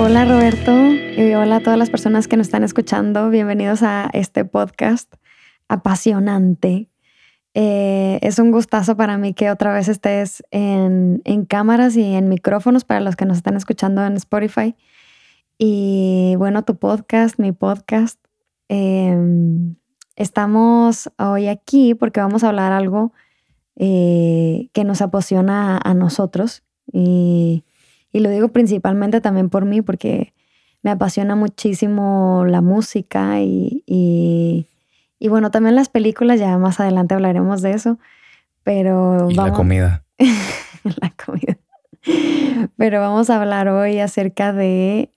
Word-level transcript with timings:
Hola 0.00 0.24
Roberto 0.24 0.72
y 0.92 1.34
hola 1.34 1.56
a 1.56 1.60
todas 1.60 1.78
las 1.78 1.90
personas 1.90 2.28
que 2.28 2.36
nos 2.36 2.46
están 2.46 2.62
escuchando. 2.62 3.30
Bienvenidos 3.30 3.82
a 3.82 4.08
este 4.12 4.44
podcast 4.44 5.12
apasionante. 5.68 6.88
Eh, 7.54 8.18
es 8.22 8.38
un 8.38 8.52
gustazo 8.52 8.96
para 8.96 9.18
mí 9.18 9.34
que 9.34 9.50
otra 9.50 9.74
vez 9.74 9.88
estés 9.88 10.44
en, 10.52 11.20
cámaras 11.48 11.96
y 11.96 12.14
en 12.14 12.28
micrófonos 12.28 12.84
para 12.84 13.00
los 13.00 13.16
que 13.16 13.26
nos 13.26 13.38
están 13.38 13.56
escuchando 13.56 14.06
en 14.06 14.14
Spotify. 14.14 14.76
Y 15.58 16.36
bueno, 16.38 16.64
tu 16.64 16.76
podcast, 16.76 17.38
mi 17.38 17.50
podcast. 17.50 18.18
Em, 18.68 19.74
estamos 20.18 21.10
hoy 21.18 21.48
aquí 21.48 21.94
porque 21.94 22.20
vamos 22.20 22.44
a 22.44 22.48
hablar 22.48 22.72
algo 22.72 23.12
eh, 23.76 24.68
que 24.72 24.84
nos 24.84 25.00
apasiona 25.00 25.80
a 25.82 25.94
nosotros. 25.94 26.62
Y 26.92 27.64
y 28.12 28.20
lo 28.20 28.30
digo 28.30 28.48
principalmente 28.48 29.20
también 29.20 29.50
por 29.50 29.64
mí, 29.64 29.82
porque 29.82 30.32
me 30.82 30.90
apasiona 30.90 31.36
muchísimo 31.36 32.44
la 32.46 32.60
música 32.60 33.40
y, 33.40 33.84
y, 33.86 35.28
bueno, 35.28 35.50
también 35.50 35.74
las 35.74 35.88
películas, 35.88 36.40
ya 36.40 36.56
más 36.58 36.80
adelante 36.80 37.14
hablaremos 37.14 37.62
de 37.62 37.72
eso. 37.72 37.98
Pero 38.62 39.30
y 39.30 39.34
la 39.34 39.52
comida. 39.52 40.04
la 40.84 41.12
comida. 41.24 41.58
Pero 42.76 43.00
vamos 43.00 43.30
a 43.30 43.40
hablar 43.40 43.68
hoy 43.68 43.98
acerca 43.98 44.52
de... 44.52 45.10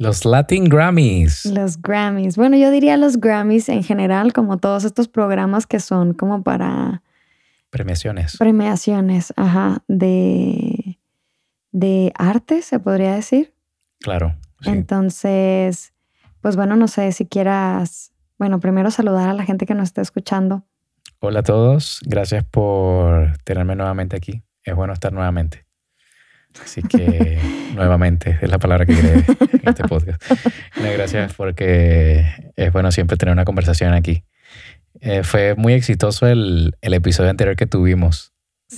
Los 0.00 0.24
Latin 0.24 0.64
Grammys. 0.64 1.44
Los 1.44 1.80
Grammys. 1.80 2.36
Bueno, 2.36 2.56
yo 2.56 2.70
diría 2.70 2.96
los 2.96 3.20
Grammys 3.20 3.68
en 3.68 3.84
general, 3.84 4.32
como 4.32 4.56
todos 4.56 4.84
estos 4.84 5.08
programas 5.08 5.66
que 5.66 5.78
son 5.78 6.14
como 6.14 6.42
para... 6.42 7.02
Premiaciones. 7.68 8.38
Premiaciones, 8.38 9.32
ajá, 9.36 9.84
de 9.86 10.98
de 11.72 12.12
arte, 12.16 12.62
se 12.62 12.80
podría 12.80 13.14
decir. 13.14 13.54
Claro. 14.00 14.36
Entonces, 14.64 15.92
pues 16.40 16.56
bueno, 16.56 16.76
no 16.76 16.88
sé 16.88 17.12
si 17.12 17.26
quieras, 17.26 18.12
bueno, 18.38 18.60
primero 18.60 18.90
saludar 18.90 19.28
a 19.28 19.34
la 19.34 19.44
gente 19.44 19.66
que 19.66 19.74
nos 19.74 19.84
está 19.84 20.02
escuchando. 20.02 20.64
Hola 21.20 21.40
a 21.40 21.42
todos, 21.42 22.00
gracias 22.06 22.44
por 22.44 23.36
tenerme 23.44 23.76
nuevamente 23.76 24.16
aquí. 24.16 24.42
Es 24.64 24.74
bueno 24.74 24.92
estar 24.92 25.12
nuevamente. 25.12 25.66
Así 26.62 26.82
que 26.82 27.38
nuevamente 27.74 28.38
es 28.40 28.50
la 28.50 28.58
palabra 28.58 28.86
que 28.86 28.94
quiere 28.94 29.24
en 29.52 29.68
este 29.68 29.84
podcast. 29.84 30.22
gracias 30.76 31.34
porque 31.34 32.24
es 32.56 32.72
bueno 32.72 32.90
siempre 32.92 33.16
tener 33.16 33.32
una 33.32 33.44
conversación 33.44 33.92
aquí. 33.92 34.24
Eh, 35.00 35.22
fue 35.22 35.54
muy 35.54 35.72
exitoso 35.72 36.26
el, 36.26 36.74
episodio 36.82 37.30
anterior 37.30 37.56
que 37.56 37.66
tuvimos. 37.66 38.32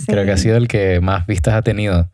Creo 0.06 0.24
que 0.24 0.32
ha 0.32 0.36
sido 0.36 0.56
el 0.56 0.68
que 0.68 1.00
más 1.00 1.26
vistas 1.26 1.54
ha 1.54 1.62
tenido. 1.62 2.10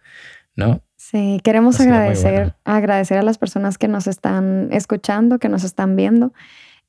¿no? 0.59 0.83
Sí, 0.97 1.41
queremos 1.45 1.81
agradecer, 1.81 2.55
agradecer 2.65 3.17
a 3.19 3.23
las 3.23 3.39
personas 3.39 3.79
que 3.79 3.87
nos 3.87 4.09
están 4.09 4.69
escuchando, 4.73 5.39
que 5.39 5.49
nos 5.49 5.63
están 5.63 5.95
viendo. 5.95 6.33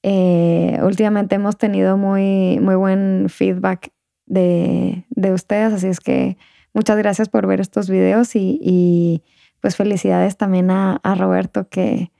Eh, 0.01 0.79
últimamente 0.81 1.35
hemos 1.35 1.57
tenido 1.57 1.95
muy, 1.95 2.59
muy 2.59 2.75
buen 2.75 3.27
feedback 3.29 3.91
de, 4.25 5.05
ustedes, 5.31 5.73
así 5.73 5.87
es 5.87 5.99
que 5.99 6.37
muchas 6.79 6.97
gracias 6.97 7.27
por 7.27 7.45
ver 7.45 7.59
estos 7.59 7.89
videos 7.89 8.37
y, 8.37 9.21
pues 9.59 9.75
felicidades 9.75 10.37
también 10.37 10.71
a, 10.71 11.01
Roberto 11.17 11.67
que, 11.67 12.13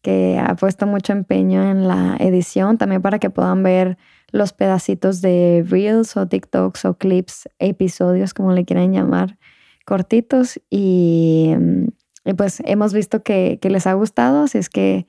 que 0.00 0.40
ha 0.42 0.56
puesto 0.56 0.86
mucho 0.86 1.12
empeño 1.12 1.70
en 1.70 1.86
la 1.86 2.16
edición, 2.18 2.78
también 2.78 3.02
para 3.02 3.18
que 3.18 3.28
puedan 3.28 3.62
ver 3.62 3.98
los 4.32 4.54
pedacitos 4.54 5.20
de 5.20 5.66
reels 5.68 6.16
o 6.16 6.26
TikToks 6.26 6.86
o 6.86 6.94
clips, 6.94 7.50
episodios, 7.58 8.32
como 8.32 8.52
le 8.52 8.64
quieran 8.64 8.90
llamar, 8.94 9.36
cortitos 9.84 10.58
y, 10.70 11.54
pues 12.38 12.62
hemos 12.64 12.94
visto 12.94 13.22
que, 13.22 13.58
les 13.62 13.86
ha 13.86 13.92
gustado, 13.92 14.44
así 14.44 14.56
es 14.56 14.70
que 14.70 15.06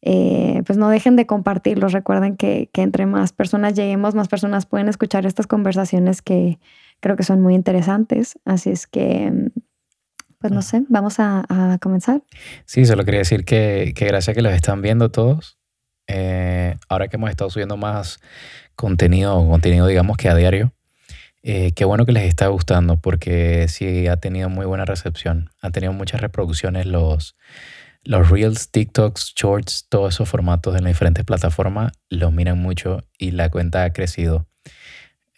eh, 0.00 0.62
pues 0.64 0.78
no 0.78 0.88
dejen 0.88 1.16
de 1.16 1.26
compartirlos. 1.26 1.92
Recuerden 1.92 2.38
que, 2.38 2.70
entre 2.72 3.04
más 3.04 3.34
personas 3.34 3.74
lleguemos, 3.74 4.14
más 4.14 4.28
personas 4.28 4.64
pueden 4.64 4.88
escuchar 4.88 5.26
estas 5.26 5.46
conversaciones 5.46 6.22
que 6.22 6.58
creo 7.00 7.16
que 7.16 7.22
son 7.22 7.40
muy 7.40 7.54
interesantes. 7.54 8.38
Así 8.44 8.70
es 8.70 8.86
que, 8.86 9.30
mm, 9.30 9.60
pues 10.38 10.52
no 10.52 10.62
sé, 10.62 10.84
vamos 10.88 11.16
a, 11.18 11.78
comenzar. 11.82 12.22
Sí, 12.64 12.86
solo 12.86 13.04
quería 13.04 13.20
decir 13.20 13.44
que, 13.44 13.92
que 13.94 14.06
gracias 14.06 14.34
que 14.34 14.42
los 14.42 14.52
están 14.52 14.80
viendo 14.82 15.10
todos. 15.10 15.58
Eh, 16.06 16.76
ahora 16.88 17.08
que 17.08 17.16
hemos 17.16 17.30
estado 17.30 17.50
subiendo 17.50 17.76
más 17.76 18.20
contenido, 18.74 19.48
contenido 19.48 19.86
digamos 19.86 20.16
que 20.16 20.28
a 20.28 20.34
diario, 20.34 20.72
eh, 21.42 21.72
qué 21.72 21.84
bueno 21.84 22.04
que 22.04 22.12
les 22.12 22.24
está 22.24 22.48
gustando 22.48 23.00
porque 23.00 23.66
sí 23.68 24.08
ha 24.08 24.16
tenido 24.16 24.48
muy 24.48 24.66
buena 24.66 24.84
recepción. 24.84 25.50
Ha 25.62 25.70
tenido 25.70 25.92
muchas 25.92 26.20
reproducciones 26.20 26.86
los, 26.86 27.36
los 28.02 28.28
Reels, 28.28 28.70
TikToks, 28.70 29.34
Shorts, 29.36 29.86
todos 29.88 30.14
esos 30.14 30.28
formatos 30.28 30.76
en 30.76 30.84
las 30.84 30.92
diferentes 30.92 31.24
plataformas. 31.24 31.92
Los 32.08 32.32
miran 32.32 32.58
mucho 32.58 33.04
y 33.18 33.30
la 33.30 33.50
cuenta 33.50 33.84
ha 33.84 33.92
crecido. 33.92 34.49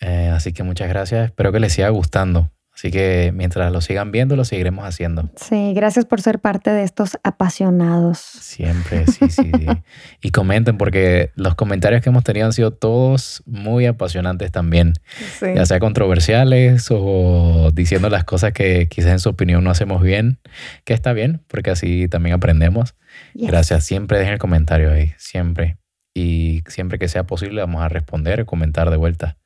Eh, 0.03 0.31
así 0.35 0.53
que 0.53 0.63
muchas 0.63 0.89
gracias. 0.89 1.27
Espero 1.27 1.53
que 1.53 1.61
les 1.61 1.73
siga 1.73 1.89
gustando. 1.89 2.51
Así 2.75 2.91
que 2.91 3.33
mientras 3.35 3.71
lo 3.71 3.83
sigan 3.83 4.13
viendo, 4.13 4.35
lo 4.35 4.45
seguiremos 4.47 4.87
haciendo. 4.87 5.31
Sí, 5.37 5.75
gracias 5.75 6.07
por 6.07 6.23
ser 6.23 6.39
parte 6.41 6.71
de 6.71 6.83
estos 6.83 7.19
apasionados. 7.23 8.19
Siempre, 8.19 9.07
sí, 9.07 9.29
sí. 9.29 9.53
y 10.23 10.31
comenten 10.31 10.79
porque 10.79 11.31
los 11.35 11.55
comentarios 11.55 12.03
que 12.03 12.09
hemos 12.09 12.25
tenido 12.25 12.47
han 12.47 12.55
sido 12.55 12.73
todos 12.73 13.43
muy 13.45 13.85
apasionantes 13.85 14.51
también. 14.51 14.95
Ya 15.43 15.67
sea 15.67 15.81
controversiales 15.81 16.89
o 16.91 17.71
diciendo 17.75 18.09
las 18.09 18.25
cosas 18.25 18.53
que 18.53 18.89
quizás 18.89 19.13
en 19.13 19.19
su 19.19 19.29
opinión 19.29 19.63
no 19.63 19.71
hacemos 19.71 20.03
bien, 20.03 20.41
que 20.85 20.95
está 20.95 21.13
bien, 21.13 21.43
porque 21.49 21.71
así 21.71 22.09
también 22.09 22.35
aprendemos. 22.35 22.95
Gracias. 23.35 23.85
Siempre 23.85 24.19
dejen 24.19 24.33
el 24.33 24.39
comentario 24.39 24.91
ahí, 24.91 25.13
siempre. 25.19 25.77
Y 26.15 26.63
siempre 26.67 26.99
que 26.99 27.09
sea 27.09 27.25
posible 27.25 27.61
vamos 27.61 27.83
a 27.83 27.89
responder, 27.91 28.47
comentar 28.47 28.91
de 28.91 28.97
vuelta. 28.97 29.37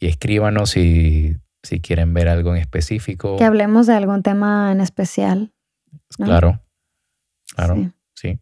Y 0.00 0.06
escríbanos 0.06 0.70
si 0.70 1.36
si 1.62 1.80
quieren 1.80 2.14
ver 2.14 2.28
algo 2.28 2.54
en 2.54 2.60
específico. 2.60 3.36
Que 3.36 3.44
hablemos 3.44 3.86
de 3.86 3.94
algún 3.94 4.22
tema 4.22 4.72
en 4.72 4.80
especial. 4.80 5.52
Claro, 6.16 6.60
claro, 7.54 7.92
sí. 8.14 8.38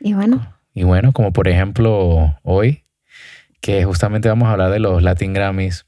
Y 0.00 0.14
bueno. 0.14 0.54
Y 0.72 0.84
bueno, 0.84 1.12
como 1.12 1.32
por 1.32 1.48
ejemplo 1.48 2.38
hoy, 2.42 2.84
que 3.60 3.84
justamente 3.84 4.28
vamos 4.28 4.48
a 4.48 4.52
hablar 4.52 4.70
de 4.70 4.78
los 4.78 5.02
Latin 5.02 5.32
Grammys, 5.32 5.86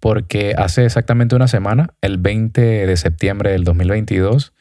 porque 0.00 0.54
hace 0.56 0.84
exactamente 0.84 1.36
una 1.36 1.48
semana, 1.48 1.94
el 2.00 2.18
20 2.18 2.86
de 2.86 2.96
septiembre 2.96 3.50
del 3.50 3.64
2022, 3.64 4.54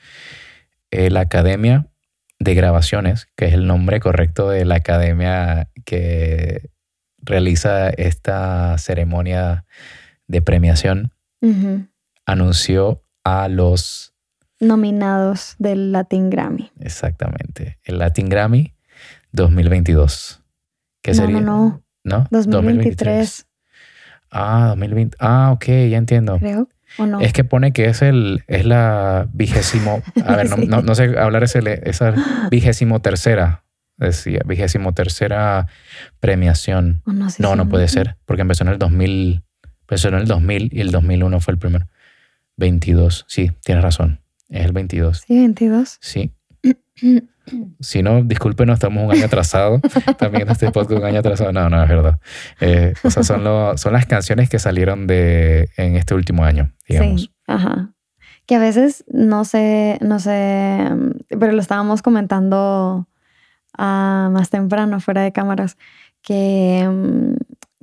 eh, 0.91 1.09
la 1.09 1.21
Academia 1.21 1.87
de 2.39 2.55
Grabaciones, 2.55 3.27
que 3.35 3.45
es 3.45 3.53
el 3.53 3.67
nombre 3.67 3.99
correcto 3.99 4.49
de 4.49 4.65
la 4.65 4.75
academia 4.75 5.69
que 5.85 6.71
realiza 7.23 7.89
esta 7.89 8.77
ceremonia 8.77 9.65
de 10.27 10.41
premiación, 10.41 11.13
anunció 12.25 13.03
a 13.23 13.47
los 13.47 14.13
nominados 14.59 15.55
del 15.59 15.91
Latin 15.91 16.29
Grammy. 16.29 16.71
Exactamente, 16.79 17.79
el 17.83 17.99
Latin 17.99 18.29
Grammy 18.29 18.73
2022. 19.31 20.41
¿Qué 21.01 21.13
sería? 21.13 21.41
No, 21.41 21.81
no, 22.03 22.27
no. 22.27 22.27
2023. 22.31 23.45
Ah, 24.31 24.67
2020. 24.69 25.17
Ah, 25.19 25.51
ok, 25.51 25.65
ya 25.65 25.97
entiendo. 25.97 26.39
Creo. 26.39 26.69
¿O 26.97 27.05
no? 27.05 27.19
Es 27.21 27.33
que 27.33 27.43
pone 27.43 27.73
que 27.73 27.85
es 27.85 28.01
el 28.01 28.43
es 28.47 28.65
la 28.65 29.27
vigésimo. 29.33 30.01
A 30.25 30.35
ver, 30.35 30.49
no, 30.67 30.95
sé 30.95 31.17
hablar 31.17 31.43
esa, 31.43 31.59
esa 31.59 32.13
vigésimo 32.49 33.01
tercera. 33.01 33.62
Decía, 33.97 34.41
vigésimo 34.45 34.93
tercera 34.93 35.67
premiación. 36.19 37.01
no, 37.39 37.55
no, 37.55 37.69
puede 37.69 37.87
ser, 37.87 38.17
porque 38.25 38.41
empezó 38.41 38.63
en 38.63 38.69
el 38.69 38.79
2000. 38.79 39.43
Empezó 39.81 40.07
en 40.07 40.15
el 40.15 40.27
2000 40.27 40.69
y 40.71 40.81
el 40.81 40.91
2001 40.91 41.39
fue 41.39 41.53
el 41.53 41.59
primero. 41.59 41.87
22, 42.57 43.25
sí, 43.27 43.51
tienes 43.63 43.83
razón. 43.83 44.21
Es 44.49 44.65
el 44.65 44.71
22. 44.71 45.23
Sí, 45.27 45.39
22. 45.39 45.97
Sí. 46.01 46.31
si 47.79 48.03
no, 48.03 48.23
discúlpenos, 48.23 48.75
estamos 48.75 49.03
un 49.03 49.11
año 49.11 49.25
atrasado. 49.25 49.79
También 50.17 50.49
este 50.49 50.71
podcast 50.71 50.99
un 50.99 51.05
año 51.05 51.19
atrasado. 51.19 51.51
No, 51.51 51.69
no, 51.69 51.83
es 51.83 51.89
verdad. 51.89 52.19
Eh, 52.59 52.93
o 53.03 53.09
sea, 53.09 53.23
son, 53.23 53.43
lo, 53.43 53.77
son 53.77 53.93
las 53.93 54.05
canciones 54.05 54.49
que 54.49 54.59
salieron 54.59 55.07
de, 55.07 55.69
en 55.77 55.95
este 55.95 56.13
último 56.13 56.43
año, 56.45 56.71
digamos. 56.87 57.21
Sí, 57.21 57.31
ajá. 57.47 57.93
Que 58.45 58.55
a 58.55 58.59
veces, 58.59 59.05
no 59.07 59.45
sé, 59.45 59.97
no 60.01 60.19
sé, 60.19 60.89
pero 61.29 61.53
lo 61.53 61.61
estábamos 61.61 62.01
comentando 62.01 63.07
ah, 63.77 64.29
más 64.31 64.49
temprano, 64.49 64.99
fuera 64.99 65.21
de 65.21 65.31
cámaras, 65.31 65.77
que 66.21 66.87
mm, 66.89 67.35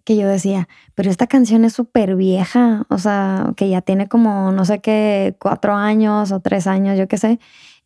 que 0.04 0.16
yo 0.16 0.26
decía, 0.28 0.69
pero 0.94 1.10
esta 1.10 1.26
canción 1.26 1.64
es 1.64 1.72
súper 1.72 2.16
vieja, 2.16 2.84
o 2.88 2.98
sea, 2.98 3.52
que 3.56 3.69
ya 3.69 3.81
tiene 3.81 4.08
como, 4.08 4.52
no 4.52 4.64
sé 4.64 4.81
qué, 4.81 5.37
cuatro 5.38 5.75
años 5.75 6.32
o 6.32 6.40
tres 6.40 6.66
años, 6.66 6.98
yo 6.98 7.08
qué 7.08 7.16
sé, 7.16 7.38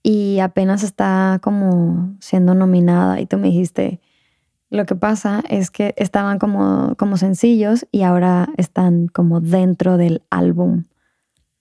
y 0.02 0.38
apenas 0.38 0.82
está 0.82 1.38
como 1.42 2.14
siendo 2.20 2.54
nominada. 2.54 3.20
Y 3.20 3.26
tú 3.26 3.38
me 3.38 3.48
dijiste, 3.48 4.00
lo 4.70 4.86
que 4.86 4.94
pasa 4.94 5.42
es 5.48 5.70
que 5.70 5.94
estaban 5.96 6.38
como, 6.38 6.94
como 6.96 7.16
sencillos 7.16 7.86
y 7.90 8.02
ahora 8.02 8.48
están 8.56 9.08
como 9.08 9.40
dentro 9.40 9.96
del 9.96 10.22
álbum, 10.30 10.84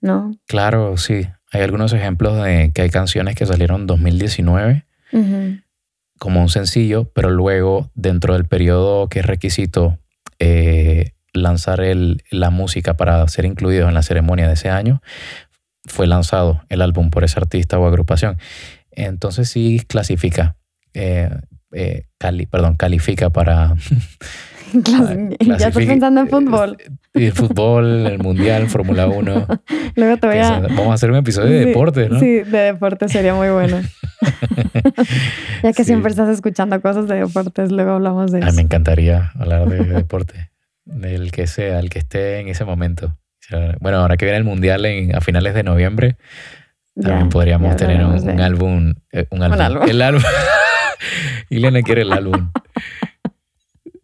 ¿no? 0.02 0.32
Claro, 0.48 0.98
sí. 0.98 1.28
Hay 1.52 1.62
algunos 1.62 1.94
ejemplos 1.94 2.44
de 2.44 2.72
que 2.74 2.82
hay 2.82 2.90
canciones 2.90 3.36
que 3.36 3.46
salieron 3.46 3.82
en 3.82 3.88
2019 3.88 4.86
como 6.20 6.42
un 6.42 6.50
sencillo, 6.50 7.12
pero 7.14 7.30
luego 7.30 7.92
dentro 7.96 8.34
del 8.34 8.46
periodo 8.46 9.10
que 9.10 9.20
es 9.20 9.26
requisito 9.26 10.00
eh, 10.40 11.12
lanzar 11.34 11.82
el, 11.82 12.24
la 12.30 12.50
música 12.50 12.96
para 12.96 13.28
ser 13.28 13.46
incluido 13.46 13.88
en 13.88 13.94
la 13.94 14.04
ceremonia 14.04 14.48
de 14.48 14.54
ese 14.54 14.70
año, 14.70 15.02
fue 15.86 16.08
lanzado 16.08 16.64
el 16.70 16.82
álbum 16.82 17.10
por 17.10 17.24
ese 17.24 17.40
artista 17.40 17.80
o 17.80 17.88
agrupación. 17.88 18.38
Entonces 18.92 19.50
sí 19.50 19.82
clasifica, 19.88 20.56
eh, 20.94 21.30
eh, 21.72 22.06
cali, 22.18 22.46
perdón, 22.46 22.76
califica 22.76 23.30
para... 23.30 23.76
ya 24.74 25.68
estoy 25.68 25.86
pensando 25.86 26.22
en 26.22 26.30
fútbol. 26.30 26.78
El 27.14 27.32
fútbol, 27.32 28.08
el 28.08 28.18
mundial, 28.20 28.68
Fórmula 28.70 29.08
1. 29.08 29.48
Luego 29.96 30.18
te 30.18 30.28
voy 30.28 30.38
a... 30.38 30.60
Vamos 30.60 30.88
a 30.88 30.94
hacer 30.94 31.12
un 31.12 31.18
episodio 31.18 31.50
de 31.50 31.66
deporte, 31.68 32.10
¿no? 32.10 32.20
Sí, 32.20 32.40
de 32.40 32.58
deporte 32.58 33.08
sería 33.08 33.36
muy 33.36 33.50
bueno. 33.50 33.82
ya 35.64 35.74
que 35.74 35.84
siempre 35.84 36.10
estás 36.10 36.30
escuchando 36.30 36.82
cosas 36.82 37.08
de 37.08 37.20
deportes, 37.20 37.72
luego 37.72 37.92
hablamos 37.92 38.32
de 38.32 38.40
eso. 38.40 38.54
me 38.54 38.64
encantaría 38.64 39.32
hablar 39.36 39.68
de 39.68 39.84
deporte, 39.84 40.50
del 40.86 41.32
que 41.32 41.46
sea, 41.46 41.80
el 41.80 41.90
que 41.90 42.00
esté 42.00 42.40
en 42.40 42.48
ese 42.48 42.66
momento. 42.66 43.16
Bueno, 43.80 44.00
ahora 44.00 44.18
que 44.18 44.26
viene 44.26 44.38
el 44.38 44.44
mundial 44.44 44.86
en, 44.86 45.16
a 45.16 45.22
finales 45.22 45.54
de 45.54 45.64
noviembre, 45.64 46.18
también 47.00 47.30
podríamos 47.30 47.76
tener 47.76 48.04
un, 48.04 48.40
álbum, 48.40 48.94
eh, 49.12 49.28
un, 49.30 49.44
álbum. 49.44 49.84
El 49.88 50.02
álbum. 50.02 50.24
Ileana 51.50 51.82
quiere 51.82 52.02
el 52.02 52.14
álbum. 52.14 52.52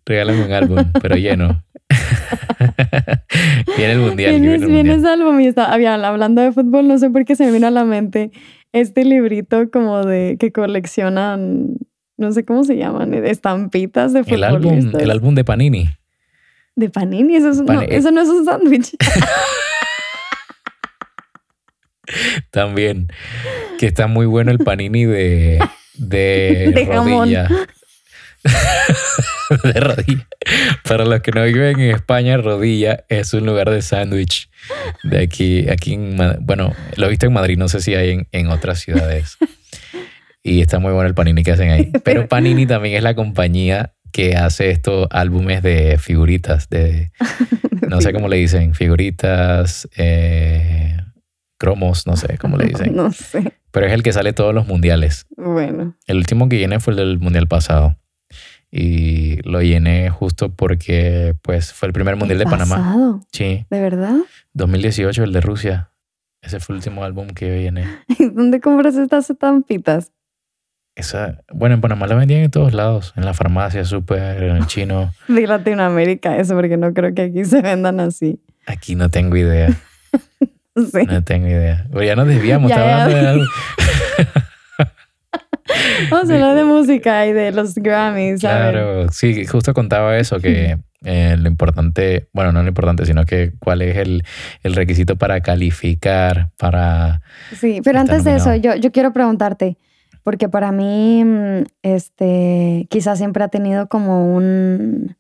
Regálame 0.06 0.46
un 0.46 0.52
álbum, 0.52 0.92
pero 1.02 1.16
lleno. 1.16 1.64
viene 3.78 3.94
el 3.94 4.00
mundial. 4.00 4.40
Viene, 4.40 4.94
ese 4.94 5.08
álbum 5.08 5.40
y 5.40 5.48
está, 5.48 5.74
hablando 5.74 6.42
de 6.42 6.52
fútbol, 6.52 6.88
no 6.88 6.98
sé 6.98 7.10
por 7.10 7.26
qué 7.26 7.36
se 7.36 7.46
me 7.46 7.52
vino 7.52 7.68
a 7.68 7.72
la 7.72 7.86
mente 7.86 8.32
este 8.72 9.04
librito 9.04 9.70
como 9.72 10.04
de 10.04 10.38
que 10.40 10.52
coleccionan, 10.52 11.78
no 12.18 12.32
sé 12.32 12.46
cómo 12.46 12.64
se 12.64 12.78
llaman, 12.78 13.14
estampitas 13.14 14.14
de 14.14 14.24
el 14.28 14.44
álbum, 14.44 14.92
el 15.00 15.12
álbum 15.12 15.36
de 15.36 15.44
Panini. 15.44 15.90
¿De 16.76 16.90
Panini? 16.90 17.36
Eso, 17.36 17.52
no, 17.64 17.82
eso 17.82 18.12
no 18.12 18.22
es 18.22 18.30
un 18.30 18.46
sándwich. 18.46 18.96
También. 22.52 23.08
Que 23.78 23.88
está 23.88 24.08
muy 24.08 24.26
bueno 24.26 24.52
el 24.52 24.60
panini 24.60 25.06
de, 25.06 25.60
de, 25.96 26.88
rodilla. 26.94 27.48
de 29.64 29.80
rodilla. 29.80 30.28
Para 30.88 31.06
los 31.06 31.22
que 31.22 31.32
no 31.32 31.44
viven 31.44 31.80
en 31.80 31.96
España, 31.96 32.38
rodilla 32.38 33.06
es 33.10 33.34
un 33.34 33.46
lugar 33.46 33.70
de 33.70 33.82
sándwich. 33.82 34.50
De 35.04 35.22
aquí, 35.22 35.70
aquí 35.70 35.94
en, 35.94 36.18
bueno, 36.42 36.74
lo 36.96 37.08
he 37.08 37.10
visto 37.10 37.26
en 37.26 37.34
Madrid, 37.34 37.58
no 37.58 37.68
sé 37.68 37.82
si 37.82 37.96
hay 37.96 38.12
en, 38.12 38.28
en 38.32 38.48
otras 38.48 38.80
ciudades. 38.80 39.38
Y 40.44 40.62
está 40.62 40.80
muy 40.80 40.94
bueno 40.94 41.08
el 41.08 41.16
panini 41.16 41.44
que 41.44 41.52
hacen 41.52 41.70
ahí. 41.70 41.92
Pero 42.04 42.28
Panini 42.28 42.66
también 42.66 42.96
es 42.96 43.04
la 43.04 43.16
compañía 43.16 43.94
que 44.12 44.36
hace 44.36 44.72
estos 44.72 45.08
álbumes 45.12 45.62
de 45.62 45.98
figuritas, 46.00 46.70
de, 46.70 47.12
no 47.88 48.02
sé 48.02 48.14
cómo 48.14 48.28
le 48.28 48.38
dicen, 48.38 48.74
figuritas, 48.74 49.88
eh, 49.98 50.98
cromos, 51.58 52.08
no 52.08 52.16
sé 52.16 52.38
cómo 52.38 52.58
le 52.58 52.66
dicen. 52.66 52.96
no 52.96 53.12
sé. 53.12 53.54
Pero 53.72 53.86
es 53.86 53.94
el 53.94 54.02
que 54.02 54.14
sale 54.14 54.34
todos 54.34 54.56
los 54.56 54.66
mundiales. 54.66 55.28
Bueno. 55.38 55.96
El 56.08 56.18
último 56.18 56.50
que 56.50 56.58
llené 56.58 56.80
fue 56.80 56.94
el 56.94 56.98
del 56.98 57.20
mundial 57.20 57.48
pasado. 57.48 57.98
Y 58.72 59.42
lo 59.50 59.62
llené 59.62 60.10
justo 60.10 60.54
porque 60.54 61.36
pues 61.42 61.74
fue 61.74 61.88
el 61.88 61.94
primer 61.94 62.16
mundial 62.16 62.40
de 62.40 62.46
Panamá. 62.46 62.76
Pasado? 62.76 63.22
Sí. 63.32 63.66
¿De 63.70 63.82
verdad? 63.82 64.16
2018, 64.54 65.24
el 65.24 65.34
de 65.34 65.42
Rusia. 65.42 65.92
Ese 66.42 66.60
fue 66.60 66.74
el 66.74 66.78
último 66.78 67.04
álbum 67.04 67.28
que 67.30 67.48
yo 67.48 67.56
llené. 67.56 67.86
¿Dónde 68.34 68.62
compras 68.62 68.96
estas 68.96 69.30
estampitas? 69.30 70.12
Esa, 70.96 71.42
bueno, 71.54 71.76
en 71.76 71.82
Panamá 71.82 72.08
la 72.08 72.16
vendían 72.16 72.42
en 72.42 72.52
todos 72.52 72.74
lados, 72.74 73.14
en 73.16 73.24
la 73.24 73.34
farmacia, 73.34 73.86
súper, 73.86 74.44
en 74.44 74.58
el 74.58 74.68
chino. 74.68 75.14
De 75.28 75.48
Latinoamérica, 75.48 76.38
eso, 76.38 76.56
porque 76.56 76.78
no 76.78 76.94
creo 76.94 77.14
que 77.14 77.24
aquí 77.24 77.46
se 77.46 77.62
vendan 77.62 78.00
así. 78.00 78.42
Aquí 78.66 78.96
no 78.96 79.10
tengo 79.10 79.36
idea. 79.36 79.70
No 80.76 81.24
tengo 81.26 81.48
idea. 81.48 81.86
Pero 81.92 82.04
ya 82.04 82.16
nos 82.16 82.26
desviamos, 82.26 82.70
ya, 82.70 83.04
hablando 83.04 83.44
de 83.44 83.48
Vamos 86.10 86.30
a 86.30 86.34
hablar 86.34 86.56
de 86.56 86.64
música 86.64 87.26
y 87.28 87.34
de 87.34 87.52
los 87.52 87.76
Grammys. 87.76 88.42
Claro, 88.42 89.10
sí, 89.10 89.46
justo 89.46 89.74
contaba 89.74 90.18
eso, 90.18 90.40
que 90.40 90.78
eh, 91.04 91.38
lo 91.38 91.48
importante, 91.48 92.28
bueno, 92.34 92.52
no 92.52 92.62
lo 92.62 92.68
importante, 92.68 93.06
sino 93.06 93.26
que 93.26 93.54
cuál 93.60 93.82
es 93.82 93.98
el, 93.98 94.24
el 94.64 94.76
requisito 94.76 95.16
para 95.18 95.42
calificar, 95.42 96.52
para... 96.58 97.22
Sí, 97.56 97.82
pero 97.84 98.00
antes 98.00 98.24
de 98.24 98.36
eso, 98.36 98.56
yo, 98.56 98.76
yo 98.76 98.92
quiero 98.92 99.14
preguntarte, 99.14 99.78
porque 100.24 100.50
para 100.50 100.72
mí, 100.72 101.24
este, 101.82 102.88
quizás 102.90 103.18
siempre 103.18 103.44
ha 103.44 103.48
tenido 103.48 103.88
como 103.88 104.36
un, 104.36 105.16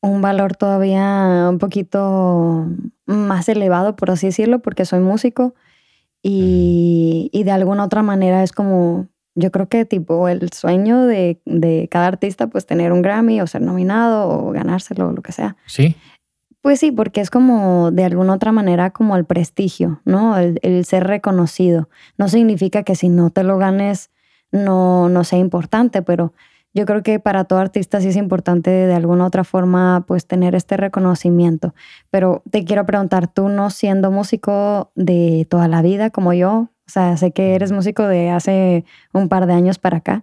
un 0.00 0.22
valor 0.22 0.56
todavía 0.56 1.48
un 1.48 1.58
poquito 1.58 2.68
más 3.06 3.48
elevado, 3.48 3.96
por 3.96 4.10
así 4.10 4.26
decirlo, 4.26 4.60
porque 4.60 4.84
soy 4.84 5.00
músico 5.00 5.54
y, 6.22 7.30
y 7.32 7.44
de 7.44 7.52
alguna 7.52 7.84
otra 7.84 8.02
manera 8.02 8.42
es 8.42 8.52
como, 8.52 9.08
yo 9.36 9.52
creo 9.52 9.68
que 9.68 9.84
tipo 9.84 10.28
el 10.28 10.50
sueño 10.52 11.04
de, 11.04 11.40
de, 11.44 11.88
cada 11.90 12.08
artista, 12.08 12.48
pues 12.48 12.66
tener 12.66 12.90
un 12.90 13.02
Grammy 13.02 13.40
o 13.40 13.46
ser 13.46 13.62
nominado 13.62 14.28
o 14.28 14.50
ganárselo 14.50 15.08
o 15.08 15.12
lo 15.12 15.22
que 15.22 15.32
sea. 15.32 15.56
Sí. 15.66 15.94
Pues 16.62 16.80
sí, 16.80 16.90
porque 16.90 17.20
es 17.20 17.30
como 17.30 17.92
de 17.92 18.04
alguna 18.04 18.32
otra 18.32 18.50
manera 18.50 18.90
como 18.90 19.16
el 19.16 19.24
prestigio, 19.24 20.00
¿no? 20.04 20.36
El, 20.36 20.58
el 20.62 20.84
ser 20.84 21.06
reconocido. 21.06 21.88
No 22.18 22.28
significa 22.28 22.82
que 22.82 22.96
si 22.96 23.08
no 23.08 23.30
te 23.30 23.44
lo 23.44 23.58
ganes 23.58 24.10
no, 24.50 25.08
no 25.08 25.22
sea 25.22 25.38
importante, 25.38 26.02
pero 26.02 26.32
yo 26.76 26.84
creo 26.84 27.02
que 27.02 27.20
para 27.20 27.44
todo 27.44 27.58
artista 27.58 28.00
sí 28.00 28.08
es 28.08 28.16
importante 28.16 28.70
de 28.70 28.94
alguna 28.94 29.26
otra 29.26 29.44
forma 29.44 30.04
pues 30.06 30.26
tener 30.26 30.54
este 30.54 30.76
reconocimiento. 30.76 31.74
Pero 32.10 32.42
te 32.50 32.64
quiero 32.64 32.84
preguntar, 32.84 33.32
tú 33.32 33.48
no 33.48 33.70
siendo 33.70 34.10
músico 34.10 34.92
de 34.94 35.46
toda 35.48 35.68
la 35.68 35.82
vida 35.82 36.10
como 36.10 36.32
yo, 36.32 36.68
o 36.86 36.90
sea, 36.90 37.16
sé 37.16 37.32
que 37.32 37.54
eres 37.54 37.72
músico 37.72 38.06
de 38.06 38.30
hace 38.30 38.84
un 39.12 39.28
par 39.28 39.46
de 39.46 39.54
años 39.54 39.78
para 39.78 39.98
acá, 39.98 40.22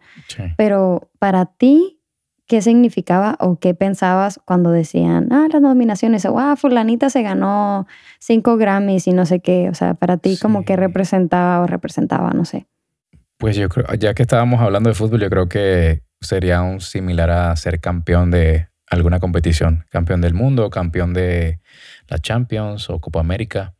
pero 0.55 1.09
para 1.19 1.45
ti, 1.45 1.99
¿qué 2.47 2.61
significaba 2.61 3.35
o 3.39 3.59
qué 3.59 3.73
pensabas 3.73 4.39
cuando 4.45 4.71
decían, 4.71 5.27
ah, 5.31 5.47
las 5.51 5.61
nominaciones, 5.61 6.25
o 6.25 6.39
ah, 6.39 6.55
fulanita 6.55 7.09
se 7.09 7.21
ganó 7.21 7.85
cinco 8.19 8.55
Grammys 8.55 9.07
y 9.07 9.11
no 9.11 9.25
sé 9.25 9.41
qué? 9.41 9.69
O 9.69 9.73
sea, 9.73 9.93
para 9.93 10.17
ti, 10.17 10.37
como 10.41 10.63
que 10.63 10.77
representaba 10.77 11.61
o 11.61 11.67
representaba, 11.67 12.31
no 12.31 12.45
sé. 12.45 12.65
Pues 13.37 13.57
yo 13.57 13.67
creo, 13.67 13.93
ya 13.95 14.13
que 14.13 14.23
estábamos 14.23 14.61
hablando 14.61 14.89
de 14.89 14.95
fútbol, 14.95 15.19
yo 15.19 15.29
creo 15.29 15.49
que 15.49 16.03
sería 16.21 16.61
un 16.61 16.79
similar 16.79 17.29
a 17.29 17.53
ser 17.57 17.81
campeón 17.81 18.31
de 18.31 18.69
alguna 18.89 19.19
competición, 19.19 19.85
campeón 19.89 20.21
del 20.21 20.33
mundo, 20.33 20.69
campeón 20.69 21.13
de 21.13 21.59
la 22.07 22.19
Champions 22.19 22.89
o 22.89 22.99
Copa 22.99 23.19
América. 23.19 23.73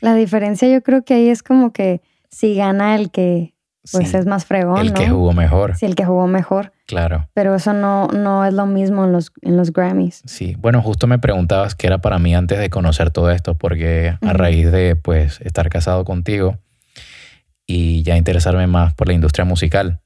La 0.00 0.14
diferencia 0.14 0.68
yo 0.68 0.82
creo 0.82 1.04
que 1.04 1.14
ahí 1.14 1.28
es 1.28 1.42
como 1.42 1.72
que 1.72 2.00
si 2.30 2.54
gana 2.54 2.96
el 2.96 3.10
que 3.10 3.54
pues 3.90 4.12
es 4.12 4.26
más 4.26 4.44
fregón, 4.44 4.80
el 4.80 4.92
que 4.92 5.08
jugó 5.08 5.32
mejor. 5.32 5.74
Sí, 5.76 5.86
el 5.86 5.94
que 5.94 6.04
jugó 6.04 6.26
mejor. 6.26 6.72
Claro. 6.86 7.28
Pero 7.32 7.54
eso 7.54 7.72
no, 7.72 8.08
no 8.08 8.44
es 8.44 8.52
lo 8.52 8.66
mismo 8.66 9.04
en 9.04 9.12
los, 9.12 9.32
en 9.40 9.56
los 9.56 9.72
Grammys. 9.72 10.22
Sí, 10.26 10.56
bueno, 10.58 10.82
justo 10.82 11.06
me 11.06 11.18
preguntabas 11.18 11.74
qué 11.74 11.86
era 11.86 11.98
para 11.98 12.18
mí 12.18 12.34
antes 12.34 12.58
de 12.58 12.68
conocer 12.68 13.10
todo 13.10 13.30
esto, 13.30 13.54
porque 13.54 14.18
a 14.20 14.32
raíz 14.34 14.70
de 14.70 14.94
pues 14.94 15.40
estar 15.40 15.70
casado 15.70 16.04
contigo, 16.04 16.58
y 17.68 18.02
ya 18.02 18.16
interesarme 18.16 18.66
más 18.66 18.94
por 18.94 19.06
la 19.06 19.14
industria 19.14 19.44
musical. 19.44 20.00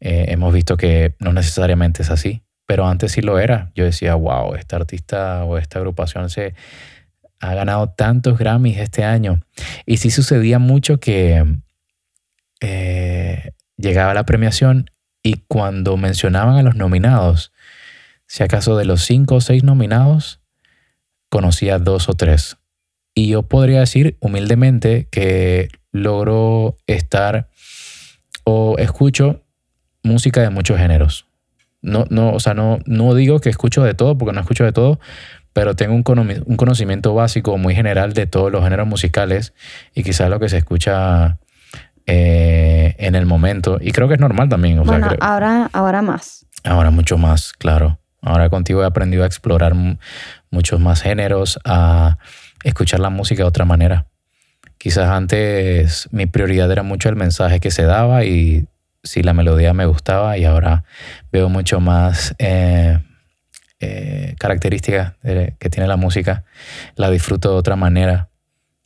Eh, 0.00 0.26
hemos 0.28 0.52
visto 0.52 0.76
que 0.76 1.14
no 1.20 1.32
necesariamente 1.32 2.02
es 2.02 2.10
así, 2.10 2.42
pero 2.66 2.86
antes 2.86 3.12
sí 3.12 3.22
lo 3.22 3.38
era. 3.38 3.70
Yo 3.74 3.84
decía, 3.84 4.16
wow, 4.16 4.54
este 4.56 4.76
artista 4.76 5.44
o 5.44 5.56
esta 5.56 5.78
agrupación 5.78 6.28
se 6.28 6.54
ha 7.40 7.54
ganado 7.54 7.90
tantos 7.90 8.38
Grammys 8.38 8.78
este 8.78 9.04
año. 9.04 9.40
Y 9.86 9.98
sí 9.98 10.10
sucedía 10.10 10.58
mucho 10.58 10.98
que 11.00 11.44
eh, 12.60 13.50
llegaba 13.76 14.14
la 14.14 14.24
premiación 14.24 14.90
y 15.22 15.42
cuando 15.46 15.96
mencionaban 15.96 16.56
a 16.56 16.62
los 16.62 16.76
nominados, 16.76 17.52
si 18.26 18.42
acaso 18.42 18.76
de 18.76 18.84
los 18.84 19.02
cinco 19.02 19.36
o 19.36 19.40
seis 19.40 19.64
nominados, 19.64 20.40
conocía 21.28 21.78
dos 21.78 22.08
o 22.08 22.14
tres. 22.14 22.56
Y 23.14 23.28
yo 23.28 23.42
podría 23.42 23.80
decir 23.80 24.16
humildemente 24.20 25.08
que 25.10 25.68
logro 25.92 26.76
estar 26.86 27.48
o 28.44 28.76
escucho 28.78 29.42
música 30.02 30.40
de 30.40 30.50
muchos 30.50 30.78
géneros. 30.78 31.26
No, 31.80 32.06
no, 32.10 32.32
o 32.32 32.40
sea, 32.40 32.54
no, 32.54 32.78
no 32.86 33.14
digo 33.14 33.40
que 33.40 33.50
escucho 33.50 33.82
de 33.84 33.94
todo, 33.94 34.18
porque 34.18 34.34
no 34.34 34.40
escucho 34.40 34.64
de 34.64 34.72
todo, 34.72 34.98
pero 35.52 35.74
tengo 35.74 35.94
un, 35.94 36.02
conocimiento 36.56 37.14
básico 37.14 37.56
muy 37.58 37.74
general 37.74 38.12
de 38.12 38.26
todos 38.26 38.52
los 38.52 38.62
géneros 38.62 38.86
musicales 38.86 39.54
y 39.94 40.02
quizás 40.02 40.30
lo 40.30 40.38
que 40.38 40.48
se 40.48 40.58
escucha 40.58 41.38
eh, 42.06 42.94
en 42.98 43.14
el 43.14 43.26
momento. 43.26 43.78
Y 43.80 43.92
creo 43.92 44.08
que 44.08 44.14
es 44.14 44.20
normal 44.20 44.48
también. 44.48 44.80
ahora, 45.20 45.70
ahora 45.72 46.02
más. 46.02 46.46
Ahora 46.64 46.90
mucho 46.90 47.18
más, 47.18 47.52
claro. 47.52 47.98
Ahora 48.20 48.50
contigo 48.50 48.82
he 48.82 48.86
aprendido 48.86 49.22
a 49.22 49.26
explorar 49.26 49.74
muchos 50.50 50.80
más 50.80 51.02
géneros, 51.02 51.58
a 51.64 52.18
escuchar 52.64 53.00
la 53.00 53.10
música 53.10 53.42
de 53.42 53.48
otra 53.48 53.64
manera. 53.64 54.06
Quizás 54.76 55.08
antes 55.08 56.08
mi 56.12 56.26
prioridad 56.26 56.70
era 56.70 56.82
mucho 56.82 57.08
el 57.08 57.16
mensaje 57.16 57.60
que 57.60 57.70
se 57.70 57.84
daba 57.84 58.24
y 58.24 58.66
si 59.02 59.22
la 59.22 59.34
melodía 59.34 59.72
me 59.72 59.86
gustaba 59.86 60.38
y 60.38 60.44
ahora 60.44 60.84
veo 61.32 61.48
mucho 61.48 61.80
más 61.80 62.34
eh, 62.38 62.98
eh, 63.80 64.34
características 64.38 65.14
que 65.22 65.70
tiene 65.70 65.88
la 65.88 65.96
música, 65.96 66.44
la 66.96 67.10
disfruto 67.10 67.52
de 67.52 67.56
otra 67.56 67.76
manera. 67.76 68.28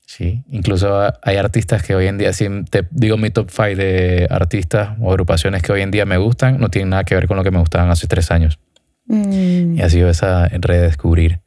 Sí, 0.06 0.42
incluso 0.50 1.10
hay 1.22 1.36
artistas 1.36 1.82
que 1.82 1.94
hoy 1.94 2.06
en 2.06 2.18
día, 2.18 2.34
si 2.34 2.46
te 2.64 2.86
digo 2.90 3.16
mi 3.16 3.30
top 3.30 3.48
5 3.50 3.76
de 3.76 4.26
artistas 4.30 4.90
o 5.00 5.10
agrupaciones 5.10 5.62
que 5.62 5.72
hoy 5.72 5.80
en 5.80 5.90
día 5.90 6.04
me 6.04 6.18
gustan, 6.18 6.58
no 6.58 6.68
tienen 6.68 6.90
nada 6.90 7.04
que 7.04 7.14
ver 7.14 7.26
con 7.26 7.38
lo 7.38 7.44
que 7.44 7.50
me 7.50 7.58
gustaban 7.58 7.90
hace 7.90 8.06
tres 8.06 8.30
años. 8.30 8.58
Mm. 9.06 9.78
Y 9.78 9.80
ha 9.80 9.88
sido 9.88 10.10
esa 10.10 10.48
redescubrir. 10.48 11.40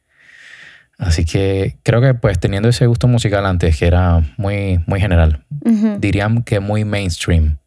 Así 0.98 1.24
que 1.24 1.76
creo 1.82 2.00
que 2.00 2.14
pues 2.14 2.40
teniendo 2.40 2.68
ese 2.68 2.86
gusto 2.86 3.06
musical 3.06 3.44
antes, 3.46 3.78
que 3.78 3.86
era 3.86 4.22
muy, 4.36 4.80
muy 4.86 4.98
general, 5.00 5.44
dirían 5.98 6.42
que 6.42 6.58
muy 6.60 6.84
mainstream. 6.84 7.58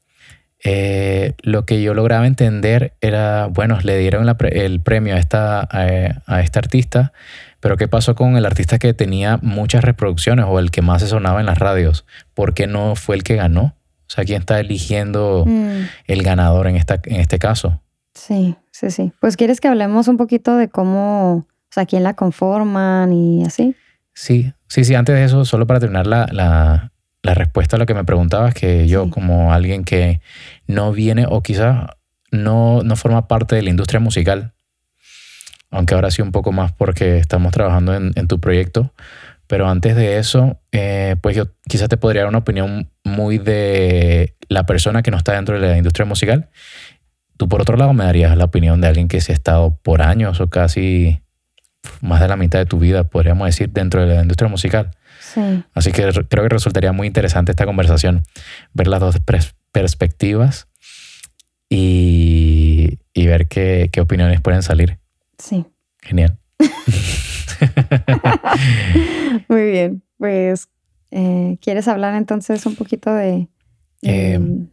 Eh, 0.64 1.36
lo 1.42 1.66
que 1.66 1.82
yo 1.82 1.94
lograba 1.94 2.28
entender 2.28 2.94
era, 3.00 3.48
bueno, 3.48 3.80
le 3.82 3.98
dieron 3.98 4.28
el 4.52 4.82
premio 4.82 5.16
a 5.16 5.20
esta, 5.20 5.68
a, 5.72 6.42
esta 6.42 6.60
artista, 6.60 7.14
pero 7.60 7.78
¿qué 7.78 7.88
pasó 7.88 8.16
con 8.16 8.36
el 8.36 8.46
artista 8.46 8.78
que 8.78 8.94
tenía 8.94 9.40
muchas 9.42 9.84
reproducciones 9.84 10.46
o 10.48 10.60
el 10.60 10.72
que 10.72 10.82
más 10.82 11.02
se 11.02 11.08
sonaba 11.08 11.40
en 11.40 11.46
las 11.46 11.58
radios? 11.58 12.06
¿Por 12.34 12.54
qué 12.54 12.68
no 12.68 12.96
fue 12.96 13.16
el 13.16 13.24
que 13.24 13.36
ganó? 13.36 13.76
O 14.08 14.12
sea, 14.12 14.26
¿quién 14.26 14.42
está 14.42 14.60
eligiendo 14.60 15.46
mm. 15.46 15.84
el 16.08 16.24
ganador 16.24 16.68
en, 16.68 16.76
esta, 16.76 17.00
en 17.06 17.22
este 17.22 17.40
caso? 17.40 17.82
Sí, 18.14 18.56
sí, 18.72 18.92
sí. 18.92 19.14
Pues 19.22 19.38
quieres 19.38 19.62
que 19.62 19.68
hablemos 19.68 20.08
un 20.08 20.18
poquito 20.18 20.58
de 20.58 20.68
cómo, 20.68 21.36
o 21.36 21.72
sea, 21.72 21.86
quién 21.86 22.04
la 22.04 22.16
conforman 22.16 23.14
y 23.14 23.46
así. 23.46 23.76
Sí, 24.14 24.52
sí, 24.68 24.84
sí. 24.84 24.96
Antes 24.96 25.16
de 25.16 25.24
eso, 25.24 25.46
solo 25.46 25.68
para 25.68 25.80
terminar 25.80 26.08
la, 26.08 26.28
la, 26.32 26.92
la 27.24 27.34
respuesta 27.34 27.76
a 27.76 27.80
lo 27.80 27.86
que 27.86 27.94
me 27.94 28.04
preguntabas, 28.04 28.54
que 28.54 28.88
yo 28.88 29.10
como 29.10 29.54
alguien 29.54 29.84
que 29.84 30.22
no 30.68 30.92
viene 30.92 31.26
o 31.28 31.42
quizás 31.42 31.88
no, 32.32 32.82
no 32.84 32.96
forma 32.96 33.28
parte 33.28 33.56
de 33.56 33.64
la 33.64 33.70
industria 33.70 34.00
musical, 34.00 34.54
aunque 35.72 35.96
ahora 35.96 36.12
sí 36.12 36.22
un 36.22 36.32
poco 36.32 36.52
más 36.52 36.72
porque 36.72 37.18
estamos 37.18 37.52
trabajando 37.52 37.96
en, 37.96 38.28
tu 38.28 38.40
proyecto, 38.40 38.94
pero 39.48 39.68
antes 39.68 39.96
de 39.96 40.18
eso, 40.18 40.60
eh, 40.72 41.16
pues 41.22 41.36
yo 41.36 41.48
quizás 41.68 41.90
te 41.90 41.98
podría 41.98 42.22
dar 42.22 42.30
una 42.30 42.40
opinión 42.40 42.90
muy 43.04 43.38
de 43.38 44.36
la 44.48 44.66
persona 44.66 45.02
que 45.02 45.12
no 45.12 45.18
está 45.18 45.34
dentro 45.34 45.60
de 45.60 45.68
la 45.68 45.78
industria 45.78 46.06
musical. 46.06 46.50
Tú 47.38 47.48
por 47.48 47.62
otro 47.62 47.78
lado 47.78 47.94
me 47.94 48.04
darías 48.04 48.36
la 48.38 48.46
opinión 48.46 48.82
de 48.82 48.88
alguien 48.88 49.08
que 49.08 49.22
se 49.22 49.32
ha 49.32 49.36
estado 49.36 49.78
por 49.82 50.02
años 50.02 50.40
o 50.40 50.50
casi 50.50 51.22
más 52.02 52.22
de 52.22 52.28
la 52.28 52.36
mitad 52.36 52.60
de 52.60 52.66
tu 52.66 52.80
vida, 52.80 53.06
podríamos 53.06 53.48
decir, 53.48 53.72
dentro 53.72 54.06
de 54.06 54.16
la 54.16 54.22
industria 54.22 54.50
musical. 54.50 54.92
Así 55.74 55.92
que 55.92 56.10
creo 56.30 56.44
que 56.44 56.50
resultaría 56.50 56.92
muy 56.92 57.08
interesante 57.08 57.52
esta 57.52 57.66
conversación, 57.66 58.24
ver 58.74 58.88
las 58.88 59.00
dos 59.00 59.18
perspectivas 59.72 60.68
y, 61.70 62.98
ver 63.16 63.48
qué, 63.48 63.90
opiniones 64.02 64.42
pueden 64.42 64.64
salir. 64.64 64.98
Sí. 65.38 65.66
Genial. 66.02 66.38
muy 69.50 69.72
bien. 69.72 70.02
Pues, 70.18 70.70
eh, 71.12 71.58
¿quieres 71.62 71.88
hablar 71.88 72.16
entonces 72.16 72.66
un 72.66 72.76
poquito 72.76 73.14
de, 73.14 73.48
de, 74.02 74.34
em, 74.34 74.68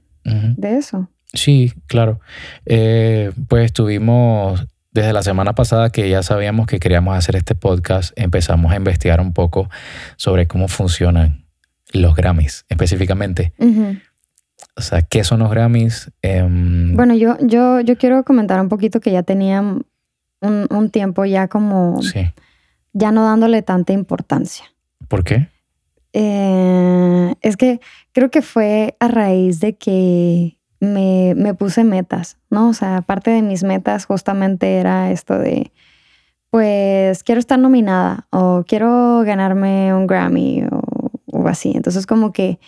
eso? 0.63 1.11
Sí, 1.33 1.73
claro. 1.87 2.21
Eh, 2.65 3.33
pues 3.49 3.73
tuvimos 3.73 4.67
desde 4.97 5.13
la 5.13 5.23
semana 5.23 5.55
pasada 5.55 5.91
que 5.91 6.09
ya 6.09 6.23
sabíamos 6.23 6.67
que 6.67 6.81
queríamos 6.81 7.17
hacer 7.17 7.37
este 7.37 7.55
podcast, 7.55 8.19
empezamos 8.19 8.73
a 8.73 8.77
investigar 8.77 9.21
un 9.21 9.35
poco 9.35 9.69
sobre 10.17 10.47
cómo 10.47 10.69
funcionan 10.69 11.45
los 11.93 12.17
Grammys 12.17 12.65
específicamente. 12.71 13.53
O 14.75 14.81
sea, 14.81 15.03
¿qué 15.03 15.23
son 15.23 15.41
los 15.41 15.51
Grammys? 15.51 16.11
Em, 16.23 16.97
bueno, 16.97 17.15
yo, 17.15 17.37
yo, 17.43 17.81
yo 17.81 17.99
quiero 17.99 18.25
comentar 18.25 18.59
un 18.59 18.71
poquito 18.71 19.01
que 19.01 19.13
ya 19.13 19.23
tenía 19.23 19.61
un, 19.61 20.91
tiempo 20.91 21.27
ya 21.27 21.47
como... 21.49 22.01
Ya 22.95 23.13
no 23.13 23.25
dándole 23.25 23.61
tanta 23.61 23.93
importancia. 23.93 24.65
¿Por 25.09 25.23
qué? 25.23 25.49
Eh, 26.15 27.35
es 27.43 27.59
que 27.59 27.81
creo 28.13 28.31
que 28.31 28.41
fue 28.41 28.97
a 28.99 29.09
raíz 29.09 29.61
de 29.61 29.77
que 29.77 30.56
me, 30.81 31.35
me, 31.37 31.55
puse 31.55 31.85
metas, 31.85 32.39
¿no? 32.51 32.69
O 32.69 32.75
sea, 32.75 33.03
parte 33.03 33.31
de 33.31 33.43
mis 33.43 33.65
metas 33.65 34.05
justamente 34.07 34.79
era 34.79 35.11
esto 35.11 35.39
de, 35.39 35.73
pues 36.51 37.23
quiero 37.23 37.39
estar 37.39 37.59
nominada 37.59 38.27
o 38.31 38.65
quiero 38.67 39.23
ganarme 39.25 39.95
un 39.95 40.07
Grammy 40.07 40.65
o, 40.71 41.49
así. 41.49 41.73
Entonces 41.75 42.07
como 42.07 42.33
que 42.33 42.59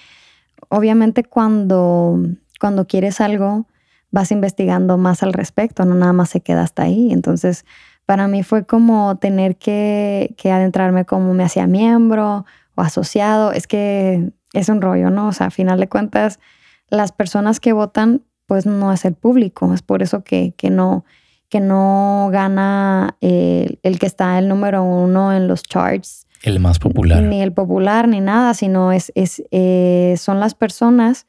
obviamente 0.68 1.24
cuando, 1.24 2.20
cuando 2.60 2.86
quieres 2.86 3.20
algo 3.20 3.66
vas 4.10 4.30
investigando 4.30 4.98
más 4.98 5.22
al 5.22 5.32
respecto, 5.32 5.84
no 5.84 5.94
nada 5.94 6.12
más 6.12 6.30
se 6.30 6.40
queda 6.40 6.62
hasta 6.62 6.82
ahí. 6.82 7.12
Entonces 7.12 7.64
para 8.06 8.28
mí 8.28 8.42
fue 8.42 8.66
como 8.66 9.16
tener 9.16 9.56
que, 9.56 10.34
que 10.36 10.52
adentrarme 10.52 11.04
como 11.04 11.34
me 11.34 11.44
hacía 11.44 11.66
miembro 11.66 12.44
o 12.74 12.82
asociado. 12.82 13.52
Es 13.52 13.66
que 13.66 14.32
es 14.52 14.68
un 14.68 14.80
rollo, 14.80 15.10
¿no? 15.10 15.28
O 15.28 15.32
sea, 15.32 15.48
a 15.48 15.50
final 15.50 15.80
de 15.80 15.88
cuentas 15.88 16.40
las 16.90 17.12
personas 17.12 17.60
que 17.60 17.72
votan, 17.72 18.22
pues 18.46 18.66
no 18.66 18.92
es 18.92 19.04
el 19.04 19.14
público. 19.14 19.72
Es 19.74 19.82
por 19.82 20.02
eso 20.02 20.24
que, 20.24 20.54
no, 20.70 21.04
que 21.48 21.60
no 21.60 22.28
gana 22.32 23.16
el, 23.20 23.98
que 23.98 24.06
está 24.06 24.38
el 24.38 24.48
número 24.48 24.82
uno 24.82 25.32
en 25.32 25.48
los 25.48 25.62
charts. 25.62 26.26
El 26.42 26.60
más 26.60 26.78
popular. 26.78 27.22
Ni 27.22 27.42
el 27.42 27.52
popular, 27.52 28.08
ni 28.08 28.20
nada, 28.20 28.54
sino 28.54 28.92
es, 28.92 29.12
es 29.14 29.42
eh, 29.50 30.14
son 30.18 30.40
las 30.40 30.54
personas 30.54 31.26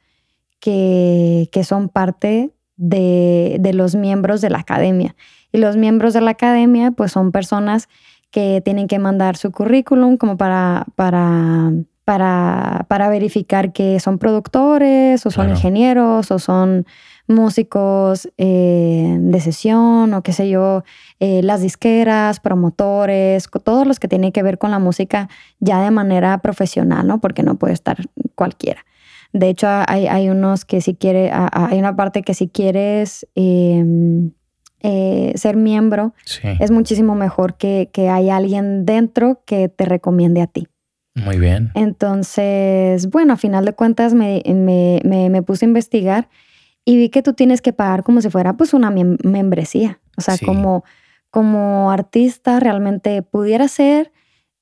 que, 0.60 1.48
que 1.52 1.64
son 1.64 1.88
parte 1.88 2.50
de, 2.76 3.56
de, 3.60 3.72
los 3.72 3.96
miembros 3.96 4.40
de 4.40 4.50
la 4.50 4.58
academia. 4.58 5.16
Y 5.52 5.58
los 5.58 5.76
miembros 5.76 6.14
de 6.14 6.20
la 6.20 6.30
academia, 6.30 6.92
pues 6.92 7.12
son 7.12 7.32
personas 7.32 7.88
que 8.30 8.62
tienen 8.64 8.86
que 8.86 8.98
mandar 8.98 9.36
su 9.36 9.50
currículum 9.50 10.16
como 10.16 10.36
para, 10.36 10.86
para 10.94 11.72
para, 12.18 13.08
verificar 13.08 13.72
que 13.72 14.00
son 14.00 14.18
productores 14.18 15.24
o 15.26 15.30
son 15.30 15.50
ingenieros 15.50 16.32
o 16.32 16.40
son 16.40 16.84
músicos 17.28 18.28
eh, 18.36 19.16
de 19.20 19.40
sesión 19.40 20.12
o 20.14 20.22
qué 20.22 20.32
sé 20.32 20.48
yo, 20.48 20.82
eh, 21.20 21.40
las 21.44 21.62
disqueras, 21.62 22.40
promotores, 22.40 23.48
todos 23.62 23.86
los 23.86 24.00
que 24.00 24.08
tienen 24.08 24.32
que 24.32 24.42
ver 24.42 24.58
con 24.58 24.72
la 24.72 24.80
música 24.80 25.28
ya 25.60 25.80
de 25.82 25.92
manera 25.92 26.38
profesional, 26.38 27.06
¿no? 27.06 27.20
Porque 27.20 27.44
no 27.44 27.54
puede 27.54 27.74
estar 27.74 27.98
cualquiera. 28.34 28.84
De 29.32 29.48
hecho, 29.48 29.68
hay, 29.68 30.28
unos 30.28 30.64
que 30.64 30.80
si 30.80 30.94
quiere, 30.94 31.30
hay 31.32 31.78
una 31.78 31.94
parte 31.94 32.22
que 32.22 32.34
si 32.34 32.48
quieres 32.48 33.24
em, 33.36 34.32
eh, 34.80 35.32
ser 35.36 35.54
miembro, 35.54 36.14
es 36.58 36.72
muchísimo 36.72 37.14
mejor 37.14 37.56
que, 37.56 37.88
que 37.92 38.08
hay 38.08 38.30
alguien 38.30 38.84
dentro 38.84 39.42
que 39.46 39.68
te 39.68 39.84
recomiende 39.84 40.42
a 40.42 40.48
ti. 40.48 40.66
Muy 41.24 41.38
bien. 41.38 41.70
Entonces, 41.74 43.08
bueno, 43.08 43.34
a 43.34 43.36
final 43.36 43.64
de 43.64 43.72
cuentas 43.72 44.14
me, 44.14 44.42
puse 45.46 45.64
a 45.64 45.68
investigar 45.68 46.28
y 46.84 46.96
vi 46.96 47.08
que 47.08 47.22
tú 47.22 47.34
tienes 47.34 47.62
que 47.62 47.72
pagar 47.72 48.02
como 48.02 48.20
si 48.20 48.30
fuera 48.30 48.56
pues 48.56 48.74
una 48.74 48.90
membresía. 48.90 50.00
O 50.16 50.20
sea, 50.20 50.36
como, 50.44 50.84
como 51.30 51.90
artista 51.90 52.60
realmente 52.60 53.22
pudiera 53.22 53.68
ser 53.68 54.12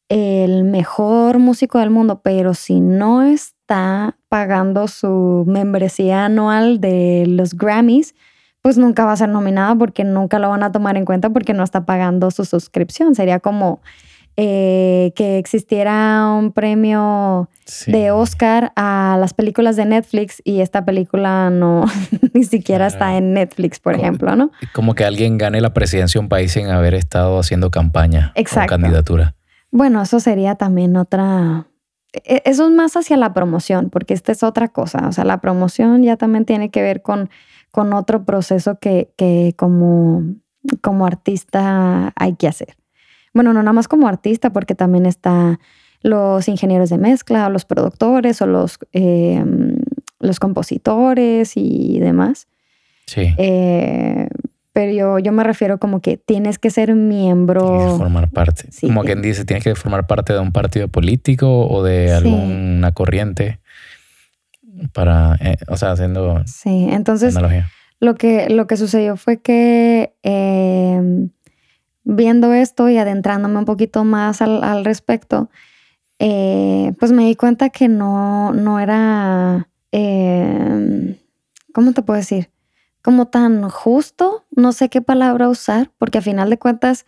el 0.08 0.64
mejor 0.64 1.38
músico 1.38 1.78
del 1.78 1.90
mundo, 1.90 2.20
pero 2.22 2.54
si 2.54 2.80
no 2.80 3.22
está 3.22 4.16
pagando 4.28 4.88
su 4.88 5.44
membresía 5.46 6.24
anual 6.24 6.80
de 6.80 7.24
los 7.26 7.54
Grammys, 7.54 8.14
pues 8.62 8.78
nunca 8.78 9.04
va 9.04 9.12
a 9.12 9.16
ser 9.16 9.28
nominado 9.28 9.76
porque 9.78 10.04
nunca 10.04 10.38
lo 10.38 10.48
van 10.48 10.62
a 10.62 10.72
tomar 10.72 10.96
en 10.96 11.04
cuenta 11.04 11.30
porque 11.30 11.52
no 11.52 11.62
está 11.62 11.84
pagando 11.84 12.30
su 12.30 12.44
suscripción. 12.44 13.14
Sería 13.14 13.38
como 13.40 13.80
eh, 14.40 15.10
que 15.16 15.36
existiera 15.36 16.30
un 16.30 16.52
premio 16.52 17.50
de 17.88 18.12
Oscar 18.12 18.72
a 18.76 19.16
las 19.18 19.34
películas 19.34 19.74
de 19.74 19.84
Netflix 19.84 20.40
y 20.44 20.60
esta 20.60 20.84
película 20.84 21.50
no 21.50 21.86
ni 22.34 22.44
siquiera 22.44 22.86
está 22.86 23.16
en 23.16 23.32
Netflix, 23.32 23.80
por 23.80 23.96
ejemplo, 23.96 24.36
¿no? 24.36 24.52
Como 24.72 24.94
que 24.94 25.04
alguien 25.04 25.38
gane 25.38 25.60
la 25.60 25.74
presidencia 25.74 26.20
de 26.20 26.22
un 26.22 26.28
país 26.28 26.52
sin 26.52 26.68
haber 26.68 26.94
estado 26.94 27.40
haciendo 27.40 27.72
campaña 27.72 28.32
o 28.36 28.66
candidatura. 28.68 29.34
Bueno, 29.72 30.00
eso 30.02 30.20
sería 30.20 30.54
también 30.54 30.96
otra... 30.96 31.66
E, 32.12 32.42
eso 32.44 32.68
es 32.68 32.70
más 32.70 32.96
hacia 32.96 33.16
la 33.16 33.34
promoción, 33.34 33.90
porque 33.90 34.14
esta 34.14 34.30
es 34.30 34.44
otra 34.44 34.68
cosa. 34.68 35.08
O 35.08 35.12
sea, 35.12 35.24
la 35.24 35.40
promoción 35.40 36.04
ya 36.04 36.16
también 36.16 36.44
tiene 36.44 36.70
que 36.70 36.82
ver 36.82 37.02
con, 37.02 37.28
con 37.72 37.92
otro 37.92 38.24
proceso 38.24 38.78
que, 38.78 39.12
que 39.16 39.54
como, 39.56 40.22
como 40.80 41.06
artista 41.06 42.12
hay 42.14 42.36
que 42.36 42.46
hacer. 42.46 42.76
Bueno, 43.38 43.52
no 43.52 43.62
nada 43.62 43.72
más 43.72 43.86
como 43.86 44.08
artista, 44.08 44.50
porque 44.50 44.74
también 44.74 45.06
está 45.06 45.60
los 46.02 46.48
ingenieros 46.48 46.90
de 46.90 46.98
mezcla, 46.98 47.46
o 47.46 47.50
los 47.50 47.64
productores, 47.64 48.42
o 48.42 48.48
los, 48.48 48.80
em, 48.92 49.76
los 50.18 50.40
compositores 50.40 51.52
y 51.54 52.00
demás. 52.00 52.48
Sí. 53.06 53.32
Eh, 53.38 54.26
pero 54.72 54.90
yo, 54.90 55.18
yo 55.20 55.30
me 55.30 55.44
refiero 55.44 55.78
como 55.78 56.00
que 56.00 56.16
tienes 56.16 56.58
que 56.58 56.70
ser 56.70 56.96
miembro. 56.96 57.60
Tienes 57.60 57.92
que 57.92 57.98
formar 57.98 58.28
parte. 58.30 58.64
como 58.80 59.04
quien 59.04 59.22
dice, 59.22 59.44
tienes 59.44 59.62
que 59.62 59.76
formar 59.76 60.08
parte 60.08 60.32
de 60.32 60.40
un 60.40 60.50
partido 60.50 60.88
político 60.88 61.68
o 61.68 61.84
de 61.84 62.12
alguna 62.12 62.90
corriente 62.90 63.60
para, 64.92 65.36
eh, 65.40 65.58
o 65.68 65.76
sea, 65.76 65.92
haciendo. 65.92 66.42
Sí, 66.44 66.88
entonces. 66.90 67.36
Lo 68.00 68.14
que, 68.14 68.48
lo 68.48 68.68
que 68.68 68.76
sucedió 68.76 69.16
fue 69.16 69.38
que 69.42 70.14
em, 70.22 71.30
viendo 72.08 72.52
esto 72.52 72.88
y 72.88 72.98
adentrándome 72.98 73.58
un 73.58 73.64
poquito 73.64 74.02
más 74.02 74.42
al, 74.42 74.84
respecto, 74.84 75.50
eh, 76.18 76.92
pues 76.98 77.12
me 77.12 77.26
di 77.26 77.36
cuenta 77.36 77.70
que 77.70 77.86
no, 77.88 78.52
no 78.52 78.80
era. 78.80 79.68
Em, 79.92 81.16
¿Cómo 81.72 81.92
te 81.92 82.02
puedo 82.02 82.18
decir? 82.18 82.50
como 83.08 83.28
tan 83.28 83.68
justo, 83.70 84.44
no 84.54 84.72
sé 84.72 84.88
qué 84.88 85.00
palabra 85.00 85.48
usar, 85.48 85.90
porque 85.96 86.18
a 86.18 86.20
final 86.20 86.50
de 86.50 86.58
cuentas, 86.58 87.06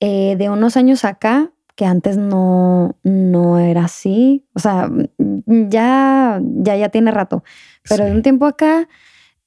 eh, 0.00 0.36
de 0.36 0.50
unos 0.50 0.76
años 0.76 1.04
acá, 1.04 1.50
que 1.76 1.86
antes 1.86 2.18
no, 2.18 2.96
no 3.04 3.58
era 3.58 3.84
así, 3.84 4.44
o 4.54 4.58
sea, 4.58 4.90
ya, 5.46 6.40
ya, 6.42 6.76
ya 6.76 6.88
tiene 6.90 7.10
rato, 7.10 7.42
pero 7.88 8.04
de 8.04 8.12
un 8.12 8.20
tiempo 8.20 8.44
acá, 8.44 8.86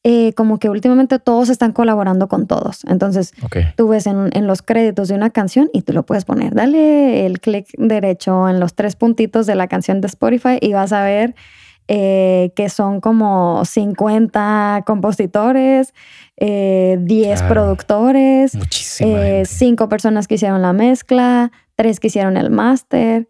eh, 0.03 0.33
como 0.33 0.59
que 0.59 0.69
últimamente 0.69 1.19
todos 1.19 1.49
están 1.49 1.71
colaborando 1.71 2.27
con 2.27 2.47
todos. 2.47 2.83
Entonces, 2.85 3.33
tú 3.77 3.87
ves 3.87 4.05
en, 4.07 4.29
en, 4.33 4.47
los 4.47 4.61
créditos 4.61 5.07
de 5.07 5.15
una 5.15 5.29
canción 5.29 5.69
y 5.73 5.83
tú 5.83 5.93
lo 5.93 6.03
puedes 6.03 6.25
poner. 6.25 6.53
Dale 6.53 7.25
el 7.25 7.39
clic 7.39 7.67
derecho 7.77 8.49
en 8.49 8.59
los 8.59 8.73
tres 8.73 8.95
puntitos 8.95 9.45
de 9.45 9.55
la 9.55 9.67
canción 9.67 10.01
de 10.01 10.07
Spotify 10.07 10.57
y 10.59 10.73
vas 10.73 10.91
a 10.91 11.03
ver 11.03 11.35
eh, 11.89 12.53
que 12.55 12.69
son 12.69 13.01
como 13.01 13.65
50 13.65 14.83
compositores, 14.85 15.93
10 16.37 16.39
eh, 16.39 17.43
productores, 17.49 18.53
5 18.53 19.03
eh, 19.03 19.87
personas 19.89 20.29
que 20.29 20.35
hicieron 20.35 20.61
la 20.61 20.71
mezcla, 20.71 21.51
3 21.75 21.99
que 21.99 22.07
hicieron 22.07 22.37
el 22.37 22.51
máster. 22.51 23.27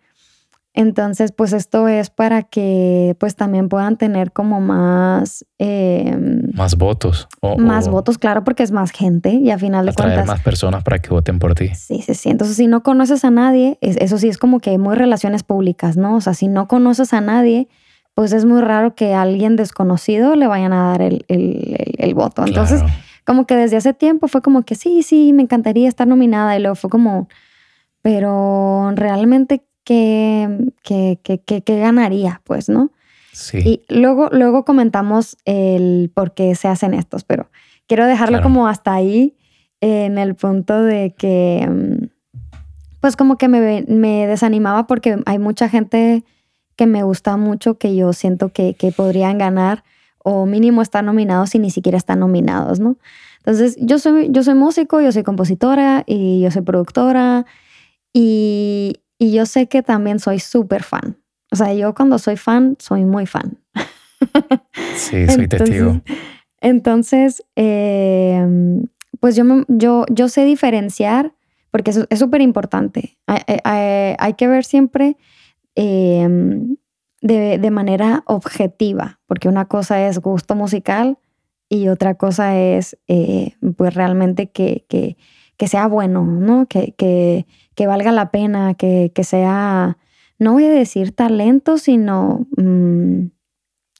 Entonces, 0.75 1.31
pues 1.31 1.53
esto 1.53 1.87
es 1.87 2.09
para 2.09 2.41
que 2.41 3.15
pues 3.19 3.35
también 3.35 3.69
puedan 3.69 3.95
tener 3.97 4.31
como 4.31 4.59
más... 4.59 5.45
Em, 5.59 6.51
más 6.53 6.75
votos. 6.77 7.27
más 7.59 7.87
votos, 7.87 8.17
claro, 8.17 8.43
porque 8.43 8.63
es 8.63 8.71
más 8.71 8.91
gente 8.91 9.33
y 9.33 9.51
a 9.51 9.59
final 9.59 9.85
de 9.85 9.93
cuentas... 9.93 10.25
más 10.25 10.41
personas 10.41 10.83
para 10.83 10.99
que 10.99 11.09
voten 11.09 11.37
por 11.37 11.53
ti. 11.53 11.69
Sí, 11.75 12.01
sí, 12.01 12.15
sí. 12.15 12.29
Entonces, 12.29 12.57
si 12.57 12.65
no 12.65 12.81
conoces 12.81 13.23
a 13.23 13.29
nadie, 13.29 13.77
eso 13.81 14.17
sí 14.17 14.29
es 14.29 14.39
como 14.39 14.59
que 14.59 14.77
muy 14.79 14.95
relaciones 14.95 15.43
públicas, 15.43 15.95
¿no? 15.95 16.15
O 16.15 16.21
sea, 16.21 16.33
si 16.33 16.47
no 16.47 16.67
conoces 16.67 17.13
a 17.13 17.21
nadie, 17.21 17.67
pues 18.15 18.33
es 18.33 18.45
muy 18.45 18.61
raro 18.61 18.95
que 18.95 19.13
a 19.13 19.21
alguien 19.21 19.55
desconocido 19.55 20.35
le 20.35 20.47
vayan 20.47 20.73
a 20.73 20.89
dar 20.89 21.01
el, 21.01 22.13
voto. 22.15 22.45
Entonces, 22.45 22.81
como 23.25 23.45
que 23.45 23.55
desde 23.55 23.77
hace 23.77 23.93
tiempo 23.93 24.27
fue 24.27 24.41
como 24.41 24.63
que 24.63 24.75
sí, 24.75 25.03
sí, 25.03 25.33
me 25.33 25.43
encantaría 25.43 25.87
estar 25.87 26.07
nominada 26.07 26.57
y 26.57 26.61
luego 26.61 26.75
fue 26.75 26.89
como, 26.89 27.27
pero 28.01 28.91
realmente, 28.95 29.63
¿qué, 29.83 30.71
qué, 30.83 31.19
qué, 31.23 31.79
ganaría? 31.79 32.41
Pues, 32.43 32.69
¿no? 32.69 32.91
Sí. 33.31 33.57
Y 33.57 33.93
luego, 33.93 34.29
luego 34.31 34.63
comentamos 34.65 35.37
el 35.45 36.11
por 36.13 36.33
qué 36.33 36.55
se 36.55 36.67
hacen 36.67 36.93
estos, 36.93 37.23
pero 37.23 37.49
quiero 37.87 38.05
dejarlo 38.05 38.41
como 38.41 38.67
hasta 38.67 38.93
ahí 38.93 39.35
en 39.81 40.17
el 40.17 40.35
punto 40.35 40.81
de 40.83 41.13
que, 41.17 41.67
mm, 41.69 42.05
pues 43.01 43.15
como 43.15 43.37
que 43.37 43.47
me, 43.47 43.83
me 43.87 44.27
desanimaba 44.27 44.87
porque 44.87 45.17
hay 45.25 45.39
mucha 45.39 45.67
gente 45.67 46.23
que 46.75 46.87
me 46.87 47.03
gusta 47.03 47.37
mucho, 47.37 47.77
que 47.77 47.95
yo 47.95 48.13
siento 48.13 48.49
que, 48.49 48.75
podrían 48.95 49.37
ganar 49.37 49.83
o 50.23 50.45
mínimo 50.45 50.81
estar 50.81 51.03
nominados 51.03 51.53
y 51.55 51.59
ni 51.59 51.69
siquiera 51.69 51.97
están 51.97 52.19
nominados, 52.19 52.79
¿no? 52.79 52.97
Entonces, 53.39 53.75
yo 53.79 53.99
soy, 53.99 54.29
yo 54.31 54.41
soy 54.43 54.53
músico, 54.53 55.01
yo 55.01 55.11
soy 55.11 55.23
compositora 55.23 56.03
y 56.05 56.41
yo 56.41 56.49
soy 56.49 56.61
productora 56.61 57.45
y, 58.13 59.01
yo 59.19 59.45
sé 59.45 59.67
que 59.67 59.83
también 59.83 60.19
soy 60.19 60.39
súper 60.39 60.83
fan. 60.83 61.17
O 61.51 61.55
sea, 61.55 61.73
yo 61.73 61.93
cuando 61.93 62.17
soy 62.19 62.37
fan, 62.37 62.75
soy 62.79 63.05
muy 63.05 63.25
fan. 63.25 63.59
Sí, 64.95 65.27
soy 65.29 65.47
testigo. 65.47 66.01
Entonces, 66.61 67.43
em, 67.55 68.87
pues 69.19 69.35
yo, 69.35 69.43
yo, 69.67 70.05
yo 70.09 70.29
sé 70.29 70.45
diferenciar, 70.45 71.33
porque 71.71 71.91
eso 71.91 72.05
es 72.09 72.19
súper 72.19 72.41
importante. 72.41 73.17
hay, 73.27 74.33
que 74.33 74.47
ver 74.47 74.63
siempre 74.63 75.17
Em, 75.75 76.77
de, 77.21 77.71
manera 77.71 78.23
objetiva, 78.27 79.21
porque 79.27 79.47
una 79.47 79.65
cosa 79.67 80.07
es 80.07 80.19
gusto 80.19 80.55
musical 80.55 81.17
y 81.69 81.87
otra 81.87 82.15
cosa 82.15 82.59
es 82.59 82.97
eh, 83.07 83.53
pues 83.77 83.93
realmente 83.93 84.51
que, 84.51 84.85
que, 84.89 85.67
sea 85.67 85.87
bueno, 85.87 86.25
¿no? 86.25 86.65
Que, 86.67 86.93
que, 86.97 87.47
valga 87.87 88.11
la 88.11 88.31
pena, 88.31 88.73
que, 88.75 89.11
sea, 89.23 89.97
no 90.39 90.53
voy 90.53 90.65
a 90.65 90.69
decir 90.69 91.13
talento, 91.13 91.77
sino 91.77 92.45
mm, 92.57 93.25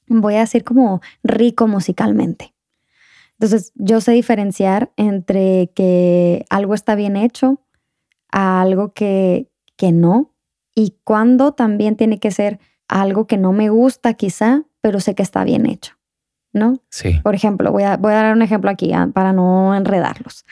voy 0.08 0.34
a 0.34 0.40
decir 0.40 0.64
como 0.64 1.00
rico 1.22 1.66
musicalmente. 1.66 2.54
Entonces, 3.32 3.72
yo 3.74 4.00
sé 4.00 4.12
diferenciar 4.12 4.92
entre 4.96 5.70
que 5.74 6.44
algo 6.50 6.74
está 6.74 6.94
bien 6.94 7.16
hecho 7.16 7.60
a 8.30 8.62
algo 8.62 8.92
que, 8.92 9.48
que 9.76 9.92
no, 9.92 10.34
y 10.74 10.96
cuándo 11.04 11.52
también 11.52 11.96
tiene 11.96 12.18
que 12.18 12.30
ser 12.30 12.58
algo 12.88 13.26
que 13.26 13.36
no 13.36 13.52
me 13.52 13.70
gusta 13.70 14.14
quizá, 14.14 14.62
pero 14.80 15.00
sé 15.00 15.14
que 15.14 15.22
está 15.22 15.44
bien 15.44 15.66
hecho, 15.66 15.94
¿no? 16.52 16.80
Sí. 16.90 17.20
Por 17.22 17.34
ejemplo, 17.34 17.72
voy 17.72 17.84
a, 17.84 17.96
voy 17.96 18.12
a 18.12 18.16
dar 18.16 18.36
un 18.36 18.42
ejemplo 18.42 18.70
aquí 18.70 18.92
ah, 18.92 19.08
para 19.12 19.32
no 19.32 19.74
enredarlos. 19.74 20.44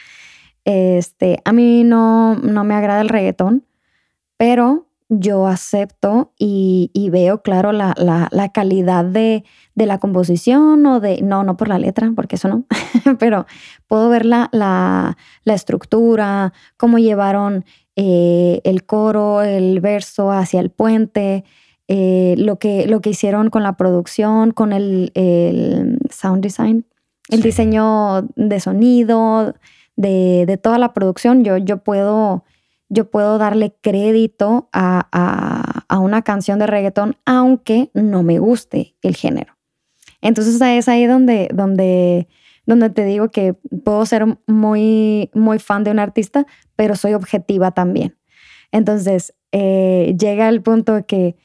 Este, 0.65 1.39
a 1.45 1.53
mí 1.53 1.85
no, 1.85 2.37
no 2.37 2.65
me 2.65 2.75
agrada 2.75 3.01
el 3.01 3.09
reggaetón, 3.09 3.65
pero 4.37 4.87
yo 5.19 5.47
acepto 5.47 6.33
y, 6.39 6.91
veo, 7.11 7.43
claro, 7.43 7.73
la, 7.73 8.51
calidad 8.55 9.05
de, 9.05 9.45
la 9.75 9.99
composición 9.99 10.87
o 10.87 11.01
de, 11.01 11.21
no, 11.23 11.45
no 11.45 11.57
por 11.57 11.69
la 11.69 11.79
letra, 11.79 12.11
porque 12.17 12.37
eso 12.37 12.49
no, 12.49 12.65
pero 13.19 13.47
puedo 13.87 14.09
ver 14.09 14.25
la, 14.25 14.49
la, 14.53 15.17
estructura, 15.45 16.53
cómo 16.77 16.99
llevaron 16.99 17.65
eh, 17.95 18.61
el 18.65 18.87
coro, 18.87 19.43
el 19.43 19.81
verso 19.81 20.33
hacia 20.33 20.61
el 20.61 20.71
puente, 20.71 21.45
eh, 21.89 22.35
lo, 22.39 22.59
que, 22.59 22.87
lo 22.87 23.01
que 23.01 23.11
hicieron 23.11 23.51
con 23.51 23.63
la 23.63 23.77
producción, 23.77 24.53
con 24.53 24.73
el, 24.73 25.13
sound 26.11 26.43
design, 26.43 26.87
el 27.29 27.43
diseño 27.43 28.23
de 28.35 28.61
sonido, 28.61 29.55
de, 30.03 30.59
toda 30.63 30.79
la 30.79 30.93
producción, 30.93 31.45
yo, 31.45 31.57
yo, 31.57 31.79
puedo, 31.79 32.45
yo 32.89 33.11
puedo 33.11 33.39
darle 33.39 33.75
crédito 33.81 34.69
a, 34.73 35.85
una 35.91 36.23
canción 36.23 36.59
de 36.59 36.67
reggaetón, 36.67 37.17
aunque 37.25 37.91
no 37.95 38.23
me 38.23 38.39
guste 38.39 38.97
el 39.03 39.15
género. 39.15 39.57
Entonces 40.21 40.61
es 40.61 40.89
ahí 40.89 41.07
donde, 41.07 41.49
donde 41.53 42.29
donde 42.67 42.91
te 42.91 43.05
digo 43.05 43.29
que 43.31 43.55
puedo 43.85 44.07
ser 44.07 44.39
muy, 44.47 45.31
muy 45.35 45.59
fan 45.59 45.85
de 45.85 45.91
un 45.91 45.99
artista, 45.99 46.47
pero 46.77 46.95
soy 46.95 47.15
objetiva 47.15 47.73
también. 47.73 48.17
Entonces, 48.71 49.35
eh, 49.51 50.15
llega 50.19 50.49
el 50.49 50.63
punto 50.63 51.05
que 51.07 51.37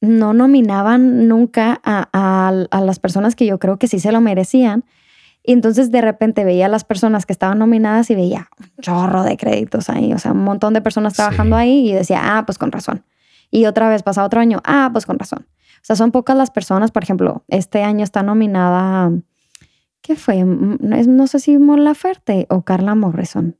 no 0.00 0.34
nominaban 0.34 1.28
nunca 1.28 1.80
a, 1.82 2.52
las 2.70 2.98
personas 2.98 3.34
que 3.34 3.46
yo 3.46 3.58
creo 3.58 3.78
que 3.78 3.88
sí 3.88 3.98
se 3.98 4.12
lo 4.12 4.20
merecían. 4.20 4.84
Y 5.46 5.52
entonces 5.52 5.92
de 5.92 6.00
repente 6.00 6.44
veía 6.44 6.66
a 6.66 6.68
las 6.68 6.84
personas 6.84 7.24
que 7.24 7.32
estaban 7.32 7.58
nominadas 7.58 8.10
y 8.10 8.14
veía 8.14 8.48
un 8.58 8.82
chorro 8.82 9.22
de 9.22 9.36
créditos 9.36 9.88
ahí, 9.88 10.12
o 10.12 10.18
sea, 10.18 10.32
un 10.32 10.42
montón 10.42 10.74
de 10.74 10.80
personas 10.80 11.14
trabajando 11.14 11.56
ahí 11.56 11.88
y 11.88 11.92
decía, 11.92 12.20
ah, 12.36 12.44
pues 12.44 12.58
con 12.58 12.72
razón. 12.72 13.04
Y 13.50 13.66
otra 13.66 13.88
vez 13.88 14.02
pasa 14.02 14.24
otro 14.24 14.40
año, 14.40 14.60
ah, 14.64 14.90
pues 14.92 15.06
con 15.06 15.18
razón. 15.18 15.46
O 15.48 15.84
sea, 15.86 15.94
son 15.94 16.10
pocas 16.10 16.36
las 16.36 16.50
personas, 16.50 16.90
por 16.90 17.04
ejemplo, 17.04 17.44
este 17.48 17.84
año 17.84 18.02
está 18.02 18.24
nominada 18.24 19.12
¿Qué 20.06 20.14
fue? 20.14 20.44
No 20.44 21.26
sé 21.26 21.40
si 21.40 21.58
Mon 21.58 21.82
Laferte 21.82 22.46
o 22.48 22.62
Carla 22.62 22.94
Morrison. 22.94 23.58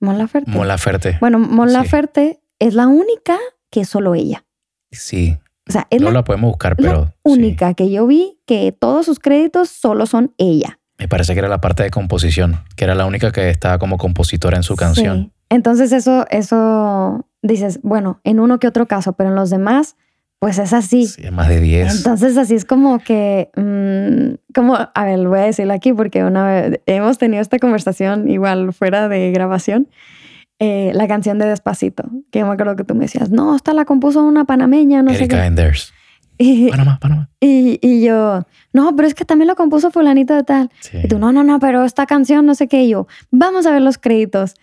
Mon 0.00 0.18
Laferte. 0.18 0.50
Mon 0.50 0.68
Laferte. 0.68 1.16
Bueno, 1.18 1.38
Mon 1.38 1.72
Laferte 1.72 2.42
es 2.58 2.74
la 2.74 2.88
única 2.88 3.38
que 3.70 3.80
es 3.80 3.88
solo 3.88 4.14
ella. 4.14 4.44
Sí. 4.90 5.38
O 5.66 5.72
sea, 5.72 5.86
es 5.88 6.02
no 6.02 6.10
la, 6.10 6.24
podemos 6.24 6.50
buscar, 6.50 6.76
pero. 6.76 6.92
La 6.92 7.14
única 7.22 7.72
que 7.72 7.90
yo 7.90 8.06
vi 8.06 8.38
que 8.44 8.70
todos 8.78 9.06
sus 9.06 9.18
créditos 9.18 9.70
solo 9.70 10.04
son 10.04 10.34
ella. 10.36 10.78
Me 11.02 11.08
parece 11.08 11.32
que 11.32 11.40
era 11.40 11.48
la 11.48 11.60
parte 11.60 11.82
de 11.82 11.90
composición, 11.90 12.60
que 12.76 12.84
era 12.84 12.94
la 12.94 13.06
única 13.06 13.32
que 13.32 13.50
estaba 13.50 13.78
como 13.78 13.98
compositora 13.98 14.56
en 14.56 14.62
su 14.62 14.76
canción. 14.76 15.32
Entonces, 15.48 15.90
eso, 15.90 16.26
eso 16.30 17.26
dices, 17.42 17.80
bueno, 17.82 18.20
en 18.22 18.38
uno 18.38 18.60
que 18.60 18.68
otro 18.68 18.86
caso, 18.86 19.14
pero 19.14 19.30
en 19.30 19.34
los 19.34 19.50
demás, 19.50 19.96
pues 20.38 20.60
es 20.60 20.72
así. 20.72 21.08
Sí, 21.08 21.28
más 21.32 21.48
de 21.48 21.60
10. 21.60 21.96
Entonces 21.96 22.36
así 22.36 22.54
es 22.54 22.64
como 22.64 23.00
que, 23.00 23.50
mm, 23.56 24.54
como, 24.54 24.76
a 24.76 25.04
ver, 25.04 25.26
voy 25.26 25.40
a 25.40 25.42
decirlo 25.42 25.72
aquí 25.72 25.92
porque 25.92 26.22
una 26.22 26.44
vez 26.44 26.80
hemos 26.86 27.18
tenido 27.18 27.42
esta 27.42 27.58
conversación 27.58 28.30
igual 28.30 28.72
fuera 28.72 29.08
de 29.08 29.32
grabación. 29.32 29.88
Eh, 30.60 30.92
la 30.94 31.08
canción 31.08 31.38
de 31.38 31.46
Despacito, 31.46 32.04
que 32.30 32.38
yo 32.38 32.46
me 32.46 32.52
acuerdo 32.52 32.76
que 32.76 32.84
tú 32.84 32.94
me 32.94 33.06
decías, 33.06 33.30
no, 33.30 33.56
esta 33.56 33.74
la 33.74 33.84
compuso 33.84 34.22
una 34.22 34.44
panameña, 34.44 35.02
no 35.02 35.12
sé 35.12 35.26
qué. 35.26 35.36
Enders. 35.36 35.92
Y, 36.38 36.68
Panamá, 36.70 36.98
Panamá. 37.00 37.30
y, 37.40 37.78
y 37.82 38.04
yo, 38.04 38.46
no, 38.72 38.96
pero 38.96 39.06
es 39.08 39.14
que 39.14 39.24
también 39.24 39.48
lo 39.48 39.54
compuso 39.56 39.90
fulanito 39.90 40.34
de 40.34 40.42
tal. 40.44 40.70
Sí. 40.80 40.98
Y 41.04 41.08
tú, 41.08 41.18
no, 41.18 41.32
no, 41.32 41.44
no, 41.44 41.58
pero 41.60 41.84
esta 41.84 42.06
canción, 42.06 42.46
no 42.46 42.54
sé 42.54 42.68
qué. 42.68 42.82
Y 42.84 42.90
yo, 42.90 43.06
vamos 43.30 43.66
a 43.66 43.72
ver 43.72 43.82
los 43.82 43.98
créditos. 43.98 44.54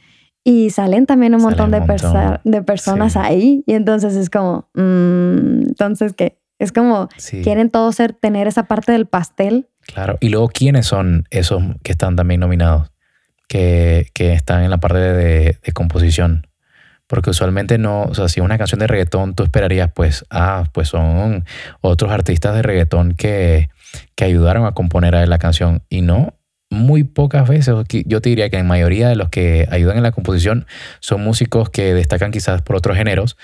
Y 0.44 0.70
salen 0.70 1.06
también 1.06 1.36
un 1.36 1.42
montón, 1.42 1.66
un 1.66 1.72
de, 1.72 1.80
montón. 1.80 1.98
persa- 1.98 2.42
de 2.44 2.62
personas 2.64 3.14
Sí. 3.14 3.20
ahí. 3.22 3.64
Y 3.68 3.74
entonces 3.74 4.16
es 4.16 4.30
como, 4.30 4.70
mm, 4.74 5.68
entonces, 5.68 6.14
¿qué? 6.14 6.40
Es 6.60 6.72
como, 6.72 7.08
Sí, 7.18 7.42
quieren 7.42 7.70
todos 7.70 7.96
ser, 7.96 8.14
tener 8.14 8.48
esa 8.48 8.64
parte 8.64 8.92
del 8.92 9.06
pastel. 9.06 9.68
claro. 9.94 10.18
Y 10.22 10.30
luego, 10.30 10.48
¿quiénes 10.50 10.86
son 10.88 11.26
esos 11.30 11.62
que 11.84 11.92
están 11.92 12.16
también 12.16 12.40
nominados? 12.40 12.90
Que, 13.48 14.08
que 14.14 14.34
están 14.34 14.64
en 14.64 14.70
la 14.70 14.78
parte 14.80 15.00
de, 15.00 15.58
de 15.64 15.72
composición. 15.74 16.48
Porque 17.10 17.32
usualmente 17.32 17.80
no, 17.80 18.04
o 18.04 18.14
sea, 18.14 18.30
si 18.30 18.40
una 18.40 18.60
canción 18.60 18.78
de 18.80 18.86
reggaetón, 18.86 19.34
tú 19.34 19.42
esperarías, 19.42 19.90
pues, 19.94 20.26
ah, 20.30 20.66
pues 20.74 20.90
son 20.90 21.44
otros 21.82 22.12
artistas 22.12 22.54
de 22.54 22.62
reggaetón 22.62 23.16
que, 23.16 23.70
que 24.16 24.26
ayudaron 24.26 24.66
a 24.68 24.74
componer 24.74 25.16
a 25.16 25.26
la 25.26 25.40
canción. 25.40 25.82
Y 25.90 26.02
no, 26.02 26.36
muy 26.70 27.04
pocas 27.04 27.50
veces, 27.50 27.74
yo 28.06 28.22
te 28.22 28.30
diría 28.30 28.52
que 28.52 28.58
en 28.58 28.68
mayoría 28.68 29.10
de 29.10 29.16
los 29.16 29.30
que 29.30 29.68
ayudan 29.72 29.98
en 29.98 30.04
la 30.04 30.12
composición 30.12 30.68
son 31.00 31.24
músicos 31.24 31.72
que 31.72 31.96
destacan 31.96 32.30
quizás 32.30 32.62
por 32.62 32.76
otros 32.76 32.96
géneros, 32.96 33.38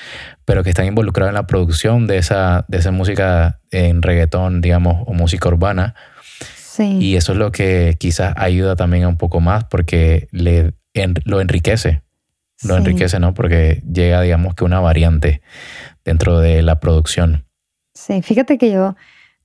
pero 0.45 0.63
que 0.63 0.69
están 0.69 0.85
involucrados 0.85 1.29
en 1.31 1.33
la 1.35 1.47
producción 1.47 2.05
de 2.05 2.17
esa, 2.19 2.65
de 2.67 2.77
esa 2.77 2.91
música 2.91 3.61
en 3.71 4.03
reggaetón, 4.03 4.61
digamos, 4.61 5.03
o 5.07 5.13
música 5.13 5.49
urbana. 5.49 5.95
Sí. 6.55 6.99
Y 7.01 7.15
eso 7.15 7.31
es 7.31 7.39
lo 7.39 7.51
que 7.51 7.95
quizás 7.97 8.35
ayuda 8.37 8.75
también 8.75 9.07
un 9.07 9.17
poco 9.17 9.39
más 9.41 9.63
porque 9.63 10.27
le, 10.31 10.73
en- 10.93 11.15
lo 11.23 11.41
enriquece. 11.41 12.03
Lo 12.63 12.75
sí. 12.75 12.79
enriquece, 12.79 13.19
¿no? 13.19 13.33
Porque 13.33 13.83
llega, 13.91 14.21
digamos, 14.21 14.55
que 14.55 14.63
una 14.63 14.79
variante 14.79 15.41
dentro 16.03 16.39
de 16.39 16.61
la 16.61 16.79
producción. 16.79 17.45
Sí, 17.93 18.21
fíjate 18.21 18.57
que 18.57 18.71
yo 18.71 18.95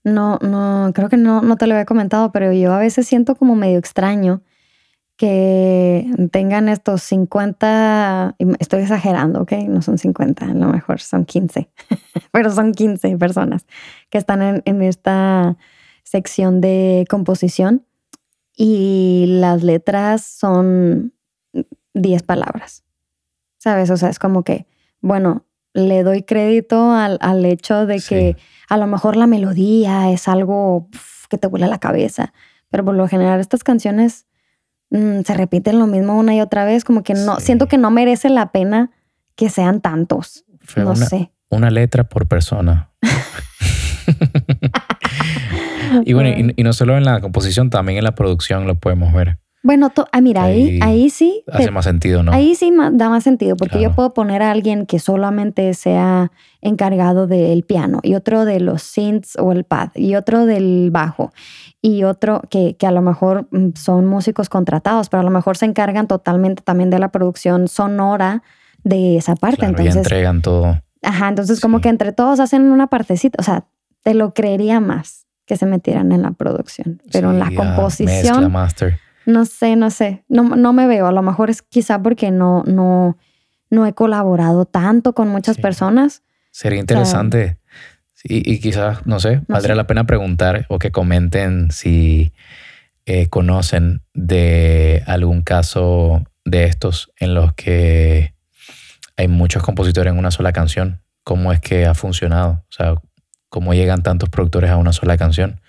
no, 0.05 0.39
no, 0.43 0.93
creo 0.95 1.09
que 1.09 1.17
no, 1.17 1.43
no 1.43 1.57
te 1.57 1.67
lo 1.67 1.75
había 1.75 1.85
comentado, 1.85 2.33
pero 2.33 2.53
yo 2.53 2.73
a 2.73 2.79
veces 2.79 3.07
siento 3.07 3.35
como 3.35 3.55
medio 3.55 3.79
extraño 3.79 4.43
que 5.17 6.11
tengan 6.33 6.71
estos 6.71 7.03
50, 7.03 8.37
y 8.39 8.47
estoy 8.59 8.81
exagerando, 8.81 9.43
¿ok? 9.43 9.53
No 9.69 9.83
son 9.83 9.99
50, 9.99 10.47
a 10.47 10.55
lo 10.55 10.69
mejor 10.69 10.99
son 11.01 11.27
15, 11.27 11.69
pero 12.33 12.51
son 12.51 12.73
15 12.73 13.19
personas 13.19 13.67
que 14.09 14.17
están 14.17 14.41
en, 14.41 14.63
en 14.65 14.81
esta 14.81 15.59
sección 16.05 16.63
de 16.63 17.05
composición 17.11 17.85
y 18.57 19.27
las 19.29 19.63
letras 19.63 20.25
son 20.25 21.13
10 21.93 22.23
palabras, 22.23 22.85
¿sabes? 23.61 23.91
O 23.91 23.97
sea, 23.99 24.09
es 24.09 24.19
como 24.19 24.43
que, 24.43 24.67
bueno, 25.03 25.45
le 25.75 26.03
doy 26.03 26.23
crédito 26.25 26.93
al, 26.93 27.19
al 27.21 27.45
hecho 27.45 27.85
de 27.87 27.97
que 27.97 28.35
Sí. 28.37 28.43
a 28.69 28.77
lo 28.79 28.87
mejor 28.89 29.17
la 29.17 29.27
melodía 29.29 30.11
es 30.11 30.27
algo 30.29 30.89
pf, 30.91 31.29
que 31.29 31.39
te 31.39 31.47
vuela 31.47 31.69
la 31.69 31.79
cabeza, 31.79 32.33
pero 32.71 32.85
por 32.85 32.95
lo 32.95 33.07
general 33.07 33.39
estas 33.39 33.63
canciones 33.63 34.27
mm, 34.91 35.21
se 35.25 35.35
repiten 35.35 35.79
lo 35.79 35.87
mismo 35.87 36.19
una 36.19 36.35
y 36.35 36.41
otra 36.41 36.65
vez, 36.65 36.83
como 36.85 37.03
que 37.05 37.15
no, 37.15 37.37
Sí. 37.37 37.43
siento 37.47 37.69
que 37.69 37.79
no 37.79 37.91
merece 37.93 38.29
la 38.31 38.51
pena 38.51 38.91
que 39.37 39.49
sean 39.51 39.81
tantos, 39.81 40.45
Fue 40.61 40.83
no 40.83 40.91
una, 40.93 41.07
sé. 41.07 41.31
una 41.51 41.71
letra 41.71 42.05
por 42.05 42.27
persona. 42.27 42.91
y 46.05 46.13
bueno, 46.13 46.29
y, 46.31 46.53
y 46.57 46.63
no 46.65 46.73
solo 46.73 46.97
en 46.97 47.05
la 47.05 47.21
composición, 47.21 47.71
también 47.71 47.99
en 47.99 48.05
la 48.05 48.15
producción 48.15 48.67
lo 48.67 48.75
podemos 48.77 49.13
ver. 49.13 49.39
Bueno, 49.63 49.91
to- 49.91 50.07
ah, 50.11 50.21
mira, 50.23 50.45
ahí, 50.45 50.79
Ahí 50.81 51.03
ahí 51.03 51.11
sí, 51.11 51.43
te- 51.47 51.53
Hace 51.59 51.71
más 51.71 51.85
sentido, 51.85 52.23
¿no? 52.23 52.33
ahí 52.33 52.55
sí 52.55 52.73
da 52.93 53.09
más 53.11 53.23
sentido, 53.25 53.57
porque 53.57 53.81
yo 53.81 53.93
puedo 53.95 54.15
poner 54.15 54.43
a 54.43 54.51
alguien 54.51 54.87
que 54.87 54.99
solamente 54.99 55.75
sea 55.75 56.33
encargado 56.63 57.27
del 57.27 57.63
piano 57.65 58.01
y 58.03 58.15
otro 58.15 58.45
de 58.47 58.61
los 58.61 58.83
synths 58.83 59.37
o 59.39 59.53
el 59.53 59.65
pad 59.65 59.91
y 59.95 60.15
otro 60.15 60.47
del 60.47 60.91
bajo 60.91 61.33
y 61.83 62.05
otro 62.05 62.41
que, 62.51 62.77
que 62.79 62.87
a 62.87 62.91
lo 62.91 63.03
mejor 63.03 63.49
mm, 63.51 63.71
son 63.75 64.07
músicos 64.07 64.49
contratados, 64.49 65.09
pero 65.11 65.21
a 65.21 65.25
lo 65.25 65.31
mejor 65.31 65.57
se 65.59 65.67
encargan 65.67 66.07
totalmente 66.07 66.63
también 66.63 66.89
de 66.89 66.99
la 66.99 67.11
producción 67.11 67.69
sonora 67.69 68.43
de 68.83 69.19
esa 69.19 69.37
parte. 69.37 69.59
Claro, 69.59 69.73
entonces, 69.79 69.97
entregan 69.97 70.41
todo. 70.41 70.81
ajá, 71.03 71.29
entonces 71.29 71.61
como 71.61 71.81
que 71.83 71.91
entre 71.91 72.13
todos 72.13 72.41
hacen 72.41 72.63
una 72.63 72.87
partecita, 72.87 73.37
o 73.39 73.43
sea, 73.43 73.67
te 74.03 74.15
lo 74.15 74.33
creería 74.33 74.81
más 74.81 75.27
que 75.45 75.57
se 75.57 75.67
metieran 75.67 76.13
en 76.13 76.23
la 76.23 76.31
producción, 76.31 77.03
pero 77.13 77.31
en 77.31 77.39
la 77.41 77.51
composición... 77.55 78.07
Mezcla, 78.45 78.49
master. 78.49 78.99
No 79.33 79.45
sé, 79.45 79.77
no 79.77 79.91
sé. 79.91 80.25
No, 80.29 80.43
no 80.57 80.73
me 80.73 80.87
veo. 80.87 81.07
A 81.07 81.13
lo 81.13 81.23
mejor 81.23 81.51
es 81.51 81.63
quizá 81.63 82.03
porque 82.03 82.31
no, 82.31 82.63
no, 82.67 83.17
no 83.71 83.87
he 83.87 83.93
colaborado 83.93 84.65
tanto 84.65 85.13
con 85.15 85.29
muchas 85.29 85.57
Sí. 85.57 85.63
personas. 85.63 86.23
Sería 86.51 86.81
interesante. 86.81 87.59
Y, 88.25 88.51
y 88.53 88.61
quizás, 88.61 89.07
no 89.07 89.19
sé, 89.21 89.37
No 89.37 89.45
valdría 89.55 89.75
sé. 89.75 89.77
la 89.77 89.87
pena 89.87 90.05
preguntar 90.05 90.67
o 90.69 90.79
que 90.79 90.91
comenten 90.91 91.71
si 91.71 92.33
eh, 93.07 93.29
conocen 93.29 94.03
de 94.15 95.03
algún 95.07 95.43
caso 95.43 96.23
de 96.45 96.65
estos 96.65 97.11
en 97.19 97.35
los 97.35 97.55
que 97.55 98.35
hay 99.17 99.29
muchos 99.29 99.63
compositores 99.63 100.13
en 100.13 100.19
una 100.19 100.31
sola 100.31 100.53
canción. 100.53 101.01
¿Cómo 101.25 101.53
es 101.53 101.61
que 101.61 101.87
ha 101.87 101.95
funcionado? 101.95 102.65
O 102.69 102.73
sea, 102.73 102.95
¿cómo 103.49 103.75
llegan 103.75 104.03
tantos 104.03 104.29
productores 104.29 104.71
a 104.71 104.77
una 104.77 104.93
sola 104.93 105.17
canción? 105.17 105.61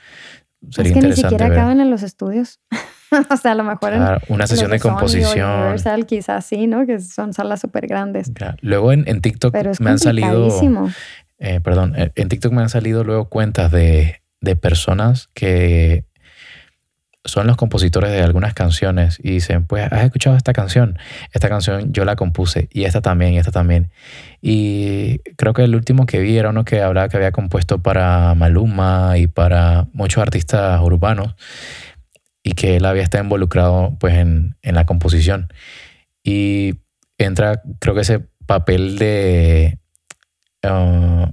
Sería 0.71 0.89
es 0.91 0.93
que 0.95 1.01
ni 1.01 1.07
interesante 1.09 1.15
siquiera 1.29 1.49
ver. 1.49 1.57
acaban 1.59 1.79
en 1.79 1.89
los 1.89 2.03
estudios. 2.03 2.59
o 3.29 3.37
sea, 3.37 3.51
a 3.51 3.55
lo 3.55 3.63
mejor 3.63 3.93
en, 3.93 3.99
Claro, 3.99 4.21
una 4.29 4.43
en 4.43 4.47
sesión 4.47 4.69
los 4.69 4.79
de 4.79 4.79
Sony 4.79 4.89
o 4.89 4.93
composición. 4.93 5.49
Universal 5.49 6.05
quizás 6.05 6.45
sí, 6.45 6.67
¿no? 6.67 6.85
Que 6.85 6.99
son 6.99 7.33
salas 7.33 7.59
súper 7.59 7.87
grandes. 7.87 8.31
Claro. 8.33 8.57
Luego 8.61 8.91
en, 8.91 9.03
en 9.07 9.21
TikTok 9.21 9.51
Pero 9.51 9.71
me 9.79 9.89
han 9.89 9.99
salido, 9.99 10.49
eh, 11.39 11.59
perdón, 11.61 11.93
eh, 11.97 12.11
en 12.15 12.29
TikTok 12.29 12.53
me 12.53 12.61
han 12.61 12.69
salido 12.69 13.03
luego 13.03 13.29
cuentas 13.29 13.71
de, 13.71 14.21
de 14.39 14.55
personas 14.55 15.29
que 15.33 16.05
son 17.23 17.45
los 17.45 17.55
compositores 17.55 18.11
de 18.11 18.21
algunas 18.21 18.53
canciones 18.53 19.19
y 19.21 19.31
dicen, 19.31 19.65
pues, 19.65 19.91
¿has 19.91 20.03
escuchado 20.03 20.35
esta 20.35 20.53
canción? 20.53 20.97
Esta 21.33 21.49
canción 21.49 21.93
yo 21.93 22.03
la 22.03 22.15
compuse 22.15 22.67
y 22.71 22.85
esta 22.85 23.01
también 23.01 23.33
y 23.33 23.37
esta 23.37 23.51
también. 23.51 23.91
Y 24.41 25.19
creo 25.37 25.53
que 25.53 25.63
el 25.63 25.75
último 25.75 26.07
que 26.07 26.19
vi 26.19 26.37
era 26.37 26.49
uno 26.49 26.65
que 26.65 26.81
hablaba 26.81 27.09
que 27.09 27.17
había 27.17 27.31
compuesto 27.31 27.79
para 27.79 28.33
Maluma 28.33 29.17
y 29.17 29.27
para 29.27 29.87
muchos 29.93 30.21
artistas 30.21 30.81
urbanos 30.81 31.35
y 32.43 32.53
que 32.53 32.77
él 32.77 32.85
había 32.85 33.03
estado 33.03 33.23
involucrado 33.23 33.97
pues 33.99 34.15
en, 34.15 34.55
en 34.61 34.75
la 34.75 34.85
composición. 34.85 35.51
Y 36.23 36.75
entra, 37.17 37.61
creo 37.79 37.95
que 37.95 38.01
ese 38.01 38.19
papel 38.45 38.97
de 38.97 39.79
ah, 40.63 41.31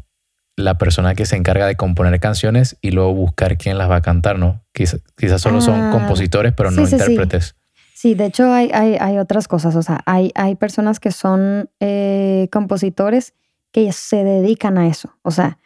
la 0.57 0.77
persona 0.79 1.15
que 1.15 1.27
se 1.27 1.37
encarga 1.37 1.67
de 1.67 1.77
componer 1.77 2.19
canciones 2.21 2.77
y 2.81 2.91
luego 2.91 3.15
buscar 3.15 3.57
quién 3.57 3.79
las 3.79 3.91
va 3.91 3.97
a 3.97 4.03
cantar, 4.03 4.39
¿no? 4.39 4.63
Quizás, 4.73 5.01
quizás 5.17 5.41
solo 5.41 5.61
son 5.61 5.81
Ah, 5.81 5.91
compositores, 5.93 6.53
pero 6.55 6.71
sí, 6.71 6.77
no 6.77 6.87
sí, 6.87 6.97
sí. 6.97 6.97
intérpretes. 6.97 7.55
Sí, 7.95 8.15
de 8.15 8.27
hecho 8.27 8.53
hay, 8.53 8.71
hay, 8.73 8.97
hay 9.01 9.19
otras 9.19 9.49
cosas. 9.49 9.75
O 9.77 9.83
sea, 9.83 10.01
hay, 10.07 10.31
hay 10.35 10.55
personas 10.55 11.01
que 11.01 11.11
son 11.11 11.71
eh, 11.81 12.49
compositores 12.53 13.35
que 13.73 13.91
se 13.93 14.25
dedican 14.25 14.79
a 14.79 14.87
eso. 14.89 15.17
O 15.23 15.31
sea, 15.31 15.59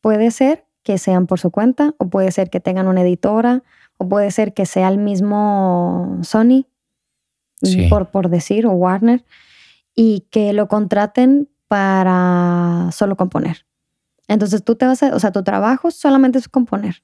puede 0.00 0.30
ser 0.30 0.64
que 0.82 0.98
sean 0.98 1.26
por 1.26 1.40
su 1.40 1.50
cuenta, 1.50 1.94
o 1.98 2.08
puede 2.08 2.30
ser 2.30 2.50
que 2.50 2.60
tengan 2.60 2.86
una 2.86 3.00
editora, 3.02 3.62
o 3.98 4.08
puede 4.08 4.30
ser 4.30 4.54
que 4.54 4.66
sea 4.66 4.88
el 4.88 4.98
mismo 4.98 6.18
Sony, 6.22 6.66
Sí. 7.62 7.86
por, 7.88 8.10
por 8.10 8.28
decir, 8.28 8.66
o 8.66 8.72
Warner, 8.72 9.24
y 9.94 10.26
que 10.30 10.52
lo 10.52 10.68
contraten 10.68 11.48
para 11.68 12.90
solo 12.92 13.16
componer. 13.16 13.64
Entonces 14.28 14.64
tú 14.64 14.74
te 14.74 14.86
vas 14.86 15.02
a, 15.02 15.14
o 15.14 15.20
sea, 15.20 15.32
tu 15.32 15.42
trabajo 15.44 15.90
solamente 15.90 16.38
es 16.38 16.48
componer. 16.48 17.02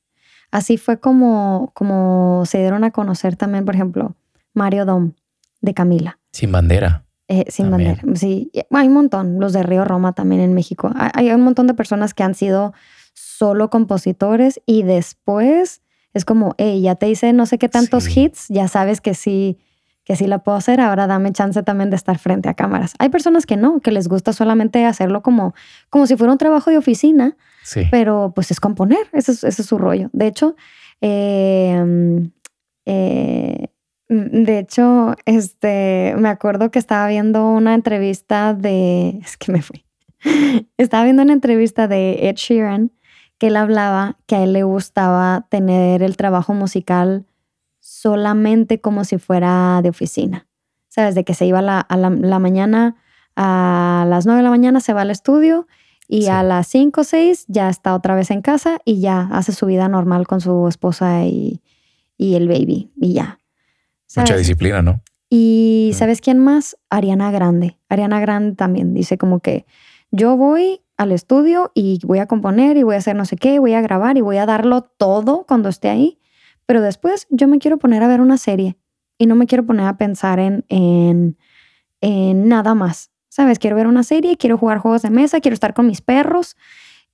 Así 0.50 0.76
fue 0.76 0.98
como, 0.98 1.70
como 1.74 2.42
se 2.46 2.59
dieron 2.59 2.85
a 2.85 2.90
conocer 2.90 3.37
también, 3.37 3.64
por 3.64 3.74
ejemplo, 3.74 4.16
Mario 4.53 4.85
Dom 4.85 5.12
de 5.61 5.72
Camila. 5.74 6.18
Sin 6.33 6.50
bandera. 6.53 7.05
Eh, 7.29 7.44
sin 7.48 7.70
También. 7.70 7.96
bandera. 7.96 8.16
Sí, 8.16 8.50
hay 8.70 8.88
un 8.88 8.94
montón. 8.94 9.38
Los 9.38 9.53
de 9.53 9.62
Río 9.62 9.85
Roma 9.85 10.12
también 10.14 10.40
en 10.40 10.53
México. 10.53 10.90
Hay, 10.96 11.29
hay 11.29 11.35
un 11.35 11.42
montón 11.42 11.68
de 11.68 11.74
personas 11.74 12.12
que 12.12 12.24
han 12.24 12.35
sido 12.35 12.74
solo 13.14 13.70
compositores 13.70 14.61
y 14.66 14.83
después 14.83 15.79
es 16.14 16.24
como, 16.24 16.54
hey, 16.58 16.80
ya 16.82 16.94
te 16.96 17.08
hice 17.08 17.32
no 17.32 17.46
sé 17.46 17.58
qué 17.58 17.68
tantos 17.68 18.04
Sí. 18.04 18.20
hits, 18.20 18.46
ya 18.48 18.68
sabes 18.68 19.00
que 19.00 19.14
sí, 19.14 19.58
que 20.04 20.16
sí 20.16 20.26
la 20.26 20.38
puedo 20.38 20.56
hacer, 20.58 20.80
ahora 20.80 21.06
dame 21.06 21.30
chance 21.32 21.62
también 21.62 21.90
de 21.90 21.96
estar 21.96 22.18
frente 22.18 22.48
a 22.48 22.54
cámaras. 22.54 22.94
Hay 22.98 23.10
personas 23.10 23.46
que 23.46 23.56
no, 23.56 23.80
que 23.80 23.92
les 23.92 24.08
gusta 24.08 24.32
solamente 24.32 24.84
hacerlo 24.84 25.22
como, 25.22 25.54
como 25.88 26.06
si 26.06 26.16
fuera 26.16 26.32
un 26.32 26.38
trabajo 26.38 26.70
de 26.70 26.78
oficina, 26.78 27.36
Sí. 27.62 27.82
pero 27.90 28.32
pues 28.34 28.50
es 28.50 28.58
componer, 28.60 29.06
ese 29.12 29.32
es, 29.32 29.44
ese 29.44 29.62
es 29.62 29.68
su 29.68 29.78
rollo. 29.78 30.08
De 30.12 30.26
hecho, 30.26 30.56
eh, 31.00 31.80
mm, 31.84 32.26
eh, 32.86 33.66
de 34.08 34.58
hecho, 34.58 35.14
este, 35.26 36.14
me 36.18 36.28
acuerdo 36.28 36.70
que 36.72 36.80
estaba 36.80 37.06
viendo 37.06 37.46
una 37.48 37.74
entrevista 37.74 38.54
de, 38.54 39.20
es 39.22 39.36
que 39.36 39.52
me 39.52 39.62
fui, 39.62 39.84
estaba 40.76 41.04
viendo 41.04 41.22
una 41.22 41.32
entrevista 41.34 41.86
de 41.86 42.28
Ed 42.28 42.34
Sheeran 42.36 42.90
que 43.40 43.48
él 43.48 43.57
hablaba 43.57 44.18
que 44.26 44.37
a 44.37 44.42
él 44.44 44.53
le 44.53 44.62
gustaba 44.62 45.46
tener 45.50 46.05
el 46.05 46.16
trabajo 46.16 46.55
musical 46.55 47.26
solamente 47.81 48.81
como 48.81 49.05
si 49.05 49.18
fuera 49.18 49.81
de 49.83 49.88
oficina. 49.88 50.46
¿Sabes? 50.88 51.14
De 51.14 51.24
que 51.24 51.35
se 51.35 51.46
iba 51.46 51.61
a 51.61 51.62
la, 51.62 51.81
a 51.81 51.96
la- 51.96 52.11
la 52.11 52.38
mañana, 52.38 52.96
a 53.37 54.05
las 54.09 54.26
9 54.26 54.38
de 54.38 54.44
la 54.44 54.50
mañana 54.50 54.81
se 54.81 54.92
va 54.92 55.03
al 55.03 55.11
estudio 55.11 55.66
Y 56.09 56.26
a 56.26 56.42
las 56.42 56.66
5 56.66 57.03
o 57.03 57.05
6 57.05 57.44
ya 57.46 57.68
está 57.68 57.94
otra 57.94 58.16
vez 58.16 58.33
en 58.33 58.42
casa 58.42 58.79
y 58.85 59.00
ya 59.00 59.29
hace 59.31 59.53
su 59.53 59.66
vida 59.66 59.88
normal 59.88 60.26
con 60.26 60.40
su 60.40 60.66
esposa 60.66 61.24
y, 61.24 61.62
y 62.18 62.35
el 62.35 62.48
baby 62.48 62.90
y 62.96 63.12
ya. 63.14 63.38
Mucha 64.16 64.37
disciplina, 64.37 64.83
¿no? 64.83 65.00
Y 65.29 65.92
¿sabes 65.94 66.20
quién 66.20 66.40
más? 66.40 66.76
Ariana 66.90 67.31
Grande. 67.31 67.79
Ariana 67.88 68.18
Grande 68.18 68.57
también 68.57 68.92
dice 68.92 69.16
como 69.18 69.38
que 69.38 69.64
yo 70.11 70.37
voy 70.37 70.81
al 71.00 71.12
estudio 71.12 71.72
y 71.74 71.98
voy 72.04 72.18
a 72.18 72.26
componer 72.26 72.76
y 72.76 72.82
voy 72.82 72.94
a 72.94 72.98
hacer 72.98 73.16
no 73.16 73.24
sé 73.24 73.36
qué, 73.36 73.58
voy 73.58 73.72
a 73.72 73.80
grabar 73.80 74.18
y 74.18 74.20
voy 74.20 74.36
a 74.36 74.44
darlo 74.44 74.82
todo 74.82 75.46
cuando 75.48 75.70
esté 75.70 75.88
ahí, 75.88 76.18
pero 76.66 76.82
después 76.82 77.26
yo 77.30 77.48
me 77.48 77.58
quiero 77.58 77.78
poner 77.78 78.02
a 78.02 78.08
ver 78.08 78.20
una 78.20 78.36
serie 78.36 78.76
y 79.16 79.24
no 79.24 79.34
me 79.34 79.46
quiero 79.46 79.64
poner 79.64 79.86
a 79.86 79.96
pensar 79.96 80.38
en, 80.38 80.66
en, 80.68 81.38
en 82.02 82.48
nada 82.48 82.74
más. 82.74 83.10
¿Sabes? 83.30 83.58
Quiero 83.58 83.76
ver 83.76 83.86
una 83.86 84.02
serie, 84.02 84.36
quiero 84.36 84.58
jugar 84.58 84.78
juegos 84.78 85.02
de 85.02 85.10
mesa, 85.10 85.40
quiero 85.40 85.54
estar 85.54 85.72
con 85.72 85.86
mis 85.86 86.02
perros 86.02 86.56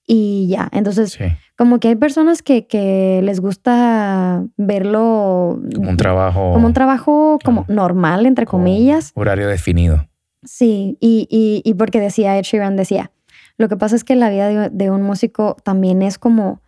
y 0.05 0.49
ya. 0.49 0.68
Entonces, 0.72 1.16
como 1.57 1.79
que 1.79 1.88
hay 1.88 1.96
personas 1.96 2.42
que, 2.42 2.66
que, 2.66 3.20
les 3.22 3.38
gusta 3.38 4.42
verlo 4.57 5.61
como 5.75 5.90
un 5.90 5.96
trabajo. 5.96 6.53
Como 6.55 6.66
un 6.66 6.72
trabajo 6.72 7.38
como 7.44 7.66
normal, 7.68 8.27
entre 8.27 8.46
comillas. 8.46 9.12
Horario 9.14 9.46
definido. 9.46 10.09
Sí, 10.42 10.96
y, 11.01 11.29
y, 11.31 11.62
y, 11.68 11.75
porque 11.75 12.01
decía 12.01 12.38
Ed 12.38 12.44
Sheeran, 12.44 12.77
decía, 12.77 13.11
lo 13.59 13.69
que 13.69 13.77
pasa 13.77 13.97
es 13.97 14.05
que 14.05 14.16
la 14.16 14.31
vida 14.31 14.69
de, 14.69 14.90
un 14.90 15.03
músico 15.03 15.57
también 15.62 16.03
es 16.03 16.19
como 16.19 16.61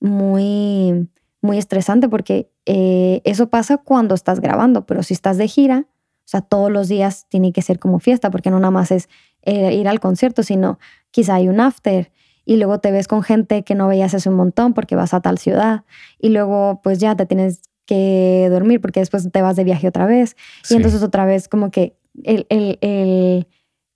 muy, 0.00 1.08
muy 1.42 1.58
estresante 1.58 2.08
porque 2.08 2.50
eh, 2.66 3.20
eso 3.24 3.48
pasa 3.48 3.78
cuando 3.78 4.14
estás 4.14 4.40
grabando, 4.40 4.86
pero 4.86 5.02
si 5.02 5.14
estás 5.14 5.38
de 5.38 5.48
gira, 5.48 5.86
o 5.88 6.28
sea, 6.28 6.40
todos 6.40 6.70
los 6.70 6.88
días 6.88 7.26
tiene 7.28 7.52
que 7.52 7.62
ser 7.62 7.78
como 7.78 8.00
fiesta, 8.00 8.30
porque 8.30 8.50
no 8.50 8.58
nada 8.58 8.72
más 8.72 8.90
es 8.90 9.08
eh, 9.42 9.74
ir 9.74 9.86
al 9.88 10.00
concierto, 10.00 10.42
sino 10.42 10.78
quizá 11.10 11.36
hay 11.36 11.48
un 11.48 11.60
after 11.60 12.10
y 12.44 12.56
luego 12.56 12.78
te 12.78 12.90
ves 12.92 13.08
con 13.08 13.22
gente 13.22 13.62
que 13.62 13.74
no 13.74 13.88
veías 13.88 14.14
hace 14.14 14.28
un 14.28 14.36
montón 14.36 14.72
porque 14.72 14.96
vas 14.96 15.14
a 15.14 15.20
tal 15.20 15.38
ciudad 15.38 15.84
y 16.18 16.30
luego 16.30 16.80
pues 16.82 16.98
ya 16.98 17.16
te 17.16 17.26
tienes 17.26 17.60
que 17.86 18.48
dormir 18.50 18.80
porque 18.80 19.00
después 19.00 19.30
te 19.30 19.42
vas 19.42 19.56
de 19.56 19.64
viaje 19.64 19.88
otra 19.88 20.06
vez 20.06 20.36
y 20.70 20.74
entonces 20.74 21.02
otra 21.02 21.24
vez 21.26 21.48
como 21.48 21.70
que 21.70 21.96
el, 22.24 22.46
el, 22.48 22.78
el, 22.80 23.46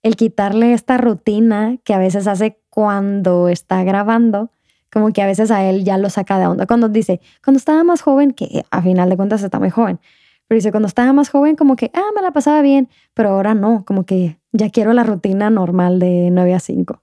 el, 0.03 0.15
quitarle 0.15 0.73
esta 0.73 0.97
rutina 0.97 1.77
que 1.83 1.93
a 1.93 1.97
veces 1.97 2.27
hace 2.27 2.59
cuando 2.69 3.49
está 3.49 3.83
grabando, 3.83 4.51
como 4.91 5.11
que 5.13 5.21
a 5.21 5.25
veces 5.25 5.51
a 5.51 5.63
él 5.63 5.83
ya 5.83 5.97
lo 5.97 6.09
saca 6.09 6.37
de 6.37 6.47
onda. 6.47 6.65
Cuando 6.65 6.89
dice, 6.89 7.21
cuando 7.43 7.57
estaba 7.57 7.83
más 7.83 8.01
joven, 8.01 8.31
que 8.31 8.65
a 8.69 8.81
final 8.81 9.09
de 9.09 9.17
cuentas 9.17 9.43
está 9.43 9.59
muy 9.59 9.69
joven, 9.69 9.99
pero 10.47 10.57
dice, 10.57 10.71
cuando 10.71 10.87
estaba 10.87 11.13
más 11.13 11.29
joven, 11.29 11.55
como 11.55 11.75
que, 11.75 11.91
ah, 11.93 12.09
me 12.15 12.21
la 12.21 12.31
pasaba 12.31 12.61
bien, 12.61 12.89
pero 13.13 13.29
ahora 13.29 13.53
no, 13.53 13.85
como 13.85 14.05
que 14.05 14.37
ya 14.51 14.69
quiero 14.69 14.91
la 14.93 15.03
rutina 15.03 15.49
normal 15.49 15.99
de 15.99 16.29
9 16.31 16.53
a 16.53 16.59
5. 16.59 17.01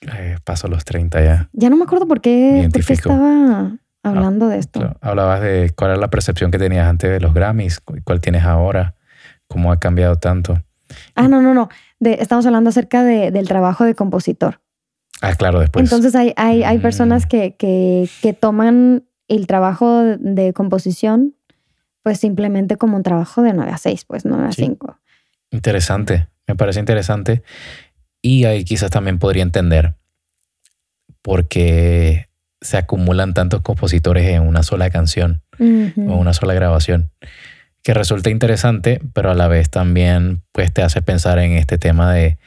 Eh, 0.00 0.38
paso 0.44 0.66
los 0.68 0.84
30 0.84 1.22
ya. 1.22 1.50
Ya 1.52 1.68
no 1.68 1.76
me 1.76 1.84
acuerdo 1.84 2.08
por 2.08 2.22
qué, 2.22 2.68
por 2.72 2.84
qué 2.84 2.92
estaba 2.94 3.72
hablando 4.02 4.48
de 4.48 4.58
esto. 4.58 4.96
Hablabas 5.02 5.42
de 5.42 5.72
cuál 5.76 5.90
era 5.90 6.00
la 6.00 6.08
percepción 6.08 6.50
que 6.50 6.58
tenías 6.58 6.88
antes 6.88 7.10
de 7.10 7.20
los 7.20 7.34
Grammys, 7.34 7.80
cuál 7.80 8.20
tienes 8.20 8.44
ahora, 8.44 8.94
cómo 9.46 9.72
ha 9.72 9.78
cambiado 9.78 10.16
tanto. 10.16 10.62
Ah, 11.14 11.28
no, 11.28 11.42
no, 11.42 11.54
no. 11.54 11.68
De, 12.00 12.14
estamos 12.14 12.44
hablando 12.46 12.70
acerca 12.70 13.04
de, 13.04 13.30
del 13.30 13.46
trabajo 13.46 13.84
de 13.84 13.94
compositor. 13.94 14.60
Ah, 15.20 15.34
claro, 15.34 15.60
después. 15.60 15.84
Entonces 15.84 16.14
hay, 16.14 16.32
hay, 16.36 16.64
hay 16.64 16.78
personas 16.78 17.26
mm. 17.26 17.28
que, 17.28 17.54
que, 17.56 18.08
que, 18.22 18.32
toman 18.32 19.04
el 19.28 19.46
trabajo 19.46 20.02
de 20.02 20.52
composición 20.52 21.34
pues 22.02 22.18
simplemente 22.18 22.76
como 22.76 22.96
un 22.96 23.02
trabajo 23.02 23.42
de 23.42 23.52
9 23.52 23.70
a 23.70 23.78
6, 23.78 24.04
pues 24.06 24.24
9 24.24 24.44
a 24.44 24.52
5. 24.52 24.98
Interesante, 25.50 26.28
me 26.46 26.56
parece 26.56 26.80
interesante. 26.80 27.42
Y 28.22 28.44
ahí 28.44 28.64
quizás 28.64 28.90
también 28.90 29.18
podría 29.18 29.42
entender 29.42 29.94
por 31.22 31.48
qué 31.48 32.28
se 32.60 32.76
acumulan 32.76 33.34
tantos 33.34 33.62
compositores 33.62 34.26
en 34.28 34.42
una 34.42 34.62
sola 34.62 34.90
canción 34.90 35.42
o 35.58 36.16
una 36.16 36.32
sola 36.32 36.54
grabación, 36.54 37.10
que 37.82 37.94
resulta 37.94 38.30
interesante, 38.30 39.00
pero 39.14 39.30
a 39.30 39.34
la 39.34 39.48
vez 39.48 39.70
también 39.70 40.42
pues 40.52 40.72
te 40.72 40.82
hace 40.82 41.02
pensar 41.02 41.38
en 41.38 41.52
este 41.52 41.78
tema 41.78 42.12
de 42.12 42.38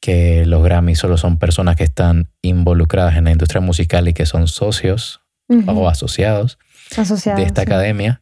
que 0.00 0.44
los 0.44 0.62
Grammy 0.62 0.94
solo 0.94 1.16
son 1.16 1.38
personas 1.38 1.76
que 1.76 1.84
están 1.84 2.28
involucradas 2.42 3.16
en 3.16 3.24
la 3.24 3.30
industria 3.30 3.60
musical 3.60 4.06
y 4.08 4.12
que 4.12 4.26
son 4.26 4.48
socios 4.48 5.22
o 5.66 5.88
asociados, 5.88 6.58
de 7.36 7.42
esta 7.42 7.62
academia. 7.62 8.20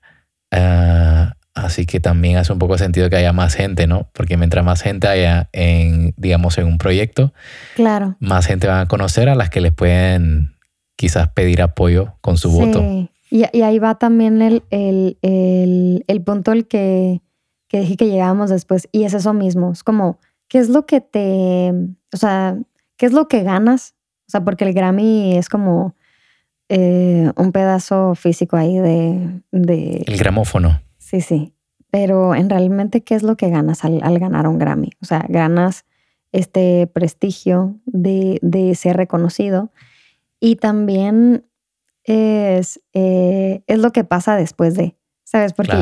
Ah, 0.53 1.35
así 1.55 1.87
que 1.87 1.99
también 1.99 2.37
hace 2.37 2.53
un 2.53 2.59
poco 2.59 2.79
sentido 2.79 3.09
que 3.11 3.17
haya 3.17 3.33
más 3.33 3.55
gente, 3.55 3.87
¿no? 3.87 4.09
Porque 4.13 4.37
mientras 4.37 4.65
más 4.65 4.83
gente 4.83 5.09
haya 5.09 5.49
en, 5.53 6.15
digamos, 6.17 6.59
en 6.59 6.67
un 6.67 6.79
proyecto, 6.79 7.33
claro. 7.75 8.17
más 8.21 8.47
gente 8.47 8.67
van 8.69 8.81
a 8.81 8.87
conocer 8.87 9.29
a 9.29 9.35
las 9.35 9.51
que 9.51 9.61
les 9.61 9.73
pueden 9.73 10.55
quizás 10.97 11.29
pedir 11.29 11.63
apoyo 11.63 12.17
con 12.21 12.37
su 12.39 12.51
voto. 12.51 13.11
Y, 13.33 13.45
y, 13.57 13.63
ahí 13.63 13.79
va 13.79 13.95
también 13.95 14.43
el, 14.43 14.63
el, 14.69 15.17
el, 15.23 16.05
el 16.07 16.23
punto 16.23 16.53
el 16.53 16.67
que, 16.69 17.23
que 17.67 17.81
dije 17.81 17.97
que 17.97 18.11
llegábamos 18.11 18.51
después. 18.51 18.89
Y 18.93 19.05
es 19.05 19.15
eso 19.15 19.33
mismo. 19.33 19.73
Es 19.73 19.83
como, 19.83 20.19
¿qué 20.49 20.59
es 20.59 20.69
lo 20.69 20.85
que 20.85 21.01
te, 21.01 21.73
o 22.13 22.17
sea, 22.19 22.59
qué 22.99 23.07
es 23.07 23.13
lo 23.15 23.29
que 23.29 23.43
ganas? 23.43 23.95
O 24.29 24.31
sea, 24.33 24.45
porque 24.45 24.65
el 24.65 24.75
Grammy 24.75 25.39
es 25.39 25.49
como 25.49 25.97
eh, 26.69 27.33
un 27.37 27.53
pedazo 27.53 28.15
físico 28.15 28.57
ahí 28.57 28.79
de, 28.79 29.43
El 29.51 30.19
gramófono. 30.19 30.83
Sí, 30.99 31.23
sí. 31.23 31.55
Pero 31.91 32.35
en 32.35 32.51
realmente, 32.51 33.03
¿qué 33.03 33.15
es 33.15 33.23
lo 33.23 33.37
que 33.37 33.49
ganas 33.49 33.85
al, 33.85 34.19
ganar 34.19 34.47
un 34.47 34.59
Grammy? 34.59 34.91
O 35.01 35.07
sea, 35.07 35.25
ganas 35.29 35.87
este 36.33 36.87
prestigio 36.87 37.79
de, 37.87 38.75
ser 38.75 38.97
reconocido 38.97 39.71
y 40.39 40.57
también 40.57 41.47
es, 42.05 42.81
eh, 42.93 43.63
es 43.67 43.79
lo 43.79 43.91
que 43.93 44.05
pasa 44.05 44.37
después 44.37 44.75
de, 44.75 44.97
¿sabes? 45.25 45.53
Porque, 45.53 45.77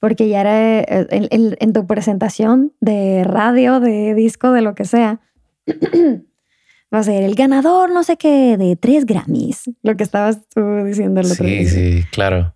porque 0.00 0.28
ya 0.28 0.40
era 0.40 0.80
eh, 0.80 1.28
en 1.30 1.72
tu 1.72 1.86
presentación 1.86 2.72
de 2.80 3.24
radio, 3.24 3.80
de 3.80 4.14
disco, 4.14 4.52
de 4.52 4.62
lo 4.62 4.74
que 4.74 4.84
sea, 4.84 5.20
va 6.94 6.98
a 6.98 7.02
ser 7.02 7.22
el 7.24 7.34
ganador, 7.34 7.90
no 7.90 8.04
sé 8.04 8.16
qué, 8.16 8.56
de 8.56 8.76
tres 8.76 9.06
Grammys, 9.06 9.70
lo 9.82 9.96
que 9.96 10.04
estabas 10.04 10.46
tú 10.48 10.84
diciendo 10.84 11.20
el 11.20 11.30
otro 11.30 11.46
día. 11.46 11.68
Sí, 11.68 11.68
sí, 11.68 12.04
claro. 12.12 12.54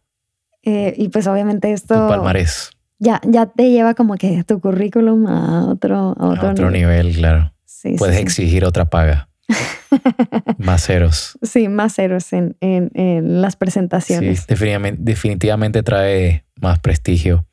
Eh, 0.63 0.95
y 0.97 1.09
pues 1.09 1.27
obviamente 1.27 1.73
esto... 1.73 1.95
Tu 1.95 2.09
palmarés. 2.09 2.71
Ya, 3.01 3.21
ya 3.25 3.47
te 3.47 3.71
lleva 3.71 3.95
como 3.95 4.17
que 4.17 4.43
tu 4.45 4.61
currículum 4.61 5.27
a 5.29 5.67
otro, 5.67 6.17
a 6.19 6.29
otro, 6.29 6.49
a 6.49 6.51
otro 6.53 6.71
nivel. 6.71 7.15
claro. 7.15 7.53
Sí, 7.65 7.95
Puedes 7.97 8.19
exigir 8.19 8.65
otra 8.65 8.91
paga. 8.91 9.29
más 10.59 10.85
ceros. 10.85 11.39
Sí, 11.43 11.69
más 11.69 11.95
ceros 11.95 12.33
en, 12.33 12.57
en, 12.61 12.91
en 12.95 13.43
las 13.43 13.57
presentaciones. 13.57 14.41
Sí, 14.41 14.45
definitivamente, 14.49 15.03
definitivamente 15.03 15.83
trae 15.83 16.45
más 16.61 16.79
prestigio. 16.79 17.47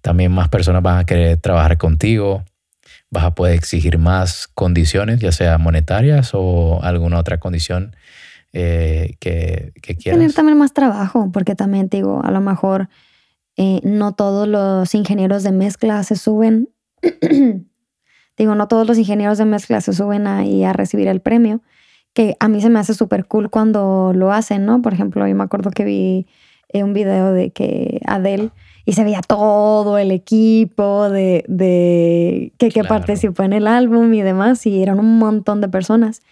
También 0.00 0.32
más 0.32 0.48
personas 0.48 0.82
van 0.82 0.98
a 0.98 1.04
querer 1.04 1.38
trabajar 1.38 1.78
contigo 1.78 2.44
vas 3.10 3.24
a 3.24 3.34
poder 3.34 3.54
exigir 3.54 3.98
más 3.98 4.48
condiciones, 4.48 5.20
ya 5.20 5.32
sea 5.32 5.58
monetarias 5.58 6.30
o 6.34 6.80
alguna 6.82 7.18
otra 7.18 7.38
condición 7.38 7.94
eh, 8.52 9.16
que, 9.20 9.72
que, 9.82 9.96
quieras. 9.96 10.18
Tener 10.18 10.34
también 10.34 10.58
más 10.58 10.72
trabajo, 10.72 11.30
porque 11.32 11.54
también 11.54 11.88
te 11.88 11.98
digo, 11.98 12.22
a 12.24 12.30
lo 12.30 12.40
mejor 12.40 12.88
eh, 13.56 13.80
no 13.82 14.14
todos 14.14 14.48
los 14.48 14.94
ingenieros 14.94 15.42
de 15.42 15.52
mezcla 15.52 16.02
se 16.02 16.16
suben, 16.16 16.68
digo, 18.36 18.54
no 18.54 18.68
todos 18.68 18.86
los 18.86 18.98
ingenieros 18.98 19.38
de 19.38 19.44
mezcla 19.44 19.80
se 19.80 19.92
suben 19.92 20.26
ahí 20.26 20.64
a 20.64 20.72
recibir 20.72 21.08
el 21.08 21.20
premio, 21.20 21.62
que 22.12 22.36
a 22.40 22.48
mí 22.48 22.60
se 22.60 22.70
me 22.70 22.78
hace 22.78 22.94
súper 22.94 23.26
cool 23.26 23.50
cuando 23.50 24.12
lo 24.14 24.32
hacen, 24.32 24.64
¿no? 24.64 24.80
Por 24.82 24.94
ejemplo, 24.94 25.26
yo 25.26 25.34
me 25.34 25.44
acuerdo 25.44 25.70
que 25.70 25.84
vi 25.84 26.26
eh, 26.70 26.82
un 26.82 26.92
video 26.92 27.32
de 27.32 27.50
que 27.50 28.00
Adele 28.06 28.50
y 28.84 28.92
se 28.92 29.04
veía 29.04 29.20
todo 29.20 29.98
el 29.98 30.12
equipo 30.12 31.10
de, 31.10 31.44
de 31.48 32.52
que, 32.58 32.70
que 32.70 32.84
participó 32.84 33.42
en 33.42 33.52
el 33.52 33.66
álbum 33.66 34.14
y 34.14 34.22
demás, 34.22 34.64
y 34.64 34.82
eran 34.82 35.00
un 35.00 35.18
montón 35.18 35.60
de 35.60 35.68
personas. 35.68 36.22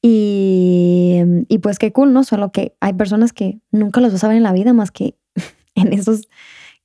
Y, 0.00 1.22
y, 1.48 1.58
pues 1.58 1.78
qué 1.78 1.92
cool, 1.92 2.12
¿no? 2.12 2.24
Solo 2.24 2.52
que 2.52 2.74
hay 2.80 2.92
personas 2.92 3.32
que 3.32 3.58
nunca 3.70 4.00
los 4.00 4.12
vas 4.12 4.24
a 4.24 4.28
ver 4.28 4.36
en 4.36 4.42
la 4.42 4.52
vida 4.52 4.72
más 4.72 4.90
que 4.90 5.14
en 5.74 5.92
esos 5.92 6.28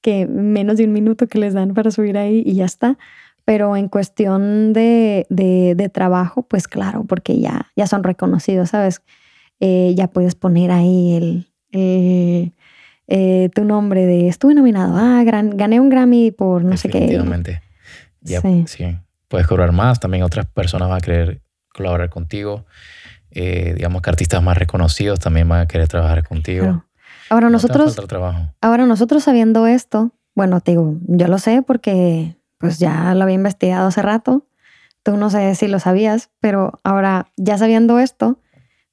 que 0.02 0.26
menos 0.28 0.78
de 0.78 0.86
un 0.86 0.94
minuto 0.94 1.28
que 1.28 1.40
les 1.40 1.54
dan 1.54 1.74
para 1.74 1.92
subir 1.92 2.18
ahí 2.18 2.44
y 2.46 2.56
ya 2.56 2.66
está. 2.66 2.98
Pero 3.46 3.76
en 3.76 3.88
cuestión 3.88 4.74
de, 4.74 5.26
de, 5.30 5.74
de 5.76 5.90
trabajo, 5.90 6.44
pues 6.44 6.68
claro, 6.68 7.06
porque 7.06 7.40
ya, 7.40 7.72
ya 7.76 7.88
son 7.88 8.04
reconocidos, 8.04 8.70
¿sabes? 8.70 9.02
Eh, 9.60 9.94
ya 9.96 10.08
puedes 10.08 10.36
poner 10.36 10.72
ahí 10.72 11.16
el, 11.16 11.54
el, 11.72 12.54
eh, 13.08 13.50
tu 13.56 13.66
nombre 13.66 14.06
de 14.06 14.28
estuve 14.28 14.54
nominado, 14.54 14.96
ah, 14.96 15.24
gran, 15.24 15.58
gané 15.58 15.80
un 15.80 15.90
Grammy 15.90 16.32
por 16.32 16.64
no 16.64 16.78
sé 16.78 16.90
qué. 16.90 17.00
Definitivamente. 17.00 17.62
sí. 18.68 18.98
Puedes 19.28 19.48
cobrar 19.48 19.72
más, 19.72 20.00
también 20.00 20.24
otras 20.24 20.46
personas 20.48 20.90
van 20.90 20.98
a 20.98 21.02
querer 21.02 21.42
colaborar 21.74 22.10
contigo. 22.10 22.66
Eh, 23.32 23.74
digamos 23.76 24.02
que 24.02 24.10
artistas 24.10 24.42
más 24.42 24.58
reconocidos 24.58 25.20
también 25.20 25.48
van 25.48 25.62
a 25.62 25.68
querer 25.68 25.88
trabajar 25.88 26.28
contigo. 26.28 26.84
Ahora 27.30 27.50
nosotros, 27.50 27.96
ahora 28.62 28.86
nosotros 28.88 29.24
sabiendo 29.24 29.68
esto, 29.68 30.12
bueno, 30.34 30.62
te 30.62 30.72
digo, 30.72 30.98
yo 31.08 31.28
lo 31.28 31.38
sé 31.38 31.62
porque 31.62 32.36
pues 32.60 32.78
ya 32.78 33.14
lo 33.16 33.24
había 33.24 33.36
investigado 33.36 33.88
hace 33.88 34.02
rato. 34.04 34.46
tú 35.02 35.16
no 35.16 35.30
sé 35.30 35.56
si 35.56 35.68
lo 35.68 35.80
sabías, 35.80 36.30
pero 36.40 36.74
ahora 36.84 37.32
ya 37.38 37.58
sabiendo 37.58 38.00
esto, 38.00 38.42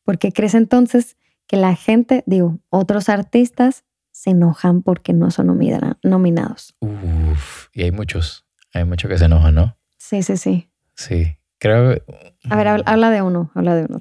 ¿por 0.04 0.18
qué 0.18 0.32
crees 0.32 0.54
entonces 0.54 1.16
que 1.46 1.56
la 1.56 1.74
gente, 1.74 2.22
digo, 2.26 2.60
otros 2.70 3.08
artistas 3.08 3.84
se 4.12 4.30
enojan 4.30 4.82
porque 4.82 5.12
no 5.12 5.30
son 5.30 5.48
nominados? 6.02 6.74
Uf, 6.80 7.66
y 7.72 7.82
hay 7.82 7.90
muchos, 7.90 8.46
hay 8.72 8.84
muchos 8.84 9.10
que 9.10 9.18
se 9.18 9.24
enojan, 9.24 9.54
¿no? 9.56 9.76
Sí, 9.98 10.22
sí, 10.22 10.36
sí. 10.36 10.70
Sí, 10.94 11.36
creo... 11.58 12.00
A 12.48 12.56
ver, 12.56 12.68
habla 12.68 13.10
de 13.10 13.22
uno, 13.22 13.50
habla 13.54 13.74
de 13.74 13.86
uno. 13.86 13.98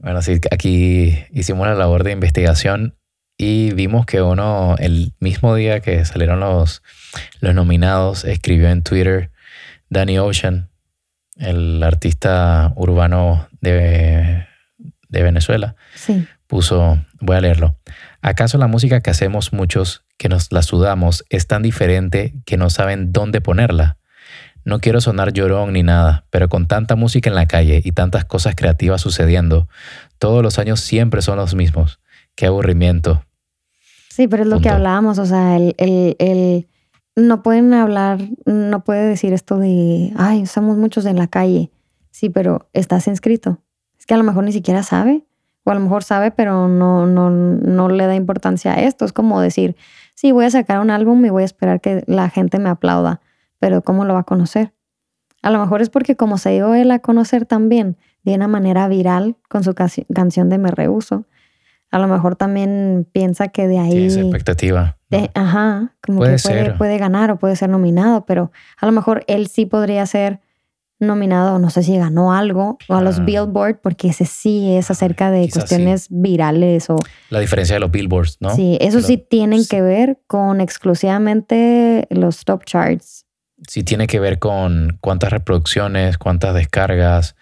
Bueno, 0.00 0.20
sí, 0.20 0.38
aquí 0.52 1.24
hicimos 1.32 1.66
la 1.66 1.74
labor 1.74 2.04
de 2.04 2.12
investigación 2.12 2.97
y 3.38 3.72
vimos 3.72 4.04
que 4.04 4.20
uno, 4.20 4.74
el 4.78 5.12
mismo 5.20 5.54
día 5.54 5.78
que 5.78 6.04
salieron 6.04 6.40
los, 6.40 6.82
los 7.40 7.54
nominados, 7.54 8.24
escribió 8.24 8.68
en 8.68 8.82
Twitter 8.82 9.30
Danny 9.88 10.18
Ocean, 10.18 10.68
el 11.36 11.80
artista 11.84 12.72
urbano 12.74 13.48
de, 13.60 14.44
de 15.08 15.22
Venezuela. 15.22 15.76
Sí. 15.94 16.26
Puso, 16.48 16.98
voy 17.20 17.36
a 17.36 17.40
leerlo. 17.40 17.78
¿Acaso 18.22 18.58
la 18.58 18.66
música 18.66 19.00
que 19.00 19.10
hacemos 19.10 19.52
muchos, 19.52 20.02
que 20.16 20.28
nos 20.28 20.50
la 20.50 20.62
sudamos, 20.62 21.24
es 21.30 21.46
tan 21.46 21.62
diferente 21.62 22.34
que 22.44 22.56
no 22.56 22.70
saben 22.70 23.12
dónde 23.12 23.40
ponerla? 23.40 23.98
No 24.64 24.80
quiero 24.80 25.00
sonar 25.00 25.32
llorón 25.32 25.74
ni 25.74 25.84
nada, 25.84 26.26
pero 26.30 26.48
con 26.48 26.66
tanta 26.66 26.96
música 26.96 27.30
en 27.30 27.36
la 27.36 27.46
calle 27.46 27.80
y 27.84 27.92
tantas 27.92 28.24
cosas 28.24 28.56
creativas 28.56 29.00
sucediendo, 29.00 29.68
todos 30.18 30.42
los 30.42 30.58
años 30.58 30.80
siempre 30.80 31.22
son 31.22 31.36
los 31.36 31.54
mismos. 31.54 32.00
Qué 32.34 32.46
aburrimiento. 32.46 33.24
Sí, 34.18 34.26
pero 34.26 34.42
es 34.42 34.48
lo 34.48 34.60
que 34.60 34.68
hablábamos, 34.68 35.20
o 35.20 35.26
sea, 35.26 35.56
el, 35.56 35.76
el, 35.78 36.16
el, 36.18 36.66
no 37.14 37.40
pueden 37.40 37.72
hablar, 37.72 38.18
no 38.46 38.82
puede 38.82 39.06
decir 39.06 39.32
esto 39.32 39.58
de, 39.58 40.12
ay, 40.16 40.44
somos 40.46 40.76
muchos 40.76 41.06
en 41.06 41.18
la 41.18 41.28
calle. 41.28 41.70
Sí, 42.10 42.28
pero 42.28 42.68
estás 42.72 43.06
inscrito. 43.06 43.62
Es 43.96 44.06
que 44.06 44.14
a 44.14 44.16
lo 44.16 44.24
mejor 44.24 44.42
ni 44.42 44.50
siquiera 44.50 44.82
sabe, 44.82 45.24
o 45.62 45.70
a 45.70 45.74
lo 45.74 45.78
mejor 45.78 46.02
sabe, 46.02 46.32
pero 46.32 46.66
no, 46.66 47.06
no, 47.06 47.30
no 47.30 47.88
le 47.88 48.08
da 48.08 48.16
importancia 48.16 48.72
a 48.72 48.80
esto. 48.80 49.04
Es 49.04 49.12
como 49.12 49.40
decir, 49.40 49.76
sí, 50.16 50.32
voy 50.32 50.46
a 50.46 50.50
sacar 50.50 50.80
un 50.80 50.90
álbum 50.90 51.24
y 51.24 51.30
voy 51.30 51.44
a 51.44 51.46
esperar 51.46 51.80
que 51.80 52.02
la 52.08 52.28
gente 52.28 52.58
me 52.58 52.70
aplauda, 52.70 53.20
pero 53.60 53.82
¿cómo 53.82 54.04
lo 54.04 54.14
va 54.14 54.20
a 54.20 54.24
conocer? 54.24 54.74
A 55.42 55.50
lo 55.50 55.60
mejor 55.60 55.80
es 55.80 55.90
porque 55.90 56.16
como 56.16 56.38
se 56.38 56.50
dio 56.50 56.74
él 56.74 56.90
a 56.90 56.98
conocer 56.98 57.46
también 57.46 57.96
de 58.24 58.34
una 58.34 58.48
manera 58.48 58.88
viral 58.88 59.36
con 59.48 59.62
su 59.62 59.76
canción 59.76 60.48
de 60.48 60.58
Me 60.58 60.72
Rehuso, 60.72 61.24
a 61.90 61.98
lo 61.98 62.08
mejor 62.08 62.36
también 62.36 63.08
piensa 63.12 63.48
que 63.48 63.66
de 63.66 63.78
ahí... 63.78 63.92
Sí, 63.92 64.06
esa 64.06 64.20
expectativa. 64.20 64.98
ajá, 65.34 65.94
como 66.02 66.22
que 66.22 66.36
puede, 66.42 66.74
puede, 66.74 66.98
ganar 66.98 67.30
o 67.30 67.38
puede 67.38 67.56
ser 67.56 67.70
nominado, 67.70 68.26
pero 68.26 68.52
a 68.78 68.86
lo 68.86 68.92
mejor 68.92 69.24
él 69.26 69.48
sí 69.48 69.66
podría 69.66 70.04
ser 70.06 70.40
nominado, 71.00 71.58
no 71.58 71.70
sé 71.70 71.82
si 71.82 71.96
ganó 71.96 72.32
algo, 72.32 72.78
o 72.88 72.94
a 72.94 73.00
los 73.00 73.24
Billboard, 73.24 73.80
porque 73.80 74.08
ese 74.08 74.24
sí 74.24 74.74
es 74.74 74.90
acerca 74.90 75.30
de 75.30 75.48
cuestiones 75.48 76.08
virales 76.10 76.90
o... 76.90 76.96
La 77.30 77.40
diferencia 77.40 77.76
de 77.76 77.80
los 77.80 77.90
Billboards, 77.90 78.38
¿no? 78.40 78.54
Sí, 78.54 78.78
eso 78.80 79.00
sí 79.00 79.16
tienen 79.16 79.64
que 79.64 79.80
ver 79.80 80.20
con 80.26 80.60
exclusivamente 80.60 82.06
los 82.10 82.44
top 82.44 82.64
charts. 82.64 83.26
Sí 83.68 83.82
tiene 83.82 84.06
que 84.06 84.20
ver 84.20 84.38
con 84.38 84.98
cuántas 85.00 85.30
reproducciones, 85.30 86.18
cuántas 86.18 86.54
descargas, 86.54 87.36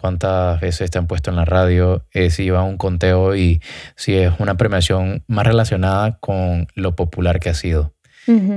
cuántas 0.00 0.58
veces 0.60 0.90
te 0.90 0.98
han 0.98 1.06
puesto 1.06 1.28
en 1.28 1.36
la 1.36 1.44
radio, 1.44 2.06
eh, 2.12 2.30
si 2.30 2.48
va 2.48 2.62
un 2.62 2.78
conteo 2.78 3.36
y 3.36 3.60
si 3.96 4.14
es 4.14 4.32
una 4.38 4.56
premiación 4.56 5.24
más 5.26 5.46
relacionada 5.46 6.18
con 6.20 6.68
lo 6.74 6.96
popular 6.96 7.38
que 7.38 7.50
ha 7.50 7.54
sido, 7.54 7.92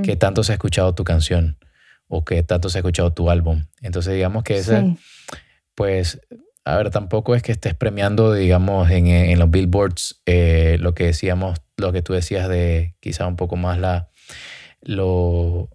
que 0.04 0.16
tanto 0.16 0.42
se 0.44 0.52
ha 0.52 0.54
escuchado 0.54 0.94
tu 0.94 1.04
canción 1.04 1.58
o 2.06 2.24
que 2.24 2.42
tanto 2.44 2.68
se 2.68 2.78
ha 2.78 2.80
escuchado 2.80 3.12
tu 3.12 3.28
álbum. 3.28 3.64
Entonces 3.82 4.14
digamos 4.14 4.44
que 4.44 4.56
ese, 4.56 4.96
pues, 5.74 6.20
a 6.64 6.76
ver, 6.76 6.90
tampoco 6.90 7.34
es 7.34 7.42
que 7.42 7.52
estés 7.52 7.74
premiando, 7.74 8.32
digamos, 8.32 8.90
en, 8.90 9.08
en 9.08 9.38
los 9.38 9.50
billboards 9.50 10.22
eh, 10.24 10.76
lo 10.80 10.94
que 10.94 11.06
decíamos, 11.06 11.60
lo 11.76 11.92
que 11.92 12.02
tú 12.02 12.12
decías 12.14 12.48
de 12.48 12.94
quizá 13.00 13.26
un 13.26 13.36
poco 13.36 13.56
más 13.56 13.78
la, 13.78 14.08
lo, 14.80 15.68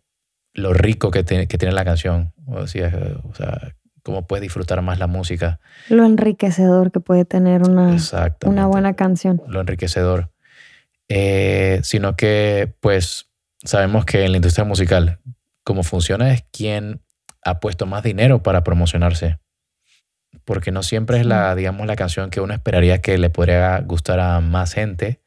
lo 0.53 0.73
rico 0.73 1.12
que, 1.12 1.23
que 1.23 1.58
tiene 1.58 1.73
la 1.73 1.86
canción. 1.86 2.34
O 2.47 2.65
sea, 2.65 2.91
o 3.23 3.36
sea, 3.36 3.75
cómo 4.10 4.26
puedes 4.26 4.41
disfrutar 4.41 4.82
más 4.82 4.98
la 4.98 5.06
música. 5.06 5.60
Lo 5.88 6.04
enriquecedor 6.04 6.91
que 6.91 7.00
puede 7.00 7.26
tener 7.26 7.62
una, 7.62 7.95
una 8.43 8.65
buena 8.65 8.95
canción. 8.95 9.39
Lo 9.48 9.62
enriquecedor. 9.62 10.32
Eh, 11.10 11.80
sino 11.84 12.15
que, 12.15 12.74
pues, 12.80 13.30
sabemos 13.63 14.06
que 14.06 14.26
en 14.26 14.32
la 14.32 14.38
industria 14.38 14.65
musical, 14.65 15.19
cómo 15.63 15.84
funciona 15.84 16.34
es 16.34 16.43
quien 16.52 17.02
ha 17.43 17.60
puesto 17.60 17.86
más 17.86 18.02
dinero 18.02 18.41
para 18.41 18.63
promocionarse. 18.63 19.38
Porque 20.43 20.72
no 20.72 20.82
siempre 20.82 21.19
es 21.19 21.26
la, 21.28 21.54
digamos, 21.54 21.86
la 21.86 21.95
canción 21.95 22.32
que 22.32 22.41
uno 22.41 22.56
esperaría 22.56 23.02
que 23.02 23.19
le 23.19 23.30
podría 23.30 23.80
gustar 23.82 24.19
a 24.19 24.41
más 24.41 24.74
gente, 24.74 25.22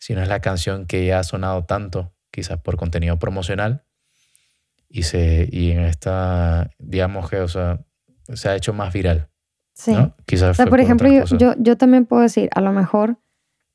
sino 0.00 0.20
es 0.20 0.28
la 0.28 0.40
canción 0.40 0.86
que 0.86 1.06
ya 1.06 1.20
ha 1.20 1.24
sonado 1.24 1.64
tanto, 1.64 2.12
quizás 2.32 2.58
por 2.58 2.76
contenido 2.76 3.20
promocional, 3.20 3.84
y, 4.88 5.04
se, 5.04 5.48
y 5.50 5.70
en 5.72 5.80
esta, 5.80 6.70
digamos 6.78 7.28
que, 7.30 7.40
o 7.40 7.48
sea, 7.48 7.80
se 8.34 8.48
ha 8.48 8.56
hecho 8.56 8.72
más 8.72 8.92
viral. 8.92 9.28
Sí. 9.72 9.94
Quizás. 10.24 10.50
O 10.50 10.54
sea, 10.54 10.66
por 10.66 10.80
ejemplo, 10.80 11.08
yo, 11.38 11.54
yo, 11.58 11.76
también 11.76 12.06
puedo 12.06 12.22
decir, 12.22 12.48
a 12.54 12.60
lo 12.60 12.72
mejor 12.72 13.18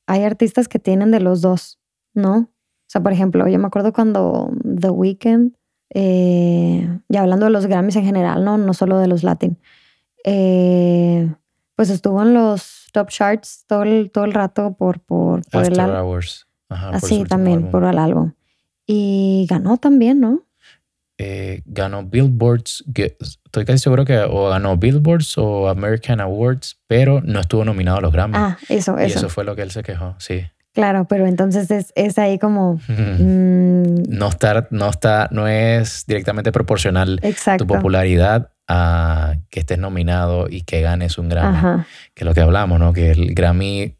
hay 0.08 0.24
artistas 0.24 0.68
que 0.68 0.80
tienen 0.80 1.12
de 1.12 1.20
los 1.20 1.42
dos, 1.42 1.80
¿no? 2.14 2.38
O 2.38 2.88
sea, 2.88 3.02
por 3.02 3.14
ejemplo, 3.14 3.48
yo 3.48 3.60
me 3.60 3.68
acuerdo 3.68 3.94
cuando 3.94 4.52
The 4.64 4.90
Weeknd, 4.90 5.54
eh, 5.94 7.00
ya 7.08 7.22
hablando 7.22 7.46
de 7.46 7.52
los 7.52 7.68
Grammys 7.68 7.96
en 7.96 8.06
general, 8.06 8.44
¿no? 8.44 8.58
No 8.58 8.74
solo 8.74 8.98
de 8.98 9.08
los 9.08 9.24
Latin, 9.24 9.58
eh, 10.26 11.34
pues 11.76 11.90
estuvo 11.90 12.22
en 12.22 12.34
los 12.34 12.90
top 12.92 13.10
charts 13.10 13.66
todo 13.68 13.84
el, 13.84 14.12
todo 14.12 14.26
el 14.26 14.34
rato 14.34 14.74
por, 14.74 15.00
por, 15.00 15.42
por 15.50 15.64
el 15.64 15.80
álbum. 15.80 15.98
Hours. 15.98 16.48
Así 16.70 17.24
también, 17.26 17.70
por 17.70 17.84
el 17.84 17.98
álbum. 17.98 18.34
Y 18.86 19.46
ganó 19.50 19.78
también, 19.78 20.20
¿no? 20.20 20.44
Eh, 21.23 21.62
ganó 21.65 22.03
Billboards, 22.03 22.84
estoy 22.95 23.63
casi 23.63 23.77
seguro 23.77 24.05
que 24.05 24.17
o 24.17 24.49
ganó 24.49 24.75
Billboards 24.77 25.38
o 25.38 25.69
American 25.69 26.19
Awards, 26.19 26.79
pero 26.88 27.21
no 27.21 27.39
estuvo 27.41 27.63
nominado 27.63 27.99
a 27.99 28.01
los 28.01 28.12
Grammy. 28.12 28.34
Ah, 28.36 28.57
eso, 28.69 28.97
eso. 28.97 29.19
Y 29.19 29.19
eso 29.19 29.29
fue 29.29 29.43
lo 29.43 29.55
que 29.55 29.62
él 29.62 29.69
se 29.69 29.84
quejó, 29.84 30.15
sí. 30.17 30.47
Claro, 30.73 31.05
pero 31.07 31.27
entonces 31.27 31.69
es, 31.69 31.93
es 31.95 32.17
ahí 32.17 32.39
como... 32.39 32.79
Mm, 32.88 34.03
no, 34.10 34.29
está, 34.29 34.67
no, 34.71 34.89
está, 34.89 35.27
no 35.29 35.47
es 35.47 36.05
directamente 36.07 36.51
proporcional 36.51 37.21
tu 37.60 37.67
popularidad 37.67 38.53
a 38.67 39.36
que 39.51 39.60
estés 39.60 39.77
nominado 39.77 40.47
y 40.49 40.62
que 40.62 40.81
ganes 40.81 41.19
un 41.19 41.29
Grammy. 41.29 41.84
Que 42.15 42.23
es 42.23 42.25
lo 42.25 42.34
que 42.34 42.41
hablamos, 42.41 42.79
¿no? 42.79 42.93
Que 42.93 43.12
el 43.12 43.36
Grammy 43.36 43.95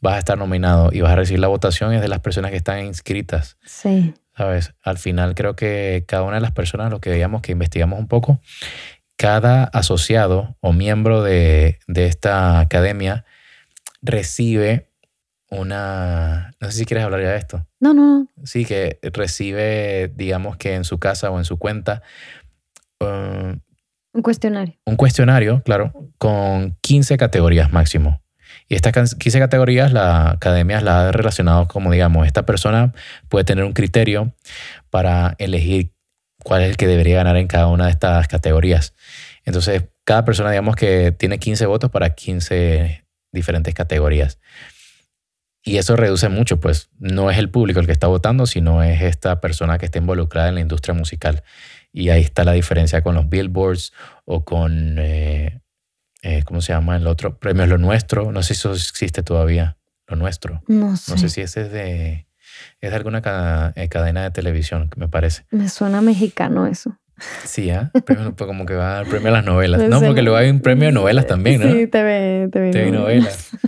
vas 0.00 0.14
a 0.14 0.18
estar 0.18 0.38
nominado 0.38 0.90
y 0.92 1.00
vas 1.00 1.10
a 1.10 1.16
recibir 1.16 1.40
la 1.40 1.48
votación 1.48 1.92
es 1.92 2.02
de 2.02 2.08
las 2.08 2.20
personas 2.20 2.52
que 2.52 2.58
están 2.58 2.84
inscritas. 2.84 3.56
Sí. 3.64 4.14
¿Sabes? 4.36 4.74
Al 4.82 4.98
final 4.98 5.34
creo 5.34 5.56
que 5.56 6.04
cada 6.06 6.22
una 6.22 6.36
de 6.36 6.40
las 6.40 6.52
personas, 6.52 6.90
lo 6.90 7.00
que 7.00 7.10
veíamos 7.10 7.42
que 7.42 7.52
investigamos 7.52 7.98
un 7.98 8.08
poco, 8.08 8.40
cada 9.16 9.64
asociado 9.64 10.56
o 10.60 10.72
miembro 10.72 11.22
de, 11.22 11.78
esta 11.94 12.60
academia 12.60 13.24
recibe 14.00 14.88
una... 15.50 16.54
No 16.60 16.70
sé 16.70 16.78
si 16.78 16.84
quieres 16.86 17.04
hablar 17.04 17.20
ya 17.20 17.30
de 17.30 17.36
esto. 17.36 17.66
No, 17.78 17.92
no. 17.94 18.26
Sí, 18.44 18.64
que 18.64 18.98
recibe, 19.12 20.10
digamos 20.16 20.56
que 20.56 20.74
en 20.74 20.84
su 20.84 20.98
casa 20.98 21.30
o 21.30 21.38
en 21.38 21.44
su 21.44 21.58
cuenta... 21.58 22.02
Uh, 23.00 23.58
un 24.14 24.22
cuestionario. 24.22 24.74
Un 24.84 24.96
cuestionario, 24.96 25.62
claro, 25.62 25.92
con 26.18 26.76
15 26.82 27.16
categorías 27.16 27.72
máximo. 27.72 28.21
Y 28.72 28.74
estas 28.74 29.14
15 29.16 29.38
categorías 29.38 29.92
la 29.92 30.30
academia 30.30 30.80
las 30.80 30.94
ha 30.94 31.12
relacionado 31.12 31.68
como, 31.68 31.92
digamos, 31.92 32.26
esta 32.26 32.46
persona 32.46 32.94
puede 33.28 33.44
tener 33.44 33.64
un 33.64 33.74
criterio 33.74 34.32
para 34.88 35.34
elegir 35.36 35.92
cuál 36.42 36.62
es 36.62 36.70
el 36.70 36.78
que 36.78 36.86
debería 36.86 37.16
ganar 37.16 37.36
en 37.36 37.48
cada 37.48 37.66
una 37.66 37.84
de 37.84 37.90
estas 37.90 38.28
categorías. 38.28 38.94
Entonces, 39.44 39.82
cada 40.04 40.24
persona, 40.24 40.50
digamos 40.52 40.74
que 40.74 41.12
tiene 41.12 41.38
15 41.38 41.66
votos 41.66 41.90
para 41.90 42.14
15 42.14 43.04
diferentes 43.30 43.74
categorías. 43.74 44.38
Y 45.62 45.76
eso 45.76 45.94
reduce 45.94 46.30
mucho, 46.30 46.58
pues 46.58 46.88
no 46.98 47.30
es 47.30 47.36
el 47.36 47.50
público 47.50 47.78
el 47.78 47.84
que 47.84 47.92
está 47.92 48.06
votando, 48.06 48.46
sino 48.46 48.82
es 48.82 49.02
esta 49.02 49.42
persona 49.42 49.76
que 49.76 49.84
está 49.84 49.98
involucrada 49.98 50.48
en 50.48 50.54
la 50.54 50.62
industria 50.62 50.94
musical. 50.94 51.42
Y 51.92 52.08
ahí 52.08 52.22
está 52.22 52.42
la 52.44 52.52
diferencia 52.52 53.02
con 53.02 53.16
los 53.16 53.28
billboards 53.28 53.92
o 54.24 54.46
con 54.46 54.96
eh, 54.98 55.60
eh, 56.22 56.42
¿cómo 56.44 56.60
se 56.60 56.72
llama 56.72 56.96
el 56.96 57.06
otro? 57.06 57.38
Premios 57.38 57.68
Lo 57.68 57.78
Nuestro. 57.78 58.32
No 58.32 58.42
sé 58.42 58.54
si 58.54 58.60
eso 58.60 58.72
existe 58.72 59.22
todavía. 59.22 59.76
Lo 60.06 60.16
Nuestro. 60.16 60.62
No 60.68 60.96
sé. 60.96 61.12
No 61.12 61.18
sé 61.18 61.28
si 61.28 61.40
ese 61.40 61.62
es 61.62 61.72
de, 61.72 62.26
es 62.80 62.90
de 62.90 62.96
alguna 62.96 63.72
eh, 63.76 63.88
cadena 63.88 64.22
de 64.22 64.30
televisión, 64.30 64.88
me 64.96 65.08
parece. 65.08 65.44
Me 65.50 65.68
suena 65.68 66.00
mexicano 66.00 66.66
eso. 66.66 66.96
Sí, 67.44 67.70
¿eh? 67.70 67.88
Premio, 68.04 68.34
pues, 68.34 68.48
como 68.48 68.66
que 68.66 68.74
va 68.74 69.00
al 69.00 69.06
premio 69.06 69.28
a 69.28 69.32
las 69.32 69.44
novelas. 69.44 69.82
No, 69.88 70.00
porque 70.00 70.22
luego 70.22 70.38
hay 70.38 70.50
un 70.50 70.60
premio 70.60 70.88
a 70.88 70.92
novelas 70.92 71.26
también, 71.26 71.60
¿no? 71.60 71.72
Sí, 71.72 71.86
TV, 71.86 72.48
TV, 72.50 72.70
TV 72.70 72.90
novelas. 72.90 73.50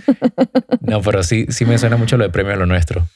No, 0.80 1.00
pero 1.00 1.22
sí, 1.22 1.46
sí 1.48 1.64
me 1.64 1.78
suena 1.78 1.96
mucho 1.96 2.18
lo 2.18 2.24
de 2.24 2.30
premio 2.30 2.52
a 2.52 2.56
lo 2.56 2.66
nuestro. 2.66 3.08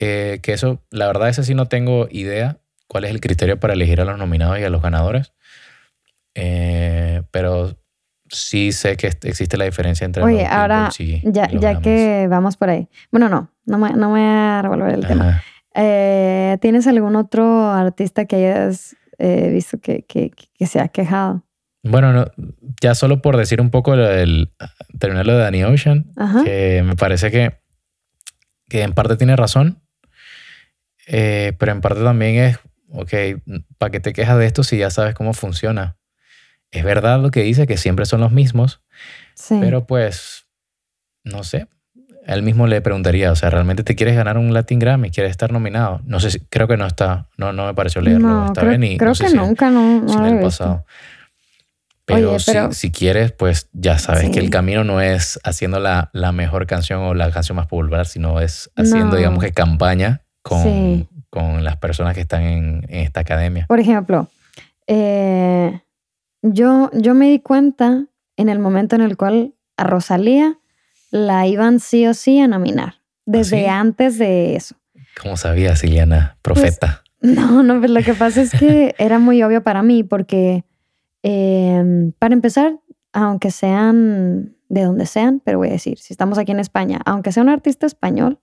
Eh, 0.00 0.40
que 0.42 0.52
eso, 0.52 0.82
la 0.90 1.06
verdad, 1.06 1.28
ese 1.28 1.44
sí 1.44 1.54
no 1.54 1.66
tengo 1.66 2.08
idea 2.10 2.58
cuál 2.88 3.04
es 3.04 3.10
el 3.10 3.20
criterio 3.20 3.60
para 3.60 3.74
elegir 3.74 4.00
a 4.00 4.04
los 4.04 4.18
nominados 4.18 4.58
y 4.58 4.64
a 4.64 4.70
los 4.70 4.82
ganadores. 4.82 5.32
Eh, 6.34 7.22
pero 7.30 7.76
sí 8.28 8.72
sé 8.72 8.96
que 8.96 9.06
existe 9.06 9.56
la 9.56 9.64
diferencia 9.64 10.04
entre 10.04 10.22
Oye, 10.22 10.46
ahora, 10.46 10.90
ya, 11.24 11.48
ya 11.50 11.80
que 11.80 12.26
vamos 12.28 12.56
por 12.56 12.70
ahí. 12.70 12.88
Bueno, 13.10 13.28
no, 13.28 13.50
no 13.66 13.78
me, 13.78 13.90
no 13.90 14.10
me 14.10 14.20
voy 14.20 14.20
a 14.22 14.62
revolver 14.62 14.94
el 14.94 15.06
tema. 15.06 15.42
Eh, 15.74 16.56
¿Tienes 16.60 16.86
algún 16.86 17.16
otro 17.16 17.70
artista 17.70 18.26
que 18.26 18.36
hayas 18.36 18.96
eh, 19.18 19.50
visto 19.50 19.78
que, 19.78 20.04
que, 20.04 20.30
que, 20.30 20.66
se 20.66 20.80
ha 20.80 20.88
quejado? 20.88 21.44
Bueno, 21.82 22.26
ya 22.80 22.94
solo 22.94 23.20
por 23.20 23.36
decir 23.36 23.60
un 23.60 23.70
poco 23.70 23.94
el, 23.94 24.52
terminar 24.98 25.26
lo 25.26 25.34
de 25.34 25.40
Danny 25.40 25.64
Ocean, 25.64 26.06
que 26.44 26.82
me 26.84 26.96
parece 26.96 27.30
que, 27.30 27.58
que 28.68 28.82
en 28.82 28.94
parte 28.94 29.16
tiene 29.16 29.36
razón, 29.36 29.82
eh, 31.06 31.52
pero 31.58 31.72
en 31.72 31.80
parte 31.80 32.02
también 32.02 32.36
es, 32.36 32.58
ok, 32.90 33.12
¿para 33.76 33.90
qué 33.90 34.00
te 34.00 34.12
quejas 34.12 34.38
de 34.38 34.46
esto 34.46 34.62
si 34.62 34.78
ya 34.78 34.90
sabes 34.90 35.14
cómo 35.14 35.34
funciona? 35.34 35.96
Es 36.74 36.84
verdad 36.84 37.20
lo 37.20 37.30
que 37.30 37.42
dice, 37.42 37.66
que 37.66 37.76
siempre 37.76 38.04
son 38.04 38.20
los 38.20 38.32
mismos, 38.32 38.80
pero 39.48 39.86
pues, 39.86 40.46
no 41.22 41.44
sé, 41.44 41.68
él 42.26 42.42
mismo 42.42 42.66
le 42.66 42.80
preguntaría, 42.80 43.30
o 43.30 43.36
sea, 43.36 43.48
¿realmente 43.50 43.84
te 43.84 43.94
quieres 43.94 44.16
ganar 44.16 44.38
un 44.38 44.52
Latin 44.52 44.80
Grammy? 44.80 45.10
¿Quieres 45.10 45.30
estar 45.30 45.52
nominado? 45.52 46.00
No 46.04 46.18
sé, 46.18 46.32
si, 46.32 46.40
creo 46.40 46.66
que 46.66 46.76
no 46.76 46.84
está, 46.84 47.28
no, 47.36 47.52
no 47.52 47.66
me 47.66 47.74
pareció 47.74 48.00
leerlo 48.00 48.28
no, 48.28 48.52
creo, 48.52 48.76
creo 48.98 49.14
que 49.14 49.30
nunca, 49.34 49.70
no, 49.70 50.00
no 50.00 50.26
en 50.26 50.36
el 50.36 50.42
pasado. 50.42 50.84
Pero, 52.06 52.38
Si, 52.72 52.90
quieres, 52.90 53.32
pues 53.32 53.68
ya 53.72 53.98
sabes 53.98 54.28
que 54.30 54.40
el 54.40 54.50
camino 54.50 54.84
no 54.84 55.00
es 55.00 55.40
haciendo 55.42 55.78
la, 55.78 56.10
la, 56.12 56.32
mejor 56.32 56.66
canción 56.66 57.00
o 57.00 57.14
la 57.14 57.30
canción 57.30 57.56
más 57.56 57.66
popular, 57.66 58.04
sino 58.04 58.40
es 58.40 58.70
haciendo, 58.76 59.16
digamos 59.16 59.42
que 59.42 59.52
campaña 59.52 60.22
con, 60.42 61.08
con 61.30 61.64
las 61.64 61.78
personas 61.78 62.14
que 62.14 62.20
están 62.20 62.42
en, 62.42 62.86
en 62.88 63.00
esta 63.00 63.20
academia. 63.20 63.64
Por 63.68 63.80
ejemplo, 63.80 64.28
eh, 64.86 65.80
yo, 66.44 66.90
yo 66.92 67.14
me 67.14 67.30
di 67.30 67.40
cuenta 67.40 68.06
en 68.36 68.48
el 68.48 68.58
momento 68.58 68.96
en 68.96 69.02
el 69.02 69.16
cual 69.16 69.54
a 69.76 69.84
Rosalía 69.84 70.58
la 71.10 71.46
iban 71.46 71.80
sí 71.80 72.06
o 72.06 72.12
sí 72.12 72.38
a 72.38 72.46
nominar, 72.46 73.00
desde 73.24 73.68
¿Ah, 73.68 73.80
antes 73.80 74.18
de 74.18 74.56
eso. 74.56 74.76
¿Cómo 75.20 75.36
sabías, 75.36 75.82
Iliana? 75.84 76.36
Profeta. 76.42 77.02
Pues, 77.20 77.32
no, 77.36 77.62
no, 77.62 77.78
pues 77.78 77.90
lo 77.90 78.02
que 78.02 78.14
pasa 78.14 78.42
es 78.42 78.50
que 78.50 78.94
era 78.98 79.18
muy 79.18 79.42
obvio 79.42 79.62
para 79.62 79.82
mí 79.82 80.04
porque, 80.04 80.64
em, 81.22 82.12
para 82.18 82.34
empezar, 82.34 82.78
aunque 83.12 83.50
sean 83.50 84.56
de 84.68 84.82
donde 84.82 85.06
sean, 85.06 85.40
pero 85.44 85.58
voy 85.58 85.68
a 85.68 85.72
decir, 85.72 85.98
si 85.98 86.12
estamos 86.12 86.36
aquí 86.36 86.52
en 86.52 86.60
España, 86.60 87.00
aunque 87.06 87.32
sea 87.32 87.42
un 87.42 87.48
artista 87.48 87.86
español, 87.86 88.38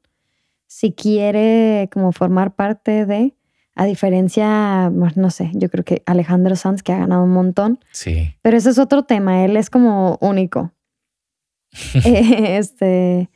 si 0.66 0.94
quiere 0.94 1.90
como 1.94 2.14
formar 2.14 2.56
parte 2.56 3.06
de, 3.06 3.36
a 3.82 3.86
diferencia, 3.86 4.92
no 4.92 5.32
sé, 5.32 5.50
yo 5.56 5.68
creo 5.72 5.84
que 5.84 6.04
Alejandro 6.06 6.56
Sanz, 6.56 6.84
que 6.84 6.94
ha 6.94 7.00
ganado 7.00 7.24
un 7.24 7.32
montón. 7.32 7.80
Sí. 7.90 8.36
Pero 8.44 8.56
ese 8.56 8.70
es 8.70 8.78
otro 8.78 9.06
tema, 9.06 9.44
él 9.44 9.58
es 9.58 9.72
como 9.72 10.20
único. 10.22 10.72
Eh, 12.06 12.58
este, 12.58 13.32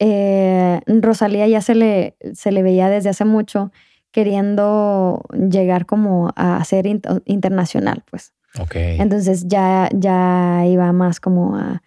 eh, 0.00 0.80
Rosalía 0.86 1.46
ya 1.46 1.60
se 1.60 1.76
le, 1.76 2.16
se 2.34 2.50
le 2.50 2.64
veía 2.64 2.88
desde 2.88 3.10
hace 3.10 3.24
mucho 3.24 3.70
queriendo 4.10 5.22
llegar 5.32 5.86
como 5.86 6.32
a 6.34 6.64
ser 6.64 6.86
internacional, 7.26 8.02
pues. 8.10 8.32
Ok. 8.58 8.74
Entonces 8.74 9.46
ya, 9.46 9.90
ya 9.94 10.64
iba 10.66 10.92
más 10.92 11.20
como 11.20 11.56
a, 11.56 11.82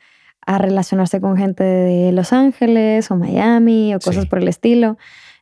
a, 0.46 0.58
relacionarse 0.60 1.20
con 1.20 1.36
gente 1.36 1.66
de 1.66 2.14
Los 2.14 2.32
Ángeles 2.32 3.12
o 3.12 3.18
Miami 3.18 3.94
o 3.96 4.00
cosas 4.00 4.28
por 4.28 4.40
el 4.40 4.48
estilo. 4.48 4.98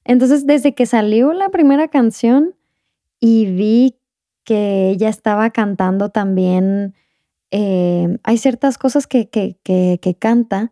Entonces, 0.10 0.48
desde 0.48 0.74
que 0.74 0.88
salió 0.88 1.34
la 1.34 1.50
primera 1.50 1.88
canción 1.88 2.56
y 3.20 3.46
vi 3.46 3.96
que 4.44 4.90
ella 4.90 5.08
estaba 5.08 5.52
cantando 5.52 6.10
también, 6.10 6.96
eh, 7.52 8.18
hay 8.24 8.40
ciertas 8.40 8.80
cosas 8.80 9.06
que, 9.06 9.30
que, 9.30 9.60
que, 9.64 10.16
canta 10.18 10.72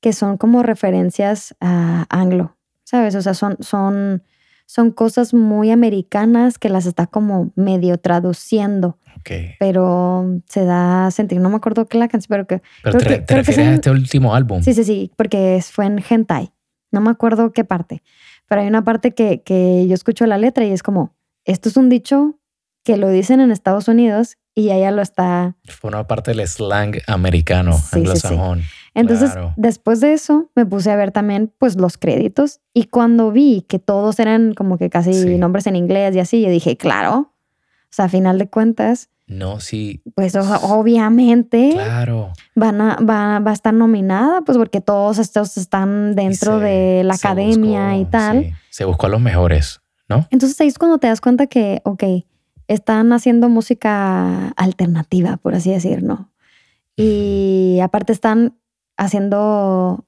que 0.00 0.12
son 0.12 0.36
como 0.36 0.62
referencias 0.62 1.56
a 1.60 2.06
anglo, 2.10 2.56
¿sabes? 2.84 3.16
O 3.16 3.22
sea, 3.22 3.34
son, 3.34 3.56
son, 3.58 4.22
son 4.66 4.92
cosas 4.92 5.34
muy 5.34 5.72
americanas 5.72 6.56
que 6.56 6.68
las 6.68 6.86
está 6.86 7.08
como 7.08 7.50
medio 7.56 7.98
traduciendo. 7.98 8.98
Pero 9.58 10.42
se 10.46 10.64
da 10.64 11.06
a 11.06 11.10
sentir, 11.10 11.40
no 11.40 11.50
me 11.50 11.56
acuerdo 11.56 11.86
qué 11.86 11.98
la 11.98 12.06
canción, 12.06 12.28
pero 12.28 12.46
que... 12.46 12.62
Pero 12.84 12.98
te, 12.98 13.18
te 13.18 13.34
refieres 13.34 13.66
a 13.66 13.74
este 13.74 13.90
último 13.90 14.32
álbum. 14.32 14.62
Sí, 14.62 14.74
sí, 14.74 14.84
sí, 14.84 15.10
porque 15.16 15.60
fue 15.72 15.86
en 15.86 16.00
Hentai. 16.08 16.52
No 16.92 17.00
me 17.00 17.10
acuerdo 17.10 17.52
qué 17.52 17.64
parte. 17.64 18.00
Pero 18.48 18.60
hay 18.60 18.68
una 18.68 18.84
parte 18.84 19.12
que, 19.12 19.42
que 19.42 19.86
yo 19.88 19.94
escucho 19.94 20.26
la 20.26 20.38
letra 20.38 20.64
y 20.64 20.72
es 20.72 20.82
como, 20.82 21.14
esto 21.44 21.68
es 21.68 21.76
un 21.76 21.88
dicho 21.88 22.38
que 22.84 22.96
lo 22.96 23.10
dicen 23.10 23.40
en 23.40 23.50
Estados 23.50 23.88
Unidos 23.88 24.36
y 24.54 24.70
ella 24.70 24.90
lo 24.90 25.02
está... 25.02 25.56
Fue 25.64 25.88
una 25.88 26.06
parte 26.06 26.32
del 26.32 26.46
slang 26.46 26.96
americano, 27.06 27.72
sí, 27.74 27.96
anglosajón. 27.96 28.62
Entonces, 28.94 29.32
después 29.56 30.00
de 30.00 30.14
eso, 30.14 30.50
me 30.54 30.64
puse 30.64 30.90
a 30.90 30.96
ver 30.96 31.12
también 31.12 31.52
pues 31.58 31.76
los 31.76 31.98
créditos 31.98 32.60
y 32.72 32.84
cuando 32.84 33.30
vi 33.30 33.66
que 33.68 33.78
todos 33.78 34.18
eran 34.18 34.54
como 34.54 34.78
que 34.78 34.88
casi 34.88 35.36
nombres 35.36 35.66
en 35.66 35.76
inglés 35.76 36.16
y 36.16 36.20
así, 36.20 36.40
yo 36.40 36.48
dije, 36.48 36.78
claro, 36.78 37.34
sea, 37.96 38.04
a 38.06 38.08
final 38.08 38.38
de 38.38 38.48
cuentas, 38.48 39.10
no, 39.26 39.58
sí. 39.58 40.02
Pues 40.14 40.36
obviamente. 40.36 41.70
Claro. 41.72 42.32
Van 42.54 42.80
a, 42.80 42.96
va, 42.96 43.40
va 43.40 43.50
a 43.50 43.54
estar 43.54 43.74
nominada, 43.74 44.42
pues 44.42 44.56
porque 44.56 44.80
todos 44.80 45.18
estos 45.18 45.56
están 45.56 46.14
dentro 46.14 46.60
de 46.60 47.02
la 47.04 47.14
academia 47.14 47.96
y 47.96 48.04
tal. 48.04 48.52
Se 48.70 48.84
buscó 48.84 49.06
a 49.06 49.08
los 49.08 49.20
mejores, 49.20 49.80
¿no? 50.08 50.26
Entonces 50.30 50.60
ahí 50.60 50.68
es 50.68 50.78
cuando 50.78 50.98
te 50.98 51.08
das 51.08 51.20
cuenta 51.20 51.48
que, 51.48 51.80
ok, 51.84 52.04
están 52.68 53.12
haciendo 53.12 53.48
música 53.48 54.48
alternativa, 54.50 55.38
por 55.38 55.54
así 55.54 55.70
decirlo. 55.72 56.30
Y 56.94 57.80
aparte 57.82 58.12
están 58.12 58.56
haciendo 58.96 60.06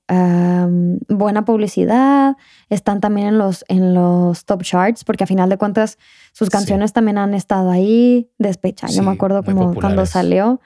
buena 1.08 1.44
publicidad, 1.44 2.36
están 2.70 3.00
también 3.00 3.28
en 3.28 3.38
los, 3.38 3.64
en 3.68 3.94
los 3.94 4.44
top 4.44 4.62
charts, 4.62 5.04
porque 5.04 5.24
a 5.24 5.26
final 5.26 5.48
de 5.50 5.58
cuentas 5.58 5.98
sus 6.32 6.48
canciones 6.48 6.92
también 6.92 7.18
han 7.18 7.34
estado 7.34 7.70
ahí, 7.70 8.30
despecha. 8.38 8.86
Yo 8.88 9.02
me 9.02 9.10
acuerdo 9.10 9.42
como 9.42 9.74
cuando 9.74 10.06
salió. 10.06 10.60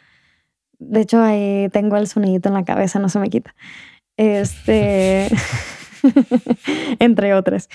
De 0.78 1.00
hecho, 1.00 1.22
ahí 1.22 1.68
tengo 1.72 1.96
el 1.96 2.06
sonidito 2.08 2.48
en 2.48 2.54
la 2.54 2.64
cabeza, 2.64 2.98
no 2.98 3.08
se 3.08 3.18
me 3.18 3.28
quita. 3.28 3.54
Este, 4.16 5.28
entre 6.98 7.34
otras. 7.34 7.68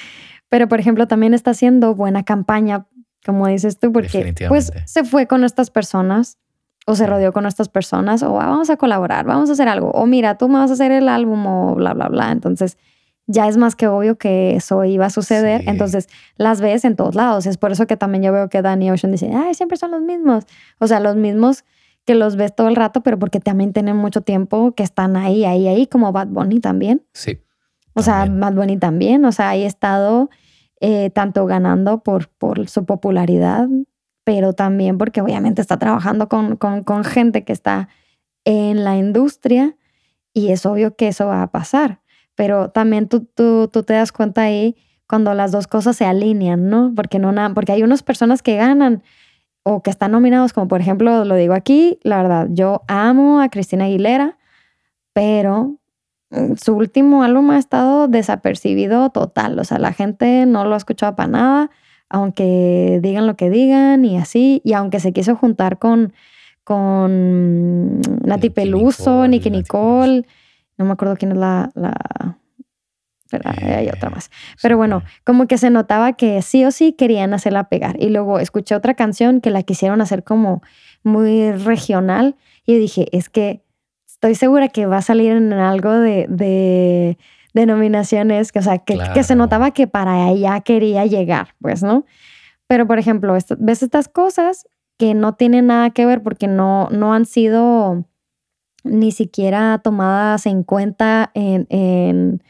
Pero, 0.50 0.68
por 0.68 0.80
ejemplo, 0.80 1.08
también 1.08 1.34
está 1.34 1.52
haciendo 1.52 1.96
buena 1.96 2.24
campaña, 2.24 2.88
como 3.26 3.48
dices 3.48 3.80
tú, 3.80 3.92
porque 3.92 4.34
pues 4.48 4.72
se 4.86 5.04
fue 5.04 5.28
con 5.28 5.44
estas 5.44 5.70
personas 5.70 6.38
o 6.90 6.96
se 6.96 7.06
rodeó 7.06 7.34
con 7.34 7.46
estas 7.46 7.68
personas, 7.68 8.24
o 8.24 8.40
ah, 8.40 8.48
vamos 8.48 8.70
a 8.70 8.78
colaborar, 8.78 9.26
vamos 9.26 9.50
a 9.50 9.54
hacer 9.54 9.68
algo, 9.68 9.92
o 9.92 10.06
mira, 10.06 10.38
tú 10.38 10.48
me 10.48 10.58
vas 10.58 10.72
a 10.72 10.74
hacer 10.74 10.92
el 10.94 11.10
álbum, 11.10 11.46
o 11.46 11.76
bla, 11.76 11.94
bla, 11.94 12.08
bla. 12.08 12.32
Entonces, 12.32 12.78
ya 13.26 13.50
es 13.50 13.58
más 13.58 13.76
que 13.76 13.88
obvio 13.88 14.18
que 14.18 14.56
eso 14.56 14.86
iba 14.86 15.06
a 15.06 15.10
suceder. 15.10 15.64
Entonces, 15.68 16.08
las 16.38 16.62
ves 16.62 16.86
en 16.86 16.96
todos 16.96 17.14
lados. 17.14 17.46
Es 17.46 17.58
por 17.58 17.74
eso 17.74 17.86
que 17.88 17.98
también 17.98 18.24
yo 18.24 18.32
veo 18.32 18.48
que 18.48 18.62
Danny 18.62 18.90
Ocean 18.90 19.12
dice, 19.12 19.30
ay, 19.36 19.54
siempre 19.54 19.78
son 19.78 19.92
los 19.92 20.02
mismos. 20.02 20.46
O 20.80 20.88
sea, 20.88 21.02
los 21.02 21.18
mismos 21.18 21.66
que 22.06 22.16
los 22.16 22.38
ves 22.38 22.56
todo 22.56 22.70
el 22.70 22.78
rato, 22.78 23.04
pero 23.04 23.20
porque 23.20 23.42
también 23.42 23.74
tienen 23.74 23.98
mucho 23.98 24.22
tiempo 24.22 24.72
que 24.72 24.84
están 24.84 25.18
ahí, 25.18 25.44
ahí, 25.44 25.68
ahí, 25.68 25.88
como 25.88 26.14
Bad 26.14 26.28
Bunny 26.28 26.62
también. 26.62 27.04
Sí. 27.12 27.38
O 27.96 28.02
sea, 28.02 28.28
Bad 28.30 28.54
Bunny 28.54 28.78
también. 28.78 29.26
O 29.26 29.34
sea, 29.34 29.50
ahí 29.50 29.64
estado 29.64 30.30
eh, 30.80 31.10
tanto 31.10 31.46
ganando 31.48 32.00
por, 32.00 32.30
por 32.30 32.70
su 32.70 32.86
popularidad, 32.86 33.68
pero 34.28 34.52
también 34.52 34.98
porque 34.98 35.22
obviamente 35.22 35.62
está 35.62 35.80
trabajando 35.80 36.28
con, 36.28 36.58
con, 36.58 37.04
gente 37.06 37.46
que 37.46 37.54
está 37.54 37.88
en 38.44 38.84
la 38.84 38.98
industria 38.98 39.78
y 40.34 40.50
es 40.50 40.66
obvio 40.66 40.98
que 40.98 41.08
eso 41.08 41.28
va 41.28 41.44
a 41.44 41.48
pasar. 41.50 42.02
Pero 42.36 42.70
también 42.70 43.08
tú, 43.08 43.22
tú, 43.22 43.70
tú 43.72 43.84
te 43.84 43.94
das 43.94 44.12
cuenta 44.12 44.42
ahí 44.42 44.76
cuando 45.08 45.34
las 45.34 45.54
dos 45.54 45.68
cosas 45.68 45.96
se 45.96 46.04
alinean, 46.04 46.70
¿no? 46.70 46.92
Porque, 46.94 47.20
no 47.20 47.34
porque 47.54 47.72
hay 47.72 47.84
unas 47.84 48.04
personas 48.04 48.44
que 48.44 48.58
ganan 48.58 49.02
o 49.64 49.82
que 49.82 49.92
están 49.92 50.12
nominados, 50.12 50.52
como 50.52 50.68
por 50.68 50.82
ejemplo, 50.82 51.24
lo 51.24 51.36
digo 51.36 51.54
aquí, 51.54 51.98
la 52.04 52.22
verdad, 52.22 52.48
yo 52.50 52.82
amo 52.90 53.40
a 53.40 53.48
Cristina 53.48 53.86
Aguilera, 53.86 54.38
pero 55.14 55.78
mm, 56.32 56.56
su 56.62 56.76
último 56.76 57.24
álbum 57.24 57.52
ha 57.52 57.58
estado 57.58 58.10
desapercibido 58.10 59.10
total, 59.10 59.58
o 59.58 59.64
sea, 59.64 59.80
la 59.80 59.94
gente 59.94 60.46
no 60.46 60.66
lo 60.66 60.74
ha 60.74 60.78
escuchado 60.78 61.16
para 61.16 61.30
nada 61.30 61.72
aunque 62.10 63.00
digan 63.02 63.28
lo 63.28 63.36
que 63.36 63.50
digan 63.50 64.06
y 64.06 64.18
así, 64.18 64.62
y 64.64 64.74
aunque 64.74 65.00
se 65.00 65.14
quiso 65.14 65.36
juntar 65.36 65.80
con, 65.80 66.14
con 66.64 68.00
Nati 68.00 68.50
Peluso, 68.50 69.28
Nicky 69.28 69.50
Nicole, 69.50 70.26
no 70.78 70.86
me 70.86 70.92
acuerdo 70.92 71.16
quién 71.18 71.32
es 71.32 71.38
la, 71.38 71.72
la 71.76 71.94
hay 73.32 73.90
otra 73.90 74.10
más. 74.10 74.32
Pero 74.62 74.78
bueno, 74.78 75.04
como 75.26 75.48
que 75.48 75.58
se 75.58 75.70
notaba 75.70 76.14
que 76.14 76.42
sí 76.42 76.64
o 76.64 76.72
sí 76.72 76.94
querían 76.94 77.34
hacerla 77.34 77.68
pegar. 77.68 78.02
Y 78.02 78.10
luego 78.10 78.40
escuché 78.40 78.74
otra 78.74 78.94
canción 78.94 79.42
que 79.42 79.50
la 79.50 79.64
quisieron 79.64 80.00
hacer 80.02 80.24
como 80.24 80.62
muy 81.04 81.52
regional 81.52 82.36
y 82.66 82.78
dije, 82.78 83.08
es 83.12 83.30
que 83.30 83.64
estoy 84.08 84.36
segura 84.36 84.70
que 84.70 84.86
va 84.86 84.98
a 84.98 85.02
salir 85.02 85.34
en 85.34 85.54
algo 85.54 85.92
de 85.92 87.18
denominaciones, 87.54 88.52
que, 88.52 88.60
o 88.60 88.62
sea, 88.62 88.80
que, 88.80 89.00
que, 89.14 89.24
se 89.24 89.36
notaba 89.36 89.72
que 89.72 89.88
para 89.88 90.26
allá 90.28 90.60
quería 90.62 91.06
llegar, 91.06 91.56
pues, 91.62 91.84
¿no? 91.84 92.06
Pero, 92.68 92.86
por 92.88 93.00
ejemplo, 93.00 93.36
ves 93.60 93.84
estas 93.84 94.08
cosas 94.10 94.68
que 94.98 95.14
no 95.14 95.36
tienen 95.36 95.68
nada 95.68 95.90
que 95.92 96.06
ver 96.06 96.24
porque 96.24 96.48
no, 96.48 96.90
no 96.92 97.14
han 97.14 97.26
sido 97.26 98.06
ni 98.84 99.12
siquiera 99.12 99.80
tomadas 99.84 100.46
en 100.46 100.64
cuenta 100.64 101.32
en, 101.34 101.68
en, 101.70 102.44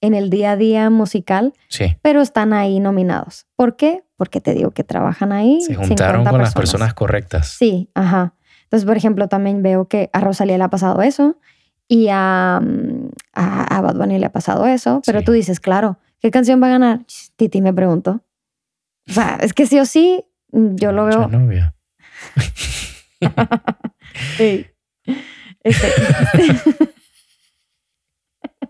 en 0.00 0.14
el 0.14 0.30
día 0.30 0.52
a 0.52 0.56
día 0.56 0.88
musical, 0.90 1.52
Sí. 1.68 1.96
pero 2.02 2.20
están 2.20 2.52
ahí 2.52 2.80
nominados. 2.80 3.46
¿Por 3.56 3.76
qué? 3.76 4.02
Porque 4.16 4.40
te 4.40 4.54
digo 4.54 4.70
que 4.70 4.84
trabajan 4.84 5.32
ahí. 5.32 5.60
Se 5.60 5.74
juntaron 5.74 6.20
50 6.22 6.30
con 6.30 6.40
las 6.42 6.54
personas 6.54 6.94
correctas. 6.94 7.48
Sí, 7.48 7.90
ajá. 7.94 8.34
Entonces, 8.64 8.86
por 8.86 8.96
ejemplo, 8.96 9.28
también 9.28 9.62
veo 9.62 9.88
que 9.88 10.10
a 10.12 10.20
Rosalía 10.20 10.56
le 10.58 10.64
ha 10.64 10.70
pasado 10.70 11.02
eso 11.02 11.38
y 11.92 12.06
a, 12.10 12.60
mm, 12.62 13.08
a, 13.34 13.76
a 13.76 13.80
Bad 13.80 13.96
Bunny 13.96 14.18
le 14.20 14.26
ha 14.26 14.32
pasado 14.32 14.64
eso, 14.66 15.02
pero 15.04 15.18
Sí. 15.18 15.24
tú 15.24 15.32
dices, 15.32 15.58
claro, 15.58 15.98
¿qué 16.20 16.30
canción 16.30 16.62
va 16.62 16.68
a 16.68 16.70
ganar? 16.70 17.00
Titi 17.36 17.60
me 17.60 17.72
preguntó. 17.74 18.22
O 19.08 19.12
sea, 19.12 19.38
es 19.40 19.52
que 19.52 19.66
sí 19.66 19.78
o 19.80 19.84
sí, 19.84 20.24
mm, 20.52 20.76
yo 20.76 20.92
lo 20.92 21.04
veo. 21.06 21.26
novia. 21.28 21.74
Sí. 24.36 24.66
Este, 25.62 25.88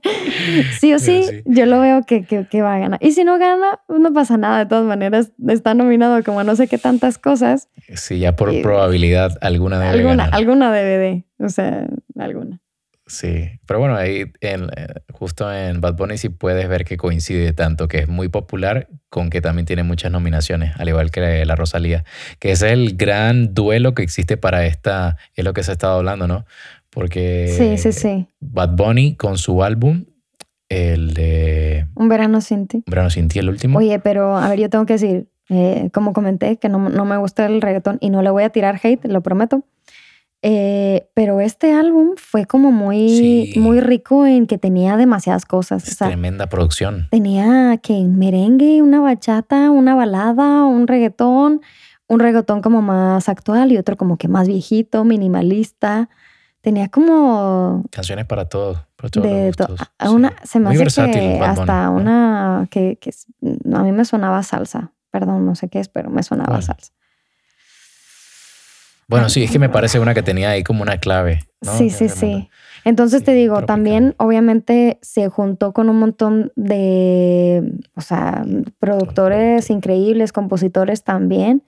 sí 0.80 0.92
o 0.94 0.98
sí, 0.98 1.22
sí. 1.24 1.42
yo 1.46 1.66
lo 1.66 1.80
veo 1.80 2.02
que, 2.04 2.24
que, 2.24 2.46
que 2.46 2.62
va 2.62 2.74
a 2.74 2.78
ganar. 2.78 2.98
Y 3.02 3.12
si 3.12 3.24
no 3.24 3.38
gana, 3.38 3.80
no 3.88 4.12
pasa 4.12 4.36
nada. 4.36 4.58
De 4.60 4.66
todas 4.66 4.84
maneras, 4.84 5.32
está 5.48 5.74
nominado 5.74 6.22
como 6.24 6.42
no 6.44 6.56
sé 6.56 6.68
qué 6.68 6.78
tantas 6.78 7.18
cosas. 7.18 7.68
Sí, 7.94 8.18
ya 8.18 8.36
por 8.36 8.52
Y- 8.52 8.62
probabilidad 8.62 9.36
alguna 9.40 9.78
debe 9.78 9.90
Alguna, 9.92 10.24
ganar. 10.24 10.34
alguna 10.34 10.72
DVD. 10.72 11.24
O 11.38 11.48
sea, 11.48 11.86
alguna. 12.18 12.60
Sí, 13.10 13.58
pero 13.66 13.80
bueno, 13.80 13.96
ahí 13.96 14.30
en, 14.40 14.70
eh, 14.76 14.86
justo 15.12 15.52
en 15.52 15.80
Bad 15.80 15.96
Bunny 15.96 16.16
sí 16.16 16.28
puedes 16.28 16.68
ver 16.68 16.84
que 16.84 16.96
coincide 16.96 17.52
tanto 17.52 17.88
que 17.88 17.98
es 17.98 18.08
muy 18.08 18.28
popular 18.28 18.86
con 19.08 19.30
que 19.30 19.40
también 19.40 19.66
tiene 19.66 19.82
muchas 19.82 20.12
nominaciones, 20.12 20.76
al 20.78 20.88
igual 20.88 21.10
que 21.10 21.44
la 21.44 21.56
Rosalía, 21.56 22.04
que 22.38 22.52
es 22.52 22.62
el 22.62 22.96
gran 22.96 23.52
duelo 23.52 23.94
que 23.94 24.04
existe 24.04 24.36
para 24.36 24.64
esta, 24.64 25.16
es 25.34 25.44
lo 25.44 25.52
que 25.54 25.64
se 25.64 25.72
ha 25.72 25.74
estado 25.74 25.98
hablando, 25.98 26.28
¿no? 26.28 26.44
Porque 26.88 27.52
Sí, 27.58 27.78
sí, 27.78 27.90
sí. 27.92 28.28
Bad 28.38 28.76
Bunny 28.76 29.16
con 29.16 29.38
su 29.38 29.64
álbum, 29.64 30.04
el 30.68 31.12
de 31.12 31.88
Un 31.96 32.08
verano 32.08 32.40
sin 32.40 32.68
ti. 32.68 32.84
Verano 32.86 33.10
sin 33.10 33.26
ti, 33.26 33.40
el 33.40 33.48
último. 33.48 33.80
Oye, 33.80 33.98
pero 33.98 34.36
a 34.36 34.48
ver, 34.48 34.60
yo 34.60 34.70
tengo 34.70 34.86
que 34.86 34.92
decir, 34.92 35.26
eh, 35.48 35.90
como 35.92 36.12
comenté, 36.12 36.58
que 36.58 36.68
no, 36.68 36.88
no 36.88 37.04
me 37.04 37.16
gusta 37.16 37.46
el 37.46 37.60
reggaetón 37.60 37.98
y 38.00 38.10
no 38.10 38.22
le 38.22 38.30
voy 38.30 38.44
a 38.44 38.50
tirar 38.50 38.78
hate, 38.80 39.04
lo 39.06 39.20
prometo. 39.20 39.64
Eh, 40.42 41.10
pero 41.14 41.40
este 41.40 41.74
álbum 41.74 42.12
fue 42.16 42.46
como 42.46 42.72
muy, 42.72 43.08
Sí. 43.10 43.52
muy 43.60 43.80
rico 43.80 44.24
en 44.26 44.46
que 44.46 44.56
tenía 44.56 44.96
demasiadas 44.96 45.44
cosas. 45.44 45.84
O 45.84 45.90
es 45.90 45.96
sea, 45.98 46.06
tremenda 46.06 46.46
producción. 46.48 47.08
tenía 47.10 47.76
que 47.82 48.02
merengue, 48.06 48.80
una 48.80 49.00
bachata, 49.00 49.70
una 49.70 49.94
balada, 49.94 50.64
un 50.64 50.86
reggaetón, 50.86 51.60
un 52.08 52.20
reggaetón 52.20 52.62
como 52.62 52.80
más 52.80 53.28
actual 53.28 53.70
y 53.70 53.76
otro 53.76 53.96
como 53.98 54.16
que 54.16 54.28
más 54.28 54.48
viejito, 54.48 55.04
minimalista. 55.04 56.08
Tenía 56.62 56.88
como 56.88 57.84
Canciones 57.90 58.26
para 58.26 58.46
todos, 58.46 58.78
para 58.96 59.08
todos 59.10 59.26
de 59.26 59.52
to- 59.52 59.66
gustos. 59.68 59.88
a- 59.98 60.06
a 60.06 60.10
una, 60.10 60.28
sí. 60.30 60.34
se 60.44 60.58
me 60.58 60.66
Muy 60.66 60.74
hace 60.74 60.84
versátil 60.84 61.14
que 61.20 61.38
Bad 61.38 61.56
Bunny, 61.56 61.60
hasta 61.60 61.90
una 61.90 62.66
que, 62.70 62.98
a 63.74 63.82
mí 63.82 63.92
me 63.92 64.04
sonaba 64.04 64.42
salsa. 64.42 64.92
Perdón, 65.10 65.44
no 65.44 65.54
sé 65.54 65.68
qué 65.68 65.80
es, 65.80 65.88
pero 65.88 66.08
me 66.10 66.22
sonaba 66.22 66.60
salsa. 66.62 66.92
Bueno, 69.10 69.28
sí, 69.28 69.42
es 69.42 69.50
que 69.50 69.58
me 69.58 69.68
parece 69.68 69.98
una 69.98 70.14
que 70.14 70.22
tenía 70.22 70.50
ahí 70.50 70.62
como 70.62 70.82
una 70.82 70.98
clave. 70.98 71.40
¿no? 71.60 71.76
Sí, 71.76 71.90
sí, 71.90 72.08
sí. 72.08 72.48
Entonces 72.84 73.24
te 73.24 73.32
digo, 73.32 73.56
tropical. 73.56 73.76
también 73.76 74.14
obviamente 74.18 74.98
se 75.02 75.28
juntó 75.28 75.72
con 75.72 75.90
un 75.90 75.98
montón 75.98 76.52
de, 76.54 77.72
o 77.94 78.00
sea, 78.00 78.44
productores 78.78 79.68
increíbles, 79.68 80.32
compositores 80.32 81.02
también. 81.02 81.64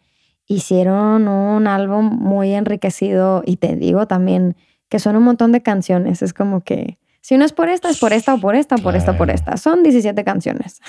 Hicieron 0.47 1.27
un 1.27 1.67
álbum 1.67 2.07
muy 2.07 2.55
enriquecido 2.55 3.43
y 3.45 3.57
te 3.57 3.75
digo 3.75 4.07
también 4.07 4.57
que 4.89 5.01
son 5.01 5.17
un 5.17 5.25
montón 5.25 5.51
de 5.51 5.63
canciones. 5.63 6.23
Es 6.23 6.33
como 6.33 6.63
que 6.63 6.99
si 7.23 7.37
no 7.37 7.45
es 7.45 7.53
por 7.53 7.69
esta, 7.69 7.89
es 7.89 7.99
por 7.99 8.13
esta 8.13 8.35
o 8.35 8.41
por 8.41 8.57
esta 8.57 8.75
o 8.75 8.79
por 8.79 8.97
esta 8.97 9.13
o 9.13 9.17
por 9.17 9.31
esta. 9.31 9.57
Son 9.57 9.83
17 9.83 10.25
canciones. 10.25 10.81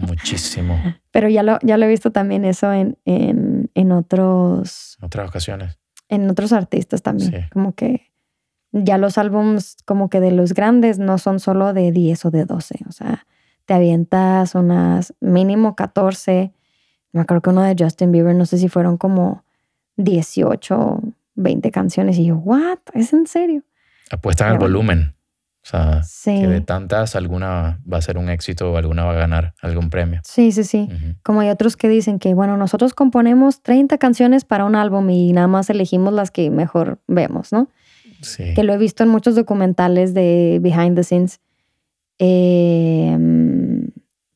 Muchísimo. 0.00 0.78
Pero 1.12 1.28
ya 1.28 1.42
lo, 1.42 1.58
ya 1.62 1.78
lo 1.78 1.86
he 1.86 1.88
visto 1.88 2.10
también 2.10 2.44
eso 2.44 2.72
en, 2.72 2.98
en, 3.04 3.70
en 3.74 3.92
otros, 3.92 4.96
En 5.00 5.06
otras 5.06 5.28
ocasiones. 5.28 5.79
En 6.10 6.28
otros 6.28 6.52
artistas 6.52 7.02
también. 7.02 7.30
Sí. 7.30 7.38
Como 7.50 7.74
que 7.74 8.10
ya 8.72 8.98
los 8.98 9.16
álbums 9.16 9.78
como 9.84 10.10
que 10.10 10.20
de 10.20 10.32
los 10.32 10.52
grandes 10.52 10.98
no 10.98 11.18
son 11.18 11.40
solo 11.40 11.72
de 11.72 11.92
10 11.92 12.26
o 12.26 12.30
de 12.30 12.44
12. 12.44 12.80
O 12.88 12.92
sea, 12.92 13.26
te 13.64 13.74
avientas 13.74 14.54
unas 14.54 15.14
mínimo 15.20 15.74
14. 15.74 16.52
Me 17.12 17.20
acuerdo 17.20 17.42
que 17.42 17.50
uno 17.50 17.62
de 17.62 17.76
Justin 17.78 18.12
Bieber, 18.12 18.34
no 18.34 18.44
sé 18.46 18.58
si 18.58 18.68
fueron 18.68 18.96
como 18.96 19.44
18, 19.96 21.00
20 21.34 21.70
canciones. 21.70 22.18
Y 22.18 22.26
yo, 22.26 22.36
¿what? 22.36 22.78
¿Es 22.92 23.12
en 23.12 23.26
serio? 23.26 23.62
Apuestan 24.10 24.50
al 24.52 24.58
volumen. 24.58 25.14
O 25.62 25.66
sea, 25.70 26.02
Sí. 26.02 26.40
que 26.40 26.46
de 26.46 26.60
tantas, 26.62 27.14
alguna 27.16 27.80
va 27.90 27.98
a 27.98 28.02
ser 28.02 28.16
un 28.16 28.30
éxito 28.30 28.72
o 28.72 28.76
alguna 28.78 29.04
va 29.04 29.12
a 29.12 29.16
ganar 29.16 29.54
algún 29.60 29.90
premio. 29.90 30.20
Sí, 30.24 30.52
sí, 30.52 30.64
sí. 30.64 30.88
Como 31.22 31.40
hay 31.40 31.50
otros 31.50 31.76
que 31.76 31.88
dicen 31.88 32.18
que, 32.18 32.32
bueno, 32.34 32.56
nosotros 32.56 32.94
componemos 32.94 33.62
30 33.62 33.98
canciones 33.98 34.44
para 34.44 34.64
un 34.64 34.74
álbum 34.74 35.10
y 35.10 35.32
nada 35.32 35.48
más 35.48 35.68
elegimos 35.68 36.14
las 36.14 36.30
que 36.30 36.50
mejor 36.50 37.00
vemos, 37.06 37.52
¿no? 37.52 37.68
Sí. 38.22 38.52
que 38.54 38.64
lo 38.64 38.74
he 38.74 38.78
visto 38.78 39.02
en 39.02 39.08
muchos 39.08 39.34
documentales 39.34 40.12
de 40.12 40.58
behind 40.60 40.94
the 40.94 41.04
scenes. 41.04 41.40
Eh, 42.18 43.16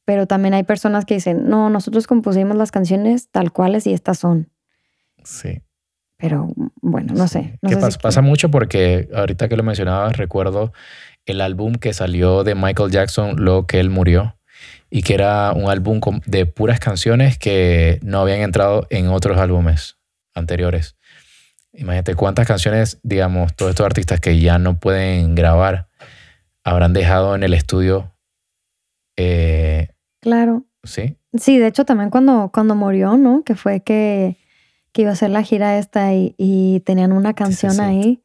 pero 0.06 0.26
también 0.26 0.54
hay 0.54 0.62
personas 0.64 1.04
que 1.04 1.14
dicen, 1.14 1.48
no, 1.48 1.70
nosotros 1.70 2.06
compusimos 2.06 2.56
las 2.56 2.70
canciones 2.70 3.28
tal 3.30 3.52
cuales 3.52 3.86
y 3.86 3.92
estas 3.92 4.18
son. 4.18 4.50
Sí. 5.22 5.62
Pero 6.16 6.48
bueno, 6.80 7.12
no 7.14 7.26
Sí. 7.28 7.32
sé. 7.40 7.58
No 7.62 7.68
que 7.70 7.74
sé 7.76 7.80
pas- 7.80 7.90
si- 7.92 7.98
pasa 7.98 8.22
mucho 8.22 8.50
porque 8.50 9.08
ahorita 9.14 9.48
que 9.48 9.56
lo 9.56 9.62
mencionabas, 9.62 10.16
recuerdo 10.16 10.72
el 11.26 11.40
álbum 11.40 11.74
que 11.74 11.92
salió 11.92 12.44
de 12.44 12.54
Michael 12.54 12.90
Jackson 12.90 13.36
luego 13.36 13.66
que 13.66 13.80
él 13.80 13.90
murió 13.90 14.36
y 14.90 15.02
que 15.02 15.14
era 15.14 15.52
un 15.52 15.68
álbum 15.70 16.00
de 16.26 16.46
puras 16.46 16.78
canciones 16.80 17.38
que 17.38 17.98
no 18.02 18.20
habían 18.20 18.40
entrado 18.40 18.86
en 18.90 19.08
otros 19.08 19.38
álbumes 19.38 19.96
anteriores. 20.34 20.96
Imagínate 21.72 22.14
cuántas 22.14 22.46
canciones, 22.46 23.00
digamos, 23.02 23.54
todos 23.56 23.70
estos 23.70 23.86
artistas 23.86 24.20
que 24.20 24.38
ya 24.38 24.58
no 24.58 24.78
pueden 24.78 25.34
grabar 25.34 25.88
habrán 26.62 26.92
dejado 26.92 27.34
en 27.34 27.42
el 27.42 27.54
estudio. 27.54 28.12
eh, 29.16 29.88
Claro. 30.20 30.64
sí, 30.84 31.18
Sí, 31.36 31.58
de 31.58 31.66
hecho 31.66 31.84
también 31.84 32.10
cuando, 32.10 32.50
cuando 32.54 32.76
murió, 32.76 33.16
¿no? 33.16 33.42
Que 33.42 33.56
fue 33.56 33.80
que, 33.80 34.38
que 34.92 35.02
iba 35.02 35.10
a 35.10 35.14
hacer 35.14 35.30
la 35.30 35.42
gira 35.42 35.78
esta 35.78 36.14
y, 36.14 36.34
y 36.38 36.80
tenían 36.80 37.10
una 37.12 37.34
canción 37.34 37.72
sí. 37.72 37.80
ahí. 37.80 38.22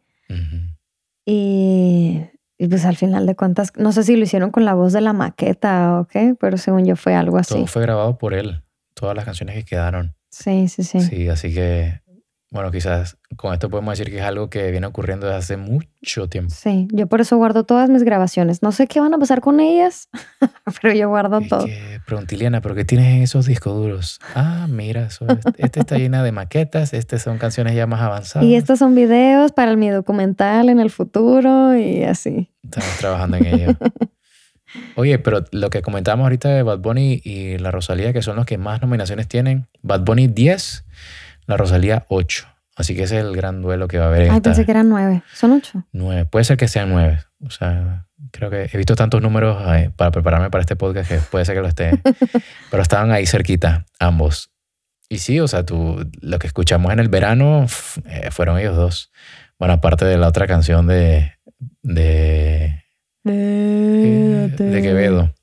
Y, 1.26 2.22
y 2.62 2.68
pues 2.68 2.86
al 2.86 2.97
final 2.97 3.26
de 3.26 3.36
cuentas, 3.36 3.72
no 3.78 3.93
sé 3.93 4.03
si 4.03 4.18
lo 4.18 4.24
hicieron 4.24 4.51
con 4.51 4.66
la 4.66 4.74
voz 4.74 4.91
de 4.91 4.99
la 4.99 5.14
maqueta 5.14 5.97
o 5.97 6.05
qué, 6.05 6.36
pero 6.38 6.57
según 6.57 6.86
yo 6.86 6.97
fue 6.97 7.16
algo 7.16 7.38
así. 7.38 7.53
todo 7.53 7.68
fue 7.68 7.82
grabado 7.82 8.18
por 8.18 8.34
él. 8.34 8.62
Todas 8.93 9.16
las 9.16 9.24
canciones 9.24 9.55
que 9.55 9.64
quedaron. 9.64 10.14
Sí, 10.30 10.68
sí, 10.68 10.84
sí. 10.84 10.99
Sí, 10.99 11.30
así 11.30 11.53
que, 11.53 12.01
bueno, 12.52 12.72
quizás 12.72 13.18
con 13.36 13.54
esto 13.54 13.70
podemos 13.70 13.97
decir 13.97 14.12
que 14.12 14.20
es 14.20 14.24
algo 14.26 14.50
que 14.50 14.72
viene 14.72 14.88
ocurriendo 14.88 15.28
desde 15.28 15.38
hace 15.38 15.58
mucho 15.58 16.28
tiempo. 16.30 16.54
Sí, 16.56 16.88
yo 16.91 17.06
por 17.08 17.22
eso 17.22 17.38
guardo 17.38 17.64
todas 17.64 17.89
mis 17.89 18.04
grabaciones. 18.04 18.64
No 18.64 18.72
sé 18.72 18.88
qué 18.88 19.00
van 19.00 19.14
a 19.14 19.20
pasar 19.20 19.39
con 19.39 19.60
ellas, 19.60 20.10
pero 20.82 20.93
yo 20.95 21.10
guardo 21.10 21.41
Y 21.41 21.47
todo. 21.47 21.66
que 21.66 22.02
pregunté, 22.08 22.36
Liliana, 22.36 22.62
¿pero 22.62 22.74
qué 22.74 22.86
tienes 22.86 23.08
en 23.16 23.22
esos 23.22 23.45
discos 23.45 23.76
duros? 23.76 24.20
Ah, 24.34 24.66
mira, 24.70 25.04
eso, 25.08 25.28
este 25.58 25.82
está 25.82 25.97
llena 25.97 26.24
de 26.24 26.32
maquetas, 26.32 26.93
estas 26.93 27.22
son 27.22 27.38
canciones 27.38 27.76
ya 27.76 27.86
más 27.86 28.02
avanzadas. 28.02 28.47
Y 28.47 28.56
estos 28.56 28.80
son 28.80 28.95
videos 28.95 29.52
para 29.52 29.76
mi 29.76 29.89
documental 29.89 30.70
en 30.70 30.80
el 30.80 30.89
futuro 30.89 31.76
y 31.78 32.04
así. 32.04 32.50
Estamos 32.64 32.89
trabajando 32.97 33.38
en 33.38 33.45
ello. 33.45 33.76
Oye, 34.95 35.18
pero 35.18 35.43
lo 35.52 35.70
que 35.72 35.82
comentábamos 35.82 36.26
ahorita 36.26 36.50
de 36.50 36.62
Bad 36.62 36.80
Bunny 36.80 37.22
y 37.24 37.58
la 37.58 37.72
Rosalía, 37.72 38.14
que 38.14 38.22
son 38.22 38.36
los 38.36 38.45
que 38.45 38.58
más 38.60 38.82
nominaciones 38.82 39.28
tienen, 39.28 39.68
Bad 39.82 40.02
Bunny 40.02 40.28
10, 40.28 40.86
la 41.50 41.58
Rosalía 41.58 42.06
8. 42.10 42.47
Así 42.76 42.95
que 42.95 43.04
ese 43.04 43.18
es 43.18 43.26
el 43.26 43.36
gran 43.36 43.62
duelo 43.62 43.88
que 43.88 43.97
va 43.97 44.06
a 44.06 44.08
haber 44.08 44.22
en 44.22 44.32
Ay, 44.32 44.38
esta 44.38 44.52
pensé 44.52 44.66
que 44.66 44.72
eran 44.72 44.88
nueve. 44.88 45.24
Son 45.34 45.52
ocho. 45.52 45.84
nueve. 45.91 46.26
Puede 46.26 46.45
ser 46.45 46.56
que 46.56 46.68
sean 46.68 46.89
nueve. 46.89 47.20
O 47.43 47.50
sea, 47.50 48.06
creo 48.32 48.50
que 48.52 48.70
he 48.72 48.78
visto 48.78 48.95
tantos 48.95 49.22
números 49.22 49.62
para 49.97 50.12
prepararme 50.12 50.50
para 50.52 50.62
este 50.62 50.76
podcast 50.76 51.10
que 51.10 51.18
puede 51.18 51.43
ser 51.43 51.56
que 51.56 51.62
lo 51.62 51.68
esté. 51.68 52.00
pero 52.72 52.84
estaban 52.84 53.12
ahí 53.12 53.26
cerquita, 53.26 53.86
ambos. 54.00 54.52
Y 55.10 55.18
sí, 55.18 55.39
o 55.39 55.47
sea, 55.47 55.66
tú, 55.66 56.08
lo 56.22 56.38
que 56.38 56.47
escuchamos 56.47 56.93
en 56.93 57.00
el 57.00 57.10
verano 57.10 57.66
eh, 58.06 58.30
fueron 58.30 58.60
ellos 58.60 58.78
dos. 58.78 59.12
Bueno, 59.58 59.74
aparte 59.74 60.06
de 60.06 60.18
la 60.18 60.28
otra 60.28 60.45
canción 60.45 60.86
de, 60.86 61.34
de, 61.82 62.86
eh, 63.26 64.54
de 64.56 64.82
Quevedo. 64.82 65.34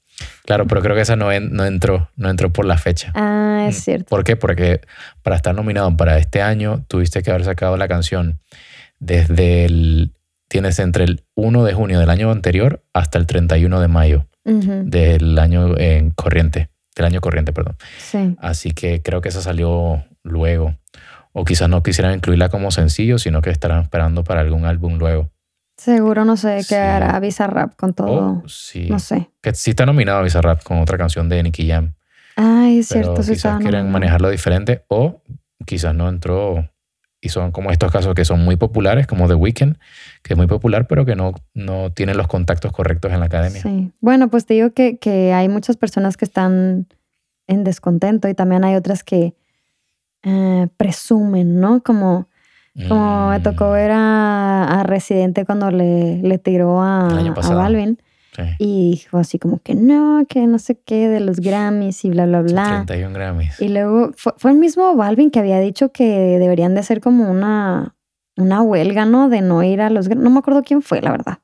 Claro, 0.46 0.66
pero 0.66 0.80
creo 0.80 0.94
que 0.94 1.02
esa 1.02 1.16
no, 1.16 1.30
en- 1.32 1.52
no 1.52 1.64
entró, 1.64 2.08
no 2.16 2.30
entró 2.30 2.52
por 2.52 2.64
la 2.64 2.78
fecha. 2.78 3.12
Ah, 3.14 3.66
es 3.68 3.76
Mm. 3.78 3.80
cierto. 3.80 4.06
¿Por 4.08 4.24
qué? 4.24 4.36
Porque 4.36 4.80
para 5.22 5.36
estar 5.36 5.54
nominado 5.54 5.94
para 5.96 6.18
este 6.18 6.40
año 6.40 6.84
tuviste 6.88 7.22
que 7.22 7.30
haber 7.30 7.44
sacado 7.44 7.76
la 7.76 7.88
canción 7.88 8.40
desde 8.98 9.64
el... 9.64 10.12
Tienes 10.48 10.78
entre 10.78 11.02
el 11.04 11.24
1 11.34 11.64
de 11.64 11.74
junio 11.74 11.98
del 11.98 12.08
año 12.08 12.30
anterior 12.30 12.84
hasta 12.94 13.18
el 13.18 13.26
31 13.26 13.80
de 13.80 13.88
mayo 13.88 14.26
del 14.44 15.36
año 15.40 15.76
en 15.76 16.10
corriente, 16.12 16.70
del 16.94 17.06
año 17.06 17.20
corriente, 17.20 17.52
perdón. 17.52 17.76
Sí. 17.98 18.36
Así 18.38 18.70
que 18.70 19.02
creo 19.02 19.20
que 19.20 19.28
esa 19.30 19.42
salió 19.42 20.04
luego. 20.22 20.76
O 21.32 21.44
quizás 21.44 21.68
no 21.68 21.82
quisieran 21.82 22.14
incluirla 22.14 22.48
como 22.48 22.70
sencillo, 22.70 23.18
sino 23.18 23.42
que 23.42 23.50
estarán 23.50 23.82
esperando 23.82 24.22
para 24.22 24.40
algún 24.40 24.64
álbum 24.66 24.98
luego. 24.98 25.32
Seguro 25.86 26.24
no 26.24 26.36
sé 26.36 26.62
qué 26.68 26.74
hará 26.74 27.20
Bizarrap 27.20 27.76
con 27.76 27.94
todo. 27.94 28.42
Oh, 28.44 28.48
sí. 28.48 28.88
No 28.90 28.98
sé. 28.98 29.30
Que 29.40 29.54
sí 29.54 29.70
está 29.70 29.86
nominado 29.86 30.20
Bizarrap 30.24 30.64
con 30.64 30.80
otra 30.80 30.98
canción 30.98 31.28
de 31.28 31.40
Nicky 31.44 31.68
Jam. 31.68 31.94
Ay, 32.34 32.80
es 32.80 32.88
cierto, 32.88 33.22
sí 33.22 33.34
quizás 33.34 33.60
quieren 33.60 33.92
manejarlo 33.92 34.28
diferente 34.28 34.84
o 34.88 35.22
quizás 35.64 35.94
no 35.94 36.08
entró 36.08 36.68
y 37.20 37.28
son 37.28 37.52
como 37.52 37.70
estos 37.70 37.92
casos 37.92 38.16
que 38.16 38.24
son 38.24 38.44
muy 38.44 38.56
populares, 38.56 39.06
como 39.06 39.28
The 39.28 39.34
Weeknd, 39.34 39.76
que 40.24 40.34
es 40.34 40.36
muy 40.36 40.48
popular, 40.48 40.88
pero 40.88 41.06
que 41.06 41.14
no, 41.14 41.34
no 41.54 41.92
tienen 41.92 42.16
los 42.16 42.26
contactos 42.26 42.72
correctos 42.72 43.12
en 43.12 43.20
la 43.20 43.26
academia. 43.26 43.62
Sí. 43.62 43.92
Bueno, 44.00 44.28
pues 44.28 44.44
te 44.44 44.54
digo 44.54 44.72
que, 44.72 44.98
que 44.98 45.34
hay 45.34 45.48
muchas 45.48 45.76
personas 45.76 46.16
que 46.16 46.24
están 46.24 46.88
en 47.46 47.62
descontento 47.62 48.28
y 48.28 48.34
también 48.34 48.64
hay 48.64 48.74
otras 48.74 49.04
que 49.04 49.36
eh, 50.24 50.66
presumen, 50.76 51.60
¿no? 51.60 51.80
Como, 51.84 52.28
como 52.88 53.30
me 53.30 53.40
tocó 53.40 53.68
mm. 53.68 53.72
ver 53.72 53.90
a, 53.92 54.80
a 54.80 54.82
Residente 54.82 55.44
cuando 55.44 55.70
le, 55.70 56.18
le 56.22 56.38
tiró 56.38 56.82
a, 56.82 57.08
a 57.08 57.54
Balvin. 57.54 57.98
Y 58.58 58.90
dijo 58.90 59.16
así 59.16 59.38
como 59.38 59.60
que 59.60 59.74
no, 59.74 60.24
que 60.28 60.46
no 60.46 60.58
sé 60.58 60.78
qué 60.84 61.08
de 61.08 61.20
los 61.20 61.40
Grammys 61.40 62.04
y 62.04 62.10
bla, 62.10 62.26
bla, 62.26 62.42
bla. 62.42 62.84
31 62.86 63.14
Grammys. 63.14 63.60
Y 63.62 63.68
luego 63.68 64.10
fue, 64.14 64.34
fue, 64.36 64.50
el 64.50 64.58
mismo 64.58 64.94
Balvin 64.94 65.30
que 65.30 65.38
había 65.38 65.58
dicho 65.58 65.90
que 65.90 66.04
deberían 66.38 66.74
de 66.74 66.80
hacer 66.80 67.00
como 67.00 67.30
una, 67.30 67.94
una 68.36 68.60
huelga, 68.60 69.06
¿no? 69.06 69.30
De 69.30 69.40
no 69.40 69.62
ir 69.62 69.80
a 69.80 69.88
los 69.88 70.08
No 70.10 70.28
me 70.28 70.38
acuerdo 70.38 70.62
quién 70.62 70.82
fue, 70.82 71.00
la 71.00 71.12
verdad. 71.12 71.38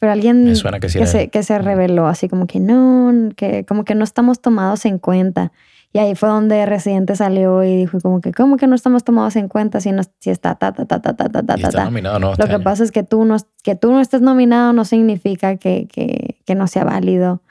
Pero 0.00 0.12
alguien 0.12 0.52
que, 0.80 1.06
se, 1.06 1.28
que 1.28 1.42
se 1.42 1.58
reveló 1.58 2.06
así 2.06 2.28
como 2.28 2.46
que 2.46 2.58
no, 2.58 3.30
que 3.36 3.66
como 3.66 3.84
que 3.84 3.94
no 3.94 4.02
estamos 4.02 4.40
tomados 4.40 4.86
en 4.86 4.98
cuenta. 4.98 5.52
Y 5.92 5.98
ahí 5.98 6.14
fue 6.14 6.28
donde 6.28 6.66
Residente 6.66 7.16
salió 7.16 7.64
y 7.64 7.76
dijo 7.76 7.98
como 8.00 8.20
que, 8.20 8.32
¿cómo 8.32 8.56
que 8.56 8.68
no 8.68 8.76
estamos 8.76 9.02
tomados 9.02 9.34
en 9.34 9.48
cuenta 9.48 9.80
si, 9.80 9.90
no, 9.90 10.02
si 10.20 10.30
está 10.30 10.54
ta, 10.54 10.72
ta, 10.72 10.84
ta, 10.84 11.02
ta, 11.02 11.14
ta, 11.14 11.28
ta, 11.28 11.42
ta, 11.42 11.54
está 11.54 11.84
nominado, 11.84 12.20
no, 12.20 12.34
Lo 12.34 12.46
que 12.46 12.60
pasa 12.60 12.84
es 12.84 12.92
que 12.92 13.02
tú 13.02 13.24
no, 13.24 13.36
que 13.64 13.74
tú 13.74 13.90
no 13.90 14.00
estés 14.00 14.20
nominado 14.20 14.72
no 14.72 14.84
significa 14.84 15.56
que, 15.56 15.88
que, 15.92 16.36
que 16.46 16.54
no 16.54 16.68
sea 16.68 16.84
válido 16.84 17.42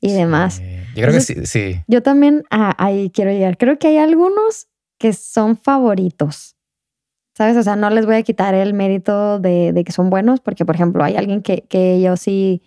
y 0.00 0.12
demás. 0.12 0.62
Yo 0.94 1.02
creo 1.02 1.12
que 1.12 1.20
sí, 1.20 1.46
sí. 1.46 1.82
Yo 1.88 2.02
también 2.02 2.44
ah, 2.50 2.74
ahí 2.78 3.10
quiero 3.10 3.32
llegar. 3.32 3.58
Creo 3.58 3.78
que 3.78 3.88
hay 3.88 3.98
algunos 3.98 4.68
que 4.98 5.12
son 5.12 5.56
favoritos. 5.56 6.56
¿Sabes? 7.36 7.56
O 7.56 7.62
sea, 7.62 7.74
no 7.74 7.90
les 7.90 8.06
voy 8.06 8.16
a 8.16 8.22
quitar 8.22 8.54
el 8.54 8.74
mérito 8.74 9.38
de, 9.38 9.72
de 9.72 9.84
que 9.84 9.92
son 9.92 10.10
buenos, 10.10 10.40
porque, 10.40 10.64
por 10.64 10.74
ejemplo, 10.74 11.02
hay 11.02 11.16
alguien 11.16 11.42
que, 11.42 11.62
que 11.62 12.00
yo 12.00 12.16
sí 12.16 12.62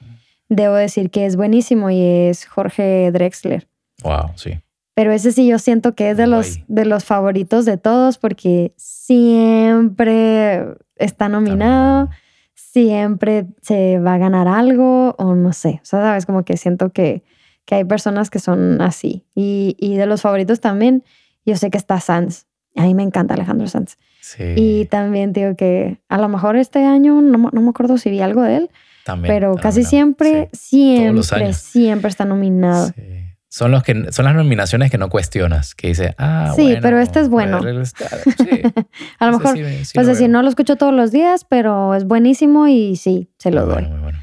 debo 0.49 0.75
decir 0.75 1.11
que 1.11 1.25
es 1.25 1.35
buenísimo 1.35 1.89
y 1.91 2.01
es 2.01 2.45
Jorge 2.45 3.11
Drexler. 3.11 3.67
Wow, 4.03 4.31
sí. 4.35 4.62
Pero 4.95 5.11
ese 5.11 5.31
sí 5.31 5.47
yo 5.47 5.57
siento 5.57 5.95
que 5.95 6.11
es 6.11 6.17
de 6.17 6.27
los, 6.27 6.59
de 6.67 6.85
los 6.85 7.03
favoritos 7.03 7.65
de 7.65 7.77
todos 7.77 8.17
porque 8.19 8.73
siempre 8.77 10.65
está 10.97 11.29
nominado, 11.29 12.09
siempre 12.53 13.47
se 13.61 13.97
va 13.99 14.15
a 14.15 14.17
ganar 14.19 14.47
algo 14.47 15.15
o 15.17 15.33
no 15.33 15.51
sé. 15.53 15.79
O 15.81 15.85
sea, 15.85 16.01
sabes, 16.01 16.25
como 16.27 16.45
que 16.45 16.57
siento 16.57 16.91
que, 16.91 17.23
que 17.65 17.75
hay 17.75 17.85
personas 17.85 18.29
que 18.29 18.37
son 18.37 18.81
así. 18.81 19.25
Y, 19.33 19.75
y, 19.79 19.95
de 19.95 20.05
los 20.05 20.21
favoritos 20.21 20.59
también, 20.59 21.03
yo 21.43 21.55
sé 21.55 21.71
que 21.71 21.77
está 21.77 21.99
Sanz. 21.99 22.45
A 22.75 22.83
mí 22.83 22.93
me 22.93 23.03
encanta 23.03 23.33
Alejandro 23.33 23.67
Sanz. 23.67 23.97
Sí. 24.21 24.43
Y 24.55 24.85
también 24.85 25.33
digo 25.33 25.55
que 25.55 25.99
a 26.07 26.19
lo 26.19 26.29
mejor 26.29 26.55
este 26.55 26.85
año, 26.85 27.19
no, 27.21 27.49
no 27.51 27.61
me 27.61 27.69
acuerdo 27.69 27.97
si 27.97 28.11
vi 28.11 28.21
algo 28.21 28.43
de 28.43 28.57
él, 28.57 28.69
también, 29.05 29.33
pero 29.33 29.55
casi 29.55 29.83
siempre, 29.83 30.49
siempre, 30.53 31.53
siempre 31.53 32.09
está 32.09 32.25
nominado. 32.25 32.87
Sí. 32.87 33.22
Son, 33.53 33.69
los 33.69 33.83
que, 33.83 34.11
son 34.11 34.25
las 34.25 34.33
nominaciones 34.33 34.89
que 34.89 34.97
no 34.97 35.09
cuestionas, 35.09 35.75
que 35.75 35.89
dice, 35.89 36.15
ah, 36.17 36.53
sí, 36.55 36.75
pero 36.81 36.97
este 36.97 37.19
es 37.19 37.29
bueno. 37.29 37.57
a 39.19 39.25
lo 39.27 39.37
mejor, 39.37 39.55
pues 39.93 40.07
decir, 40.07 40.27
no 40.27 40.41
lo 40.41 40.49
escucho 40.49 40.75
todos 40.75 40.91
los 40.91 41.11
días, 41.11 41.45
pero 41.47 41.93
es 41.93 42.05
buenísimo 42.05 42.67
y 42.67 42.95
sí, 42.95 43.29
se 43.37 43.51
lo 43.51 43.67
doy. 43.67 43.85
muy 43.85 43.99
bueno. 43.99 44.17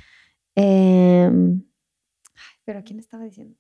Eh, 0.57 1.31
pero 2.65 2.83
¿quién 2.85 2.99
estaba 2.99 3.23
diciendo? 3.23 3.57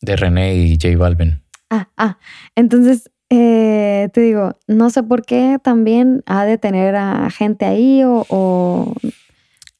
De 0.00 0.16
René 0.16 0.54
y 0.54 0.78
J 0.80 0.96
Balvin. 0.96 1.42
Ah, 1.68 1.90
ah, 1.98 2.16
entonces 2.54 3.10
eh, 3.28 4.08
te 4.14 4.22
digo, 4.22 4.58
no 4.68 4.88
sé 4.88 5.02
por 5.02 5.26
qué 5.26 5.58
también 5.62 6.22
ha 6.24 6.46
de 6.46 6.56
tener 6.56 6.96
a 6.96 7.28
gente 7.28 7.66
ahí 7.66 8.04
o, 8.04 8.24
o 8.30 8.94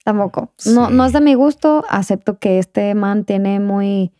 tampoco. 0.04 0.52
No, 0.66 0.90
no 0.90 1.06
es 1.06 1.14
de 1.14 1.22
mi 1.22 1.32
gusto, 1.32 1.86
acepto 1.88 2.38
que 2.38 2.58
este 2.58 2.94
man 2.94 3.24
tiene 3.24 3.58
muy 3.58 4.12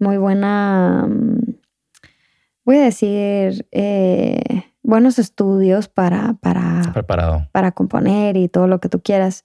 muy 0.00 0.16
buena, 0.16 1.06
mm, 1.08 1.54
voy 2.64 2.76
a 2.78 2.82
decir, 2.82 3.66
eh, 3.70 4.64
buenos 4.82 5.18
estudios 5.18 5.88
para, 5.88 6.34
para, 6.40 6.90
preparado. 6.92 7.48
para 7.52 7.72
componer 7.72 8.36
y 8.36 8.48
todo 8.48 8.66
lo 8.66 8.80
que 8.80 8.88
tú 8.88 9.00
quieras. 9.00 9.44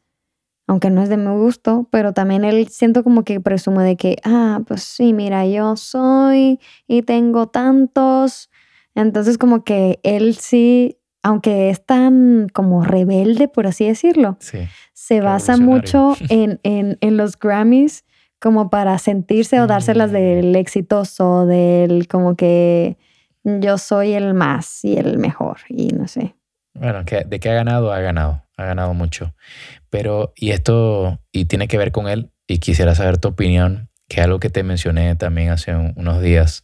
Aunque 0.68 0.90
no 0.90 1.04
es 1.04 1.10
de 1.10 1.18
mi 1.18 1.30
gusto, 1.30 1.88
pero 1.92 2.14
también 2.14 2.44
él 2.44 2.68
siento 2.70 3.04
como 3.04 3.24
que 3.24 3.40
presume 3.40 3.84
de 3.84 3.98
que, 3.98 4.18
ah, 4.24 4.62
pues 4.66 4.82
sí, 4.82 5.14
mira, 5.14 5.46
yo 5.46 5.76
soy 5.76 6.60
y 6.88 7.04
tengo 7.04 7.48
tantos. 7.48 8.50
Entonces 8.96 9.38
como 9.38 9.64
que 9.64 10.00
él 10.02 10.36
sí, 10.36 10.98
aunque 11.22 11.70
es 11.70 11.86
tan 11.86 12.48
como 12.52 12.84
rebelde, 12.84 13.48
por 13.48 13.68
así 13.68 13.86
decirlo, 13.86 14.40
se 14.94 15.22
basa 15.22 15.58
mucho 15.58 16.16
en, 16.30 16.60
en, 16.64 16.98
en 17.02 17.18
los 17.18 17.38
Grammys 17.38 18.05
como 18.46 18.70
para 18.70 19.00
sentirse 19.00 19.60
o 19.60 19.66
dárselas 19.66 20.12
mm. 20.12 20.14
del 20.14 20.56
exitoso, 20.56 21.48
del 21.48 22.08
como 22.08 22.36
que 22.36 22.96
yo 23.44 23.80
soy 23.80 24.14
el 24.14 24.36
más 24.36 24.86
y 24.86 24.98
el 24.98 25.18
mejor 25.18 25.62
y 25.68 25.88
no 25.88 26.08
sé. 26.08 26.36
Bueno, 26.76 27.04
de 27.04 27.40
qué 27.40 27.50
ha 27.50 27.56
ganado, 27.56 27.92
ha 27.92 28.00
ganado, 28.02 28.44
ha 28.56 28.66
ganado 28.66 28.94
mucho. 28.94 29.34
Pero, 29.90 30.32
y 30.36 30.52
esto, 30.52 31.20
y 31.32 31.46
tiene 31.46 31.68
que 31.68 31.80
ver 31.80 31.92
con 31.92 32.08
él, 32.08 32.30
y 32.46 32.60
quisiera 32.60 32.94
saber 32.94 33.18
tu 33.18 33.30
opinión, 33.30 33.90
que 34.08 34.20
es 34.20 34.26
algo 34.26 34.40
que 34.40 34.52
te 34.52 34.62
mencioné 34.62 35.16
también 35.16 35.50
hace 35.50 35.74
unos 35.74 36.22
días, 36.22 36.62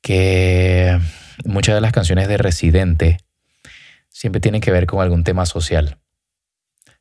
que 0.00 0.98
muchas 1.44 1.74
de 1.74 1.82
las 1.82 1.92
canciones 1.92 2.28
de 2.28 2.38
Residente 2.38 3.18
siempre 4.08 4.40
tienen 4.40 4.62
que 4.62 4.70
ver 4.70 4.86
con 4.86 5.02
algún 5.02 5.22
tema 5.22 5.44
social 5.44 5.98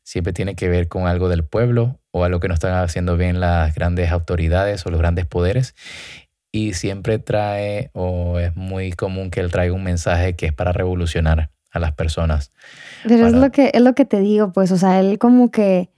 siempre 0.08 0.32
tiene 0.32 0.56
que 0.56 0.70
ver 0.70 0.88
con 0.88 1.06
algo 1.06 1.28
del 1.28 1.44
pueblo 1.44 2.00
o 2.12 2.24
algo 2.24 2.40
que 2.40 2.48
no 2.48 2.54
están 2.54 2.82
haciendo 2.82 3.18
bien 3.18 3.42
las 3.42 3.76
grandes 3.76 4.10
autoridades 4.10 4.86
o 4.86 4.90
los 4.90 5.00
grandes 5.02 5.26
poderes. 5.26 5.76
Y 6.50 6.76
siempre 6.76 7.20
trae, 7.20 7.92
o 7.92 8.40
es 8.40 8.56
muy 8.56 8.94
común 8.94 9.30
que 9.30 9.42
él 9.42 9.52
traiga 9.52 9.74
un 9.74 9.84
mensaje 9.84 10.34
que 10.38 10.46
es 10.46 10.54
para 10.54 10.72
revolucionar 10.72 11.50
a 11.72 11.80
las 11.80 11.92
personas. 11.92 12.54
Pero 13.06 13.28
es, 13.28 13.34
lo 13.34 13.52
que, 13.52 13.70
es 13.74 13.82
lo 13.82 13.96
que 13.96 14.06
te 14.06 14.22
digo, 14.22 14.54
pues, 14.54 14.72
o 14.72 14.78
sea, 14.78 15.02
él 15.02 15.20
como 15.20 15.52
que 15.52 15.90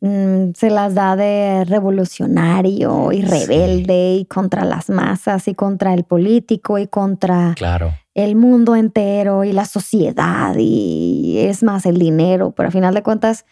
mm, 0.00 0.52
se 0.54 0.70
las 0.70 0.94
da 0.94 1.16
de 1.16 1.64
revolucionario 1.64 3.12
y 3.12 3.22
rebelde 3.22 4.14
y 4.14 4.24
contra 4.24 4.64
las 4.64 4.90
masas 4.90 5.48
y 5.48 5.54
contra 5.54 5.94
el 5.94 6.04
político 6.04 6.78
y 6.78 6.86
contra 6.86 7.54
claro 7.56 7.92
el 8.16 8.34
mundo 8.34 8.74
entero 8.74 9.44
y 9.44 9.52
la 9.52 9.66
sociedad 9.66 10.54
y 10.58 11.36
es 11.36 11.62
más 11.62 11.84
el 11.84 11.98
dinero, 11.98 12.52
pero 12.56 12.68
al 12.68 12.72
final 12.72 12.94
de 12.94 13.02
cuentas 13.02 13.44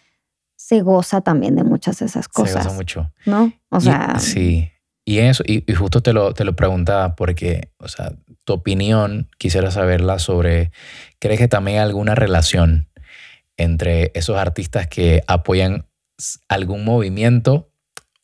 se 0.55 0.81
goza 0.81 1.21
también 1.21 1.55
de 1.55 1.63
muchas 1.63 1.99
de 1.99 2.07
esas 2.07 2.27
cosas. 2.27 2.63
Se 2.63 2.69
goza 2.69 2.75
mucho. 2.75 3.11
¿No? 3.27 3.53
O 3.69 3.79
sea. 3.79 4.17
sí. 4.17 4.71
Y 5.07 5.19
eso, 5.19 5.43
y, 5.45 5.71
justo 5.75 6.01
te 6.01 6.13
lo, 6.13 6.33
te 6.33 6.43
lo 6.43 6.55
preguntaba 6.55 7.15
porque, 7.15 7.69
o 7.77 7.87
sea, 7.87 8.13
tu 8.43 8.53
opinión 8.53 9.29
quisiera 9.37 9.69
saberla 9.69 10.17
sobre, 10.17 10.71
¿crees 11.19 11.39
que 11.39 11.47
también 11.47 11.77
hay 11.77 11.83
alguna 11.83 12.15
relación 12.15 12.89
entre 13.57 14.11
esos 14.15 14.35
artistas 14.35 14.87
que 14.87 15.21
apoyan 15.27 15.85
algún 16.47 16.85
movimiento 16.85 17.71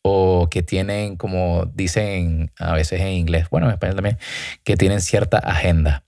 o 0.02 0.48
que 0.50 0.62
tienen, 0.62 1.16
como 1.16 1.66
dicen 1.74 2.50
a 2.58 2.72
veces 2.72 3.00
en 3.00 3.08
inglés, 3.08 3.48
bueno, 3.50 3.68
en 3.68 3.74
español 3.74 3.96
también, 3.96 4.18
que 4.64 4.76
tienen 4.76 5.00
cierta 5.00 5.38
agenda? 5.38 6.04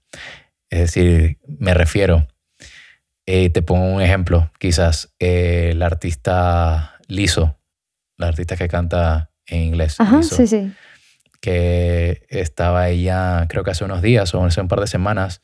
Es 0.70 0.80
decir, 0.80 1.39
me 1.47 1.74
refiero, 1.74 2.26
eh, 3.26 3.51
te 3.51 3.62
pongo 3.62 3.87
un 3.87 4.03
ejemplo, 4.03 4.51
quizás 4.59 5.14
eh, 5.18 5.72
la 5.76 5.87
artista 5.87 6.99
Liso, 7.07 7.59
la 8.16 8.28
artista 8.28 8.57
que 8.57 8.68
canta 8.68 9.30
en 9.47 9.61
inglés. 9.61 10.01
Ajá, 10.01 10.22
sí, 10.22 10.47
sí. 10.47 10.72
Que 11.41 12.26
estaba 12.28 12.89
ella, 12.89 13.47
creo 13.49 13.64
que 13.64 13.70
hace 13.70 13.85
unos 13.85 14.03
días 14.03 14.35
o 14.35 14.45
hace 14.45 14.61
un 14.61 14.68
par 14.68 14.80
de 14.80 14.87
semanas, 14.87 15.43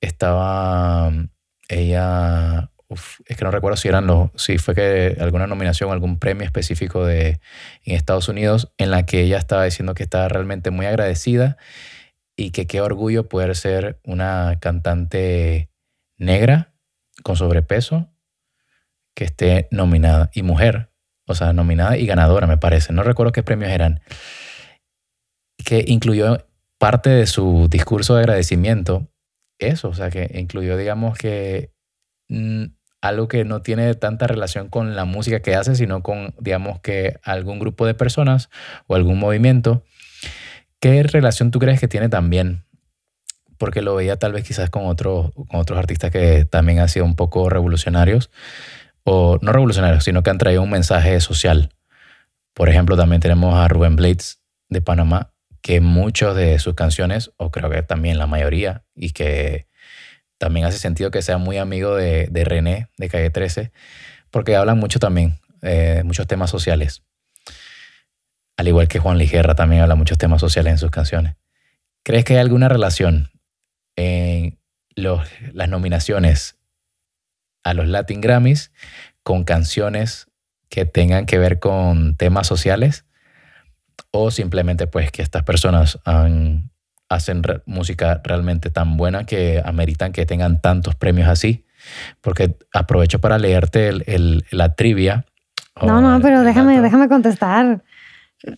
estaba 0.00 1.12
ella, 1.68 2.70
es 2.88 3.36
que 3.36 3.44
no 3.44 3.50
recuerdo 3.50 3.76
si 3.76 3.88
eran 3.88 4.06
los, 4.06 4.30
si 4.36 4.58
fue 4.58 4.74
que 4.74 5.16
alguna 5.18 5.46
nominación, 5.46 5.90
algún 5.90 6.18
premio 6.18 6.44
específico 6.44 7.04
de 7.04 7.40
en 7.84 7.94
Estados 7.94 8.28
Unidos, 8.28 8.72
en 8.78 8.90
la 8.90 9.06
que 9.06 9.22
ella 9.22 9.38
estaba 9.38 9.64
diciendo 9.64 9.94
que 9.94 10.02
estaba 10.02 10.28
realmente 10.28 10.70
muy 10.70 10.86
agradecida 10.86 11.56
y 12.36 12.50
que 12.50 12.66
qué 12.66 12.80
orgullo 12.80 13.28
poder 13.28 13.56
ser 13.56 14.00
una 14.04 14.58
cantante 14.60 15.70
negra 16.18 16.74
con 17.22 17.36
sobrepeso 17.36 18.10
que 19.14 19.24
esté 19.24 19.68
nominada 19.70 20.30
y 20.34 20.42
mujer, 20.42 20.90
o 21.26 21.34
sea, 21.34 21.52
nominada 21.52 21.96
y 21.96 22.06
ganadora, 22.06 22.46
me 22.46 22.58
parece. 22.58 22.92
No 22.92 23.02
recuerdo 23.02 23.32
qué 23.32 23.42
premios 23.42 23.70
eran. 23.70 24.00
Que 25.64 25.84
incluyó 25.86 26.46
parte 26.78 27.10
de 27.10 27.26
su 27.26 27.68
discurso 27.70 28.14
de 28.14 28.20
agradecimiento, 28.20 29.08
eso, 29.58 29.88
o 29.88 29.94
sea, 29.94 30.10
que 30.10 30.30
incluyó, 30.34 30.76
digamos, 30.76 31.16
que 31.16 31.73
mm, 32.28 32.64
algo 33.00 33.28
que 33.28 33.44
no 33.44 33.60
tiene 33.60 33.94
tanta 33.94 34.26
relación 34.26 34.68
con 34.68 34.96
la 34.96 35.04
música 35.04 35.40
que 35.40 35.54
hace, 35.54 35.74
sino 35.74 36.02
con, 36.02 36.34
digamos, 36.40 36.80
que 36.80 37.18
algún 37.22 37.58
grupo 37.58 37.86
de 37.86 37.94
personas 37.94 38.48
o 38.86 38.94
algún 38.94 39.18
movimiento. 39.18 39.84
¿Qué 40.80 41.02
relación 41.02 41.50
tú 41.50 41.58
crees 41.58 41.80
que 41.80 41.88
tiene 41.88 42.08
también? 42.08 42.64
Porque 43.58 43.82
lo 43.82 43.94
veía 43.94 44.18
tal 44.18 44.32
vez 44.32 44.44
quizás 44.44 44.70
con, 44.70 44.86
otros 44.86 45.32
con 45.34 45.60
otros 45.60 45.78
artistas 45.78 46.10
que 46.10 46.44
también 46.44 46.78
han 46.78 46.88
sido 46.88 47.04
un 47.04 47.14
poco 47.14 47.50
revolucionarios, 47.50 48.30
o 49.04 49.38
no 49.42 49.52
revolucionarios, 49.52 50.02
sino 50.02 50.22
que 50.22 50.30
han 50.30 50.38
traído 50.38 50.62
un 50.62 50.70
mensaje 50.70 51.20
social. 51.20 51.74
Por 52.54 52.68
ejemplo, 52.68 52.96
también 52.96 53.20
tenemos 53.20 53.54
a 53.54 53.68
Rubén 53.68 53.96
Blades 53.96 54.40
de 54.70 54.80
Panamá, 54.80 55.32
que 55.60 55.80
muchas 55.80 56.34
de 56.34 56.58
sus 56.58 56.74
canciones, 56.74 57.32
o 57.36 57.50
creo 57.50 57.70
que 57.70 57.82
también 57.82 58.18
la 58.18 58.26
mayoría, 58.26 58.84
y 58.94 59.10
que 59.10 59.66
también 60.38 60.66
hace 60.66 60.78
sentido 60.78 61.10
que 61.10 61.22
sea 61.22 61.38
muy 61.38 61.58
amigo 61.58 61.94
de, 61.94 62.28
René 62.44 62.88
de 62.96 63.08
Calle 63.08 63.30
13, 63.30 63.72
porque 64.30 64.56
hablan 64.56 64.78
mucho 64.78 64.98
también, 64.98 65.38
eh, 65.62 66.02
muchos 66.04 66.26
temas 66.26 66.50
sociales. 66.50 67.02
Al 68.56 68.68
igual 68.68 68.88
que 68.88 68.98
Juan 68.98 69.18
Ligera 69.18 69.54
también 69.54 69.82
habla 69.82 69.94
muchos 69.94 70.18
temas 70.18 70.40
sociales 70.40 70.72
en 70.72 70.78
sus 70.78 70.90
canciones. 70.90 71.36
¿Crees 72.02 72.24
que 72.24 72.34
hay 72.34 72.40
alguna 72.40 72.68
relación 72.68 73.30
en 73.96 74.58
los, 74.94 75.26
las 75.52 75.68
nominaciones 75.68 76.56
a 77.62 77.74
los 77.74 77.88
Latin 77.88 78.20
Grammys 78.20 78.72
con 79.22 79.44
canciones 79.44 80.26
que 80.68 80.84
tengan 80.84 81.26
que 81.26 81.38
ver 81.38 81.58
con 81.58 82.16
temas 82.16 82.46
sociales? 82.46 83.04
o 84.16 84.30
simplemente 84.30 84.86
pues 84.86 85.10
que 85.10 85.22
estas 85.22 85.42
personas 85.42 85.98
hacen 87.08 87.42
música 87.66 88.20
realmente 88.24 88.70
tan 88.70 88.96
buena 88.96 89.24
que 89.24 89.62
ameritan 89.64 90.12
que 90.12 90.26
tengan 90.26 90.60
tantos 90.60 90.94
premios 90.94 91.28
así. 91.28 91.64
Porque 92.20 92.56
aprovecho 92.72 93.20
para 93.20 93.38
leerte 93.38 93.88
el, 93.88 94.44
la 94.50 94.74
trivia. 94.74 95.26
No, 95.82 96.00
no, 96.00 96.20
pero 96.20 96.42
déjame, 96.42 96.80
déjame 96.80 97.08
contestar. 97.08 97.82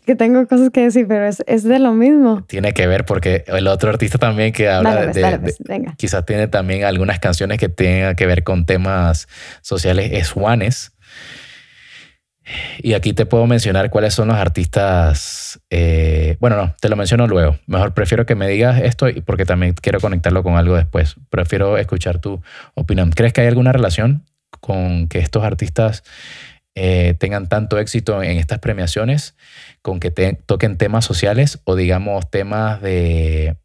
Que 0.05 0.17
tengo 0.17 0.47
cosas 0.49 0.71
que 0.71 0.83
decir, 0.83 1.07
pero 1.07 1.27
es, 1.27 1.43
es, 1.47 1.63
de 1.63 1.79
lo 1.79 1.93
mismo. 1.93 2.45
Tiene 2.49 2.73
que 2.73 2.87
ver 2.87 3.05
porque 3.05 3.45
el 3.47 3.69
otro 3.69 3.91
artista 3.91 4.19
también 4.19 4.53
que 4.53 4.69
habla 4.69 5.05
pues, 5.05 5.15
de, 5.15 5.39
pues, 5.39 5.59
quizás 5.97 6.27
tiene 6.27 6.49
también 6.49 6.85
algunas 6.85 7.21
canciones 7.21 7.59
que 7.59 7.69
tengan 7.69 8.17
que 8.17 8.27
ver 8.27 8.43
con 8.43 8.67
temas 8.67 9.29
sociales, 9.63 10.11
es 10.13 10.31
Juanes. 10.31 10.96
Y 12.79 12.95
aquí 12.95 13.13
te 13.13 13.27
puedo 13.27 13.47
mencionar 13.47 13.91
cuáles 13.91 14.15
son 14.15 14.29
los 14.29 14.37
artistas. 14.37 15.61
Eh, 15.71 16.37
bueno, 16.41 16.57
no, 16.57 16.75
te 16.81 16.89
lo 16.89 16.97
menciono 16.97 17.27
luego. 17.27 17.59
Mejor 17.67 17.95
prefiero 17.95 18.27
que 18.27 18.35
me 18.35 18.49
digas 18.49 18.81
esto 18.81 19.07
porque 19.25 19.45
también 19.45 19.75
quiero 19.75 20.01
conectarlo 20.01 20.43
con 20.43 20.57
algo 20.57 20.77
después. 20.77 21.17
Prefiero 21.31 21.77
escuchar 21.79 22.21
tu 22.21 22.41
opinión. 22.75 23.11
¿Crees 23.11 23.33
que 23.33 23.41
hay 23.41 23.49
alguna 23.49 23.73
relación 23.73 24.25
con 24.61 25.09
que 25.09 25.19
estos 25.19 25.45
artistas 25.45 26.05
eh, 26.75 27.15
tengan 27.19 27.49
tanto 27.49 27.79
éxito 27.79 28.23
en 28.23 28.39
estas 28.39 28.59
premiaciones, 28.59 29.35
con 29.83 29.99
que 29.99 30.11
toquen 30.11 30.77
temas 30.77 31.05
sociales 31.05 31.61
o 31.65 31.75
digamos 31.75 32.31
temas 32.31 32.83
de, 32.83 33.57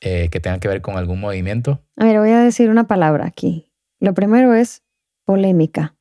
eh, 0.00 0.28
que 0.30 0.40
tengan 0.40 0.60
que 0.60 0.68
ver 0.68 0.80
con 0.80 0.96
algún 0.96 1.20
movimiento? 1.20 1.82
A 1.96 2.04
ver, 2.04 2.18
voy 2.18 2.30
a 2.30 2.38
decir 2.38 2.70
una 2.70 2.86
palabra 2.86 3.26
aquí. 3.26 3.72
Lo 3.98 4.14
primero 4.14 4.54
es 4.54 4.82
polémica. 5.24 5.96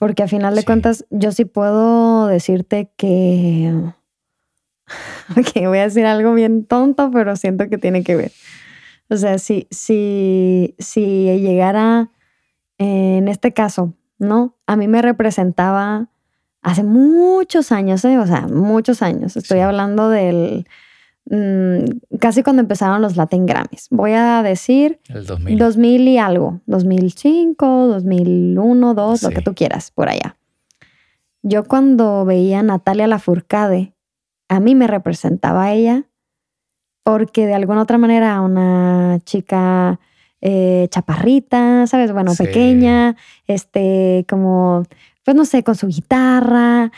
Porque 0.00 0.22
a 0.22 0.28
final 0.28 0.56
de 0.56 0.64
cuentas, 0.64 1.04
yo 1.10 1.30
sí 1.30 1.44
puedo 1.44 2.26
decirte 2.26 2.90
que. 2.96 3.92
Ok, 5.36 5.66
voy 5.66 5.78
a 5.78 5.84
decir 5.84 6.04
algo 6.04 6.34
bien 6.34 6.64
tonto, 6.64 7.12
pero 7.12 7.36
siento 7.36 7.68
que 7.68 7.78
tiene 7.78 8.02
que 8.02 8.16
ver. 8.16 8.32
O 9.08 9.16
sea, 9.16 9.38
si, 9.38 9.68
si, 9.70 10.74
si 10.80 11.38
llegara, 11.38 12.10
en 12.78 13.28
este 13.28 13.52
caso, 13.52 13.94
¿no? 14.18 14.56
A 14.66 14.74
mí 14.74 14.88
me 14.88 15.00
representaba 15.00 16.08
hace 16.62 16.82
muchos 16.82 17.70
años, 17.70 18.04
¿eh? 18.04 18.18
o 18.18 18.26
sea, 18.26 18.48
muchos 18.48 19.02
años. 19.02 19.36
Estoy 19.36 19.60
hablando 19.60 20.08
del 20.08 20.66
Mm, 21.30 22.16
casi 22.18 22.42
cuando 22.42 22.60
empezaron 22.60 23.00
los 23.00 23.16
Latin 23.16 23.46
Grammys. 23.46 23.86
Voy 23.90 24.12
a 24.12 24.42
decir 24.42 24.98
el 25.08 25.24
2000. 25.24 25.58
2000 25.58 26.08
y 26.08 26.18
algo, 26.18 26.60
2005, 26.66 27.86
2001, 27.86 28.94
2, 28.94 29.22
lo 29.22 29.30
que 29.30 29.40
tú 29.40 29.54
quieras, 29.54 29.92
por 29.92 30.08
allá. 30.08 30.36
Yo 31.42 31.64
cuando 31.64 32.24
veía 32.24 32.58
a 32.58 32.62
Natalia 32.64 33.06
Lafourcade, 33.06 33.94
a 34.48 34.58
mí 34.58 34.74
me 34.74 34.88
representaba 34.88 35.72
ella 35.72 36.04
porque 37.04 37.46
de 37.46 37.54
alguna 37.54 37.82
otra 37.82 37.96
manera 37.96 38.40
una 38.40 39.20
chica 39.24 40.00
eh, 40.40 40.88
chaparrita, 40.90 41.86
¿sabes? 41.86 42.12
Bueno, 42.12 42.32
pequeña, 42.36 43.16
este, 43.46 44.26
como, 44.28 44.84
pues 45.24 45.36
no 45.36 45.44
sé, 45.44 45.62
con 45.62 45.76
su 45.76 45.86
guitarra, 45.86 46.90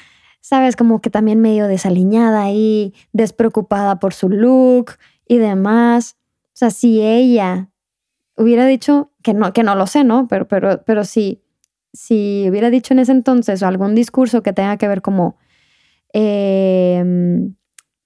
sabes, 0.43 0.77
como 0.77 1.01
que 1.01 1.09
también 1.09 1.41
medio 1.41 1.69
desaliñada 1.69 2.43
ahí, 2.43 2.93
despreocupada 3.13 3.99
por 3.99 4.13
su 4.13 4.29
look 4.29 4.93
y 5.27 5.39
demás. 5.39 6.17
O 6.49 6.51
sea, 6.55 6.71
si 6.71 7.01
ella 7.01 7.71
hubiera 8.37 8.67
dicho, 8.67 9.13
que 9.23 9.33
no, 9.35 9.53
que 9.53 9.63
no 9.63 9.77
lo 9.77 9.87
sé, 9.87 10.05
¿no? 10.05 10.27
Pero, 10.29 10.49
pero, 10.49 10.83
pero 10.85 11.05
si, 11.05 11.41
si 11.93 12.47
hubiera 12.51 12.71
dicho 12.71 12.93
en 12.93 12.99
ese 12.99 13.13
entonces 13.13 13.63
algún 13.63 13.95
discurso 13.95 14.43
que 14.43 14.53
tenga 14.53 14.77
que 14.77 14.89
ver 14.89 15.01
como, 15.01 15.37
em, 16.13 17.55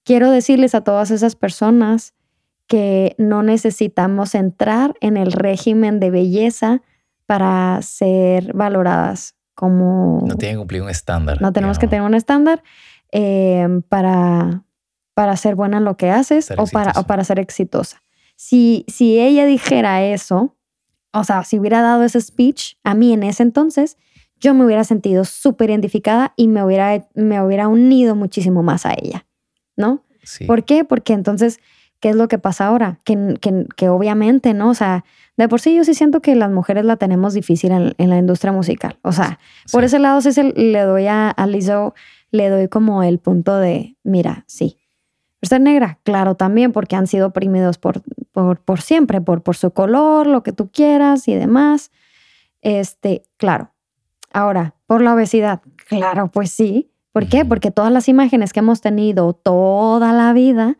quiero 0.05 0.29
decirles 0.31 0.75
a 0.75 0.81
todas 0.81 1.09
esas 1.11 1.35
personas 1.35 2.13
que 2.67 3.15
no 3.17 3.41
necesitamos 3.41 4.35
entrar 4.35 4.93
en 5.01 5.17
el 5.17 5.31
régimen 5.31 5.99
de 5.99 6.11
belleza 6.11 6.83
para 7.25 7.81
ser 7.81 8.53
valoradas 8.53 9.36
como... 9.57 10.23
No 10.27 10.35
tienen 10.35 10.57
que 10.57 10.59
cumplir 10.59 10.83
un 10.83 10.89
estándar. 10.91 11.41
No 11.41 11.51
tenemos 11.51 11.79
que 11.79 11.87
tener 11.87 12.03
un 12.03 12.13
estándar 12.13 12.61
em, 13.11 13.81
para, 13.81 14.63
para 15.15 15.35
ser 15.35 15.55
buena 15.55 15.77
en 15.77 15.83
lo 15.83 15.97
que 15.97 16.11
haces 16.11 16.53
o 16.55 16.67
para, 16.67 16.91
o 16.95 17.07
para 17.07 17.23
ser 17.23 17.39
exitosa. 17.39 18.03
Si, 18.35 18.85
si 18.87 19.19
ella 19.19 19.47
dijera 19.47 20.03
eso, 20.03 20.55
o 21.11 21.23
sea, 21.23 21.43
si 21.43 21.57
hubiera 21.57 21.81
dado 21.81 22.03
ese 22.03 22.21
speech 22.21 22.75
a 22.83 22.93
mí 22.93 23.13
en 23.13 23.23
ese 23.23 23.41
entonces, 23.41 23.97
yo 24.39 24.53
me 24.53 24.63
hubiera 24.63 24.83
sentido 24.83 25.25
súper 25.25 25.71
identificada 25.71 26.33
y 26.35 26.47
me 26.47 26.63
hubiera, 26.63 27.07
me 27.15 27.41
hubiera 27.41 27.67
unido 27.67 28.15
muchísimo 28.15 28.61
más 28.61 28.85
a 28.85 28.93
ella, 28.93 29.25
¿no? 29.75 30.05
Sí. 30.21 30.45
¿Por 30.45 30.65
qué? 30.65 30.85
Porque 30.85 31.13
entonces, 31.13 31.59
¿qué 31.99 32.09
es 32.09 32.15
lo 32.15 32.27
que 32.27 32.37
pasa 32.37 32.67
ahora? 32.67 32.99
Que, 33.05 33.39
que, 33.41 33.65
que 33.75 33.89
obviamente, 33.89 34.53
¿no? 34.53 34.69
O 34.69 34.75
sea, 34.75 35.03
de 35.37 35.47
por 35.47 35.61
sí 35.61 35.75
yo 35.75 35.83
sí 35.83 35.93
siento 35.93 36.21
que 36.21 36.35
las 36.35 36.51
mujeres 36.51 36.83
la 36.83 36.97
tenemos 36.97 37.33
difícil 37.33 37.93
en, 37.97 38.09
la 38.09 38.17
industria 38.17 38.51
musical. 38.51 38.97
O 39.03 39.11
sea, 39.11 39.39
por 39.71 39.83
ese 39.83 39.99
lado 39.99 40.19
sí 40.21 40.29
le 40.55 40.81
doy 40.81 41.05
a, 41.07 41.29
a 41.29 41.47
Lizzo, 41.47 41.93
le 42.31 42.49
doy 42.49 42.67
como 42.67 43.03
el 43.03 43.19
punto 43.19 43.57
de, 43.57 43.95
mira, 44.03 44.43
sí. 44.47 44.77
Ser 45.43 45.61
negra, 45.61 45.99
claro, 46.03 46.35
también, 46.35 46.71
porque 46.71 46.95
han 46.95 47.05
sido 47.05 47.27
oprimidos 47.27 47.77
por, 47.77 48.01
por, 48.31 48.59
por 48.59 48.81
siempre, 48.81 49.21
por, 49.21 49.43
por 49.43 49.55
su 49.55 49.69
color, 49.71 50.25
lo 50.25 50.41
que 50.41 50.51
tú 50.51 50.71
quieras 50.71 51.27
y 51.27 51.35
demás. 51.35 51.91
Este, 52.61 53.21
claro. 53.37 53.71
Ahora, 54.33 54.73
por 54.87 55.01
la 55.01 55.13
obesidad, 55.13 55.61
claro, 55.87 56.29
pues 56.29 56.51
sí. 56.51 56.91
¿Por 57.11 57.27
qué? 57.27 57.45
Porque 57.45 57.71
todas 57.71 57.91
las 57.91 58.09
imágenes 58.09 58.51
que 58.51 58.59
hemos 58.59 58.81
tenido 58.81 59.33
toda 59.33 60.11
la 60.11 60.33
vida, 60.33 60.77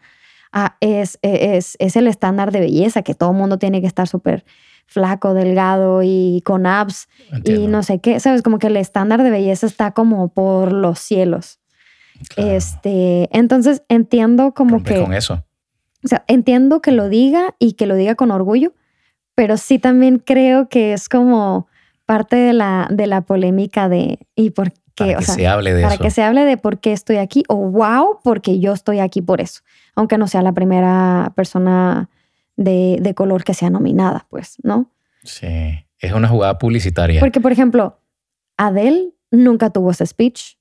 Ah, 0.51 0.77
es, 0.81 1.19
e, 1.21 1.57
es, 1.57 1.75
es, 1.79 1.95
el 1.95 2.07
estándar 2.07 2.51
de 2.51 2.59
belleza, 2.59 3.01
que 3.01 3.13
todo 3.13 3.31
el 3.31 3.37
mundo 3.37 3.57
tiene 3.57 3.81
que 3.81 3.87
estar 3.87 4.07
súper 4.07 4.45
flaco, 4.85 5.33
delgado 5.33 6.01
y 6.03 6.41
con 6.45 6.65
abs 6.65 7.09
y 7.43 7.67
no 7.67 7.83
sé 7.83 7.99
qué. 7.99 8.19
Sabes, 8.19 8.41
como 8.41 8.57
que 8.57 8.67
el 8.67 8.77
estándar 8.77 9.21
de 9.21 9.29
belleza 9.29 9.67
está 9.67 9.91
como 9.91 10.29
por 10.29 10.71
los 10.71 10.99
cielos. 10.99 11.59
Este, 12.35 13.29
entonces 13.37 13.83
entiendo 13.89 14.53
como 14.53 14.83
que. 14.83 15.01
con 15.01 15.13
eso. 15.13 15.43
O 16.03 16.07
sea, 16.07 16.23
entiendo 16.27 16.81
que 16.81 16.91
lo 16.91 17.09
diga 17.09 17.55
y 17.59 17.73
que 17.73 17.85
lo 17.85 17.95
diga 17.95 18.15
con 18.15 18.31
orgullo, 18.31 18.73
pero 19.35 19.57
sí 19.57 19.77
también 19.79 20.19
creo 20.19 20.69
que 20.69 20.93
es 20.93 21.09
como 21.09 21.67
parte 22.05 22.35
de 22.37 22.53
la, 22.53 22.87
de 22.89 23.07
la 23.07 23.21
polémica 23.21 23.89
de 23.89 24.19
y 24.35 24.51
por 24.51 24.71
Para 24.97 25.15
que 25.15 25.25
se 25.25 25.47
hable 25.47 25.73
de 25.73 25.83
para 25.83 25.97
que 25.97 26.11
se 26.11 26.23
hable 26.23 26.43
de 26.45 26.57
por 26.57 26.79
qué 26.79 26.91
estoy 26.91 27.17
aquí 27.17 27.43
o 27.47 27.55
wow, 27.55 28.19
porque 28.23 28.59
yo 28.59 28.73
estoy 28.73 28.99
aquí 28.99 29.21
por 29.21 29.41
eso 29.41 29.61
aunque 29.97 30.19
no 30.19 30.27
sea 30.27 30.43
la 30.43 30.53
primera 30.53 31.33
persona 31.35 32.07
de, 32.55 33.13
color 33.15 33.43
que 33.43 33.55
sea 33.55 33.71
nominada, 33.71 34.27
pues, 34.29 34.57
¿no? 34.61 34.91
Sí, 35.23 35.47
es 35.97 36.13
una 36.13 36.27
jugada 36.27 36.59
publicitaria. 36.59 37.19
Porque, 37.19 37.41
por 37.41 37.51
ejemplo, 37.51 37.99
Adele 38.57 39.13
nunca 39.31 39.71
tuvo 39.71 39.89
ese 39.89 40.05
speech. 40.05 40.57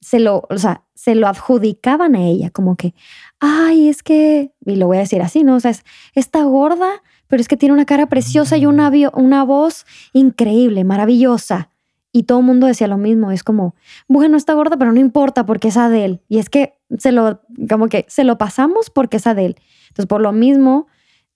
Se 0.00 0.18
lo, 0.18 0.44
o 0.50 0.58
sea, 0.58 0.82
se 0.94 1.14
lo 1.14 1.28
adjudicaban 1.28 2.16
a 2.16 2.22
ella, 2.22 2.50
como 2.50 2.74
que, 2.74 2.94
ay, 3.38 3.88
es 3.88 4.02
que, 4.02 4.52
y 4.66 4.74
lo 4.74 4.88
voy 4.88 4.96
a 4.96 5.00
decir 5.00 5.22
así, 5.22 5.44
¿no? 5.44 5.54
O 5.54 5.60
sea, 5.60 5.70
es, 5.70 5.84
está 6.14 6.42
gorda, 6.42 7.02
pero 7.28 7.40
es 7.40 7.46
que 7.46 7.56
tiene 7.56 7.74
una 7.74 7.86
cara 7.86 8.06
preciosa 8.06 8.56
y 8.56 8.66
una, 8.66 8.90
una 9.14 9.44
voz 9.44 9.86
increíble, 10.12 10.82
maravillosa. 10.82 11.70
Y 12.12 12.22
todo 12.22 12.40
el 12.40 12.46
mundo 12.46 12.66
decía 12.66 12.88
lo 12.88 12.96
mismo, 12.96 13.30
es 13.32 13.44
como, 13.44 13.74
bueno, 14.08 14.36
está 14.36 14.54
gorda, 14.54 14.76
pero 14.78 14.92
no 14.92 15.00
importa 15.00 15.44
porque 15.44 15.68
es 15.68 15.76
Adele. 15.76 16.20
Y 16.28 16.38
es 16.38 16.48
que 16.48 16.78
se 16.96 17.12
lo, 17.12 17.42
como 17.68 17.88
que 17.88 18.06
se 18.08 18.24
lo 18.24 18.38
pasamos 18.38 18.90
porque 18.90 19.18
es 19.18 19.26
Adele. 19.26 19.56
Entonces, 19.88 20.06
por 20.06 20.22
lo 20.22 20.32
mismo, 20.32 20.86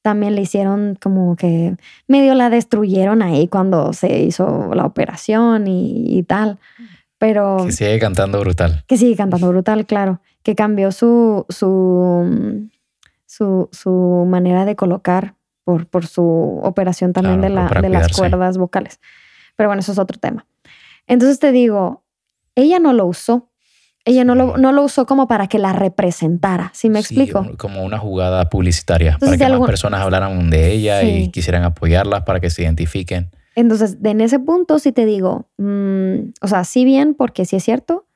también 0.00 0.34
le 0.34 0.42
hicieron 0.42 0.98
como 1.00 1.36
que 1.36 1.76
medio 2.08 2.34
la 2.34 2.50
destruyeron 2.50 3.22
ahí 3.22 3.48
cuando 3.48 3.92
se 3.92 4.20
hizo 4.20 4.74
la 4.74 4.86
operación 4.86 5.66
y, 5.66 6.22
tal. 6.24 6.58
Pero... 7.18 7.58
Que 7.66 7.72
sigue 7.72 7.98
cantando 7.98 8.40
brutal. 8.40 8.84
Que 8.86 8.96
sigue 8.96 9.16
cantando 9.16 9.48
brutal, 9.48 9.86
claro. 9.86 10.20
Que 10.42 10.54
cambió 10.54 10.90
su, 10.90 11.46
su, 11.48 12.68
su, 13.26 13.68
su 13.70 14.26
manera 14.26 14.64
de 14.64 14.74
colocar 14.74 15.36
por, 15.64 15.86
por 15.86 16.06
su 16.06 16.60
operación 16.62 17.12
también 17.12 17.40
de, 17.40 17.50
la, 17.50 17.68
de 17.68 17.88
las 17.88 18.16
cuerdas 18.16 18.58
vocales. 18.58 19.00
Pero 19.54 19.68
bueno, 19.68 19.80
eso 19.80 19.92
es 19.92 19.98
otro 19.98 20.18
tema. 20.18 20.46
Entonces 21.06 21.38
te 21.38 21.52
digo, 21.52 22.04
ella 22.54 22.78
no 22.78 22.92
lo 22.92 23.06
usó 23.06 23.52
ella 24.04 24.24
no 24.24 24.34
lo, 24.34 24.56
no 24.56 24.72
lo 24.72 24.82
usó 24.82 25.06
como 25.06 25.28
para 25.28 25.46
que 25.46 25.58
la 25.58 25.72
representara, 25.72 26.70
¿sí 26.74 26.90
me 26.90 26.98
explico? 26.98 27.46
Como 27.56 27.84
una 27.84 27.98
jugada 27.98 28.48
publicitaria, 28.48 29.16
para 29.18 29.36
que 29.36 29.48
más 29.48 29.66
personas 29.66 30.00
hablaran 30.00 30.50
de 30.50 30.72
ella 30.72 31.02
y 31.04 31.30
quisieran 31.30 31.62
apoyarla 31.62 32.24
para 32.24 32.40
que 32.40 32.50
se 32.50 32.62
identifiquen. 32.62 33.30
Entonces, 33.54 33.98
en 34.02 34.20
ese 34.20 34.40
punto 34.40 34.78
sí 34.78 34.92
te 34.92 35.06
digo, 35.06 35.48
mm, 35.58 36.32
o 36.40 36.48
sea, 36.48 36.64
sí 36.64 36.84
bien, 36.84 37.14
porque 37.14 37.44
sí 37.44 37.56
es 37.56 37.64
cierto, 37.64 38.06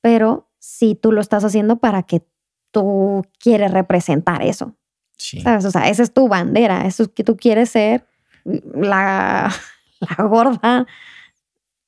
pero 0.00 0.48
si 0.58 0.94
tú 0.94 1.10
lo 1.10 1.20
estás 1.20 1.44
haciendo 1.44 1.78
para 1.78 2.04
que 2.04 2.22
tú 2.70 3.24
quieres 3.40 3.72
representar 3.72 4.42
eso. 4.42 4.76
Sí. 5.16 5.40
¿Sabes? 5.40 5.64
O 5.64 5.70
sea, 5.70 5.88
esa 5.88 6.02
es 6.02 6.12
tu 6.12 6.28
bandera, 6.28 6.86
eso 6.86 7.04
es 7.04 7.08
que 7.08 7.24
tú 7.24 7.36
quieres 7.36 7.70
ser 7.70 8.06
la, 8.44 9.52
la 10.00 10.24
gorda. 10.24 10.86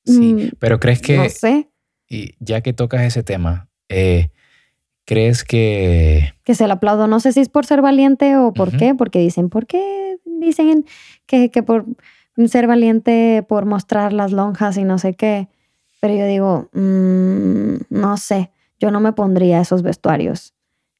Sí, 0.06 0.34
mm, 0.34 0.50
pero 0.58 0.80
crees 0.80 1.02
que... 1.02 1.16
No 1.16 1.28
sé 1.28 1.68
y 2.08 2.34
ya 2.38 2.60
que 2.60 2.72
tocas 2.72 3.02
ese 3.02 3.22
tema, 3.22 3.68
eh, 3.88 4.30
¿crees 5.04 5.44
que... 5.44 6.34
Que 6.44 6.54
se 6.54 6.66
lo 6.66 6.74
aplaudo. 6.74 7.06
No 7.06 7.20
sé 7.20 7.32
si 7.32 7.40
es 7.40 7.48
por 7.48 7.66
ser 7.66 7.82
valiente 7.82 8.36
o 8.36 8.52
por 8.52 8.76
qué, 8.76 8.94
porque 8.94 9.18
dicen, 9.18 9.48
¿por 9.48 9.66
qué 9.66 10.16
dicen 10.24 10.84
que, 11.26 11.50
que 11.50 11.62
por 11.62 11.84
ser 12.46 12.66
valiente, 12.66 13.44
por 13.48 13.66
mostrar 13.66 14.12
las 14.12 14.32
lonjas 14.32 14.76
y 14.76 14.84
no 14.84 14.98
sé 14.98 15.14
qué? 15.14 15.48
Pero 16.00 16.14
yo 16.14 16.26
digo, 16.26 16.68
mm, 16.72 17.76
no 17.90 18.16
sé, 18.16 18.50
yo 18.78 18.90
no 18.90 19.00
me 19.00 19.12
pondría 19.12 19.60
esos 19.60 19.82
vestuarios. 19.82 20.54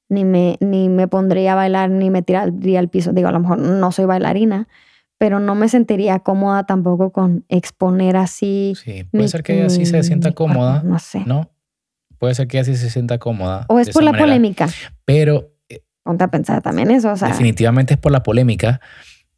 Ni 0.08 0.24
me, 0.24 0.56
ni 0.60 0.88
me 0.88 1.08
pondría 1.08 1.52
a 1.52 1.56
bailar, 1.56 1.90
ni 1.90 2.10
me 2.10 2.22
tiraría 2.22 2.78
al 2.78 2.88
piso. 2.88 3.12
Digo, 3.12 3.28
a 3.28 3.32
lo 3.32 3.40
mejor 3.40 3.58
no 3.58 3.92
soy 3.92 4.04
bailarina, 4.04 4.68
pero 5.18 5.40
no 5.40 5.54
me 5.54 5.68
sentiría 5.68 6.18
cómoda 6.20 6.64
tampoco 6.64 7.10
con 7.10 7.44
exponer 7.48 8.16
así. 8.16 8.74
Sí, 8.82 9.04
puede 9.04 9.28
ser 9.28 9.42
que 9.42 9.62
así 9.62 9.86
se 9.86 10.02
sienta 10.02 10.32
cómoda. 10.32 10.82
no 10.84 10.98
sé. 10.98 11.22
¿No? 11.26 11.50
Puede 12.18 12.34
ser 12.34 12.48
que 12.48 12.58
así 12.58 12.76
se 12.76 12.90
sienta 12.90 13.18
cómoda. 13.18 13.66
O 13.68 13.78
es 13.78 13.90
por 13.90 14.02
la 14.02 14.12
polémica. 14.12 14.68
Pero. 15.04 15.52
Eh, 15.68 15.82
Ponte 16.02 16.24
a 16.24 16.28
pensar 16.28 16.62
también 16.62 16.90
eso. 16.90 17.12
O 17.12 17.16
sea, 17.16 17.28
definitivamente 17.28 17.94
es 17.94 18.00
por 18.00 18.12
la 18.12 18.22
polémica, 18.22 18.80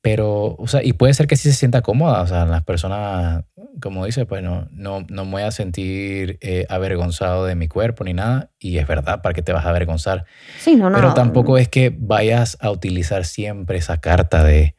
pero, 0.00 0.54
o 0.56 0.66
sea, 0.68 0.84
y 0.84 0.92
puede 0.92 1.14
ser 1.14 1.26
que 1.26 1.36
sí 1.36 1.50
se 1.50 1.56
sienta 1.56 1.82
cómoda. 1.82 2.22
O 2.22 2.26
sea, 2.26 2.44
las 2.44 2.62
personas, 2.62 3.44
como 3.80 4.04
dice, 4.04 4.26
pues 4.26 4.42
no, 4.42 4.68
no, 4.70 5.04
no 5.08 5.24
me 5.24 5.30
voy 5.30 5.42
a 5.42 5.50
sentir 5.50 6.38
eh, 6.40 6.66
avergonzado 6.68 7.46
de 7.46 7.54
mi 7.54 7.68
cuerpo 7.68 8.04
ni 8.04 8.14
nada. 8.14 8.50
Y 8.58 8.78
es 8.78 8.86
verdad, 8.86 9.22
¿para 9.22 9.32
qué 9.32 9.42
te 9.42 9.52
vas 9.52 9.64
a 9.64 9.70
avergonzar? 9.70 10.24
Sí, 10.58 10.76
no, 10.76 10.90
no. 10.90 10.96
Pero 10.96 11.14
tampoco 11.14 11.58
es 11.58 11.68
que 11.68 11.96
vayas 11.96 12.56
a 12.60 12.70
utilizar 12.70 13.24
siempre 13.24 13.78
esa 13.78 14.00
carta 14.00 14.44
de 14.44 14.76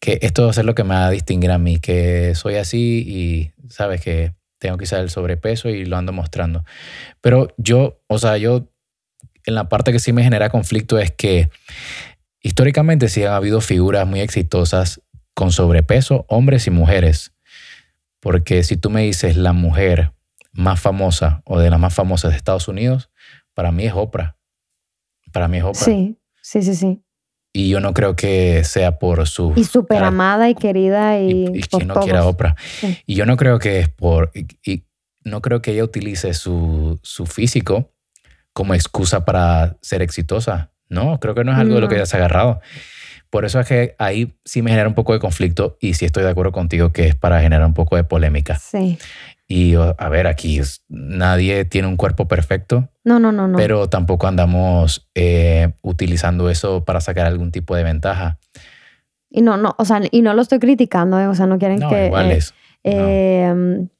que 0.00 0.18
esto 0.22 0.52
ser 0.52 0.64
lo 0.64 0.74
que 0.74 0.84
me 0.84 0.94
va 0.94 1.06
a 1.06 1.10
distinguir 1.10 1.50
a 1.50 1.58
mí, 1.58 1.78
que 1.78 2.34
soy 2.34 2.56
así 2.56 3.04
y 3.06 3.52
sabes 3.68 4.00
que 4.00 4.34
tengo 4.58 4.78
quizás 4.78 5.00
el 5.00 5.10
sobrepeso 5.10 5.68
y 5.68 5.84
lo 5.84 5.96
ando 5.96 6.12
mostrando. 6.12 6.64
Pero 7.20 7.48
yo, 7.56 8.00
o 8.06 8.18
sea, 8.18 8.36
yo, 8.36 8.68
en 9.44 9.54
la 9.54 9.68
parte 9.68 9.92
que 9.92 9.98
sí 9.98 10.12
me 10.12 10.24
genera 10.24 10.50
conflicto 10.50 10.98
es 10.98 11.10
que 11.12 11.50
históricamente 12.40 13.08
sí 13.08 13.22
han 13.24 13.32
habido 13.32 13.60
figuras 13.60 14.06
muy 14.06 14.20
exitosas 14.20 15.00
con 15.34 15.52
sobrepeso, 15.52 16.24
hombres 16.28 16.66
y 16.66 16.70
mujeres. 16.70 17.32
Porque 18.20 18.62
si 18.62 18.76
tú 18.76 18.90
me 18.90 19.02
dices 19.02 19.36
la 19.36 19.52
mujer 19.52 20.12
más 20.52 20.80
famosa 20.80 21.42
o 21.44 21.60
de 21.60 21.70
las 21.70 21.78
más 21.78 21.94
famosas 21.94 22.32
de 22.32 22.36
Estados 22.36 22.66
Unidos, 22.66 23.10
para 23.54 23.70
mí 23.72 23.84
es 23.84 23.92
Oprah. 23.94 24.36
Para 25.32 25.48
mí 25.48 25.58
es 25.58 25.64
Oprah. 25.64 25.80
Sí, 25.80 26.18
sí, 26.42 26.62
sí, 26.62 26.74
sí. 26.74 27.05
Y 27.56 27.70
yo 27.70 27.80
no 27.80 27.94
creo 27.94 28.16
que 28.16 28.64
sea 28.64 28.98
por 28.98 29.26
su... 29.26 29.54
Y 29.56 29.64
súper 29.64 30.04
amada 30.04 30.50
y 30.50 30.54
querida 30.54 31.18
y, 31.18 31.46
y, 31.54 31.62
por 31.62 31.86
no 31.86 31.94
quiera 32.00 32.26
Oprah. 32.26 32.54
Y 33.06 33.14
yo 33.14 33.24
no 33.24 33.38
creo 33.38 33.58
que 33.58 33.80
es 33.80 33.88
por... 33.88 34.30
Y, 34.34 34.84
no 35.24 35.40
creo 35.40 35.62
que 35.62 35.72
ella 35.72 35.82
utilice 35.82 36.34
su, 36.34 37.00
su, 37.02 37.24
físico 37.24 37.94
como 38.52 38.74
excusa 38.74 39.24
para 39.24 39.78
ser 39.80 40.02
exitosa. 40.02 40.70
No, 40.90 41.18
creo 41.18 41.34
que 41.34 41.44
no 41.44 41.52
es 41.52 41.58
algo 41.58 41.76
de 41.76 41.80
lo 41.80 41.88
que 41.88 41.94
ella 41.94 42.04
se 42.04 42.16
ha 42.16 42.18
agarrado. 42.18 42.60
Por 43.30 43.46
eso 43.46 43.58
es 43.58 43.66
que 43.66 43.96
ahí 43.98 44.36
sí 44.44 44.60
me 44.60 44.70
genera 44.70 44.88
un 44.88 44.94
poco 44.94 45.14
de 45.14 45.18
conflicto 45.18 45.78
y 45.80 45.94
sí 45.94 46.04
estoy 46.04 46.24
de 46.24 46.30
acuerdo 46.30 46.52
contigo 46.52 46.92
que 46.92 47.06
es 47.06 47.14
para 47.14 47.40
generar 47.40 47.66
un 47.66 47.74
poco 47.74 47.96
de 47.96 48.04
polémica. 48.04 48.58
Sí. 48.58 48.98
Y 49.48 49.74
a 49.76 50.08
ver, 50.08 50.26
aquí 50.26 50.60
nadie 50.88 51.64
tiene 51.64 51.86
un 51.86 51.96
cuerpo 51.96 52.26
perfecto. 52.26 52.88
No, 53.04 53.20
no, 53.20 53.30
no, 53.30 53.46
no. 53.46 53.56
Pero 53.56 53.88
tampoco 53.88 54.26
andamos 54.26 55.08
eh, 55.14 55.72
utilizando 55.82 56.50
eso 56.50 56.84
para 56.84 57.00
sacar 57.00 57.26
algún 57.26 57.52
tipo 57.52 57.76
de 57.76 57.84
ventaja. 57.84 58.38
Y 59.30 59.42
no, 59.42 59.56
no, 59.56 59.74
o 59.78 59.84
sea, 59.84 60.00
y 60.10 60.22
no 60.22 60.34
lo 60.34 60.42
estoy 60.42 60.58
criticando, 60.58 61.20
eh, 61.20 61.28
o 61.28 61.34
sea, 61.34 61.46
no 61.46 61.58
quieren 61.58 61.78
no, 61.78 61.88
que... 61.88 62.06
Igual 62.06 62.32
es. 62.32 62.54
Eh, 62.88 63.52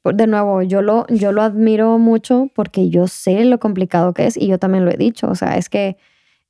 de 0.03 0.27
nuevo, 0.27 0.61
yo 0.61 0.81
lo, 0.81 1.05
yo 1.07 1.33
lo 1.33 1.41
admiro 1.41 1.97
mucho 1.97 2.49
porque 2.55 2.89
yo 2.89 3.07
sé 3.07 3.43
lo 3.43 3.59
complicado 3.59 4.13
que 4.13 4.27
es 4.27 4.37
y 4.37 4.47
yo 4.47 4.59
también 4.59 4.85
lo 4.85 4.91
he 4.91 4.97
dicho, 4.97 5.27
o 5.27 5.35
sea, 5.35 5.57
es 5.57 5.67
que 5.67 5.97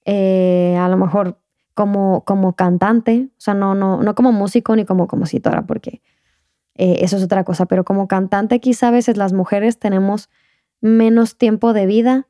a 0.05 0.87
lo 0.87 0.97
mejor 0.97 1.39
como, 1.73 2.23
como 2.25 2.55
cantante, 2.55 3.29
o 3.31 3.39
sea, 3.39 3.53
no, 3.55 3.75
no, 3.75 4.01
no 4.01 4.15
como 4.15 4.31
músico 4.31 4.75
ni 4.75 4.85
como 4.85 5.07
compositora, 5.07 5.65
porque 5.65 6.01
eh, 6.77 6.99
eso 7.01 7.17
es 7.17 7.23
otra 7.23 7.43
cosa, 7.43 7.65
pero 7.65 7.83
como 7.83 8.07
cantante 8.07 8.59
quizá 8.59 8.89
a 8.89 8.91
veces 8.91 9.17
las 9.17 9.33
mujeres 9.33 9.79
tenemos 9.79 10.29
menos 10.79 11.37
tiempo 11.37 11.73
de 11.73 11.85
vida 11.85 12.27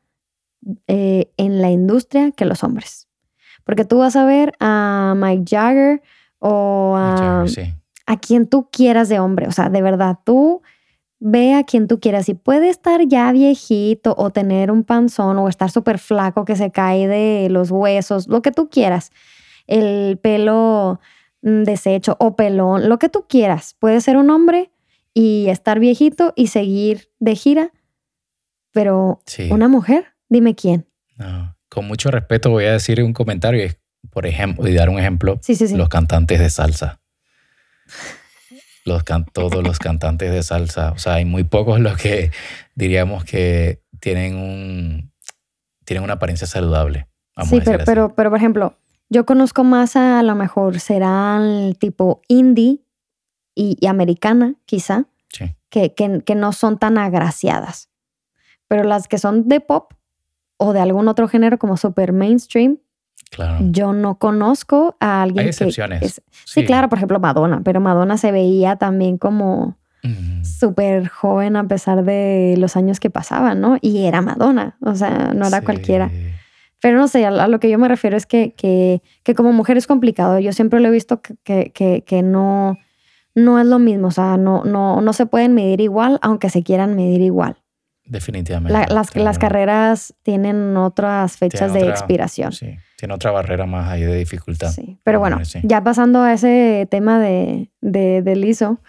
eh, 0.88 1.32
en 1.38 1.62
la 1.62 1.70
industria 1.70 2.32
que 2.32 2.46
los 2.46 2.64
hombres. 2.64 3.08
Porque 3.64 3.86
tú 3.86 3.98
vas 4.00 4.16
a 4.16 4.26
ver 4.26 4.54
a 4.60 5.14
Mike 5.18 5.44
Jagger 5.46 6.02
o 6.40 6.96
a, 6.98 7.46
a 8.06 8.18
quien 8.20 8.48
tú 8.48 8.70
quieras 8.72 9.10
de 9.10 9.20
hombre, 9.20 9.48
o 9.48 9.52
sea, 9.52 9.70
de 9.70 9.82
verdad, 9.82 10.18
tú 10.24 10.62
ve 11.20 11.56
a 11.56 11.64
quien 11.64 11.88
tú 11.88 12.00
quieras 12.00 12.30
y 12.30 12.34
puede 12.36 12.70
estar 12.70 13.02
ya 13.08 13.32
viejito 13.32 14.16
o 14.18 14.30
tener 14.30 14.72
un 14.72 14.84
panzón 14.84 15.38
o 15.40 15.50
estar 15.50 15.72
súper 15.72 15.98
flaco 15.98 16.46
que 16.46 16.56
se 16.56 16.72
cae 16.72 17.08
de 17.08 17.50
los 17.50 17.72
huesos, 17.72 18.28
lo 18.28 18.42
que 18.42 18.52
tú 18.52 18.70
quieras. 18.70 19.12
El 19.66 20.18
pelo 20.20 21.00
desecho 21.42 22.16
o 22.20 22.36
pelón, 22.36 22.90
lo 22.90 23.00
que 23.00 23.10
tú 23.10 23.26
quieras. 23.28 23.76
Puede 23.80 24.02
ser 24.02 24.18
un 24.18 24.30
hombre 24.30 24.72
y 25.14 25.50
estar 25.50 25.80
viejito 25.80 26.34
y 26.36 26.48
seguir 26.48 27.12
de 27.20 27.36
gira, 27.36 27.72
pero 28.72 29.22
una 29.50 29.68
mujer, 29.68 30.14
dime 30.30 30.56
quién. 30.56 30.88
Con 31.70 31.88
mucho 31.88 32.12
respeto 32.12 32.50
voy 32.50 32.66
a 32.66 32.74
decir 32.74 33.02
un 33.04 33.14
comentario, 33.14 33.68
por 34.12 34.26
ejemplo, 34.26 34.68
y 34.68 34.74
dar 34.74 34.90
un 34.90 35.00
ejemplo, 35.00 35.40
los 35.72 35.90
cantantes 35.90 36.40
de 36.40 36.50
salsa. 36.50 37.02
Los 38.86 39.04
todos 39.34 39.64
los 39.64 39.80
cantantes 39.80 40.32
de 40.32 40.44
salsa, 40.44 40.92
o 40.92 40.98
sea, 40.98 41.16
hay 41.16 41.26
muy 41.26 41.44
pocos 41.44 41.80
los 41.80 41.98
que 41.98 42.32
diríamos 42.76 43.26
que 43.26 43.82
tienen 44.00 44.36
un 44.36 45.12
tienen 45.84 46.04
una 46.04 46.14
apariencia 46.14 46.48
saludable. 46.48 47.08
sí, 47.44 47.62
pero, 47.64 47.84
pero, 47.86 48.14
pero, 48.16 48.30
por 48.30 48.38
ejemplo, 48.38 48.78
yo 49.10 49.26
conozco 49.26 49.64
más 49.64 49.96
a, 49.96 50.22
lo 50.24 50.36
mejor 50.36 50.80
serán 50.80 51.74
tipo 51.74 52.22
indie 52.28 52.82
y, 53.56 53.88
americana, 53.88 54.56
quizá, 54.66 55.06
que, 55.70 55.94
que, 55.94 56.36
no 56.36 56.54
son 56.54 56.78
tan 56.78 56.98
agraciadas. 56.98 57.90
Pero 58.68 58.84
las 58.84 59.08
que 59.08 59.18
son 59.18 59.48
de 59.48 59.60
pop 59.60 59.94
o 60.58 60.74
de 60.74 60.80
algún 60.80 61.08
otro 61.08 61.28
género 61.28 61.58
como 61.58 61.78
super 61.78 62.14
mainstream, 62.14 62.78
yo 63.72 63.94
no 63.94 64.20
conozco 64.20 64.96
a 65.00 65.24
alguien 65.24 65.44
Hay 65.44 65.50
excepciones. 65.50 66.22
sí. 66.46 66.66
claro, 66.66 66.88
por 66.88 67.00
ejemplo 67.00 67.20
Madonna, 67.20 67.62
pero 67.64 67.82
Madonna 67.82 68.18
se 68.18 68.32
veía 68.32 68.76
también 68.76 69.18
como 69.18 69.78
súper 70.44 71.10
joven 71.10 71.58
a 71.58 71.68
pesar 71.68 72.06
de 72.06 72.56
los 72.58 72.78
años 72.78 73.02
que 73.02 73.10
pasaban, 73.10 73.60
¿no? 73.60 73.78
Y 73.82 74.06
era 74.06 74.22
Madonna, 74.22 74.78
o 74.82 74.96
sea, 74.96 75.34
no 75.34 75.48
era 75.48 75.62
cualquiera. 75.62 76.10
Pero 76.88 77.00
no 77.00 77.10
sé, 77.10 77.26
a, 77.26 77.48
lo 77.50 77.60
que 77.60 77.70
yo 77.70 77.78
me 77.78 77.90
refiero 77.90 78.16
es 78.16 78.26
que, 78.26 78.54
que, 78.54 79.02
que, 79.24 79.36
como 79.36 79.52
mujer 79.52 79.76
es 79.76 79.88
complicado. 79.88 80.40
Yo 80.40 80.54
siempre 80.54 80.80
lo 80.80 80.88
he 80.88 80.92
visto 80.92 81.22
que, 81.22 81.70
que, 81.74 82.06
que 82.06 82.24
no, 82.24 82.78
no 83.36 83.60
es 83.60 83.66
lo 83.66 83.78
mismo. 83.78 84.08
O 84.08 84.12
sea, 84.12 84.38
no, 84.38 84.64
no, 84.64 85.02
no 85.02 85.12
se 85.12 85.26
pueden 85.26 85.54
medir 85.54 85.82
igual, 85.82 86.18
aunque 86.22 86.50
se 86.50 86.64
quieran 86.64 86.96
medir 86.96 87.20
igual. 87.20 87.62
Definitivamente. 88.06 88.88
las, 88.94 89.14
las 89.18 89.38
carreras 89.38 90.16
tienen 90.24 90.78
otras 90.78 91.36
fechas 91.36 91.74
de 91.74 91.90
expiración. 91.90 92.54
Sí, 92.54 92.78
tiene 92.96 93.16
otra 93.16 93.32
barrera 93.32 93.66
más 93.66 93.90
ahí 93.90 94.04
de 94.04 94.16
dificultad. 94.16 94.72
Sí, 94.72 94.98
pero 95.04 95.20
bueno, 95.20 95.42
ya 95.64 95.84
pasando 95.84 96.22
a 96.22 96.32
ese 96.32 96.88
tema 96.90 97.20
de, 97.20 97.70
de, 97.82 98.22
del 98.22 98.46
ISO, 98.46 98.80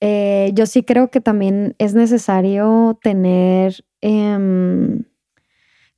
eh, 0.00 0.50
yo 0.54 0.66
sí 0.66 0.82
creo 0.82 1.12
que 1.12 1.20
también 1.20 1.76
es 1.78 1.94
necesario 1.94 2.98
tener... 3.00 3.84
Em, 4.00 5.04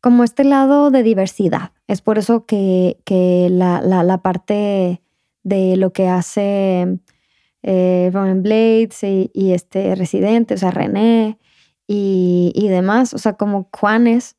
como 0.00 0.24
este 0.24 0.44
lado 0.44 0.90
de 0.90 1.02
diversidad. 1.02 1.72
Es 1.86 2.02
por 2.02 2.18
eso 2.18 2.46
que, 2.46 2.98
que 3.04 3.48
la, 3.50 3.80
la, 3.82 4.18
parte 4.18 5.02
de 5.42 5.76
lo 5.76 5.92
que 5.92 6.08
hace 6.08 6.98
eh, 7.62 8.10
Roman 8.12 8.42
Blades 8.42 9.02
y, 9.02 9.52
este 9.52 9.94
Residente, 9.94 10.54
o 10.54 10.58
sea, 10.58 10.70
René 10.70 11.38
y, 11.86 12.52
y 12.54 12.68
demás, 12.68 13.14
o 13.14 13.18
sea, 13.18 13.34
como 13.34 13.68
Juanes, 13.72 14.36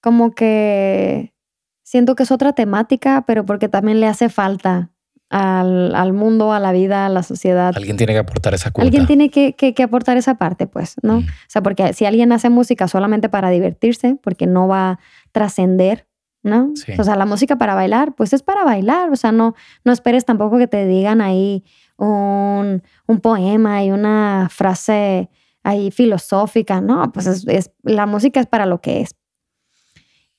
como 0.00 0.32
que 0.32 1.34
siento 1.82 2.16
que 2.16 2.24
es 2.24 2.30
otra 2.30 2.52
temática, 2.52 3.24
pero 3.26 3.44
porque 3.44 3.68
también 3.68 4.00
le 4.00 4.06
hace 4.06 4.28
falta 4.28 4.90
al, 5.30 5.94
al, 5.94 6.12
mundo, 6.12 6.52
a 6.52 6.60
la 6.60 6.72
vida, 6.72 7.06
a 7.06 7.08
la 7.08 7.22
sociedad. 7.22 7.72
Alguien 7.76 7.96
tiene 7.96 8.12
que 8.12 8.18
aportar 8.18 8.54
esa 8.54 8.70
cuota. 8.70 8.86
Alguien 8.86 9.06
tiene 9.06 9.30
que, 9.30 9.54
que, 9.54 9.82
aportar 9.82 10.16
esa 10.16 10.36
parte, 10.36 10.66
pues, 10.66 10.96
¿no? 11.02 11.18
O 11.18 11.24
sea, 11.48 11.62
porque 11.62 11.92
si 11.92 12.06
alguien 12.06 12.32
hace 12.32 12.50
música 12.50 12.88
solamente 12.88 13.28
para 13.28 13.50
divertirse, 13.50 14.16
porque 14.22 14.46
no 14.46 14.68
va 14.68 14.90
a 14.90 14.98
trascender, 15.32 16.06
¿no? 16.42 16.72
O 16.98 17.04
sea, 17.04 17.16
la 17.16 17.26
música 17.26 17.56
para 17.56 17.74
bailar, 17.74 18.14
pues 18.14 18.32
es 18.32 18.42
para 18.42 18.64
bailar. 18.64 19.10
O 19.10 19.16
sea, 19.16 19.32
no, 19.32 19.54
no 19.84 19.92
esperes 19.92 20.24
tampoco 20.24 20.56
que 20.58 20.66
te 20.66 20.86
digan 20.86 21.20
ahí 21.20 21.64
un, 21.96 22.82
un 23.06 23.20
poema 23.20 23.84
y 23.84 23.90
una 23.90 24.48
frase 24.50 25.28
ahí 25.62 25.90
filosófica, 25.90 26.80
¿no? 26.80 27.12
Pues 27.12 27.26
es, 27.26 27.46
es, 27.48 27.70
la 27.82 28.06
música 28.06 28.40
es 28.40 28.46
para 28.46 28.64
lo 28.64 28.80
que 28.80 29.02
es. 29.02 29.14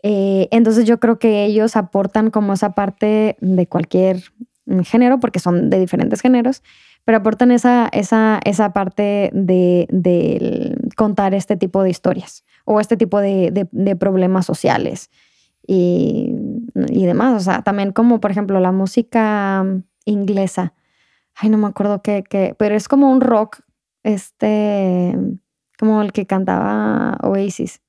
Eh, 0.01 0.47
entonces 0.51 0.85
yo 0.85 0.99
creo 0.99 1.19
que 1.19 1.43
ellos 1.45 1.75
aportan 1.75 2.29
como 2.29 2.53
esa 2.53 2.73
parte 2.73 3.35
de 3.41 3.67
cualquier 3.67 4.23
género, 4.83 5.19
porque 5.19 5.39
son 5.39 5.69
de 5.69 5.79
diferentes 5.79 6.21
géneros, 6.21 6.63
pero 7.05 7.17
aportan 7.17 7.51
esa, 7.51 7.89
esa, 7.91 8.39
esa 8.45 8.73
parte 8.73 9.31
de, 9.33 10.77
contar 10.95 11.33
este 11.33 11.57
tipo 11.57 11.83
de 11.83 11.89
historias 11.89 12.43
o 12.65 12.79
este 12.79 12.97
tipo 12.97 13.19
de, 13.19 13.67
problemas 13.99 14.45
sociales 14.45 15.09
y, 15.65 16.33
y, 16.89 17.05
demás. 17.05 17.41
O 17.41 17.43
sea, 17.43 17.61
también 17.61 17.91
como 17.91 18.19
por 18.19 18.31
ejemplo 18.31 18.59
la 18.59 18.71
música 18.71 19.65
inglesa. 20.05 20.73
Ay, 21.35 21.49
no 21.49 21.57
me 21.57 21.67
acuerdo 21.67 22.01
qué, 22.01 22.23
qué 22.29 22.55
pero 22.57 22.75
es 22.75 22.87
como 22.87 23.11
un 23.11 23.21
rock, 23.21 23.61
este, 24.03 25.15
como 25.77 26.01
el 26.01 26.11
que 26.11 26.25
cantaba 26.25 27.17
Oasis. 27.23 27.81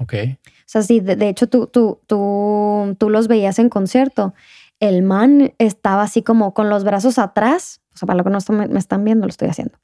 Ok. 0.00 0.14
O 0.14 0.72
sea, 0.72 0.82
sí, 0.82 1.00
de, 1.00 1.28
hecho 1.28 1.48
tú, 1.48 1.66
tú, 1.66 2.00
tú, 2.06 2.96
tú 2.98 3.10
los 3.10 3.28
veías 3.28 3.58
en 3.58 3.68
concierto 3.68 4.34
el 4.82 5.02
man 5.02 5.54
estaba 5.58 6.02
así 6.02 6.22
como 6.22 6.54
con 6.54 6.68
los 6.68 6.82
brazos 6.82 7.20
atrás, 7.20 7.80
o 7.94 7.98
sea, 7.98 8.06
para 8.08 8.16
lo 8.16 8.24
que 8.24 8.30
no 8.30 8.38
me 8.68 8.78
están 8.80 9.04
viendo, 9.04 9.26
lo 9.26 9.30
estoy 9.30 9.46
haciendo, 9.46 9.78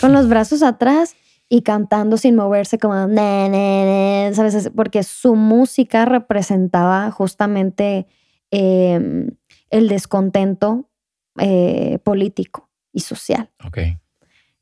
con 0.00 0.12
los 0.12 0.28
brazos 0.28 0.62
atrás 0.62 1.16
y 1.48 1.62
cantando 1.62 2.16
sin 2.16 2.36
moverse 2.36 2.78
como, 2.78 2.94
¿sabes? 2.94 4.70
Porque 4.76 5.02
su 5.02 5.34
música 5.34 6.04
representaba 6.04 7.10
justamente 7.10 8.06
em, 8.52 9.30
el 9.70 9.88
descontento 9.88 10.88
eh, 11.38 11.98
político 12.04 12.70
y 12.92 13.00
social. 13.00 13.50
Ok. 13.66 13.78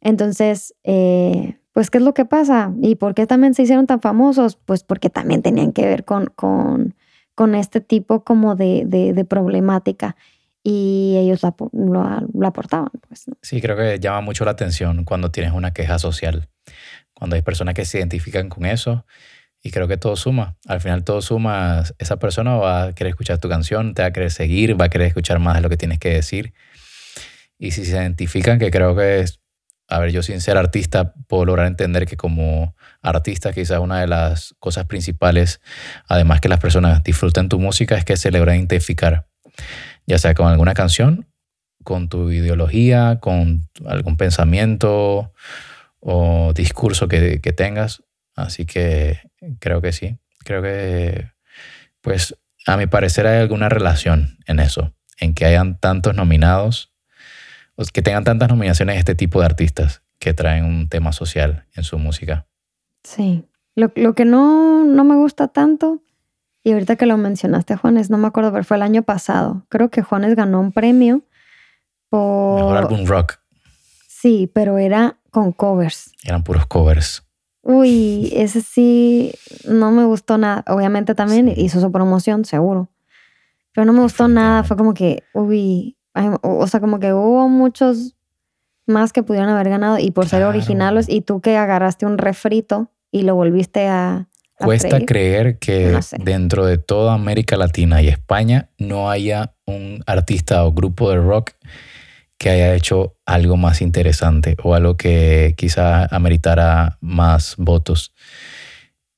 Entonces, 0.01 0.75
eh, 0.85 1.59
pues, 1.73 1.91
¿qué 1.91 1.99
es 1.99 2.05
lo 2.05 2.15
que 2.15 2.25
pasa? 2.25 2.73
¿Y 2.81 2.95
por 2.95 3.15
qué 3.15 3.27
también 3.27 3.53
se 3.53 3.65
hicieron 3.65 3.87
tan 3.87 4.01
famosos? 4.01 4.57
Pues 4.57 4.85
porque 4.85 5.11
también 5.11 5.43
tenían 5.43 5.73
que 5.73 5.85
ver 5.85 6.07
con, 6.07 6.33
con 6.35 6.95
con 7.35 7.55
este 7.55 7.81
tipo 7.81 8.25
como 8.25 8.55
de, 8.57 8.85
de, 8.87 9.25
problemática 9.25 10.17
y 10.63 11.17
ellos 11.19 11.43
la, 11.43 11.55
lo, 11.73 12.47
aportaban. 12.47 12.91
Pues, 13.09 13.27
Sí, 13.43 13.61
creo 13.61 13.77
que 13.77 13.99
llama 13.99 14.21
mucho 14.21 14.45
la 14.45 14.53
atención 14.53 15.05
cuando 15.05 15.31
tienes 15.31 15.53
una 15.53 15.73
queja 15.73 15.99
social, 15.99 16.49
cuando 17.15 17.37
hay 17.37 17.43
personas 17.43 17.75
que 17.75 17.85
se 17.85 17.99
identifican 17.99 18.49
con 18.49 18.67
eso 18.67 19.05
y 19.63 19.71
creo 19.71 19.89
que 19.89 19.97
todo 19.97 20.17
suma. 20.17 20.57
Al 20.67 20.81
final 20.81 21.05
todo 21.05 21.23
suma, 21.23 21.85
esa 21.99 22.19
persona 22.19 22.57
va 22.57 22.83
a 22.85 22.95
querer 22.95 23.11
escuchar 23.11 23.39
tu 23.39 23.49
canción, 23.49 23.95
te 23.95 24.03
va 24.03 24.09
a 24.09 24.13
querer 24.13 24.31
seguir, 24.31 24.81
va 24.81 24.87
a 24.87 24.89
querer 24.89 25.09
escuchar 25.09 25.39
más 25.39 25.55
de 25.55 25.61
lo 25.61 25.69
que 25.69 25.77
tienes 25.77 25.99
que 25.99 26.11
decir. 26.11 26.53
Y 27.59 27.71
si 27.71 27.85
se 27.85 27.93
identifican, 27.93 28.59
que 28.59 28.71
creo 28.73 28.97
que 28.97 29.21
es, 29.21 29.41
a 29.93 29.99
ver, 29.99 30.11
yo 30.11 30.23
sin 30.23 30.41
ser 30.41 30.57
artista 30.57 31.13
puedo 31.29 31.45
lograr 31.45 31.67
entender 31.67 32.07
que 32.07 32.17
como 32.17 32.75
artista 33.03 33.53
quizás 33.53 33.79
una 33.79 34.01
de 34.01 34.07
las 34.07 34.55
cosas 34.59 34.87
principales, 34.87 35.61
además 36.09 36.41
que 36.41 36.49
las 36.49 36.61
personas 36.61 37.05
disfruten 37.05 37.51
tu 37.51 37.59
música, 37.59 37.97
es 37.97 38.05
que 38.05 38.17
se 38.17 38.31
logran 38.31 38.57
identificar, 38.57 39.29
ya 40.07 40.17
sea 40.17 40.33
con 40.33 40.49
alguna 40.49 40.73
canción, 40.73 41.29
con 41.85 42.09
tu 42.09 42.31
ideología, 42.31 43.19
con 43.21 43.69
algún 43.87 44.17
pensamiento 44.17 45.35
o 46.01 46.53
discurso 46.55 47.07
que, 47.07 47.43
que 47.43 47.53
tengas. 47.53 48.03
Así 48.35 48.65
que 48.65 49.21
creo 49.59 49.83
que 49.83 49.93
sí, 49.93 50.17
creo 50.43 50.63
que 50.63 51.33
pues 52.01 52.35
a 52.67 52.79
mi 52.79 52.87
parecer 52.87 53.27
hay 53.27 53.41
alguna 53.41 53.69
relación 53.69 54.39
en 54.47 54.59
eso, 54.59 54.95
en 55.19 55.35
que 55.35 55.45
hayan 55.45 55.79
tantos 55.79 56.15
nominados 56.15 56.92
que 57.93 58.03
tengan 58.03 58.25
tantas 58.25 58.49
nominaciones 58.49 58.99
este 58.99 59.15
tipo 59.15 59.41
de 59.41 59.47
artistas 59.47 60.03
que 60.19 60.35
traen 60.35 60.65
un 60.65 60.89
tema 60.89 61.13
social 61.13 61.67
en 61.75 61.85
su 61.85 61.99
música. 61.99 62.47
Sí. 63.03 63.45
Lo, 63.75 63.91
lo 63.97 64.15
que 64.15 64.25
no, 64.25 64.85
no 64.85 65.05
me 65.05 65.17
gusta 65.17 65.49
tanto, 65.49 66.03
y 66.65 66.73
ahorita 66.73 66.97
que 66.97 67.07
lo 67.07 67.17
mencionaste, 67.17 67.77
Juanes, 67.77 68.09
no 68.09 68.19
me 68.19 68.29
acuerdo, 68.29 68.53
pero 68.53 68.65
fue 68.65 68.77
el 68.77 68.83
año 68.83 69.03
pasado. 69.03 69.67
Creo 69.69 69.91
que 69.91 70.03
Juanes 70.03 70.37
ganó 70.37 70.61
un 70.61 70.73
premio 70.73 71.23
por. 72.09 72.57
Mejor 72.57 72.77
álbum 72.77 73.05
rock. 73.05 73.39
Sí, 74.07 74.49
pero 74.53 74.79
era 74.79 75.19
con 75.31 75.53
covers. 75.53 76.13
Eran 76.23 76.45
puros 76.45 76.67
covers. 76.67 77.25
Uy, 77.63 78.33
ese 78.35 78.61
sí 78.61 79.33
no 79.67 79.91
me 79.91 80.05
gustó 80.05 80.39
nada. 80.39 80.65
Obviamente 80.69 81.15
también 81.15 81.49
hizo 81.49 81.81
su 81.81 81.91
promoción, 81.91 82.45
seguro. 82.45 82.91
Pero 83.73 83.85
no 83.85 83.93
me 83.93 84.01
gustó 84.01 84.29
nada. 84.29 84.63
Fue 84.63 84.77
como 84.77 84.95
que, 84.95 85.25
uy, 85.33 85.97
o 86.43 86.67
sea, 86.67 86.81
como 86.81 87.01
que 87.01 87.13
hubo 87.13 87.49
muchos 87.49 88.15
más 88.87 89.13
que 89.13 89.23
pudieron 89.23 89.49
haber 89.49 89.69
ganado 89.69 89.99
y 89.99 90.11
por 90.11 90.29
ser 90.29 90.45
originales 90.45 91.09
y 91.09 91.21
tú 91.21 91.41
que 91.41 91.57
agarraste 91.57 92.07
un 92.07 92.19
refrito 92.19 92.91
y 93.11 93.23
lo 93.23 93.35
volviste 93.35 93.87
a... 93.89 94.29
Cuesta 94.59 95.01
creer 95.01 95.59
que 95.59 95.99
dentro 96.21 96.65
de 96.65 96.79
toda 96.79 97.15
América 97.15 97.57
Latina 97.57 98.01
y 98.01 98.09
España 98.09 98.69
no 98.79 99.11
haya 99.11 99.55
un 99.65 100.05
artista 100.07 100.65
o 100.65 100.73
grupo 100.73 101.11
de 101.11 101.17
rock 101.17 101.53
que 102.39 102.51
haya 102.51 102.75
hecho 102.75 103.17
algo 103.27 103.57
más 103.57 103.83
interesante 103.83 104.57
o 104.63 104.75
algo 104.75 104.97
que 104.97 105.55
quizá 105.57 106.07
ameritara 106.15 106.99
más 107.01 107.55
votos. 107.57 108.13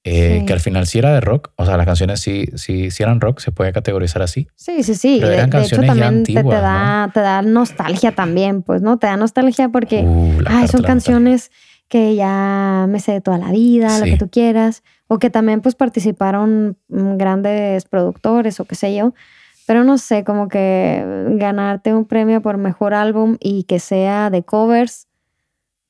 Eh, 0.06 0.44
que 0.46 0.52
al 0.52 0.60
final 0.60 0.86
sí 0.86 0.98
era 0.98 1.14
de 1.14 1.22
rock, 1.22 1.50
o 1.56 1.64
sea, 1.64 1.78
las 1.78 1.86
canciones 1.86 2.20
sí, 2.20 2.46
sí, 2.56 2.90
sí 2.90 3.02
eran 3.02 3.22
rock, 3.22 3.40
se 3.40 3.52
puede 3.52 3.72
categorizar 3.72 4.20
así. 4.20 4.48
Sí, 4.54 4.82
sí, 4.82 4.94
sí. 4.94 5.16
Pero 5.18 5.32
eran 5.32 5.48
canciones 5.48 5.80
de 5.80 5.86
hecho, 5.86 5.86
también 5.86 6.18
antiguas, 6.18 6.56
te, 6.56 6.62
da, 6.62 7.10
te 7.14 7.20
da 7.20 7.40
nostalgia 7.40 8.12
también, 8.14 8.60
pues, 8.62 8.82
¿no? 8.82 8.98
Te 8.98 9.06
da 9.06 9.16
nostalgia 9.16 9.70
porque 9.70 10.02
uh, 10.02 10.40
ay, 10.46 10.68
son 10.68 10.82
canciones 10.82 11.50
que 11.88 12.14
ya 12.16 12.84
me 12.86 13.00
sé 13.00 13.12
de 13.12 13.20
toda 13.22 13.38
la 13.38 13.50
vida, 13.50 13.98
lo 13.98 14.04
que 14.04 14.18
tú 14.18 14.28
quieras, 14.28 14.82
o 15.06 15.18
que 15.18 15.30
también 15.30 15.62
pues 15.62 15.74
participaron 15.74 16.76
mm, 16.88 17.16
grandes 17.16 17.86
productores 17.86 18.60
o 18.60 18.66
qué 18.66 18.74
sé 18.74 18.94
yo. 18.94 19.14
Pero 19.66 19.84
no 19.84 19.96
sé, 19.96 20.24
como 20.24 20.48
que 20.48 21.02
ganarte 21.38 21.94
un 21.94 22.04
premio 22.04 22.42
por 22.42 22.58
mejor 22.58 22.92
álbum 22.92 23.38
y 23.40 23.64
que 23.64 23.78
sea 23.78 24.28
de 24.28 24.42
covers, 24.42 25.08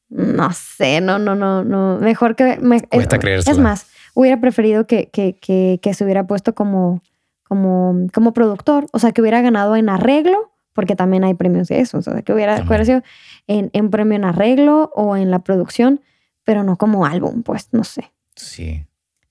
no 0.09 0.53
sé, 0.53 1.01
no, 1.01 1.19
no, 1.19 1.35
no, 1.35 1.65
no. 1.65 1.99
Mejor 1.99 2.37
que... 2.37 2.59
Me, 2.61 2.83
Cuesta 2.83 3.19
creerse. 3.19 3.51
Es 3.51 3.59
más, 3.59 3.87
hubiera 4.15 4.41
preferido 4.41 4.87
que, 4.87 5.09
que, 5.11 5.37
que, 5.37 5.79
que, 5.83 5.95
se 5.95 6.05
hubiera 6.05 6.27
puesto 6.27 6.55
como, 6.55 7.03
como, 7.43 8.07
como 8.13 8.33
productor, 8.33 8.87
o 8.93 8.99
sea, 8.99 9.13
que 9.13 9.21
hubiera 9.21 9.43
ganado 9.43 9.77
en 9.77 9.89
arreglo, 9.89 10.53
porque 10.73 10.97
también 10.97 11.25
hay 11.25 11.35
premios 11.35 11.69
de 11.69 11.81
eso, 11.81 11.99
o 11.99 12.03
sea, 12.03 12.23
que 12.23 12.33
hubiera, 12.33 12.63
hubiera 12.67 12.85
sido 12.85 13.03
en, 13.47 13.71
en 13.73 13.91
premio 13.91 14.17
en 14.17 14.25
arreglo 14.25 14.91
o 14.95 15.17
en 15.17 15.31
la 15.31 15.41
producción, 15.41 16.01
pero 16.45 16.65
no 16.65 16.77
como 16.77 17.07
álbum, 17.07 17.43
pues, 17.43 17.69
no 17.73 17.85
sé. 17.85 18.13
Sí. 18.37 18.87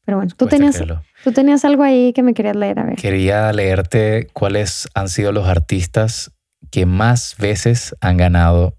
Pero 0.05 0.17
bueno, 0.17 0.34
tú 0.36 0.47
tenías, 0.47 0.81
tú 1.23 1.31
tenías 1.31 1.63
algo 1.63 1.84
ahí 1.84 2.11
que 2.11 2.23
me 2.23 2.34
querías 2.34 2.55
leer, 2.55 2.79
a 2.79 2.84
ver. 2.84 2.95
Quería 2.95 3.51
leerte 3.53 4.27
cuáles 4.34 4.89
han 4.93 5.07
sido 5.07 5.31
los 5.31 5.47
artistas 5.47 6.31
que 6.71 6.86
más 6.86 7.38
veces 7.38 7.95
han 8.01 8.17
ganado 8.17 8.75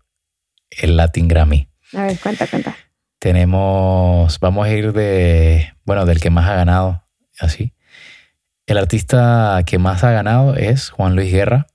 el 0.70 0.96
Latin 0.96 1.28
Grammy. 1.28 1.68
A 1.94 2.04
ver, 2.04 2.18
cuenta, 2.18 2.46
cuenta. 2.46 2.76
Tenemos, 3.18 4.38
vamos 4.38 4.66
a 4.66 4.70
ir 4.70 4.92
de, 4.92 5.73
bueno, 5.84 6.06
del 6.06 6.20
que 6.20 6.30
más 6.30 6.48
ha 6.48 6.54
ganado, 6.54 7.02
así. 7.38 7.72
El 8.66 8.78
artista 8.78 9.62
que 9.66 9.78
más 9.78 10.04
ha 10.04 10.12
ganado 10.12 10.56
es 10.56 10.90
Juan 10.90 11.16
Luis 11.16 11.30
Guerra, 11.30 11.66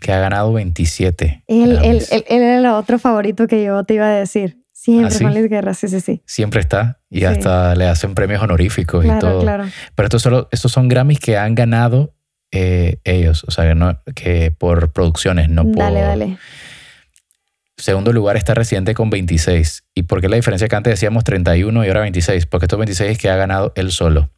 que 0.00 0.12
ha 0.12 0.18
ganado 0.18 0.52
27. 0.52 1.44
Él, 1.46 1.78
él, 1.82 2.02
él, 2.10 2.24
era 2.28 2.58
el 2.58 2.66
otro 2.66 2.98
favorito 2.98 3.46
que 3.46 3.64
yo 3.64 3.84
te 3.84 3.94
iba 3.94 4.06
a 4.06 4.10
decir. 4.10 4.58
Siempre, 4.72 5.14
¿Ah, 5.14 5.18
Juan 5.20 5.34
Luis 5.34 5.50
Guerra, 5.50 5.74
sí, 5.74 5.88
sí, 5.88 6.00
sí. 6.00 6.22
Siempre 6.24 6.60
está 6.60 7.00
y 7.10 7.24
hasta 7.24 7.74
le 7.74 7.86
hacen 7.86 8.14
premios 8.14 8.42
honoríficos 8.42 9.04
y 9.04 9.10
todo. 9.18 9.42
Claro. 9.42 9.64
Pero 9.94 10.06
estos, 10.06 10.22
solo, 10.22 10.48
estos 10.52 10.72
son 10.72 10.88
Grammys 10.88 11.20
que 11.20 11.36
han 11.36 11.54
ganado 11.54 12.14
eh, 12.52 12.98
ellos, 13.04 13.44
o 13.44 13.50
sea, 13.50 13.64
que, 13.64 13.74
no, 13.74 14.00
que 14.14 14.50
por 14.50 14.92
producciones, 14.92 15.48
no 15.48 15.64
por... 15.64 15.76
Dale, 15.76 16.00
dale. 16.00 16.38
Segundo 17.80 18.12
lugar 18.12 18.36
está 18.36 18.54
Residente 18.54 18.94
con 18.94 19.08
26. 19.08 19.84
¿Y 19.94 20.02
por 20.02 20.20
qué 20.20 20.28
la 20.28 20.36
diferencia 20.36 20.68
que 20.68 20.76
antes 20.76 20.92
decíamos 20.92 21.24
31 21.24 21.84
y 21.84 21.88
ahora 21.88 22.00
26? 22.00 22.46
Porque 22.46 22.66
estos 22.66 22.78
26 22.78 23.12
es 23.12 23.18
que 23.18 23.30
ha 23.30 23.36
ganado 23.36 23.72
él 23.74 23.90
solo. 23.90 24.28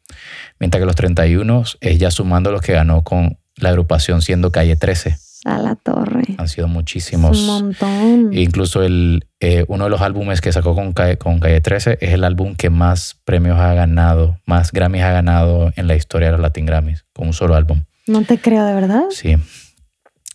Mientras 0.61 0.80
que 0.80 0.86
los 0.86 0.95
31 0.95 1.64
es 1.80 1.99
ya 1.99 2.11
sumando 2.11 2.53
los 2.53 2.61
que 2.61 2.72
ganó 2.72 3.03
con 3.03 3.38
la 3.57 3.70
agrupación 3.70 4.22
siendo 4.22 4.53
Calle 4.53 4.76
13. 4.76 5.16
A 5.45 5.59
la 5.59 5.74
torre. 5.74 6.22
Han 6.38 6.47
sido 6.47 6.68
muchísimos. 6.68 7.36
Un 7.40 7.47
montón. 7.47 8.30
E 8.32 8.43
incluso 8.43 8.84
el, 8.84 9.26
eh, 9.40 9.64
uno 9.66 9.84
de 9.84 9.90
los 9.90 10.01
álbumes 10.01 10.40
que 10.40 10.53
sacó 10.53 10.76
con 10.76 10.93
Calle, 10.93 11.18
con 11.18 11.40
Calle 11.40 11.61
13 11.61 11.99
es 12.01 12.12
el 12.12 12.22
álbum 12.22 12.55
que 12.55 12.70
más 12.70 13.20
premios 13.24 13.59
ha 13.59 13.74
ganado, 13.74 14.38
más 14.47 14.70
Grammys 14.70 15.03
ha 15.03 15.11
ganado 15.11 15.72
en 15.74 15.88
la 15.88 15.97
historia 15.97 16.28
de 16.28 16.32
los 16.32 16.40
Latin 16.40 16.64
Grammys, 16.64 17.05
con 17.12 17.26
un 17.26 17.32
solo 17.32 17.57
álbum. 17.57 17.82
No 18.07 18.22
te 18.22 18.38
creo, 18.38 18.64
¿de 18.64 18.74
verdad? 18.74 19.03
Sí. 19.11 19.36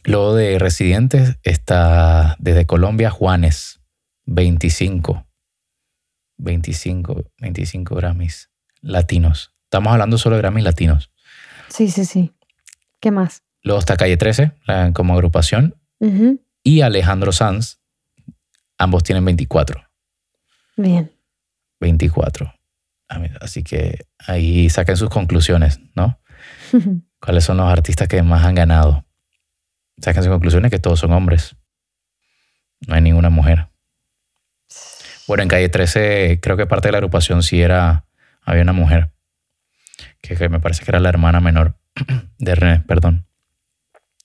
Luego 0.07 0.35
de 0.35 0.57
Residentes 0.57 1.37
está 1.43 2.35
desde 2.39 2.65
Colombia 2.65 3.09
Juanes, 3.11 3.81
25. 4.25 5.27
25, 6.37 7.25
25 7.39 7.95
Grammys 7.95 8.49
latinos. 8.81 9.53
Estamos 9.65 9.91
hablando 9.91 10.17
solo 10.17 10.35
de 10.37 10.41
Grammys 10.43 10.63
latinos. 10.63 11.11
Sí, 11.67 11.89
sí, 11.89 12.05
sí. 12.05 12.33
¿Qué 13.01 13.11
más? 13.11 13.43
Luego 13.63 13.79
está 13.79 13.97
Calle 13.97 14.15
13 14.17 14.53
la- 14.65 14.93
como 14.93 15.13
agrupación 15.13 15.75
y 16.63 16.81
Alejandro 16.81 17.31
Sanz. 17.31 17.79
Ambos 18.77 19.03
tienen 19.03 19.25
24. 19.25 19.83
Bien. 20.77 21.11
24. 21.81 22.53
A 23.09 23.19
ver, 23.19 23.37
Así 23.41 23.63
que 23.63 24.05
ahí 24.25 24.69
saquen 24.69 24.95
sus 24.95 25.09
conclusiones, 25.09 25.79
¿no? 25.95 26.19
¿Cuáles 27.19 27.43
son 27.43 27.57
los 27.57 27.67
artistas 27.69 28.07
que 28.07 28.21
más 28.21 28.45
han 28.45 28.55
ganado? 28.55 29.05
Saquen 30.01 30.23
sus 30.23 30.31
conclusiones 30.31 30.71
que 30.71 30.79
todos 30.79 30.99
son 30.99 31.11
hombres. 31.13 31.55
No 32.87 32.93
hay 32.95 33.01
ninguna 33.01 33.29
mujer. 33.29 33.67
Bueno, 35.27 35.43
en 35.43 35.49
calle 35.49 35.69
13 35.69 36.39
creo 36.41 36.55
que 36.55 36.65
parte 36.67 36.87
de 36.87 36.91
la 36.93 36.99
agrupación 36.99 37.43
sí 37.43 37.61
era, 37.61 38.05
había 38.43 38.61
una 38.61 38.73
mujer, 38.73 39.11
que, 40.21 40.35
que 40.35 40.47
me 40.49 40.59
parece 40.59 40.85
que 40.85 40.91
era 40.91 40.99
la 40.99 41.09
hermana 41.09 41.39
menor 41.41 41.75
de 42.37 42.55
René, 42.55 42.79
perdón. 42.87 43.25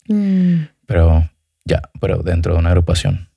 Mm, 0.08 0.64
Pero 0.86 1.28
ya, 1.64 1.82
pero 2.00 2.18
dentro 2.22 2.52
de 2.52 2.58
una 2.58 2.68
agrupación. 2.70 3.28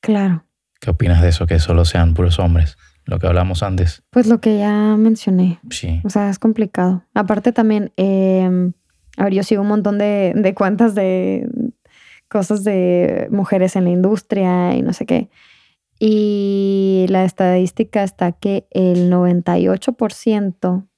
claro. 0.00 0.44
¿Qué 0.80 0.90
opinas 0.90 1.22
de 1.22 1.28
eso? 1.28 1.46
Que 1.46 1.60
solo 1.60 1.84
sean 1.84 2.12
puros 2.12 2.40
hombres. 2.40 2.76
Lo 3.04 3.20
que 3.20 3.28
hablamos 3.28 3.62
antes. 3.62 4.02
Pues 4.10 4.26
lo 4.26 4.40
que 4.40 4.58
ya 4.58 4.96
mencioné. 4.96 5.60
Sí. 5.70 6.00
O 6.02 6.10
sea, 6.10 6.28
es 6.28 6.40
complicado. 6.40 7.04
Aparte 7.14 7.52
también, 7.52 7.92
eh, 7.96 8.50
a 9.16 9.22
ver, 9.24 9.32
yo 9.32 9.44
sigo 9.44 9.62
un 9.62 9.68
montón 9.68 9.96
de, 9.98 10.32
de 10.34 10.54
cuentas 10.54 10.96
de 10.96 11.46
cosas 12.32 12.64
de 12.64 13.28
mujeres 13.30 13.76
en 13.76 13.84
la 13.84 13.90
industria 13.90 14.74
y 14.74 14.82
no 14.82 14.92
sé 14.94 15.06
qué. 15.06 15.30
Y 16.00 17.06
la 17.10 17.24
estadística 17.24 18.02
está 18.02 18.32
que 18.32 18.66
el 18.70 19.12
98% 19.12 20.88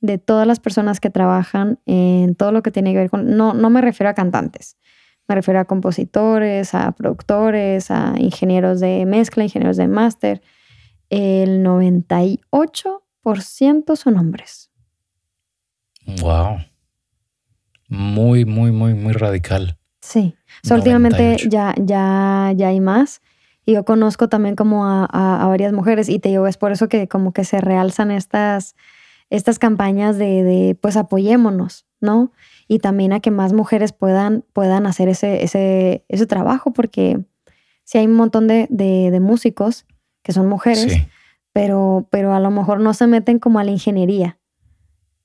de 0.00 0.18
todas 0.18 0.46
las 0.46 0.60
personas 0.60 1.00
que 1.00 1.08
trabajan 1.08 1.78
en 1.86 2.34
todo 2.34 2.52
lo 2.52 2.62
que 2.62 2.70
tiene 2.70 2.92
que 2.92 2.98
ver 2.98 3.08
con... 3.10 3.34
No, 3.36 3.54
no 3.54 3.70
me 3.70 3.80
refiero 3.80 4.10
a 4.10 4.14
cantantes, 4.14 4.76
me 5.28 5.36
refiero 5.36 5.60
a 5.60 5.64
compositores, 5.64 6.74
a 6.74 6.92
productores, 6.92 7.90
a 7.90 8.14
ingenieros 8.18 8.80
de 8.80 9.06
mezcla, 9.06 9.44
ingenieros 9.44 9.76
de 9.76 9.88
máster. 9.88 10.42
El 11.08 11.64
98% 11.64 13.96
son 13.96 14.18
hombres. 14.18 14.70
Wow. 16.20 16.58
Muy, 17.88 18.44
muy, 18.44 18.72
muy, 18.72 18.94
muy 18.94 19.12
radical. 19.12 19.79
Sí. 20.00 20.34
O 20.64 20.66
sea, 20.68 20.76
últimamente 20.76 21.18
98. 21.22 21.48
ya, 21.50 21.74
ya, 21.78 22.52
ya 22.56 22.68
hay 22.68 22.80
más. 22.80 23.20
Y 23.66 23.74
yo 23.74 23.84
conozco 23.84 24.28
también 24.28 24.56
como 24.56 24.86
a, 24.86 25.06
a- 25.10 25.42
a 25.42 25.46
varias 25.46 25.72
mujeres 25.72 26.08
y 26.08 26.18
te 26.18 26.30
digo, 26.30 26.46
es 26.46 26.56
por 26.56 26.72
eso 26.72 26.88
que 26.88 27.06
como 27.08 27.32
que 27.32 27.44
se 27.44 27.60
realzan 27.60 28.10
estas, 28.10 28.74
estas 29.28 29.58
campañas 29.58 30.16
de, 30.18 30.42
de, 30.42 30.74
pues 30.80 30.96
apoyémonos, 30.96 31.86
¿no? 32.00 32.32
Y 32.66 32.78
también 32.78 33.12
a 33.12 33.20
que 33.20 33.30
más 33.30 33.52
mujeres 33.52 33.92
puedan, 33.92 34.44
puedan 34.54 34.86
hacer 34.86 35.08
ese, 35.08 35.44
ese, 35.44 36.04
ese 36.08 36.26
trabajo, 36.26 36.72
porque 36.72 37.20
si 37.84 37.98
hay 37.98 38.06
un 38.06 38.14
montón 38.14 38.46
de, 38.48 38.66
de- 38.70 39.10
de 39.10 39.20
músicos 39.20 39.84
que 40.22 40.32
son 40.32 40.48
mujeres, 40.48 40.92
Sí. 40.92 41.06
pero, 41.52 42.08
pero 42.10 42.32
a 42.34 42.40
lo 42.40 42.50
mejor 42.50 42.80
no 42.80 42.94
se 42.94 43.06
meten 43.06 43.38
como 43.38 43.58
a 43.58 43.64
la 43.64 43.70
ingeniería. 43.70 44.38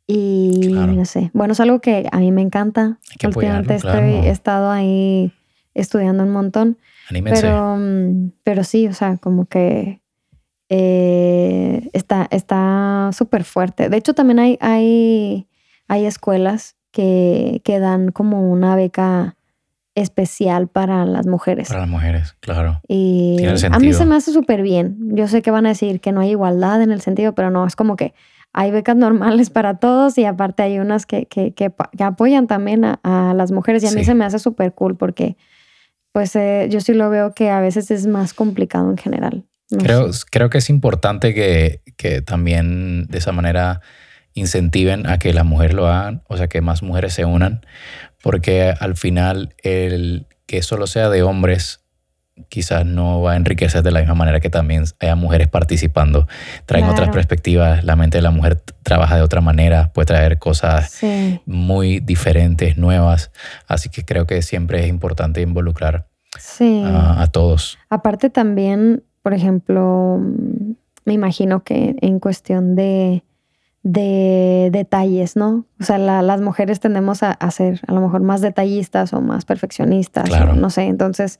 Y 0.08 0.70
Claro. 0.70 0.93
no 0.93 1.06
sé, 1.06 1.32
bueno, 1.34 1.53
es 1.53 1.60
algo 1.60 1.80
que 1.80 2.08
a 2.12 2.20
mí 2.20 2.32
me 2.32 2.41
encanta. 2.41 2.99
Hay 3.12 3.18
que 3.18 3.28
Últimamente 3.28 3.74
apoyarlo, 3.76 3.99
estoy, 4.01 4.12
claro. 4.12 4.28
he 4.28 4.30
estado 4.32 4.70
ahí 4.72 5.32
estudiando 5.74 6.24
un 6.24 6.32
montón, 6.32 6.78
Anímense. 7.10 7.41
pero, 7.41 7.76
mm, 7.78 8.32
pero 8.43 8.64
sí, 8.64 8.88
o 8.88 8.93
sea, 8.93 9.18
como 9.18 9.45
que 9.45 10.01
eh, 10.70 11.89
está 11.93 12.28
está 12.32 13.10
súper 13.14 13.43
fuerte. 13.43 13.89
De 13.89 13.97
hecho, 13.97 14.14
también 14.14 14.39
hay, 14.39 14.58
hay, 14.62 15.47
hay 15.88 16.06
escuelas 16.06 16.76
que, 16.91 17.62
que 17.64 17.80
dan 17.80 18.12
como 18.12 18.51
una 18.51 18.76
beca 18.76 19.36
especial 19.95 20.68
para 20.68 21.06
las 21.06 21.26
mujeres. 21.28 21.70
Para 21.70 21.82
las 21.82 21.89
mujeres, 21.89 22.36
claro. 22.41 22.82
Y 22.88 23.36
Tiene 23.38 23.53
a 23.72 23.80
mí 23.80 23.93
se 23.93 24.06
me 24.06 24.16
hace 24.16 24.34
súper 24.34 24.62
bien. 24.62 24.97
Yo 25.16 25.28
sé 25.28 25.41
que 25.41 25.51
van 25.51 25.66
a 25.66 25.70
decir 25.70 26.01
que 26.01 26.12
no 26.12 26.22
hay 26.22 26.32
igualdad 26.32 26.82
en 26.82 26.91
el 26.91 27.01
sentido, 27.01 27.34
pero 27.34 27.49
no, 27.49 27.66
es 27.66 27.76
como 27.76 27.95
que 27.95 28.14
hay 28.58 28.72
becas 28.72 28.95
normales 28.95 29.49
para 29.49 29.80
todos 29.80 30.18
y 30.18 30.24
aparte 30.24 30.64
hay 30.64 30.80
unas 30.80 31.06
que, 31.06 31.26
que, 31.26 31.53
que, 31.53 31.74
apoyan 31.99 32.47
también 32.47 32.86
a, 32.86 32.99
a 33.03 33.34
las 33.34 33.51
mujeres 33.51 33.84
y 33.84 33.88
a 33.88 33.91
mí 33.91 34.06
se 34.06 34.16
me 34.16 34.24
hace 34.24 34.39
súper 34.39 34.74
cool 34.74 34.95
porque 34.95 35.36
pues 36.14 36.34
eh, 36.38 36.68
yo 36.70 36.80
sí 36.80 36.93
lo 36.93 37.10
veo 37.10 37.34
que 37.34 37.49
a 37.49 37.60
veces 37.60 37.91
es 37.91 38.08
más 38.08 38.34
complicado 38.34 38.89
en 38.89 38.97
general. 38.97 39.43
No 39.70 39.80
Creo, 39.80 40.14
sé. 40.14 40.24
creo 40.32 40.49
que 40.49 40.60
es 40.60 40.70
importante 40.70 41.34
que, 41.34 41.82
que 41.97 42.22
también 42.22 43.08
de 43.08 43.18
esa 43.18 43.34
manera 43.34 43.82
incentiven 44.34 45.06
a 45.06 45.20
que 45.20 45.34
las 45.34 45.43
mujeres 45.43 45.76
lo 45.76 45.88
hagan, 45.88 46.24
o 46.30 46.38
sea, 46.38 46.47
que 46.47 46.62
más 46.62 46.82
mujeres 46.82 47.14
se 47.14 47.26
unan, 47.26 47.66
porque 48.24 48.74
al 48.80 48.95
final 48.95 49.53
el 49.64 50.28
que 50.45 50.62
solo 50.62 50.88
sea 50.88 51.10
de 51.10 51.24
hombres 51.24 51.82
quizás 52.49 52.86
no 52.86 53.21
va 53.21 53.33
a 53.33 53.36
enriquecer 53.38 53.81
de 53.81 53.91
la 53.91 53.99
misma 53.99 54.15
manera 54.15 54.39
que 54.41 54.49
también 54.49 54.83
haya 54.99 55.15
mujeres 55.15 55.47
participando. 55.47 56.27
Traen 56.65 56.83
otras 56.86 56.99
Claro. 57.07 57.13
perspectivas, 57.13 57.83
la 57.86 57.95
mente 57.95 58.17
de 58.17 58.21
la 58.23 58.31
mujer 58.31 58.61
trabaja 58.83 59.15
de 59.15 59.21
otra 59.21 59.41
manera, 59.41 59.91
puede 59.93 60.07
traer 60.07 60.38
cosas 60.38 60.91
Sí, 60.91 61.39
muy 61.45 61.99
diferentes, 62.01 62.77
nuevas, 62.77 63.31
así 63.67 63.89
que 63.89 64.03
creo 64.03 64.27
que 64.27 64.41
siempre 64.41 64.83
es 64.83 64.89
importante 64.89 65.41
involucrar 65.41 66.07
sí. 66.38 66.83
a, 66.86 67.21
a 67.21 67.27
todos. 67.27 67.77
Aparte 67.89 68.29
también, 68.29 69.03
por 69.23 69.33
ejemplo, 69.33 70.19
me 71.05 71.13
imagino 71.13 71.63
que 71.63 71.95
en 72.01 72.19
cuestión 72.19 72.75
de, 72.75 73.23
de 73.83 74.69
detalles, 74.73 75.36
¿no? 75.36 75.65
O 75.79 75.83
sea, 75.83 75.97
la- 75.99 76.21
las 76.21 76.41
mujeres 76.41 76.79
tendemos 76.79 77.23
a, 77.23 77.31
a 77.31 77.51
ser 77.51 77.79
a 77.88 77.93
lo 77.93 78.01
mejor 78.01 78.21
más 78.21 78.41
detallistas 78.41 79.13
o 79.13 79.21
más 79.21 79.45
perfeccionistas, 79.45 80.25
Claro. 80.29 80.51
o 80.51 80.55
no 80.55 80.69
sé. 80.69 80.83
Entonces, 80.88 81.39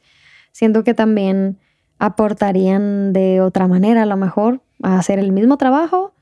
siento 0.55 0.85
que 0.85 0.93
también 0.93 1.57
aportarían 1.99 3.11
de 3.11 3.41
otra 3.41 3.67
manera, 3.67 4.03
a 4.03 4.05
lo 4.05 4.15
mejor, 4.15 4.61
a 4.81 4.97
hacer 4.97 5.19
el 5.19 5.33
mismo 5.33 5.57
trabajo, 5.57 6.13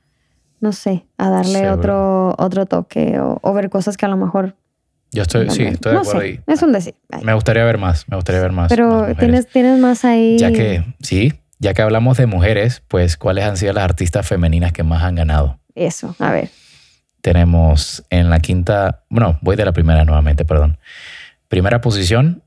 no 0.60 0.72
sé, 0.72 1.06
a 1.18 1.30
darle 1.30 1.60
Seguro. 1.60 1.72
otro, 1.74 2.34
otro 2.38 2.66
toque 2.66 3.20
o, 3.20 3.38
o 3.42 3.52
ver 3.52 3.70
cosas 3.70 3.96
que 3.96 4.06
a 4.06 4.08
lo 4.08 4.16
mejor... 4.16 4.56
Yo 5.12 5.22
estoy, 5.22 5.48
sí, 5.50 5.62
estoy 5.62 5.90
de 5.90 5.94
no 5.94 6.00
acuerdo 6.00 6.20
sé, 6.20 6.26
ahí. 6.26 6.40
es 6.48 6.62
un 6.62 6.72
decir. 6.72 6.96
Ay, 7.12 7.22
Me 7.22 7.32
gustaría 7.34 7.62
ver 7.64 7.78
más, 7.78 8.08
me 8.08 8.16
gustaría 8.16 8.40
ver 8.40 8.50
más. 8.50 8.62
más 8.64 8.68
Pero 8.70 8.88
mujeres. 8.92 9.18
tienes, 9.18 9.46
tienes 9.46 9.78
más 9.78 10.04
ahí... 10.04 10.36
Ya 10.38 10.50
que, 10.50 10.84
sí, 11.00 11.32
ya 11.60 11.72
que 11.74 11.82
hablamos 11.82 12.16
de 12.16 12.26
mujeres, 12.26 12.82
pues, 12.88 13.16
¿cuáles 13.16 13.44
han 13.44 13.56
sido 13.56 13.72
las 13.72 13.84
artistas 13.84 14.26
femeninas 14.26 14.72
que 14.72 14.82
más 14.82 15.04
han 15.04 15.14
ganado? 15.14 15.60
Eso, 15.76 16.16
a 16.18 16.32
ver. 16.32 16.50
Tenemos 17.20 18.04
en 18.10 18.28
la 18.30 18.40
quinta, 18.40 19.04
bueno, 19.08 19.38
voy 19.42 19.54
de 19.56 19.64
la 19.64 19.72
primera 19.72 20.04
nuevamente, 20.04 20.44
perdón. 20.44 20.78
Primera 21.48 21.80
posición, 21.80 22.42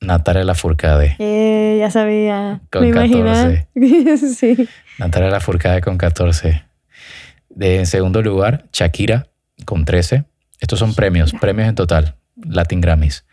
Natalia 0.00 0.44
Lafourcade. 0.44 1.16
Eh, 1.18 1.76
ya 1.80 1.90
sabía. 1.90 2.60
Con 2.70 2.82
me 2.82 2.88
imaginaba. 2.88 3.50
sí. 4.34 4.68
Natalia 4.98 5.30
Lafourcade 5.30 5.80
con 5.80 5.98
14. 5.98 6.62
De, 7.48 7.78
en 7.78 7.86
segundo 7.86 8.22
lugar, 8.22 8.66
Shakira 8.72 9.28
con 9.64 9.84
13. 9.84 10.24
Estos 10.60 10.78
son 10.78 10.94
premios, 10.94 11.32
premios 11.32 11.68
en 11.68 11.74
total, 11.74 12.16
Latin 12.36 12.80
Grammys. 12.80 13.24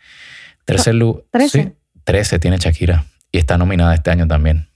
Tercer 0.64 0.94
lugar, 0.94 1.24
13. 1.30 1.62
sí, 1.62 1.72
13 2.04 2.38
tiene 2.38 2.58
Shakira 2.58 3.04
y 3.32 3.38
está 3.38 3.58
nominada 3.58 3.94
este 3.94 4.10
año 4.10 4.26
también. 4.26 4.68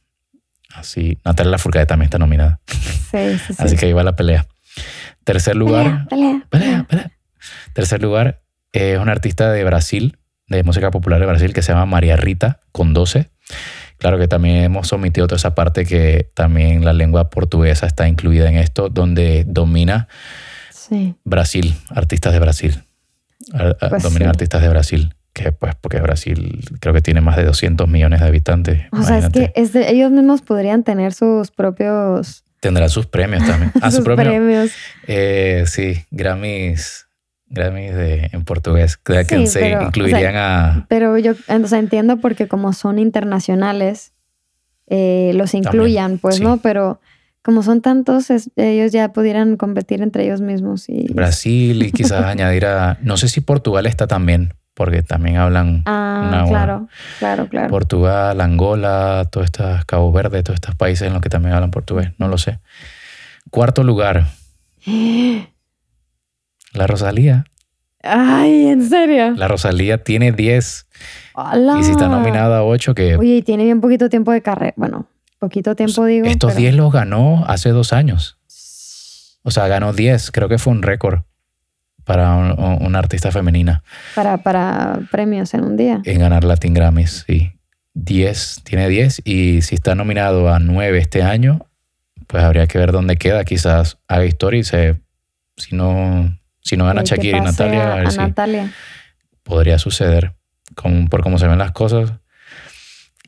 Así, 0.74 1.18
Natalia 1.24 1.52
Lafourcade 1.52 1.86
también 1.86 2.06
está 2.06 2.18
nominada. 2.18 2.60
Sí, 2.66 3.38
sí, 3.38 3.38
sí. 3.48 3.54
Así 3.58 3.76
que 3.76 3.86
ahí 3.86 3.92
va 3.92 4.02
la 4.02 4.16
pelea. 4.16 4.46
Tercer 5.24 5.56
lugar, 5.56 6.06
Pelea, 6.08 6.42
pelea, 6.48 6.48
pelea, 6.50 6.84
pelea. 6.88 7.12
Tercer 7.72 8.02
lugar, 8.02 8.42
eh, 8.72 8.94
es 8.94 8.98
una 8.98 9.12
artista 9.12 9.50
de 9.50 9.64
Brasil, 9.64 10.18
de 10.48 10.62
música 10.62 10.90
popular 10.90 11.20
de 11.20 11.26
Brasil, 11.26 11.52
que 11.52 11.62
se 11.62 11.72
llama 11.72 11.86
María 11.86 12.16
Rita, 12.16 12.60
con 12.72 12.94
12. 12.94 13.30
Claro 13.98 14.18
que 14.18 14.28
también 14.28 14.56
hemos 14.56 14.92
omitido 14.92 15.26
toda 15.26 15.36
esa 15.36 15.54
parte 15.54 15.84
que 15.84 16.30
también 16.34 16.84
la 16.84 16.92
lengua 16.92 17.30
portuguesa 17.30 17.86
está 17.86 18.06
incluida 18.08 18.48
en 18.48 18.56
esto, 18.56 18.88
donde 18.88 19.44
domina 19.46 20.08
Sí. 20.70 21.14
Brasil, 21.24 21.74
artistas 21.90 22.32
de 22.32 22.38
Brasil. 22.38 22.82
Pues 23.90 24.02
dominan 24.02 24.28
artistas 24.30 24.62
de 24.62 24.68
Brasil, 24.68 25.14
que 25.32 25.52
pues 25.52 25.74
porque 25.80 26.00
Brasil 26.00 26.64
creo 26.80 26.94
que 26.94 27.00
tiene 27.00 27.20
más 27.20 27.36
de 27.36 27.44
200 27.44 27.88
millones 27.88 28.20
de 28.20 28.26
habitantes. 28.26 28.82
O 28.92 29.02
sea, 29.02 29.18
es 29.18 29.28
que 29.30 29.52
es 29.54 29.72
de- 29.72 29.90
ellos 29.90 30.10
mismos 30.10 30.42
podrían 30.42 30.82
tener 30.84 31.12
sus 31.12 31.50
propios 31.50 32.44
Tendrá 32.60 32.88
sus 32.88 33.06
premios 33.06 33.46
también. 33.46 33.70
Ah, 33.80 33.90
su 33.90 33.98
sus 33.98 34.04
premios. 34.16 34.70
Eh, 35.06 35.64
sí, 35.66 36.04
Grammys, 36.10 37.06
Grammys 37.50 37.94
de, 37.94 38.30
en 38.32 38.44
portugués, 38.44 38.96
que 38.96 39.24
Sí, 39.24 39.46
se 39.46 39.60
pero, 39.60 39.76
o 39.76 39.80
sea, 39.80 39.86
incluirían 39.88 40.36
a... 40.36 40.86
Pero 40.88 41.16
yo 41.18 41.32
o 41.32 41.66
sea, 41.66 41.78
entiendo 41.78 42.18
porque 42.18 42.46
como 42.48 42.72
son 42.72 42.98
internacionales, 42.98 44.12
eh, 44.86 45.32
los 45.34 45.54
incluyan, 45.54 46.18
pues, 46.18 46.36
sí. 46.36 46.42
¿no? 46.44 46.58
Pero 46.58 47.00
como 47.42 47.62
son 47.62 47.80
tantos, 47.80 48.30
es- 48.30 48.50
ellos 48.56 48.92
ya 48.92 49.12
pudieran 49.12 49.56
competir 49.56 50.02
entre 50.02 50.24
ellos 50.24 50.40
mismos. 50.40 50.88
Y... 50.88 51.06
Brasil 51.12 51.82
y 51.82 51.92
quizás 51.92 52.24
añadir 52.26 52.66
a... 52.66 52.98
No 53.00 53.16
sé 53.16 53.28
si 53.28 53.40
Portugal 53.40 53.86
está 53.86 54.06
también, 54.06 54.54
porque 54.74 55.02
también 55.02 55.36
hablan 55.38 55.82
Ah, 55.86 56.24
Una 56.28 56.44
claro, 56.46 56.88
claro, 57.18 57.48
claro. 57.48 57.68
Portugal, 57.70 58.40
Angola, 58.40 59.26
todas 59.30 59.46
estas, 59.46 59.84
Cabo 59.86 60.12
Verde, 60.12 60.42
todos 60.42 60.56
estos 60.56 60.74
países 60.74 61.06
en 61.06 61.14
los 61.14 61.22
que 61.22 61.28
también 61.30 61.54
hablan 61.54 61.70
portugués, 61.70 62.10
no 62.18 62.28
lo 62.28 62.36
sé. 62.38 62.58
Cuarto 63.50 63.82
lugar, 63.82 64.26
la 66.72 66.86
Rosalía. 66.86 67.44
Ay, 68.02 68.66
¿en 68.68 68.88
serio? 68.88 69.32
La 69.32 69.48
Rosalía 69.48 70.02
tiene 70.04 70.30
10 70.32 70.86
¡Hala! 71.34 71.78
y 71.80 71.84
si 71.84 71.90
está 71.90 72.08
nominada 72.08 72.58
a 72.58 72.62
8, 72.64 72.94
que 72.94 73.16
Oye, 73.16 73.36
y 73.36 73.42
tiene 73.42 73.64
bien 73.64 73.80
poquito 73.80 74.08
tiempo 74.08 74.30
de 74.32 74.40
carrera. 74.42 74.72
Bueno, 74.76 75.06
poquito 75.38 75.74
tiempo 75.74 76.04
digo. 76.04 76.26
estos 76.26 76.50
pero- 76.52 76.60
10 76.60 76.74
los 76.74 76.92
ganó 76.92 77.44
hace 77.48 77.70
dos 77.70 77.92
años. 77.92 78.36
O 79.42 79.50
sea, 79.50 79.66
ganó 79.66 79.92
10, 79.92 80.30
creo 80.30 80.48
que 80.48 80.58
fue 80.58 80.72
un 80.72 80.82
récord 80.82 81.20
para 82.04 82.34
un- 82.34 82.52
un- 82.58 82.86
una 82.86 82.98
artista 83.00 83.30
femenina 83.32 83.82
Para, 84.14 84.38
para 84.38 85.00
premios 85.10 85.52
en 85.54 85.64
un 85.64 85.76
día. 85.76 86.00
en 86.04 86.18
ganar 86.20 86.44
Latin 86.44 86.74
Grammys, 86.74 87.24
sí. 87.26 87.52
10, 87.94 88.60
tiene 88.64 88.88
10 88.88 89.20
y 89.24 89.62
si 89.62 89.74
está 89.74 89.94
nominado 89.96 90.48
a 90.52 90.58
9 90.60 90.98
este 90.98 91.22
año, 91.22 91.66
pues 92.28 92.44
habría 92.44 92.66
que 92.68 92.78
ver 92.78 92.92
dónde 92.92 93.16
queda. 93.16 93.44
Quizás 93.44 93.98
haga 94.06 94.24
historia 94.24 94.60
y 94.60 94.64
se, 94.64 95.00
si 95.56 95.74
no, 95.74 96.37
si 96.68 96.76
no 96.76 96.84
gana 96.84 97.02
Shakira 97.04 97.38
y 97.38 97.40
Natalia, 97.40 97.88
a- 97.88 97.92
a 97.92 97.96
ver 97.96 98.06
a 98.06 98.10
si 98.10 98.18
Natalia. 98.18 98.72
podría 99.42 99.78
suceder 99.78 100.34
por 101.10 101.22
cómo 101.22 101.38
se 101.38 101.48
ven 101.48 101.58
las 101.58 101.72
cosas. 101.72 102.12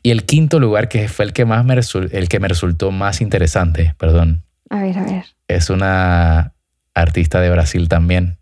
Y 0.03 0.11
el 0.11 0.25
quinto 0.25 0.59
lugar, 0.59 0.87
que 0.89 1.07
fue 1.07 1.25
el 1.25 1.33
que, 1.33 1.45
más 1.45 1.63
me 1.65 1.73
el 1.75 2.29
que 2.29 2.39
me 2.39 2.47
resultó 2.47 2.91
más 2.91 3.21
interesante, 3.21 3.95
perdón, 3.97 4.43
A 4.69 4.81
ver, 4.81 4.97
a 4.97 5.03
ver. 5.03 5.25
es 5.47 5.69
una 5.69 6.53
artista 6.93 7.39
de 7.41 7.49
Brasil 7.49 7.87
también, 7.87 8.37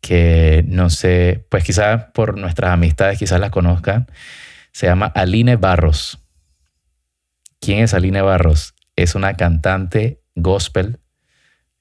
que 0.00 0.64
no 0.66 0.90
sé, 0.90 1.46
pues 1.50 1.64
quizás 1.64 2.04
por 2.14 2.38
nuestras 2.38 2.70
amistades 2.70 3.18
quizás 3.18 3.40
la 3.40 3.50
conozcan, 3.50 4.06
se 4.72 4.86
llama 4.86 5.06
Aline 5.06 5.56
Barros. 5.56 6.18
¿Quién 7.60 7.80
es 7.80 7.94
Aline 7.94 8.22
Barros? 8.22 8.74
Es 8.96 9.14
una 9.14 9.34
cantante 9.34 10.22
gospel, 10.34 11.00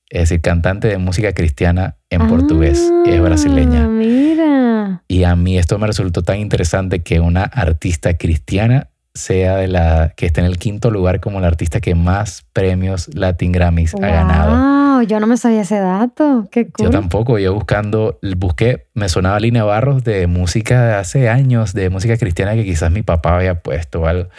es 0.09 0.21
decir, 0.21 0.41
cantante 0.41 0.87
de 0.87 0.97
música 0.97 1.33
cristiana 1.33 1.95
en 2.09 2.27
portugués, 2.27 2.91
y 3.05 3.09
es 3.09 3.19
Ah, 3.19 3.21
brasileña. 3.23 3.87
Mira. 3.87 5.03
Y 5.07 5.23
a 5.23 5.35
mí 5.35 5.57
esto 5.57 5.77
me 5.79 5.87
resultó 5.87 6.23
tan 6.23 6.39
interesante 6.39 6.99
que 6.99 7.19
una 7.19 7.43
artista 7.43 8.15
cristiana 8.15 8.89
sea 9.13 9.57
de 9.57 9.67
la 9.67 10.13
que 10.15 10.27
esté 10.27 10.41
en 10.41 10.45
el 10.45 10.57
quinto 10.57 10.91
lugar 10.91 11.19
como 11.19 11.41
la 11.41 11.47
artista 11.47 11.81
que 11.81 11.95
más 11.95 12.45
premios 12.53 13.09
Latin 13.13 13.51
Grammys 13.51 13.95
ha 13.95 14.07
ganado. 14.07 14.97
Wow, 14.97 15.07
yo 15.07 15.19
no 15.19 15.27
me 15.27 15.37
sabía 15.37 15.61
ese 15.61 15.79
dato. 15.79 16.47
Qué 16.51 16.67
cool. 16.69 16.85
Yo 16.85 16.89
tampoco, 16.91 17.39
yo 17.39 17.53
buscando, 17.53 18.19
busqué, 18.37 18.87
me 18.93 19.09
sonaba 19.09 19.39
Línea 19.39 19.63
Barros 19.63 20.03
de 20.03 20.27
música 20.27 20.85
de 20.85 20.93
hace 20.95 21.29
años, 21.29 21.73
de 21.73 21.89
música 21.89 22.15
cristiana 22.17 22.53
que 22.53 22.63
quizás 22.63 22.91
mi 22.91 23.01
papá 23.01 23.35
había 23.35 23.61
puesto 23.61 24.01
o 24.01 24.05
algo. 24.07 24.29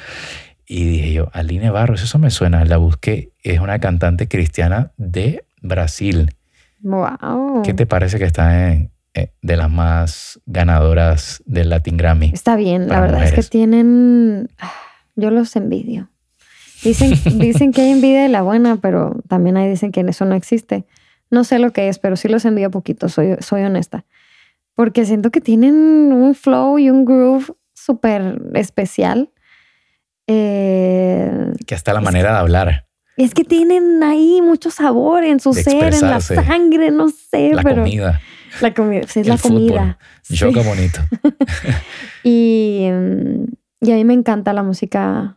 Y 0.66 0.84
dije 0.84 1.12
yo, 1.12 1.30
Aline 1.32 1.70
Barros, 1.70 2.02
eso 2.02 2.18
me 2.18 2.30
suena. 2.30 2.64
La 2.64 2.76
busqué, 2.76 3.32
es 3.42 3.58
una 3.58 3.78
cantante 3.78 4.28
cristiana 4.28 4.92
de 4.96 5.44
Brasil. 5.62 6.34
Wow. 6.80 7.62
¿Qué 7.64 7.74
te 7.74 7.86
parece 7.86 8.18
que 8.18 8.24
está 8.24 8.72
en, 8.72 8.90
eh, 9.14 9.32
de 9.42 9.56
las 9.56 9.70
más 9.70 10.40
ganadoras 10.46 11.42
del 11.46 11.70
Latin 11.70 11.96
Grammy? 11.96 12.30
Está 12.32 12.56
bien, 12.56 12.88
la 12.88 13.00
verdad 13.00 13.24
es 13.24 13.32
que 13.32 13.42
tienen. 13.42 14.48
ah, 14.58 14.72
Yo 15.16 15.30
los 15.30 15.54
envidio. 15.56 16.10
Dicen, 16.84 17.12
dicen 17.40 17.72
que 17.72 17.82
hay 17.82 17.90
envidia 17.90 18.22
de 18.22 18.28
la 18.28 18.42
buena, 18.42 18.76
pero 18.76 19.20
también 19.28 19.56
hay 19.56 19.68
dicen 19.68 19.90
que 19.92 20.00
eso 20.02 20.24
no 20.24 20.34
existe. 20.34 20.84
No 21.30 21.44
sé 21.44 21.58
lo 21.58 21.72
que 21.72 21.88
es, 21.88 21.98
pero 21.98 22.16
sí 22.16 22.28
los 22.28 22.44
envío 22.44 22.70
poquito, 22.70 23.08
soy, 23.08 23.36
soy 23.40 23.62
honesta. 23.62 24.04
Porque 24.74 25.04
siento 25.04 25.30
que 25.30 25.40
tienen 25.40 25.74
un 26.12 26.34
flow 26.36 26.78
y 26.78 26.88
un 26.88 27.04
groove 27.04 27.52
súper 27.74 28.40
especial. 28.54 29.30
Eh, 30.28 31.52
Que 31.66 31.74
hasta 31.74 31.92
la 31.92 32.00
manera 32.00 32.32
de 32.32 32.38
hablar, 32.38 32.86
es 33.24 33.34
que 33.34 33.44
tienen 33.44 34.02
ahí 34.02 34.40
mucho 34.42 34.70
sabor 34.70 35.24
en 35.24 35.40
su 35.40 35.52
ser, 35.52 35.92
en 35.94 36.00
la 36.02 36.20
sangre, 36.20 36.90
no 36.90 37.08
sé, 37.10 37.52
la 37.52 37.62
pero 37.62 37.82
comida, 37.82 38.20
la 38.60 38.74
comida, 38.74 39.02
sí, 39.08 39.20
es 39.20 39.26
el 39.26 39.32
la 39.34 39.38
comida. 39.38 39.98
Sí. 40.22 40.36
yoga 40.36 40.62
bonito. 40.62 41.00
Y, 42.24 42.88
mm, 42.90 43.44
y 43.80 43.92
a 43.92 43.94
mí 43.94 44.04
me 44.04 44.14
encanta 44.14 44.52
la 44.52 44.62
música. 44.62 45.36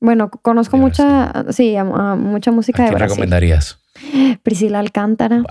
Bueno, 0.00 0.30
conozco 0.30 0.76
mucha, 0.76 1.44
sí, 1.50 1.76
a- 1.76 1.80
a 1.82 2.16
mucha 2.16 2.50
¿A 2.50 2.54
música 2.54 2.82
de 2.84 2.88
quién 2.88 2.98
Brasil. 2.98 3.10
recomendarías? 3.16 3.78
Priscila 4.42 4.78
Alcántara, 4.78 5.38
Wow. 5.38 5.46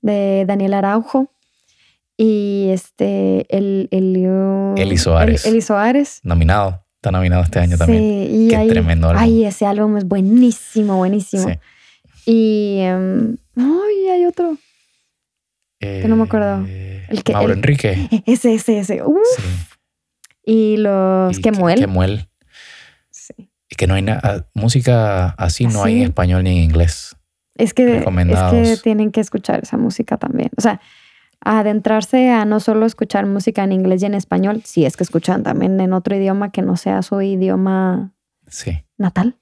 de 0.00 0.44
Daniel 0.46 0.74
Araujo. 0.74 1.30
Y 2.16 2.70
este, 2.72 3.46
el, 3.56 3.88
el, 3.92 4.16
Eli 4.76 4.96
Soares. 4.96 5.46
Eli 5.46 5.60
Soares. 5.60 6.20
Nominado, 6.24 6.82
está 7.08 7.16
nominado 7.18 7.42
este 7.42 7.58
año 7.58 7.76
también. 7.76 8.02
Y 8.02 8.48
Qué 8.48 8.56
ahí- 8.56 8.68
tremendo 8.68 9.08
álbum. 9.08 9.22
Ay, 9.22 9.44
ese 9.44 9.66
álbum 9.66 9.96
es 9.96 10.04
buenísimo, 10.04 10.96
buenísimo. 10.96 11.48
Sí. 11.48 11.54
Y, 12.26 12.78
em, 12.80 13.36
ay, 13.56 14.08
hay 14.12 14.24
otro. 14.26 14.56
no 15.80 16.16
me 16.16 16.24
acuerdo. 16.24 16.64
Eh, 16.68 17.06
El 17.08 17.22
que- 17.22 17.32
Mauro 17.32 17.52
el- 17.52 17.58
Enrique. 17.58 18.08
Ese, 18.26 18.54
ese, 18.54 18.78
ese. 18.80 19.02
Uf. 19.02 19.18
Sí. 19.36 19.42
Y 20.44 20.76
los 20.78 21.38
Y 21.38 21.42
que 21.42 21.52
muel. 21.52 21.78
Kemuel. 21.80 22.28
Sí. 23.10 23.34
Y 23.70 23.76
que 23.76 23.86
no 23.86 23.94
hay 23.94 24.02
nada, 24.02 24.48
música 24.54 25.28
así 25.30 25.66
no 25.66 25.84
hay 25.84 25.98
en 25.98 26.02
español 26.04 26.42
ni 26.44 26.50
en 26.58 26.64
inglés. 26.64 27.14
Es 27.54 27.74
que, 27.74 27.98
es 27.98 28.04
que 28.04 28.76
tienen 28.82 29.10
que 29.10 29.20
escuchar 29.20 29.60
esa 29.64 29.76
música 29.76 30.16
también. 30.16 30.50
O 30.56 30.60
sea, 30.60 30.80
adentrarse 31.40 32.30
a 32.30 32.44
no 32.44 32.60
solo 32.60 32.86
escuchar 32.86 33.26
música 33.26 33.62
en 33.64 33.72
inglés 33.72 34.02
y 34.02 34.06
en 34.06 34.14
español, 34.14 34.62
si 34.64 34.84
es 34.84 34.96
que 34.96 35.04
escuchan 35.04 35.42
también 35.42 35.80
en 35.80 35.92
otro 35.92 36.14
idioma 36.16 36.50
que 36.50 36.62
no 36.62 36.76
sea 36.76 37.02
su 37.02 37.20
idioma 37.22 38.12
Sí. 38.48 38.82
natal. 38.96 39.36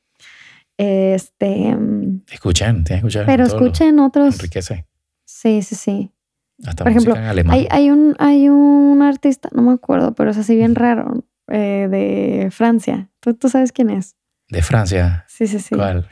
Este, 0.79 1.75
mm, 1.75 2.23
Escuchen, 2.31 2.85
tienen 2.85 2.85
que 2.85 2.95
escuchar. 3.09 3.27
pero 3.27 3.45
escuchen 3.45 3.99
otros. 3.99 4.35
Enriquece. 4.35 4.87
Sí, 5.25 5.63
sí, 5.63 5.75
sí. 5.75 6.13
Hasta 6.67 6.85
Por 6.85 6.91
ejemplo, 6.93 7.17
en 7.17 7.25
alemán. 7.25 7.55
Hay, 7.55 7.67
hay, 7.71 7.91
un, 7.91 8.15
hay 8.19 8.49
un 8.49 9.03
artista, 9.03 9.49
no 9.53 9.63
me 9.63 9.73
acuerdo, 9.73 10.15
pero 10.15 10.31
es 10.31 10.39
así 10.39 10.55
bien 10.57 10.75
raro, 10.75 11.25
eh, 11.49 11.89
de 11.91 12.51
Francia. 12.51 13.11
¿Tú, 13.21 13.35
tú 13.35 13.49
sabes 13.49 13.73
quién 13.73 13.91
es? 13.91 14.17
De 14.49 14.63
Francia. 14.63 15.25
Sí, 15.29 15.47
sí, 15.47 15.59
sí. 15.59 15.75
¿Cuál? 15.75 16.09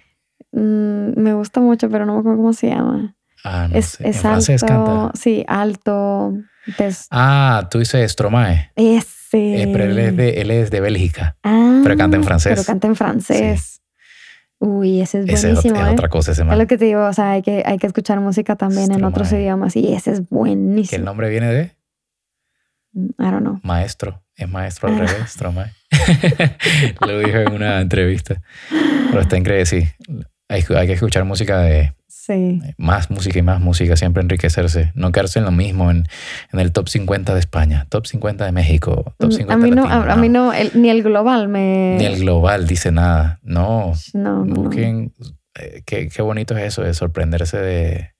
Mm, 0.52 1.18
me 1.20 1.34
gusta 1.34 1.60
mucho, 1.60 1.88
pero 1.88 2.04
no 2.06 2.14
me 2.14 2.20
acuerdo 2.20 2.38
cómo 2.38 2.52
se 2.52 2.68
llama. 2.68 3.16
Ah, 3.44 3.68
no 3.70 3.76
es 3.78 3.86
sé. 3.86 4.04
Alto. 4.54 4.66
canta. 4.66 5.10
Sí, 5.18 5.44
alto. 5.46 6.32
des- 6.78 7.06
Ah, 7.10 7.68
tú 7.70 7.78
dices 7.78 8.10
Stromae. 8.10 8.70
Ese. 8.74 9.62
Eh, 9.62 9.68
pero 9.72 9.84
él 9.84 9.98
es, 9.98 10.16
de, 10.16 10.40
él 10.40 10.50
es 10.50 10.70
de 10.70 10.80
Bélgica. 10.80 11.36
Ah, 11.42 11.80
pero 11.82 11.96
canta 11.96 12.16
en 12.16 12.24
francés. 12.24 12.52
Pero 12.54 12.64
canta 12.64 12.86
en 12.86 12.96
francés. 12.96 13.82
Uy, 14.60 15.00
ese 15.02 15.18
es 15.20 15.24
Ese 15.26 15.34
es, 15.34 15.42
buenísimo. 15.56 15.76
es 15.82 15.88
¿eh? 15.88 15.92
otra 15.92 16.08
cosa 16.08 16.32
ese 16.32 16.42
Es 16.42 16.48
lo 16.56 16.66
que 16.66 16.78
te 16.78 16.86
digo, 16.86 17.04
o 17.04 17.12
sea, 17.12 17.32
hay 17.32 17.42
que, 17.42 17.62
hay 17.66 17.76
que 17.76 17.86
escuchar 17.86 18.20
música 18.20 18.56
también 18.56 18.92
en 18.92 19.04
otros 19.04 19.30
idiomas 19.32 19.76
y 19.76 19.92
ese 19.92 20.12
es 20.12 20.18
Que 20.20 20.24
el 20.24 20.28
buenísimo. 20.30 21.04
nombre 21.04 21.28
viene 21.28 21.52
de 21.52 21.62
I 22.94 23.02
don't 23.18 23.40
know. 23.40 23.60
maestro. 23.62 24.22
Es 24.36 24.48
maestro 24.48 24.88
al 24.88 24.94
Ah. 24.94 24.98
revés, 25.06 25.30
Stromae. 25.32 25.70
Lo 27.06 27.18
dijo 27.18 27.38
en 27.38 27.52
una 27.52 27.80
entrevista. 27.80 28.40
Pero 29.10 29.20
está 29.20 29.36
increíble, 29.36 29.66
sí. 29.66 29.88
Hay, 30.48 30.64
hay 30.76 30.86
que 30.86 30.92
escuchar 30.94 31.24
música 31.24 31.58
de 31.60 31.92
Sí. 32.26 32.60
más 32.78 33.10
música 33.10 33.38
y 33.38 33.42
más 33.42 33.60
música, 33.60 33.96
siempre 33.96 34.22
enriquecerse. 34.22 34.92
No 34.94 35.12
quedarse 35.12 35.40
en 35.40 35.44
lo 35.44 35.50
mismo, 35.52 35.90
en, 35.90 36.06
en 36.52 36.60
el 36.60 36.72
top 36.72 36.88
50 36.88 37.34
de 37.34 37.40
España, 37.40 37.86
top 37.90 38.06
50 38.06 38.44
de 38.46 38.52
México, 38.52 39.14
top 39.18 39.28
Mm, 39.30 39.32
50 39.32 39.54
a 39.54 39.56
mí 39.58 39.70
no, 39.70 39.82
latino, 39.84 40.10
a, 40.10 40.12
a 40.12 40.16
mí 40.16 40.28
no, 40.28 40.52
el- 40.52 40.70
ni 40.80 40.88
el 40.88 41.02
global 41.02 41.48
me... 41.48 41.96
Ni 41.98 42.04
el 42.06 42.20
global 42.20 42.66
dice 42.66 42.90
nada. 42.92 43.40
No, 43.42 43.92
No, 44.14 44.44
no, 44.44 44.44
no. 44.46 44.54
busquen. 44.54 45.12
eh, 45.60 45.82
qué, 45.84 46.08
qué 46.08 46.22
bonito 46.22 46.56
es 46.56 46.64
eso 46.64 46.82
de 46.82 46.94
sorprenderse 46.94 47.58
de, 47.58 48.10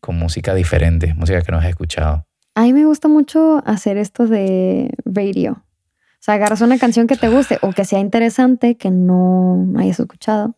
con 0.00 0.16
música 0.18 0.54
diferente, 0.54 1.14
música 1.14 1.40
que 1.40 1.50
no 1.52 1.58
has 1.58 1.66
escuchado. 1.66 2.26
A 2.54 2.62
mí 2.62 2.72
me 2.72 2.84
gusta 2.84 3.08
mucho 3.08 3.62
hacer 3.66 3.96
esto 3.96 4.26
de 4.26 4.90
radio. 5.04 5.52
O 5.62 6.18
sea, 6.26 6.34
agarras 6.34 6.60
una 6.60 6.78
canción 6.78 7.06
que 7.06 7.16
te 7.16 7.28
guste 7.28 7.58
o 7.62 7.72
que 7.72 7.84
sea 7.84 8.00
interesante, 8.00 8.76
que 8.76 8.90
no 8.90 9.66
hayas 9.78 10.00
escuchado. 10.00 10.56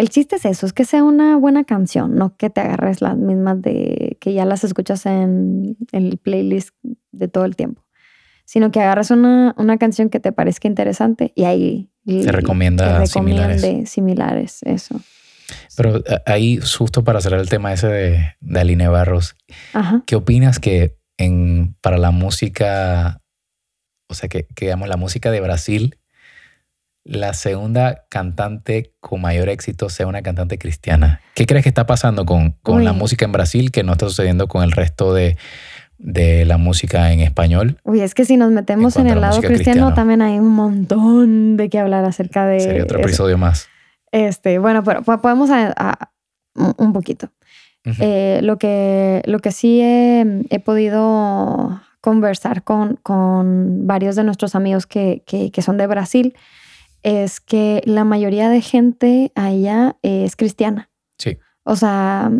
El 0.00 0.08
chiste 0.08 0.36
es 0.36 0.46
eso, 0.46 0.64
es 0.64 0.72
que 0.72 0.86
sea 0.86 1.04
una 1.04 1.36
buena 1.36 1.64
canción, 1.64 2.14
no 2.14 2.34
que 2.34 2.48
te 2.48 2.62
agarres 2.62 3.02
las 3.02 3.18
mismas 3.18 3.60
de 3.60 4.16
que 4.18 4.32
ya 4.32 4.46
las 4.46 4.64
escuchas 4.64 5.04
en 5.04 5.76
el 5.92 6.16
playlist 6.16 6.70
de 7.12 7.28
todo 7.28 7.44
el 7.44 7.54
tiempo, 7.54 7.84
sino 8.46 8.70
que 8.70 8.80
agarres 8.80 9.10
una, 9.10 9.54
una 9.58 9.76
canción 9.76 10.08
que 10.08 10.18
te 10.18 10.32
parezca 10.32 10.68
interesante 10.68 11.34
y 11.36 11.44
ahí 11.44 11.90
te 12.06 12.32
recomienda 12.32 13.04
similares. 13.04 13.90
similares, 13.90 14.62
eso. 14.62 15.02
Pero 15.76 15.98
eh, 15.98 16.22
ahí, 16.24 16.58
justo 16.60 17.04
para 17.04 17.20
cerrar 17.20 17.40
el 17.40 17.50
tema 17.50 17.70
ese 17.74 17.88
de, 17.88 18.36
de 18.40 18.60
Aline 18.60 18.88
Barros, 18.88 19.36
¿qué 20.06 20.16
opinas 20.16 20.58
que 20.60 20.96
en, 21.18 21.76
para 21.82 21.98
la 21.98 22.10
música, 22.10 23.20
o 24.08 24.14
sea, 24.14 24.30
que, 24.30 24.46
que 24.46 24.64
digamos 24.64 24.88
la 24.88 24.96
música 24.96 25.30
de 25.30 25.42
Brasil 25.42 25.99
la 27.04 27.32
segunda 27.32 28.04
cantante 28.08 28.92
con 29.00 29.20
mayor 29.20 29.48
éxito 29.48 29.88
sea 29.88 30.06
una 30.06 30.22
cantante 30.22 30.58
cristiana. 30.58 31.20
¿Qué 31.34 31.46
crees 31.46 31.62
que 31.62 31.70
está 31.70 31.86
pasando 31.86 32.26
con, 32.26 32.52
con 32.62 32.84
la 32.84 32.92
música 32.92 33.24
en 33.24 33.32
Brasil 33.32 33.70
que 33.70 33.82
no 33.82 33.92
está 33.92 34.06
sucediendo 34.06 34.48
con 34.48 34.62
el 34.62 34.72
resto 34.72 35.14
de, 35.14 35.36
de 35.98 36.44
la 36.44 36.58
música 36.58 37.12
en 37.12 37.20
español? 37.20 37.78
Uy, 37.84 38.00
es 38.00 38.14
que 38.14 38.24
si 38.24 38.36
nos 38.36 38.50
metemos 38.52 38.96
en, 38.96 39.06
el 39.06 39.20
lado 39.20 39.40
cristiano, 39.40 39.94
también 39.94 40.20
hay 40.22 40.38
un 40.38 40.50
montón 40.50 41.56
de 41.56 41.68
qué 41.70 41.78
hablar 41.78 42.04
acerca 42.04 42.46
de... 42.46 42.60
Sería 42.60 42.84
otro 42.84 43.00
episodio 43.00 43.38
más. 43.38 43.68
Este, 44.12 44.58
bueno, 44.58 44.84
pero 44.84 45.02
podemos 45.02 45.50
a, 45.50 46.10
un 46.54 46.92
poquito. 46.92 47.30
Eh, 47.98 48.40
lo, 48.42 48.58
que, 48.58 49.22
lo 49.24 49.38
que 49.38 49.52
sí 49.52 49.80
he, 49.80 50.42
he 50.50 50.60
podido 50.60 51.80
conversar 52.02 52.62
con, 52.62 52.96
con, 52.96 53.86
varios 53.86 54.16
de 54.16 54.24
nuestros 54.24 54.54
amigos 54.54 54.86
que, 54.86 55.22
que, 55.26 55.50
que 55.50 55.62
son 55.62 55.78
de 55.78 55.86
Brasil 55.86 56.34
es 57.02 57.40
que 57.40 57.82
la 57.84 58.04
mayoría 58.04 58.48
de 58.48 58.60
gente 58.60 59.32
allá 59.34 59.96
es 60.02 60.36
cristiana. 60.36 60.90
Sí. 61.18 61.38
O 61.64 61.76
sea, 61.76 62.30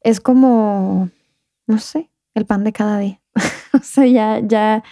es 0.00 0.20
como, 0.20 1.10
no 1.66 1.78
sé, 1.78 2.10
el 2.34 2.46
pan 2.46 2.64
de 2.64 2.72
cada 2.72 2.98
día. 2.98 3.20
o 3.74 3.82
sea, 3.82 4.06
ya, 4.06 4.40
ya 4.42 4.82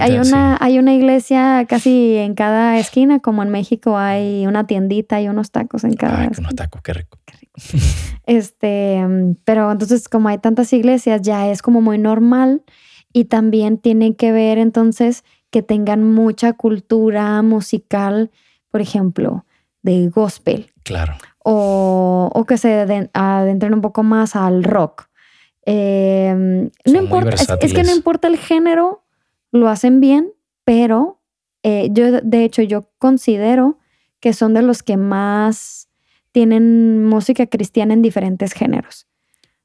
hay, 0.00 0.18
una, 0.18 0.56
hay 0.60 0.78
una 0.78 0.94
iglesia 0.94 1.66
casi 1.68 2.16
en 2.16 2.34
cada 2.34 2.78
esquina, 2.78 3.20
como 3.20 3.42
en 3.42 3.50
México 3.50 3.98
hay 3.98 4.46
una 4.46 4.66
tiendita 4.66 5.20
y 5.20 5.28
unos 5.28 5.50
tacos 5.50 5.84
en 5.84 5.94
cada. 5.94 6.22
Ay, 6.22 6.28
unos 6.38 6.54
tacos, 6.54 6.80
qué 6.82 6.94
rico. 6.94 7.18
Qué 7.24 7.36
rico. 7.36 7.52
este, 8.26 9.04
pero 9.44 9.72
entonces, 9.72 10.08
como 10.08 10.28
hay 10.28 10.38
tantas 10.38 10.72
iglesias, 10.72 11.22
ya 11.22 11.50
es 11.50 11.60
como 11.60 11.80
muy 11.80 11.98
normal 11.98 12.62
y 13.12 13.24
también 13.26 13.78
tiene 13.78 14.16
que 14.16 14.32
ver 14.32 14.58
entonces 14.58 15.24
que 15.56 15.62
tengan 15.62 16.04
mucha 16.04 16.52
cultura 16.52 17.40
musical, 17.40 18.30
por 18.70 18.82
ejemplo, 18.82 19.46
de 19.80 20.10
gospel. 20.10 20.70
Claro. 20.82 21.14
O, 21.38 22.44
que 22.46 22.58
se 22.58 23.08
adentren 23.14 23.72
un 23.72 23.80
poco 23.80 24.02
más 24.02 24.36
al 24.36 24.64
rock. 24.64 25.08
Em, 25.64 26.68
no 26.84 26.98
importa, 27.00 27.36
es, 27.62 27.72
que 27.72 27.84
no 27.84 27.96
importa 27.96 28.28
el 28.28 28.36
género, 28.36 29.02
lo 29.50 29.70
hacen 29.70 29.98
bien, 29.98 30.30
pero 30.66 31.22
eh, 31.62 31.88
yo, 31.90 32.20
de 32.20 32.44
hecho, 32.44 32.60
yo 32.60 32.90
considero 32.98 33.78
que 34.20 34.34
son 34.34 34.52
de 34.52 34.60
los 34.60 34.82
que 34.82 34.98
más 34.98 35.88
tienen 36.32 37.02
música 37.02 37.46
cristiana 37.46 37.94
en 37.94 38.02
diferentes 38.02 38.52
géneros. 38.52 39.06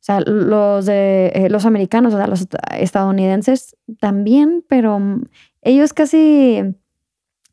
O 0.01 0.03
sea, 0.03 0.21
los, 0.21 0.85
de, 0.85 1.33
eh, 1.35 1.49
los 1.49 1.65
americanos, 1.65 2.13
o 2.13 2.17
sea, 2.17 2.27
los 2.27 2.47
estadounidenses 2.79 3.75
también, 3.99 4.63
pero 4.69 4.99
ellos 5.61 5.93
casi... 5.93 6.63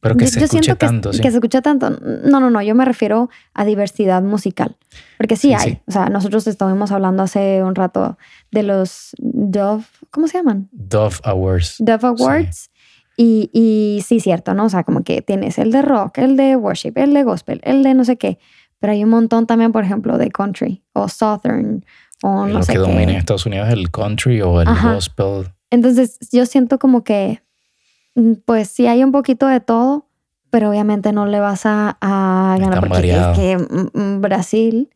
Pero 0.01 0.17
que 0.17 0.29
se 0.29 0.45
escuche 0.45 0.77
tanto, 0.77 1.11
que, 1.11 1.19
que 1.19 1.31
se 1.31 1.39
escucha 1.39 1.61
tanto. 1.61 1.91
No, 1.91 2.39
no, 2.39 2.51
no, 2.51 2.63
yo 2.63 2.77
me 2.77 2.85
refiero 2.85 3.31
a 3.53 3.65
diversidad 3.65 4.23
musical. 4.23 4.77
Porque 5.17 5.35
sí, 5.35 5.55
hay. 5.55 5.83
O 5.89 5.91
sea, 5.91 6.09
nosotros 6.09 6.47
estuvimos 6.47 6.93
hablando 6.93 7.25
hace 7.25 7.65
un 7.65 7.75
rato 7.75 8.17
de 8.53 8.63
los 8.63 9.11
Dove, 9.19 9.83
¿cómo 10.11 10.29
se 10.29 10.39
llaman? 10.39 10.69
Dove 10.71 11.17
Awards. 11.25 11.77
Dove 11.81 12.07
Awards. 12.07 12.71
Y, 13.17 13.51
y 13.53 14.05
sí, 14.07 14.21
cierto, 14.21 14.55
¿no? 14.55 14.67
O 14.67 14.69
sea, 14.69 14.85
como 14.85 15.03
que 15.03 15.21
tienes 15.21 15.59
el 15.59 15.73
de 15.73 15.83
rock, 15.83 16.19
el 16.19 16.37
de 16.37 16.55
worship, 16.55 16.93
el 16.95 17.13
de 17.13 17.25
gospel, 17.25 17.61
el 17.65 17.83
de 17.83 17.95
no 17.95 18.05
sé 18.05 18.17
qué. 18.17 18.39
Pero 18.79 18.93
hay 18.93 19.03
un 19.03 19.11
montón 19.11 19.49
también, 19.49 19.73
por 19.73 19.83
ejemplo, 19.83 20.17
de 20.17 20.31
country 20.31 20.85
o 20.93 21.09
southern 21.09 21.85
o 22.23 22.47
no 22.47 22.61
Lo 22.61 22.65
que 22.65 22.79
domina 22.79 23.11
en 23.11 23.19
Estados 23.19 23.47
Unidos 23.47 23.67
es 23.67 23.75
el 23.75 23.91
country 23.91 24.41
o 24.43 24.61
el 24.61 24.69
gospel. 24.81 25.53
Entonces, 25.71 26.19
yo 26.31 26.47
siento 26.47 26.79
como 26.79 27.03
que 27.03 27.43
pues 28.45 28.69
sí 28.69 28.87
hay 28.87 29.05
un 29.05 29.13
poquito 29.13 29.47
de 29.47 29.61
todo, 29.61 30.07
pero 30.51 30.71
obviamente 30.71 31.13
no 31.13 31.27
le 31.27 31.41
vas 31.41 31.63
a, 31.65 31.97
ganar 32.01 32.89
porque 32.89 33.11
es 33.11 33.27
que 33.37 33.59
mm, 33.59 33.99
mm, 33.99 34.21
Brasil 34.21 34.91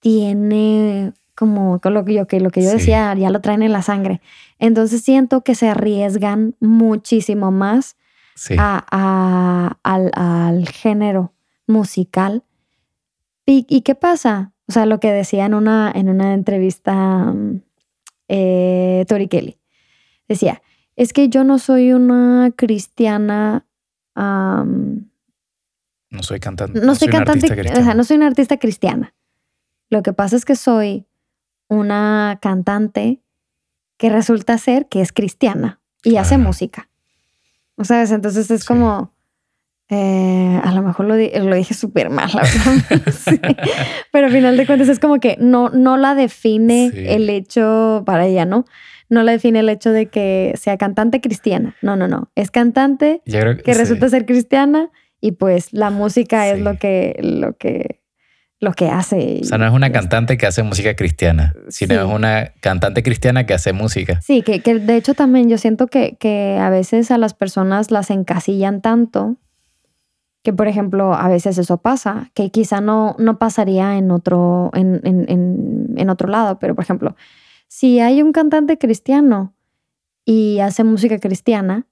tiene 0.00 1.12
como 1.34 1.80
lo 1.82 2.04
que 2.04 2.14
yo, 2.14 2.26
que 2.26 2.40
lo 2.40 2.50
que 2.50 2.62
yo 2.62 2.70
decía, 2.70 3.14
ya 3.14 3.30
lo 3.30 3.40
traen 3.40 3.62
en 3.62 3.72
la 3.72 3.82
sangre. 3.82 4.20
Entonces 4.58 5.02
siento 5.02 5.42
que 5.42 5.54
se 5.54 5.68
arriesgan 5.68 6.54
muchísimo 6.60 7.50
más 7.50 7.96
a, 8.58 9.78
al, 9.82 10.68
género 10.68 11.32
musical. 11.66 12.42
¿Y, 13.46 13.80
qué 13.80 13.94
pasa? 13.94 14.52
O 14.68 14.72
sea, 14.72 14.86
lo 14.86 15.00
que 15.00 15.10
decía 15.10 15.46
en 15.46 15.54
una, 15.54 15.90
en 15.94 16.08
una 16.08 16.34
entrevista 16.34 17.34
eh, 18.28 19.04
Tori 19.08 19.26
Kelly. 19.26 19.58
Decía, 20.28 20.62
es 20.96 21.12
que 21.12 21.28
yo 21.28 21.44
no 21.44 21.58
soy 21.58 21.92
una 21.92 22.52
cristiana. 22.56 23.66
no 24.16 25.02
soy 26.20 26.40
cantante. 26.40 26.80
No, 26.80 26.94
soy, 26.94 27.08
cantante. 27.08 27.72
O 27.72 27.82
sea, 27.82 27.94
no 27.94 28.04
soy 28.04 28.16
una 28.16 28.26
artista 28.26 28.58
cristiana. 28.58 29.14
Lo 29.88 30.02
que 30.02 30.12
pasa 30.12 30.36
es 30.36 30.44
que 30.44 30.56
soy 30.56 31.06
una 31.68 32.38
cantante 32.40 33.22
que 33.96 34.08
resulta 34.08 34.58
ser 34.58 34.88
que 34.88 35.00
es 35.00 35.12
cristiana 35.12 35.80
y 36.02 36.16
hace 36.16 36.38
música. 36.38 36.88
¿O 37.76 37.84
sabes? 37.84 38.10
Entonces 38.10 38.50
es 38.50 38.64
como. 38.64 39.14
Eh, 39.92 40.60
a 40.62 40.72
lo 40.72 40.82
mejor 40.82 41.06
lo, 41.06 41.16
dije 41.16 41.74
súper 41.74 42.10
mal, 42.10 42.30
la 42.32 42.42
verdad. 42.42 43.56
Pero 44.12 44.26
al 44.26 44.32
final 44.32 44.56
de 44.56 44.64
cuentas 44.64 44.88
es 44.88 45.00
como 45.00 45.18
que 45.18 45.36
no, 45.40 45.70
no 45.70 45.96
la 45.96 46.14
define 46.14 46.92
el 46.94 47.28
hecho 47.28 48.04
para 48.06 48.26
ella, 48.26 48.44
¿no? 48.44 48.66
No 49.10 49.22
la 49.22 49.32
define 49.32 49.58
el 49.58 49.68
hecho 49.68 49.90
de 49.90 50.06
que 50.06 50.54
sea 50.56 50.78
cantante 50.78 51.20
cristiana. 51.20 51.76
No, 51.82 51.96
no, 51.96 52.08
no. 52.08 52.30
Es 52.36 52.50
cantante 52.50 53.20
que, 53.26 53.74
resulta 53.74 54.08
ser 54.08 54.24
cristiana 54.24 54.90
y 55.20 55.32
pues 55.32 55.72
la 55.72 55.90
música 55.90 56.48
es 56.48 56.60
lo 56.60 56.78
que, 56.78 57.18
lo 57.20 57.56
que, 57.56 58.00
lo 58.60 58.72
que 58.72 58.88
hace. 58.88 59.40
O 59.42 59.44
sea, 59.44 59.58
no 59.58 59.66
es 59.66 59.72
una 59.72 59.90
cantante 59.90 60.38
que 60.38 60.46
hace 60.46 60.62
música 60.62 60.94
cristiana, 60.94 61.54
sino 61.68 61.94
es 61.94 62.06
una 62.06 62.52
cantante 62.60 63.02
cristiana 63.02 63.44
que 63.44 63.52
hace 63.52 63.72
música. 63.72 64.20
Sí, 64.22 64.42
que, 64.42 64.60
que 64.60 64.78
de 64.78 64.96
hecho 64.96 65.14
también 65.14 65.50
yo 65.50 65.58
siento 65.58 65.88
que, 65.88 66.16
que 66.18 66.56
a 66.60 66.70
veces 66.70 67.10
a 67.10 67.18
las 67.18 67.34
personas 67.34 67.90
las 67.90 68.10
encasillan 68.10 68.80
tanto 68.80 69.36
que 70.42 70.52
por 70.52 70.68
ejemplo 70.68 71.14
a 71.14 71.28
veces 71.28 71.58
eso 71.58 71.78
pasa, 71.78 72.30
que 72.34 72.50
quizá 72.50 72.80
no, 72.80 73.14
no 73.18 73.38
pasaría 73.38 73.98
en 73.98 74.10
otro, 74.10 74.70
en, 74.72 75.00
en, 75.04 75.26
en, 75.28 75.94
en 75.96 76.10
otro 76.10 76.28
lado, 76.28 76.58
pero 76.58 76.74
por 76.74 76.82
ejemplo, 76.82 77.14
si 77.70 78.00
hay 78.00 78.20
un 78.20 78.32
cantante 78.32 78.78
cristiano 78.78 79.54
y 80.24 80.58
hace 80.58 80.82
música 80.82 81.20
cristiana, 81.20 81.86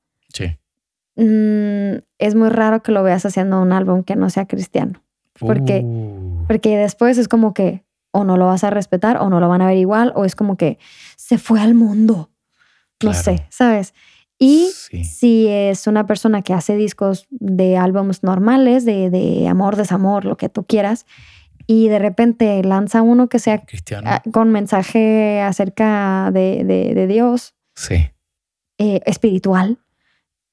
mm, 1.14 2.02
es 2.18 2.34
muy 2.34 2.48
raro 2.48 2.82
que 2.82 2.90
lo 2.90 3.05
veas 3.05 3.24
haciendo 3.24 3.62
un 3.62 3.70
álbum 3.70 4.02
que 4.02 4.16
no 4.16 4.28
sea 4.28 4.46
cristiano. 4.46 5.05
Porque, 5.38 5.82
uh. 5.84 6.44
porque 6.48 6.76
después 6.76 7.16
es 7.16 7.28
como 7.28 7.55
que 7.55 7.84
o 8.10 8.24
no 8.24 8.36
lo 8.36 8.46
vas 8.46 8.64
a 8.64 8.70
respetar 8.70 9.18
o 9.18 9.30
no 9.30 9.38
lo 9.38 9.48
van 9.48 9.62
a 9.62 9.68
ver 9.68 9.76
igual 9.76 10.12
o 10.16 10.24
es 10.24 10.34
como 10.34 10.56
que 10.56 10.78
se 11.16 11.38
fue 11.38 11.60
al 11.60 11.74
mundo. 11.74 12.30
No 13.00 13.14
sé, 13.14 13.46
¿sabes? 13.48 13.94
Y 14.36 14.72
si 15.05 15.46
es 15.46 15.86
una 15.86 16.09
persona 16.09 16.42
que 16.42 16.55
hace 16.55 16.74
discos 16.74 17.28
de 17.30 17.76
álbumes 17.76 18.24
normales, 18.24 18.84
de, 18.84 19.10
de 19.10 19.46
amor, 19.46 19.76
desamor, 19.76 20.24
lo 20.24 20.36
que 20.36 20.48
tú 20.48 20.64
quieras, 20.64 21.06
y 21.70 21.89
de 21.89 21.99
repente 21.99 22.65
lanza 22.65 23.03
uno 23.03 23.28
que 23.28 23.39
sea 23.39 23.59
Cristiano. 23.59 24.11
con 24.32 24.51
mensaje 24.51 25.43
acerca 25.43 26.31
de, 26.32 27.07
Dios. 27.07 27.55
Sí. 27.77 28.09
Eh, 28.78 29.03
espiritual. 29.05 29.78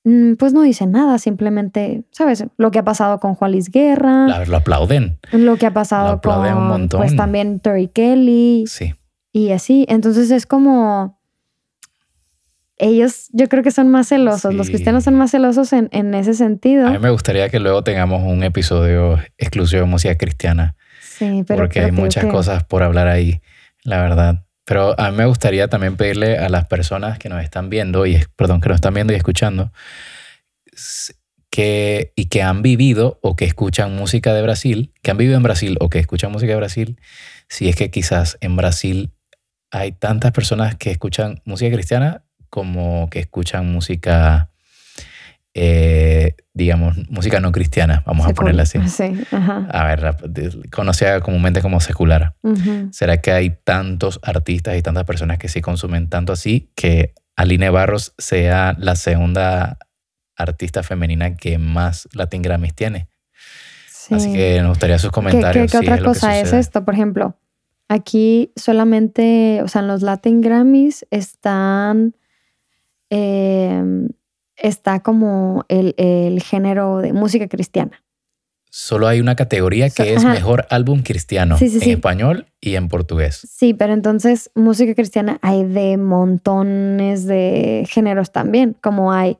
Mm, 0.03 0.33
pues 0.33 0.51
no 0.51 0.61
dice 0.61 0.85
nada, 0.85 1.17
simplemente, 1.17 2.03
¿sabes? 2.11 2.43
Lo 2.57 2.69
que 2.69 2.79
ha 2.79 2.83
pasado 2.83 3.21
con 3.21 3.33
Juan 3.33 3.53
Luis 3.53 3.71
Guerra. 3.71 4.45
lo 4.45 4.57
aplauden. 4.57 5.17
Lo 5.31 5.55
que 5.55 5.65
ha 5.65 5.73
pasado 5.73 6.19
con. 6.19 6.37
Un 6.37 6.67
montón. 6.67 6.99
Pues 6.99 7.15
también 7.15 7.61
Tori 7.61 7.87
Kelly. 7.87 8.65
Sí. 8.67 8.93
Y 9.31 9.51
así. 9.51 9.85
Entonces 9.87 10.29
es 10.31 10.45
como. 10.45 11.17
Ellos, 12.77 13.29
yo 13.31 13.47
creo 13.47 13.63
que 13.63 13.71
son 13.71 13.87
más 13.87 14.09
celosos. 14.09 14.53
Los 14.53 14.67
cristianos 14.67 15.05
son 15.05 15.15
más 15.15 15.31
celosos 15.31 15.71
en, 15.71 15.87
en 15.93 16.13
ese 16.13 16.33
sentido. 16.33 16.87
A 16.87 16.91
mí 16.91 16.99
me 16.99 17.09
gustaría 17.09 17.47
que 17.47 17.61
luego 17.61 17.85
tengamos 17.85 18.21
un 18.21 18.43
episodio 18.43 19.17
exclusivo 19.37 19.83
de 19.83 19.87
música 19.87 20.17
cristiana 20.17 20.75
porque 21.47 21.81
hay 21.81 21.91
muchas 21.91 22.25
cosas 22.25 22.63
por 22.63 22.83
hablar 22.83 23.07
ahí, 23.07 23.41
la 23.83 24.01
verdad. 24.01 24.45
Pero 24.65 24.99
a 24.99 25.11
mí 25.11 25.17
me 25.17 25.25
gustaría 25.25 25.67
también 25.67 25.95
pedirle 25.95 26.37
a 26.39 26.49
las 26.49 26.65
personas 26.65 27.19
que 27.19 27.29
nos 27.29 27.43
están 27.43 27.69
viendo 27.69 28.05
y, 28.05 28.19
perdón, 28.35 28.61
que 28.61 28.69
nos 28.69 28.75
están 28.75 28.95
viendo 28.95 29.13
y 29.13 29.15
escuchando, 29.15 29.71
que, 31.51 32.11
y 32.15 32.25
que 32.25 32.41
han 32.41 32.63
vivido 32.63 33.19
o 33.21 33.35
que 33.35 33.45
escuchan 33.45 33.95
música 33.95 34.33
de 34.33 34.41
Brasil, 34.41 34.91
que 35.03 35.11
han 35.11 35.17
vivido 35.17 35.37
en 35.37 35.43
Brasil 35.43 35.77
o 35.79 35.89
que 35.89 35.99
escuchan 35.99 36.31
música 36.31 36.51
de 36.51 36.57
Brasil, 36.57 36.99
si 37.47 37.69
es 37.69 37.75
que 37.75 37.91
quizás 37.91 38.37
en 38.41 38.55
Brasil 38.55 39.11
hay 39.71 39.91
tantas 39.91 40.31
personas 40.31 40.75
que 40.75 40.89
escuchan 40.89 41.41
música 41.45 41.71
cristiana 41.71 42.23
como 42.49 43.09
que 43.09 43.19
escuchan 43.19 43.71
música, 43.71 44.49
eh, 45.57 46.35
digamos, 46.53 46.97
música 47.09 47.39
no 47.39 47.53
cristiana, 47.53 48.03
vamos 48.05 48.27
a 48.27 48.33
ponerla 48.33 48.63
así. 48.63 48.77
Sí, 48.87 49.15
ajá. 49.31 49.67
A 49.71 49.85
ver, 49.85 50.15
conocida 50.69 51.21
comúnmente 51.21 51.61
como 51.61 51.79
secular. 51.79 52.35
¿Será 52.91 53.21
que 53.21 53.31
hay 53.31 53.57
tantos 53.63 54.19
artistas 54.21 54.77
y 54.77 54.81
tantas 54.81 55.05
personas 55.05 55.39
que 55.39 55.47
sí 55.47 55.61
consumen 55.61 56.09
tanto 56.09 56.33
así 56.33 56.69
que 56.75 57.13
Aline 57.35 57.69
Barros 57.69 58.13
sea 58.17 58.75
la 58.77 58.95
segunda 58.95 59.77
artista 60.35 60.83
femenina 60.83 61.35
que 61.35 61.57
más 61.57 62.09
Latin 62.13 62.41
Grammys 62.41 62.75
tiene? 62.75 63.07
Así 64.11 64.33
que 64.33 64.59
nos 64.61 64.69
gustaría 64.69 64.99
sus 64.99 65.11
comentarios. 65.11 65.71
¿Qué, 65.71 65.77
otra 65.77 65.99
cosa 65.99 66.37
es 66.37 66.53
esto? 66.53 66.85
Por 66.85 66.93
ejemplo, 66.93 67.39
aquí 67.87 68.51
solamente, 68.55 69.61
o 69.63 69.67
sea, 69.67 69.81
en 69.81 69.87
los 69.87 70.01
Latin 70.01 70.41
Grammys 70.41 71.07
están 71.09 72.13
Em, 73.09 74.09
está 74.57 75.01
como 75.01 75.65
el, 75.67 76.41
género 76.41 76.99
de 76.99 77.13
música 77.13 77.47
cristiana. 77.47 78.03
Solo 78.69 79.07
hay 79.07 79.21
una 79.21 79.35
categoría 79.35 79.89
que 79.89 80.13
es 80.13 80.25
mejor 80.25 80.67
álbum 80.69 81.01
cristiano 81.01 81.55
en 81.59 81.89
español 81.89 82.47
y 82.59 82.75
en 82.75 82.89
portugués. 82.89 83.47
Sí, 83.49 83.73
pero 83.73 83.93
entonces 83.93 84.51
música 84.53 84.93
cristiana 84.93 85.39
hay 85.41 85.63
de 85.63 85.95
montones 85.95 87.25
de 87.25 87.87
géneros 87.89 88.33
también, 88.33 88.75
como 88.81 89.13
hay, 89.13 89.37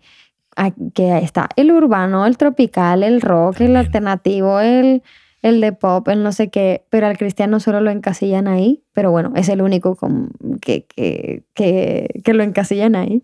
que 0.94 1.18
está 1.18 1.50
el 1.58 1.72
urbano, 1.74 2.26
el 2.26 2.38
tropical, 2.38 3.04
el 3.04 3.20
rock, 3.20 3.60
el 3.60 3.76
alternativo, 3.76 4.62
el, 4.62 5.04
el 5.42 5.60
de 5.60 5.74
pop, 5.74 6.08
el 6.08 6.24
no 6.24 6.32
sé 6.32 6.50
qué, 6.50 6.86
pero 6.90 7.08
al 7.08 7.18
cristiano 7.18 7.60
solo 7.60 7.82
lo 7.82 7.92
encasillan 7.92 8.48
ahí, 8.48 8.86
pero 8.94 9.12
bueno, 9.12 9.34
es 9.36 9.50
el 9.50 9.62
único 9.62 9.98
que, 10.62 10.86
que, 10.86 11.44
que 12.24 12.34
lo 12.34 12.44
encasillan 12.44 12.96
ahí. 12.96 13.22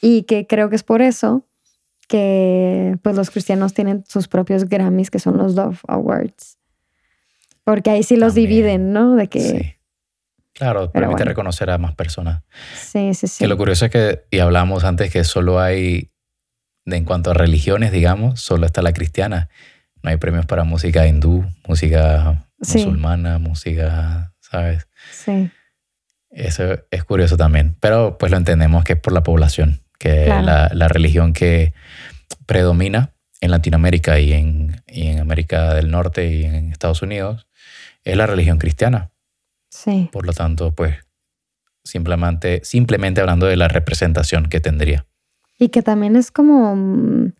Y 0.00 0.22
que 0.22 0.46
creo 0.46 0.68
que 0.70 0.76
es 0.76 0.82
por 0.82 1.02
eso 1.02 1.46
que 2.08 2.96
pues 3.02 3.16
los 3.16 3.30
cristianos 3.30 3.74
tienen 3.74 4.04
sus 4.08 4.28
propios 4.28 4.68
Grammys, 4.68 5.10
que 5.10 5.18
son 5.18 5.36
los 5.36 5.54
Dove 5.54 5.78
Awards. 5.88 6.58
Porque 7.64 7.90
ahí 7.90 8.02
sí 8.02 8.16
los 8.16 8.34
dividen, 8.34 8.92
¿no? 8.92 9.16
De 9.16 9.28
que... 9.28 9.40
Sí. 9.40 9.72
Claro, 10.52 10.90
permite 10.90 11.24
reconocer 11.24 11.68
a 11.68 11.76
más 11.76 11.94
personas. 11.94 12.42
Sí, 12.74 13.12
sí, 13.12 13.26
sí. 13.26 13.44
Que 13.44 13.48
lo 13.48 13.58
curioso 13.58 13.84
es 13.84 13.90
que, 13.90 14.24
y 14.30 14.38
hablamos 14.38 14.84
antes, 14.84 15.12
que 15.12 15.22
solo 15.24 15.60
hay, 15.60 16.12
en 16.86 17.04
cuanto 17.04 17.30
a 17.30 17.34
religiones, 17.34 17.92
digamos, 17.92 18.40
solo 18.40 18.64
está 18.64 18.80
la 18.80 18.94
cristiana. 18.94 19.50
No 20.02 20.10
hay 20.10 20.16
premios 20.16 20.46
para 20.46 20.64
música 20.64 21.06
hindú, 21.06 21.44
música 21.68 22.48
musulmana, 22.58 23.38
música, 23.38 24.32
¿sabes? 24.40 24.88
Sí. 25.10 25.50
Eso 26.30 26.78
es 26.90 27.04
curioso 27.04 27.36
también. 27.36 27.76
Pero 27.80 28.16
pues 28.16 28.32
lo 28.32 28.38
entendemos 28.38 28.82
que 28.84 28.94
es 28.94 29.00
por 29.00 29.12
la 29.12 29.22
población 29.22 29.82
que 29.98 30.26
la, 30.26 30.70
la, 30.72 30.88
religión 30.88 31.32
que 31.32 31.72
predomina 32.46 33.12
en 33.40 33.50
Latinoamérica 33.50 34.18
y 34.18 34.32
en, 34.32 34.82
y 34.86 35.08
en 35.08 35.20
América 35.20 35.74
del 35.74 35.90
Norte 35.90 36.30
y 36.30 36.44
en 36.44 36.70
Estados 36.70 37.02
Unidos 37.02 37.46
es 38.04 38.16
la 38.16 38.26
religión 38.26 38.58
cristiana. 38.58 39.10
Sí. 39.70 40.08
Por 40.12 40.26
lo 40.26 40.32
tanto, 40.32 40.72
pues 40.74 40.94
simplemente, 41.84 42.60
simplemente 42.64 43.20
hablando 43.20 43.46
de 43.46 43.56
la 43.56 43.68
representación 43.68 44.48
que 44.48 44.60
tendría. 44.60 45.06
Y 45.58 45.68
que 45.68 45.82
también 45.82 46.16
es 46.16 46.30
como, 46.30 46.76
mm, 46.76 47.32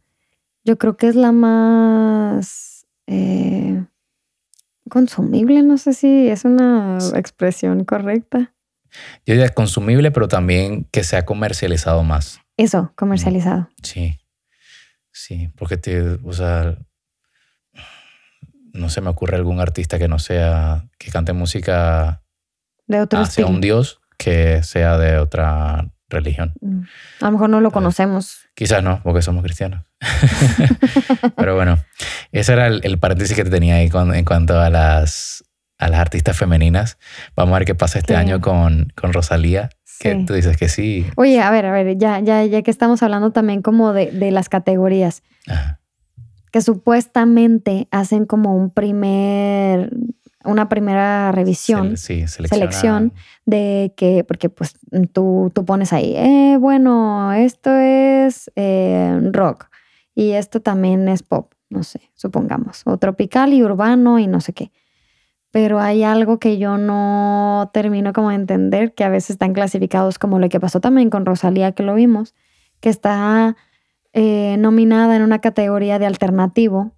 yo 0.65 0.78
creo 0.78 0.97
que 0.97 1.09
es 1.09 1.16
la 1.16 1.33
más 1.33 2.87
eh, 3.07 3.85
consumible, 4.89 5.62
no 5.62 5.77
sé 5.78 5.93
si 5.93 6.28
es 6.28 6.45
una 6.45 6.99
expresión 7.15 7.85
correcta. 7.85 8.55
Yo 9.27 9.35
diría 9.35 9.51
consumible, 9.51 10.11
pero 10.11 10.28
también 10.28 10.85
que 10.91 11.05
se 11.05 11.16
ha 11.16 11.24
comercializado 11.27 12.03
más. 12.03 12.41
Eso, 12.57 12.93
comercializado. 12.97 13.69
Sí, 13.83 14.19
sí, 15.12 15.51
porque 15.57 15.77
te, 15.77 16.01
o 16.01 16.33
sea, 16.33 16.77
no 18.73 18.89
se 18.89 19.01
me 19.01 19.11
ocurre 19.11 19.37
algún 19.37 19.61
artista 19.61 19.99
que 19.99 20.09
no 20.09 20.19
sea, 20.19 20.89
que 20.99 21.11
cante 21.11 21.33
música 21.33 22.23
de 22.87 23.01
otro 23.01 23.20
hacia 23.20 23.47
un 23.47 23.61
dios 23.61 24.01
que 24.16 24.62
sea 24.62 24.97
de 24.97 25.19
otra 25.19 25.91
religión. 26.09 26.55
Mm. 26.61 26.83
A 27.20 27.27
lo 27.27 27.33
mejor 27.33 27.51
no 27.51 27.61
lo 27.61 27.70
conocemos. 27.70 28.49
Quizás 28.55 28.83
no, 28.83 29.03
porque 29.03 29.23
somos 29.23 29.43
cristianos. 29.43 29.85
Pero 31.37 31.57
bueno, 31.57 31.78
ese 32.33 32.53
era 32.53 32.69
el, 32.69 32.99
paréntesis 32.99 33.37
que 33.37 33.45
te 33.45 33.51
tenía 33.51 33.77
ahí 33.77 33.91
en 33.93 34.24
cuanto 34.24 34.61
a 34.61 34.70
las, 34.70 35.45
a 35.78 35.89
las 35.89 36.01
artistas 36.01 36.37
femeninas. 36.39 36.99
Vamos 37.35 37.55
a 37.55 37.59
ver 37.59 37.66
qué 37.66 37.74
pasa 37.74 37.99
este 37.99 38.16
año 38.16 38.41
con, 38.41 38.93
con 38.95 39.12
Rosalía 39.12 39.69
que 39.98 40.14
tú 40.27 40.35
dices 40.35 40.56
que 40.56 40.68
sí. 40.68 41.06
Oye, 41.16 41.40
a 41.40 41.51
ver, 41.51 41.66
a 41.66 41.73
ver, 41.73 41.97
ya, 41.98 42.20
ya, 42.20 42.44
ya 42.44 42.62
que 42.62 42.70
estamos 42.70 43.02
hablando 43.02 43.32
también 43.32 43.62
como 43.62 43.93
de, 43.93 44.10
de 44.10 44.31
las 44.31 44.48
categorías. 44.48 45.23
Que 46.51 46.60
supuestamente 46.60 47.89
hacen 47.90 48.24
como 48.24 48.56
un 48.56 48.70
primer, 48.70 49.90
una 50.44 50.68
primera 50.68 51.32
revisión, 51.32 51.97
sí, 51.97 52.27
selección 52.27 53.12
de 53.44 53.93
que, 53.97 54.24
porque 54.24 54.48
pues 54.48 54.74
tú, 55.12 55.51
tú 55.55 55.64
pones 55.64 55.93
ahí, 55.93 56.14
eh, 56.16 56.56
bueno, 56.59 57.32
esto 57.32 57.74
es 57.77 58.51
eh, 58.56 59.18
rock 59.32 59.66
y 60.14 60.32
esto 60.32 60.60
también 60.60 61.09
es 61.09 61.23
pop, 61.23 61.52
no 61.68 61.82
sé, 61.82 62.01
supongamos, 62.14 62.82
o 62.86 62.97
tropical 62.97 63.52
y 63.52 63.62
urbano 63.62 64.18
y 64.18 64.27
no 64.27 64.40
sé 64.40 64.52
qué 64.52 64.73
pero 65.57 65.81
hay 65.81 66.03
algo 66.03 66.39
que 66.39 66.59
yo 66.59 66.77
no 66.77 67.70
termino 67.73 68.12
como 68.12 68.28
de 68.28 68.35
entender, 68.35 68.93
que 68.93 69.05
a 69.05 69.09
veces 69.09 69.31
están 69.31 69.55
clasificados 69.55 70.19
como 70.19 70.39
lo 70.39 70.51
que 70.51 70.61
pasó 70.61 70.81
también 70.81 71.09
con 71.09 71.24
Rosalía, 71.24 71.73
que 71.73 71.83
lo 71.83 71.95
vimos, 71.95 72.35
que 72.81 72.91
está 72.91 73.57
eh, 74.12 74.59
nominada 74.59 75.16
en 75.16 75.23
una 75.23 75.39
categoría 75.39 75.99
de 75.99 76.05
alternativo, 76.05 76.93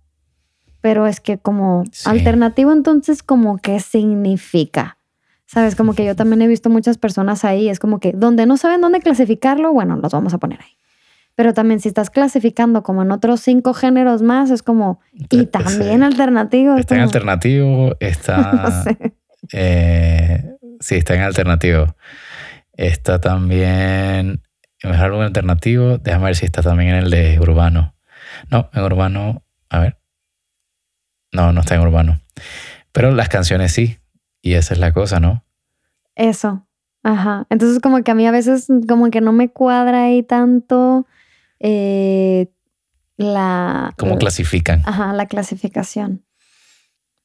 pero 0.81 1.07
es 1.07 1.21
que 1.21 1.39
como 1.39 1.85
alternativo 2.05 2.73
entonces 2.73 3.23
como 3.23 3.59
qué 3.59 3.79
significa. 3.79 4.99
Sabes, 5.47 5.77
como 5.77 5.95
que 5.95 6.05
yo 6.05 6.17
también 6.17 6.43
he 6.43 6.49
visto 6.49 6.69
muchas 6.69 6.99
personas 6.99 7.45
ahí, 7.45 7.69
es 7.69 7.79
como 7.79 8.01
que 8.01 8.11
donde 8.11 8.45
no 8.45 8.57
saben 8.57 8.81
dónde 8.81 8.99
clasificarlo, 8.99 9.73
bueno, 9.73 9.99
los 9.99 10.11
vamos 10.11 10.35
a 10.35 10.39
poner 10.39 10.63
ahí. 10.63 10.78
Pero 11.39 11.55
también 11.55 11.79
si 11.79 11.87
estás 11.87 12.11
clasificando 12.11 12.83
como 12.83 13.03
en 13.03 13.13
otros 13.13 13.41
cinco 13.41 13.73
géneros 13.73 14.23
más, 14.23 14.51
es 14.51 14.65
como, 14.65 14.99
y 15.13 15.47
también 15.47 16.03
alternativo. 16.03 16.77
Está 16.77 16.97
en 16.97 17.03
alternativo, 17.03 17.95
está... 18.01 18.53
no 18.55 18.83
sé. 18.83 19.15
Eh, 19.53 20.57
sí, 20.81 20.97
está 20.97 21.15
en 21.15 21.21
alternativo. 21.21 21.95
Está 22.73 23.21
también 23.21 24.43
mejor 24.83 25.05
álbum 25.05 25.21
alternativo. 25.21 25.99
Déjame 25.99 26.25
ver 26.25 26.35
si 26.35 26.45
está 26.45 26.61
también 26.61 26.91
en 26.91 27.05
el 27.05 27.11
de 27.11 27.39
urbano. 27.39 27.95
No, 28.51 28.69
en 28.75 28.83
urbano, 28.83 29.45
a 29.71 29.79
ver. 29.79 30.01
No, 31.31 31.53
no 31.53 31.61
está 31.61 31.77
en 31.77 31.83
urbano. 31.83 32.21
Pero 32.91 33.13
las 33.13 33.29
canciones 33.29 33.71
sí. 33.71 33.99
Y 34.43 34.55
esa 34.55 34.75
es 34.75 34.81
la 34.81 34.93
cosa, 34.93 35.21
¿no? 35.21 35.45
Eso. 36.17 36.67
Ajá. 37.05 37.47
Entonces 37.49 37.81
como 37.81 38.03
que 38.03 38.11
a 38.11 38.17
mí 38.17 38.27
a 38.27 38.33
veces 38.33 38.67
como 38.89 39.09
que 39.13 39.21
no 39.21 39.33
me 39.33 39.51
cuadra 39.51 40.03
ahí 40.03 40.25
tanto 40.25 41.07
eh, 41.61 42.49
la... 43.17 43.95
¿Cómo 43.97 44.17
clasifican? 44.19 44.83
Ajá, 44.85 45.13
la 45.13 45.27
clasificación. 45.27 46.25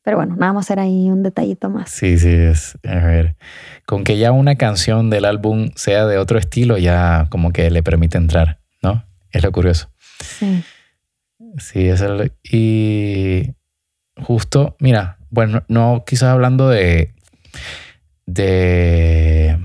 Pero 0.03 0.17
bueno, 0.17 0.35
nada 0.35 0.51
más 0.51 0.69
era 0.69 0.83
ahí 0.83 1.09
un 1.09 1.23
detallito 1.23 1.69
más. 1.69 1.89
Sí, 1.89 2.17
sí, 2.19 2.29
es. 2.29 2.77
A 2.85 2.95
ver, 3.05 3.37
con 3.85 4.03
que 4.03 4.17
ya 4.17 4.33
una 4.33 4.55
canción 4.55 5.09
del 5.09 5.23
álbum 5.23 5.69
sea 5.75 6.05
de 6.05 6.17
otro 6.17 6.37
estilo, 6.37 6.77
ya 6.77 7.27
como 7.29 7.53
que 7.53 7.71
le 7.71 7.83
permite 7.83 8.17
entrar, 8.17 8.59
¿no? 8.81 9.05
Es 9.31 9.43
lo 9.43 9.51
curioso. 9.53 9.89
Sí. 10.19 10.63
Sí, 11.57 11.87
es 11.87 12.01
el. 12.01 12.33
Y 12.43 13.53
justo, 14.21 14.75
mira, 14.79 15.19
bueno, 15.29 15.63
no 15.69 16.03
quizás 16.05 16.29
hablando 16.29 16.67
de. 16.67 17.13
de 18.25 19.57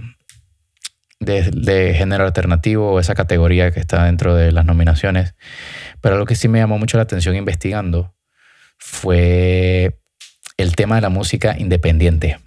de, 1.21 1.95
género 1.95 2.25
alternativo 2.25 2.93
o 2.93 3.01
esa 3.01 3.15
categoría 3.15 3.71
que 3.71 3.81
está 3.81 4.05
dentro 4.05 4.35
de 4.35 4.53
las 4.53 4.65
nominaciones. 4.65 5.35
Pero 6.01 6.15
algo 6.15 6.27
que 6.27 6.35
sí 6.35 6.49
me 6.49 6.59
llamó 6.59 6.79
mucho 6.79 6.97
la 6.97 7.03
atención 7.05 7.37
investigando 7.37 8.15
fue 8.79 9.99
el 10.57 10.77
tema 10.77 10.97
de 10.97 11.03
la 11.03 11.09
música 11.09 11.57
independiente. 11.59 12.39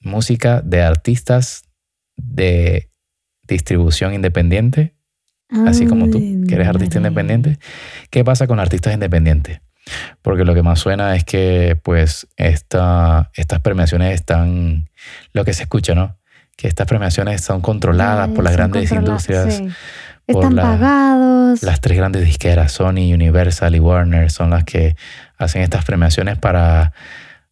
Música 0.00 0.60
de 0.62 0.82
artistas 0.82 1.64
de 2.16 2.90
distribución 3.42 4.14
independiente, 4.14 4.94
así 5.66 5.86
como 5.86 6.10
tú, 6.10 6.18
que 6.46 6.54
eres 6.54 6.68
artista 6.68 6.98
independiente. 6.98 7.58
¿Qué 8.10 8.22
pasa 8.22 8.46
con 8.46 8.60
artistas 8.60 8.94
independientes? 8.94 9.60
Porque 10.20 10.44
lo 10.44 10.54
que 10.54 10.62
más 10.62 10.78
suena 10.78 11.16
es 11.16 11.24
que 11.24 11.78
pues 11.82 12.28
esta, 12.36 13.30
estas 13.34 13.60
premiaciones 13.60 14.14
están, 14.14 14.90
lo 15.32 15.44
que 15.44 15.54
se 15.54 15.62
escucha, 15.62 15.94
¿no? 15.94 16.18
Que 16.58 16.66
estas 16.66 16.88
premiaciones 16.88 17.40
son 17.40 17.60
controladas 17.60 18.30
por 18.30 18.42
las 18.42 18.52
grandes 18.52 18.90
industrias, 18.90 19.62
Están 20.26 20.56
pagados. 20.56 21.62
Las 21.62 21.80
tres 21.80 21.96
grandes 21.96 22.24
disqueras, 22.24 22.72
Sony, 22.72 23.14
Universal 23.14 23.76
y 23.76 23.78
Warner, 23.78 24.28
son 24.28 24.50
las 24.50 24.64
que 24.64 24.96
hacen 25.38 25.62
estas 25.62 25.84
premiaciones 25.84 26.36
para, 26.36 26.92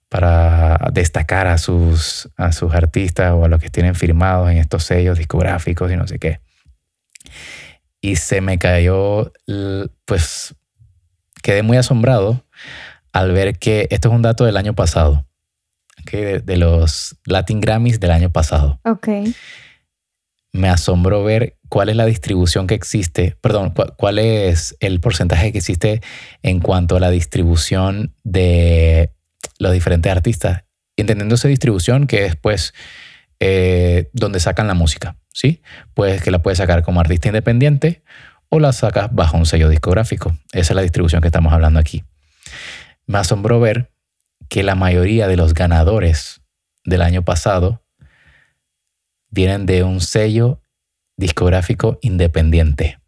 para 0.09 0.91
destacar 0.93 1.47
a 1.47 1.57
sus, 1.57 2.29
a 2.37 2.51
sus 2.51 2.75
artistas 2.75 3.33
o 3.33 3.45
a 3.45 3.49
los 3.49 3.61
que 3.61 3.71
tienen 3.71 3.95
firmados 3.95 4.51
en 4.51 4.59
estos 4.59 4.83
sellos 4.83 5.17
discográficos 5.17 5.93
y 5.93 5.97
no 5.97 6.09
sé 6.09 6.19
qué. 6.19 6.41
Y 8.01 8.17
se 8.17 8.41
me 8.41 8.59
cayó, 8.59 9.33
pues 10.05 10.57
quedé 11.45 11.63
muy 11.63 11.77
asombrado 11.77 12.45
al 13.13 13.31
ver 13.31 13.57
que 13.57 13.87
esto 13.91 14.09
es 14.09 14.15
un 14.17 14.23
dato 14.23 14.45
del 14.45 14.57
año 14.57 14.75
pasado, 14.75 15.25
de, 16.05 16.57
los 16.57 17.17
Latin 17.25 17.61
Grammys 17.61 18.01
del 18.01 18.11
año 18.11 18.31
pasado. 18.31 18.81
Ok. 18.85 19.09
Me 20.53 20.69
asombró 20.69 21.23
ver 21.23 21.59
cuál 21.69 21.89
es 21.89 21.97
la 21.97 22.07
distribución 22.07 22.67
que 22.67 22.75
existe, 22.75 23.37
perdón, 23.41 23.75
cuál 23.97 24.19
es 24.19 24.77
el 24.81 25.01
porcentaje 25.01 25.53
que 25.53 25.59
existe 25.59 26.01
en 26.43 26.61
cuanto 26.61 26.97
a 26.97 27.01
la 27.01 27.11
distribución 27.11 28.15
de 28.25 29.13
los 29.59 29.73
diferentes 29.73 30.11
artistas. 30.11 30.65
Entendiendo 30.97 31.35
esa 31.35 31.49
distribución 31.49 32.07
que 32.07 32.25
es 32.25 32.37
pues 32.37 32.73
eh, 33.39 34.09
donde 34.15 34.41
sacan 34.41 34.67
la 34.67 34.75
música, 34.75 35.19
¿sí? 35.31 35.61
Pues 35.93 36.23
que 36.23 36.31
la 36.31 36.41
puedes 36.41 36.57
sacar 36.57 36.83
como 36.83 37.01
artista 37.01 37.29
independiente 37.29 38.03
o 38.49 38.61
la 38.61 38.73
sacas 38.73 39.09
bajo 39.13 39.37
un 39.37 39.45
sello 39.45 39.69
discográfico. 39.69 40.39
Esa 40.53 40.73
es 40.73 40.77
la 40.77 40.83
distribución 40.83 41.21
que 41.21 41.29
estamos 41.29 41.53
hablando 41.53 41.79
aquí. 41.79 42.03
Me 43.07 43.19
asombró 43.19 43.61
ver 43.61 43.91
que 44.49 44.63
la 44.63 44.75
mayoría 44.75 45.29
de 45.29 45.37
los 45.37 45.55
ganadores 45.55 46.43
del 46.85 47.03
año 47.03 47.25
pasado 47.25 47.83
vienen 49.31 49.67
de 49.67 49.83
un 49.83 50.01
sello 50.01 50.61
discográfico 51.17 51.99
independiente. 52.03 52.99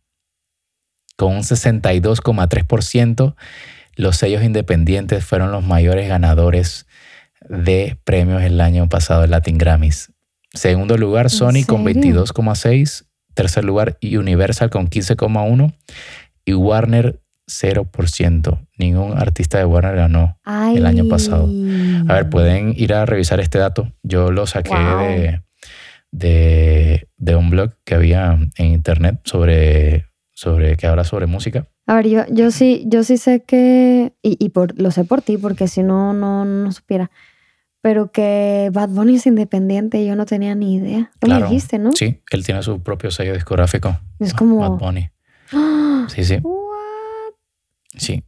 Con 1.17 1.35
un 1.35 1.43
62,3%, 1.43 3.35
los 3.97 4.17
sellos 4.17 4.45
independientes 4.45 5.25
fueron 5.25 5.51
los 5.51 5.65
mayores 5.65 6.09
ganadores 6.09 6.87
de 7.49 7.99
premios 8.05 8.43
el 8.43 8.61
año 8.61 8.89
pasado 8.89 9.25
en 9.25 9.31
Latin 9.31 9.59
Grammys. 9.59 10.13
Segundo 10.55 10.97
lugar, 10.97 11.31
Sony 11.31 11.65
con 11.67 11.85
22,6. 11.85 13.07
Tercer 13.35 13.65
lugar, 13.65 13.99
Universal 14.03 14.71
con 14.71 14.89
15,1. 14.89 15.75
Y 16.45 16.55
Warner 16.55 17.21
0%. 17.47 18.68
Ningún 18.79 19.19
artista 19.19 19.59
de 19.59 19.65
Warner 19.65 19.97
ganó 19.97 20.39
el 20.75 20.87
año 20.87 21.09
pasado. 21.09 21.51
A 22.09 22.15
ver, 22.15 22.31
pueden 22.31 22.73
ir 22.77 22.95
a 22.95 23.05
revisar 23.07 23.41
este 23.41 23.59
dato. 23.59 23.93
Yo 24.03 24.31
lo 24.31 24.47
saqué 24.47 25.41
de, 26.11 27.09
de, 27.17 27.37
un 27.37 27.51
blog 27.51 27.75
que 27.85 27.95
había 27.95 28.39
en 28.57 28.67
internet 28.67 29.21
sobre, 29.25 30.07
sobre 30.33 30.77
que 30.77 30.87
habla 30.87 31.05
sobre 31.05 31.27
música. 31.27 31.67
A 31.87 31.97
ver, 31.97 32.09
yo, 32.09 32.23
yo 32.31 32.51
sí, 32.51 32.85
yo 32.87 33.03
sí 33.03 33.17
sé 33.17 33.43
que, 33.43 34.13
y, 34.23 34.37
y 34.39 34.51
por, 34.51 34.79
lo 34.81 34.91
sé 34.91 35.05
por 35.05 35.23
ti, 35.23 35.39
porque 35.39 35.69
si 35.69 35.83
no, 35.83 36.13
no, 36.13 36.45
no 36.45 36.71
supiera, 36.71 37.11
pero 37.81 38.13
que 38.13 38.71
Bad 38.73 38.91
Bunny 38.91 39.17
es 39.17 39.27
independiente 39.27 40.05
yo 40.05 40.17
no 40.17 40.27
tenía 40.27 40.55
ni 40.55 40.77
idea. 40.77 41.11
Tú 41.19 41.29
me 41.29 41.43
dijiste, 41.43 41.79
¿no? 41.79 41.93
Sí, 41.93 42.21
él 42.31 42.45
tiene 42.45 42.63
su 42.63 42.83
propio 42.83 43.11
sello 43.11 43.35
discográfico. 43.35 43.99
Es 44.19 44.35
como... 44.35 44.59
Bad 44.59 44.79
Bunny. 44.79 45.11
Sí, 46.09 46.25
sí. 46.25 46.39
Sí. 47.99 48.25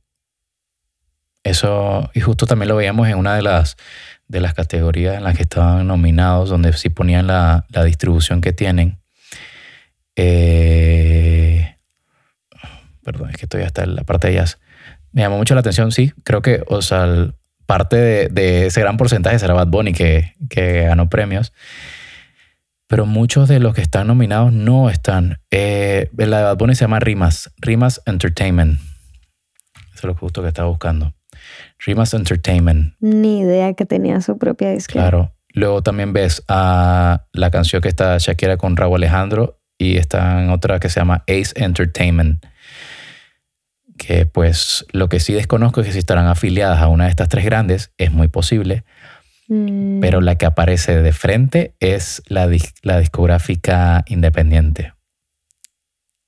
Eso, 1.51 2.11
y 2.15 2.21
justo 2.21 2.47
también 2.47 2.69
lo 2.69 2.77
veíamos 2.77 3.09
en 3.09 3.17
una 3.17 3.35
de 3.35 3.43
las, 3.43 3.77
de 4.29 4.41
las 4.41 4.55
categorías 4.55 5.17
en 5.17 5.25
las 5.25 5.37
que 5.37 5.43
estaban 5.43 5.87
nominados, 5.87 6.49
donde 6.49 6.73
sí 6.73 6.91
ponían 6.91 7.27
la, 7.27 7.67
la 7.71 7.85
distribución 7.85 8.41
que 8.41 8.53
tienen. 8.53 8.99
Eh, 10.17 11.77
perdón, 13.03 13.31
es 13.31 13.37
que 13.37 13.47
estoy 13.47 13.63
hasta 13.63 13.85
la 13.87 14.05
parte 14.05 14.29
de 14.29 14.35
ellas. 14.35 14.59
Me 15.13 15.23
llamó 15.23 15.39
mucho 15.39 15.55
la 15.55 15.61
atención, 15.61 15.91
sí. 15.93 16.13
Creo 16.25 16.41
que, 16.41 16.63
o 16.69 16.81
parte 17.67 17.97
de, 17.97 18.29
de, 18.29 18.67
ese 18.67 18.81
gran 18.81 18.97
porcentaje 18.97 19.39
será 19.39 19.55
Bad 19.55 19.69
Bunny, 19.69 19.93
que, 19.93 20.35
que, 20.49 20.83
ganó 20.83 21.09
premios. 21.09 21.53
Pero 22.87 23.07
muchos 23.07 23.49
de 23.49 23.61
los 23.61 23.75
que 23.75 23.83
están 23.83 24.07
nominados 24.07 24.53
no 24.53 24.91
están. 24.91 25.41
Eh, 25.51 26.11
la 26.17 26.39
de 26.39 26.45
Bad 26.45 26.57
Bunny 26.59 26.75
se 26.75 26.85
llama 26.85 27.01
Rimas, 27.01 27.51
Rimas 27.59 28.01
Entertainment 28.07 28.81
es 30.01 30.05
lo 30.05 30.15
justo 30.15 30.43
que 30.43 30.49
estaba 30.49 30.69
buscando. 30.69 31.13
Rimas 31.85 32.15
Entertainment. 32.15 32.95
Ni 33.01 33.41
idea 33.41 33.73
que 33.75 33.87
tenía 33.87 34.21
su 34.21 34.39
propia 34.39 34.71
disquera. 34.71 35.09
Claro. 35.09 35.35
Luego 35.53 35.83
también 35.83 36.13
ves 36.13 36.43
a 36.49 37.27
la 37.33 37.51
canción 37.51 37.83
que 37.83 37.89
está 37.89 38.17
Shakira 38.19 38.57
con 38.57 38.77
Raúl 38.77 38.97
Alejandro 38.97 39.61
y 39.79 39.97
está 39.97 40.43
en 40.43 40.51
otra 40.51 40.79
que 40.79 40.89
se 40.89 41.01
llama 41.01 41.25
Ace 41.27 41.53
Entertainment. 41.57 42.45
Que 43.97 44.27
pues 44.27 44.87
lo 44.93 45.09
que 45.09 45.21
sí 45.21 45.33
desconozco 45.33 45.81
es 45.81 45.89
que 45.89 45.93
si 45.93 45.99
estarán 45.99 46.27
afiliadas 46.27 46.81
a 46.81 46.89
una 46.89 47.05
de 47.05 47.11
estas 47.11 47.29
tres 47.29 47.45
grandes, 47.45 47.93
es 47.99 48.13
muy 48.13 48.29
posible. 48.29 48.85
Mm. 49.49 50.01
Pero 50.01 50.21
la 50.21 50.37
que 50.37 50.47
aparece 50.47 51.03
de 51.03 51.13
frente 51.13 51.75
es 51.81 52.23
la, 52.27 52.49
la 52.83 53.01
discográfica 53.01 54.05
independiente. 54.07 54.93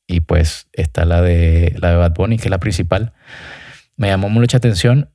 Y 0.09 0.21
pues 0.21 0.67
está 0.73 1.05
la 1.05 1.23
de, 1.23 1.77
la 1.79 1.91
de 1.91 1.97
Bad 1.97 2.15
Bunny, 2.15 2.37
que 2.37 2.45
es 2.45 2.51
la 2.51 2.59
principal 2.59 3.13
me 3.97 4.09
llamó 4.09 4.29
mucha 4.29 4.57
atención 4.57 5.11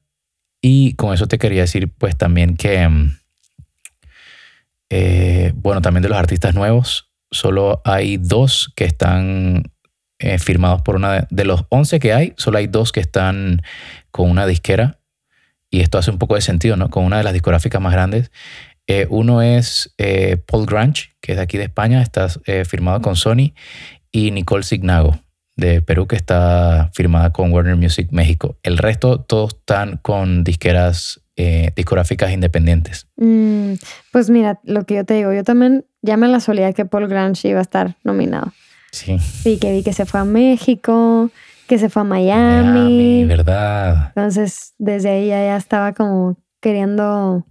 y 0.69 0.95
con 0.95 1.13
eso 1.13 1.27
te 1.27 1.37
quería 1.37 1.61
decir 1.61 1.89
pues 1.97 2.17
también 2.17 2.57
que, 2.57 2.85
mm, 2.89 3.17
eh, 4.89 5.53
bueno, 5.55 5.81
también 5.81 6.01
de 6.01 6.09
los 6.09 6.17
artistas 6.17 6.55
nuevos, 6.55 7.09
solo 7.31 7.81
hay 7.85 8.17
dos 8.17 8.73
que 8.75 8.83
están 8.83 9.71
eh, 10.19 10.39
firmados 10.39 10.81
por 10.81 10.97
una 10.97 11.25
de, 11.29 11.45
los 11.45 11.63
11 11.69 11.99
que 12.01 12.11
hay, 12.11 12.33
solo 12.35 12.57
hay 12.57 12.67
dos 12.67 12.91
que 12.91 12.99
están 12.99 13.61
con 14.11 14.29
una 14.29 14.45
disquera 14.45 14.99
y 15.69 15.79
esto 15.79 15.99
hace 15.99 16.11
un 16.11 16.17
poco 16.17 16.35
de 16.35 16.41
sentido, 16.41 16.75
¿no? 16.75 16.89
Con 16.89 17.05
una 17.05 17.17
de 17.17 17.23
las 17.23 17.33
discográficas 17.33 17.81
más 17.81 17.93
grandes. 17.93 18.29
Eh, 18.87 19.07
uno 19.09 19.41
es 19.41 19.95
Paul 20.47 20.65
Grange, 20.65 21.11
que 21.21 21.31
es 21.31 21.37
de 21.37 21.43
aquí 21.43 21.57
de 21.57 21.65
España, 21.65 22.01
está 22.01 22.27
firmado 22.65 23.01
con 23.01 23.15
Sony, 23.15 23.53
y 24.11 24.31
Nicole 24.31 24.63
Signago, 24.63 25.17
de 25.57 25.81
Perú 25.81 26.07
que 26.07 26.15
está 26.15 26.89
firmada 26.93 27.33
con 27.33 27.51
Warner 27.51 27.75
Music 27.75 28.09
México. 28.11 28.57
El 28.63 28.77
resto 28.77 29.19
todos 29.19 29.55
están 29.55 29.97
con 29.97 30.43
disqueras 30.43 31.21
eh, 31.35 31.71
discográficas 31.75 32.31
independientes. 32.31 33.07
Mm, 33.17 33.73
pues 34.11 34.29
mira, 34.29 34.59
lo 34.63 34.85
que 34.85 34.95
yo 34.95 35.05
te 35.05 35.15
digo, 35.15 35.33
yo 35.33 35.43
también 35.43 35.85
ya 36.01 36.15
me 36.15 36.27
la 36.27 36.39
solía 36.39 36.71
que 36.73 36.85
Paul 36.85 37.07
Grange 37.07 37.49
iba 37.49 37.59
a 37.59 37.63
estar 37.63 37.95
nominado. 38.03 38.53
Sí. 38.91 39.19
Sí, 39.19 39.59
que 39.59 39.71
vi 39.71 39.83
que 39.83 39.93
se 39.93 40.05
fue 40.05 40.19
a 40.19 40.25
México, 40.25 41.29
que 41.67 41.77
se 41.77 41.89
fue 41.89 42.03
a 42.03 42.05
Miami. 42.05 42.63
Miami, 42.63 43.25
verdad. 43.25 44.13
Entonces, 44.15 44.73
desde 44.77 45.09
ahí 45.09 45.27
ya, 45.27 45.57
estaba 45.57 45.93
como 45.93 46.37
queriendo 46.61 47.45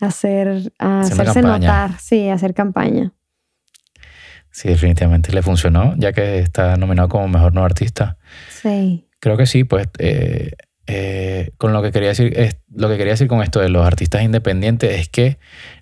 hacer, 0.00 0.72
hacerse 0.78 1.42
notar, 1.42 1.98
sí, 2.00 2.28
hacer 2.28 2.54
campaña. 2.54 3.12
Sí, 4.54 4.68
definitivamente 4.68 5.32
le 5.32 5.42
funcionó, 5.42 5.96
ya 5.96 6.12
que 6.12 6.38
está 6.38 6.76
nominado 6.76 7.08
como 7.08 7.26
mejor 7.26 7.52
no 7.52 7.64
artista. 7.64 8.18
Sí. 8.50 9.08
Creo 9.18 9.36
que 9.36 9.46
sí, 9.46 9.64
pues 9.64 9.88
eh, 9.98 10.52
eh, 10.86 11.50
con 11.56 11.72
lo 11.72 11.82
que 11.82 11.90
quería 11.90 12.10
decir, 12.10 12.38
es, 12.38 12.58
lo 12.72 12.88
que 12.88 12.96
quería 12.96 13.14
decir 13.14 13.26
con 13.26 13.42
esto 13.42 13.58
de 13.58 13.68
los 13.68 13.84
artistas 13.84 14.22
independientes 14.22 15.00
es 15.00 15.08
que 15.08 15.38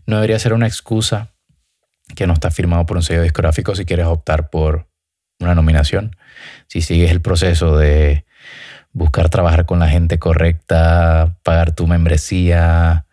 no 0.06 0.16
debería 0.16 0.38
ser 0.38 0.54
una 0.54 0.66
excusa 0.66 1.34
que 2.16 2.26
no 2.26 2.32
está 2.32 2.50
firmado 2.50 2.86
por 2.86 2.96
un 2.96 3.02
sello 3.02 3.20
discográfico 3.20 3.74
si 3.74 3.84
quieres 3.84 4.06
optar 4.06 4.48
por 4.48 4.88
una 5.38 5.54
nominación. 5.54 6.16
Si 6.66 6.80
sigues 6.80 7.10
el 7.10 7.20
proceso 7.20 7.76
de 7.76 8.24
buscar 8.94 9.28
trabajar 9.28 9.66
con 9.66 9.80
la 9.80 9.88
gente 9.88 10.18
correcta, 10.18 11.36
pagar 11.42 11.74
tu 11.74 11.86
membresía, 11.86 13.04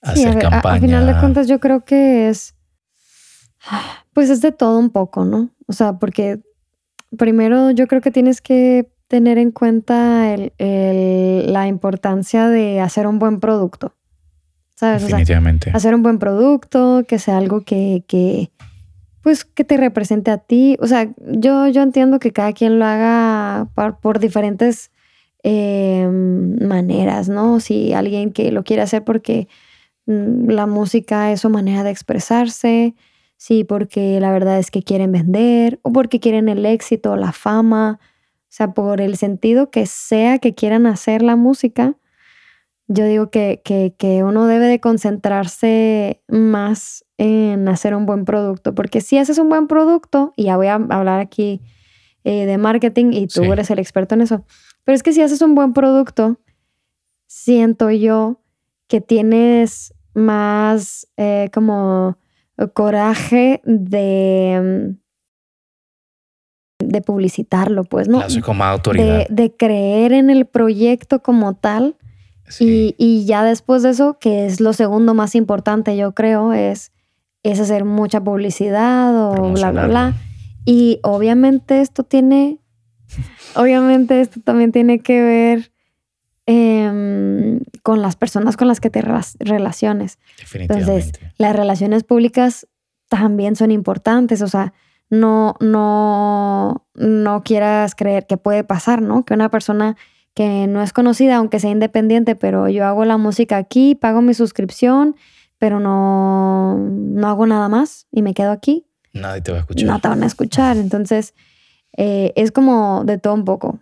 hacer 0.00 0.38
campaña. 0.38 0.74
Al 0.76 0.80
final 0.80 1.06
de 1.08 1.18
cuentas, 1.18 1.48
yo 1.48 1.58
creo 1.58 1.84
que 1.84 2.28
es 2.28 2.54
pues 4.12 4.30
es 4.30 4.40
de 4.40 4.52
todo 4.52 4.78
un 4.78 4.90
poco, 4.90 5.24
¿no? 5.24 5.50
O 5.66 5.72
sea, 5.72 5.94
porque 5.94 6.40
primero 7.16 7.70
yo 7.70 7.86
creo 7.86 8.00
que 8.00 8.10
tienes 8.10 8.40
que 8.40 8.90
tener 9.08 9.38
en 9.38 9.50
cuenta 9.50 10.36
la 10.58 11.66
importancia 11.66 12.48
de 12.48 12.80
hacer 12.80 13.06
un 13.06 13.18
buen 13.18 13.40
producto. 13.40 13.94
¿Sabes? 14.74 15.02
Definitivamente. 15.02 15.70
hacer 15.74 15.94
un 15.94 16.02
buen 16.02 16.18
producto, 16.18 17.04
que 17.06 17.18
sea 17.18 17.36
algo 17.36 17.60
que, 17.60 18.04
que, 18.08 18.50
pues, 19.22 19.44
que 19.44 19.64
te 19.64 19.76
represente 19.76 20.30
a 20.30 20.38
ti. 20.38 20.76
O 20.80 20.86
sea, 20.86 21.12
yo, 21.18 21.68
yo 21.68 21.82
entiendo 21.82 22.18
que 22.18 22.32
cada 22.32 22.52
quien 22.52 22.78
lo 22.78 22.86
haga 22.86 23.68
por, 24.00 24.18
diferentes 24.18 24.90
em, 25.42 26.56
maneras, 26.66 27.28
¿no? 27.28 27.60
Si 27.60 27.92
alguien 27.92 28.32
que 28.32 28.50
lo 28.50 28.64
quiere 28.64 28.82
hacer 28.82 29.04
porque 29.04 29.46
mm, 30.06 30.48
la 30.48 30.66
música 30.66 31.30
es 31.32 31.42
su 31.42 31.50
manera 31.50 31.84
de 31.84 31.90
expresarse, 31.90 32.94
sí, 33.42 33.64
porque 33.64 34.20
la 34.20 34.30
verdad 34.30 34.60
es 34.60 34.70
que 34.70 34.84
quieren 34.84 35.10
vender 35.10 35.80
o 35.82 35.92
porque 35.92 36.20
quieren 36.20 36.48
el 36.48 36.64
éxito, 36.64 37.16
la 37.16 37.32
fama, 37.32 37.98
o 38.00 38.46
sea, 38.48 38.72
por 38.72 39.00
el 39.00 39.16
sentido 39.16 39.68
que 39.68 39.86
sea 39.86 40.38
que 40.38 40.54
quieran 40.54 40.86
hacer 40.86 41.22
la 41.22 41.34
música, 41.34 41.96
yo 42.86 43.04
digo 43.04 43.30
que, 43.30 43.60
que, 43.64 44.22
uno 44.22 44.46
debe 44.46 44.66
de 44.66 44.78
concentrarse 44.78 46.22
más 46.28 47.04
en 47.18 47.68
hacer 47.68 47.96
un 47.96 48.06
buen 48.06 48.24
producto, 48.24 48.76
porque 48.76 49.00
si 49.00 49.18
haces 49.18 49.38
un 49.38 49.48
buen 49.48 49.66
producto, 49.66 50.32
y 50.36 50.44
ya 50.44 50.56
voy 50.56 50.68
a 50.68 50.74
hablar 50.74 51.18
aquí 51.18 51.62
eh, 52.22 52.46
de 52.46 52.58
marketing 52.58 53.12
y 53.12 53.26
tú 53.26 53.42
eres 53.52 53.72
el 53.72 53.80
experto 53.80 54.14
en 54.14 54.20
eso, 54.20 54.44
pero 54.84 54.94
es 54.94 55.02
que 55.02 55.12
si 55.12 55.20
haces 55.20 55.42
un 55.42 55.56
buen 55.56 55.72
producto, 55.72 56.38
siento 57.26 57.90
yo 57.90 58.40
que 58.86 59.00
tienes 59.00 59.94
más 60.14 61.08
eh, 61.16 61.50
como 61.52 62.18
coraje 62.72 63.60
de 63.64 64.96
de 66.88 67.00
publicitarlo, 67.00 67.84
pues, 67.84 68.08
¿no? 68.08 68.22
como 68.44 68.64
autoridad. 68.64 69.26
De, 69.28 69.54
creer 69.54 70.12
en 70.12 70.30
el 70.30 70.46
proyecto 70.46 71.22
como 71.22 71.54
tal. 71.54 71.96
Y, 72.58 73.24
ya 73.24 73.44
después 73.44 73.82
de 73.82 73.90
eso, 73.90 74.18
que 74.18 74.44
es 74.44 74.60
lo 74.60 74.72
segundo 74.74 75.14
más 75.14 75.34
importante, 75.34 75.96
yo 75.96 76.12
creo, 76.12 76.52
es, 76.52 76.92
es 77.42 77.60
hacer 77.60 77.84
mucha 77.84 78.22
publicidad 78.22 79.16
o 79.16 79.52
bla, 79.52 79.70
bla, 79.70 79.86
bla. 79.86 80.14
Y 80.66 81.00
obviamente 81.02 81.80
esto 81.80 82.04
tiene, 82.04 82.58
obviamente 83.54 84.20
esto 84.20 84.40
también 84.40 84.70
tiene 84.70 84.98
que 84.98 85.22
ver 85.22 85.71
em, 86.46 87.60
con 87.82 88.02
las 88.02 88.16
personas 88.16 88.56
con 88.56 88.68
las 88.68 88.80
que 88.80 88.90
te 88.90 89.02
relaciones. 89.38 90.18
Entonces, 90.54 91.12
las 91.38 91.54
relaciones 91.54 92.04
públicas 92.04 92.66
también 93.08 93.56
son 93.56 93.70
importantes, 93.70 94.42
o 94.42 94.48
sea, 94.48 94.72
no, 95.10 95.56
no, 95.60 96.86
no 96.94 97.42
quieras 97.42 97.94
creer 97.94 98.26
que 98.26 98.38
puede 98.38 98.64
pasar, 98.64 99.02
¿no? 99.02 99.24
Que 99.24 99.34
una 99.34 99.50
persona 99.50 99.96
que 100.34 100.66
no 100.66 100.82
es 100.82 100.92
conocida, 100.94 101.36
aunque 101.36 101.60
sea 101.60 101.70
independiente, 101.70 102.36
pero 102.36 102.68
yo 102.68 102.86
hago 102.86 103.04
la 103.04 103.18
música 103.18 103.58
aquí, 103.58 103.94
pago 103.94 104.22
mi 104.22 104.32
suscripción, 104.32 105.16
pero 105.58 105.80
no, 105.80 106.78
no 106.78 107.28
hago 107.28 107.46
nada 107.46 107.68
más 107.68 108.06
y 108.10 108.22
me 108.22 108.32
quedo 108.32 108.50
aquí. 108.50 108.86
Nadie 109.12 109.42
te 109.42 109.52
va 109.52 109.58
a 109.58 109.60
escuchar. 109.60 109.86
No 109.86 110.00
te 110.00 110.08
van 110.08 110.22
a 110.22 110.26
escuchar. 110.26 110.76
Entonces, 110.78 111.34
eh, 111.96 112.32
es 112.34 112.50
como 112.50 113.04
de 113.04 113.18
todo 113.18 113.34
un 113.34 113.44
poco 113.44 113.80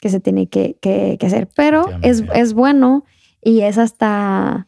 que 0.00 0.08
se 0.08 0.20
tiene 0.20 0.48
que, 0.48 0.76
que, 0.80 1.18
hacer. 1.20 1.48
Pero 1.54 1.84
es, 2.02 2.24
es, 2.34 2.54
bueno 2.54 3.04
y 3.42 3.60
es 3.60 3.78
hasta, 3.78 4.66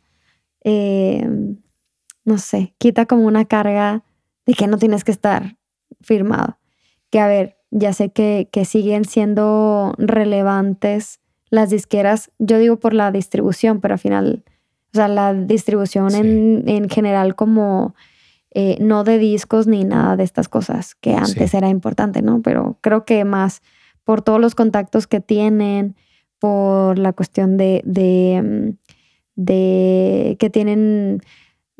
eh, 0.62 1.26
no 2.24 2.38
sé, 2.38 2.74
quita 2.78 3.06
como 3.06 3.26
una 3.26 3.46
carga 3.46 4.04
de 4.46 4.54
que 4.54 4.66
no 4.66 4.78
tienes 4.78 5.04
que 5.04 5.12
estar 5.12 5.56
firmado. 6.02 6.58
Que 7.10 7.20
a 7.20 7.26
ver, 7.26 7.56
ya 7.70 7.92
sé 7.92 8.10
que, 8.10 8.48
que 8.52 8.64
siguen 8.64 9.04
siendo 9.04 9.94
relevantes 9.98 11.20
las 11.48 11.70
disqueras, 11.70 12.30
yo 12.38 12.58
digo 12.58 12.78
por 12.78 12.94
la 12.94 13.10
distribución, 13.10 13.80
pero 13.80 13.94
al 13.94 14.00
final, 14.00 14.44
o 14.94 14.96
sea, 14.96 15.08
la 15.08 15.34
distribución 15.34 16.14
en, 16.14 16.66
en, 16.66 16.88
general 16.88 17.34
como 17.34 17.94
eh, 18.52 18.78
no 18.80 19.04
de 19.04 19.18
discos 19.18 19.66
ni 19.66 19.84
nada 19.84 20.16
de 20.16 20.24
estas 20.24 20.48
cosas, 20.48 20.94
que 20.94 21.14
antes 21.14 21.52
era 21.52 21.68
importante, 21.68 22.22
¿no? 22.22 22.40
Pero 22.40 22.78
creo 22.80 23.04
que 23.04 23.24
más 23.24 23.60
por 24.04 24.22
todos 24.22 24.40
los 24.40 24.54
contactos 24.54 25.06
que 25.06 25.20
tienen, 25.20 25.96
por 26.38 26.98
la 26.98 27.12
cuestión 27.12 27.56
de, 27.56 27.82
de, 27.84 28.42
mm, 28.42 28.78
de 29.36 30.36
que 30.38 30.50
tienen 30.50 31.22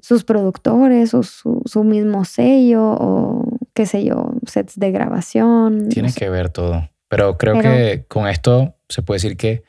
sus 0.01 0.25
productores 0.25 1.15
o 1.15 1.23
su, 1.23 1.63
su 1.65 1.85
mismo 1.85 2.25
sello 2.25 2.83
o 2.83 3.59
qué 3.75 3.87
sé 3.87 4.05
yo, 4.05 4.35
sets 4.47 4.79
de 4.79 4.91
grabación. 4.91 5.89
Tiene 5.89 6.13
que 6.13 6.29
ver 6.29 6.49
todo. 6.49 6.89
Pero 7.09 7.37
creo 7.37 7.61
que 7.61 8.05
con 8.09 8.27
esto 8.27 8.75
se 8.89 9.03
puede 9.03 9.17
decir 9.17 9.37
que 9.37 9.63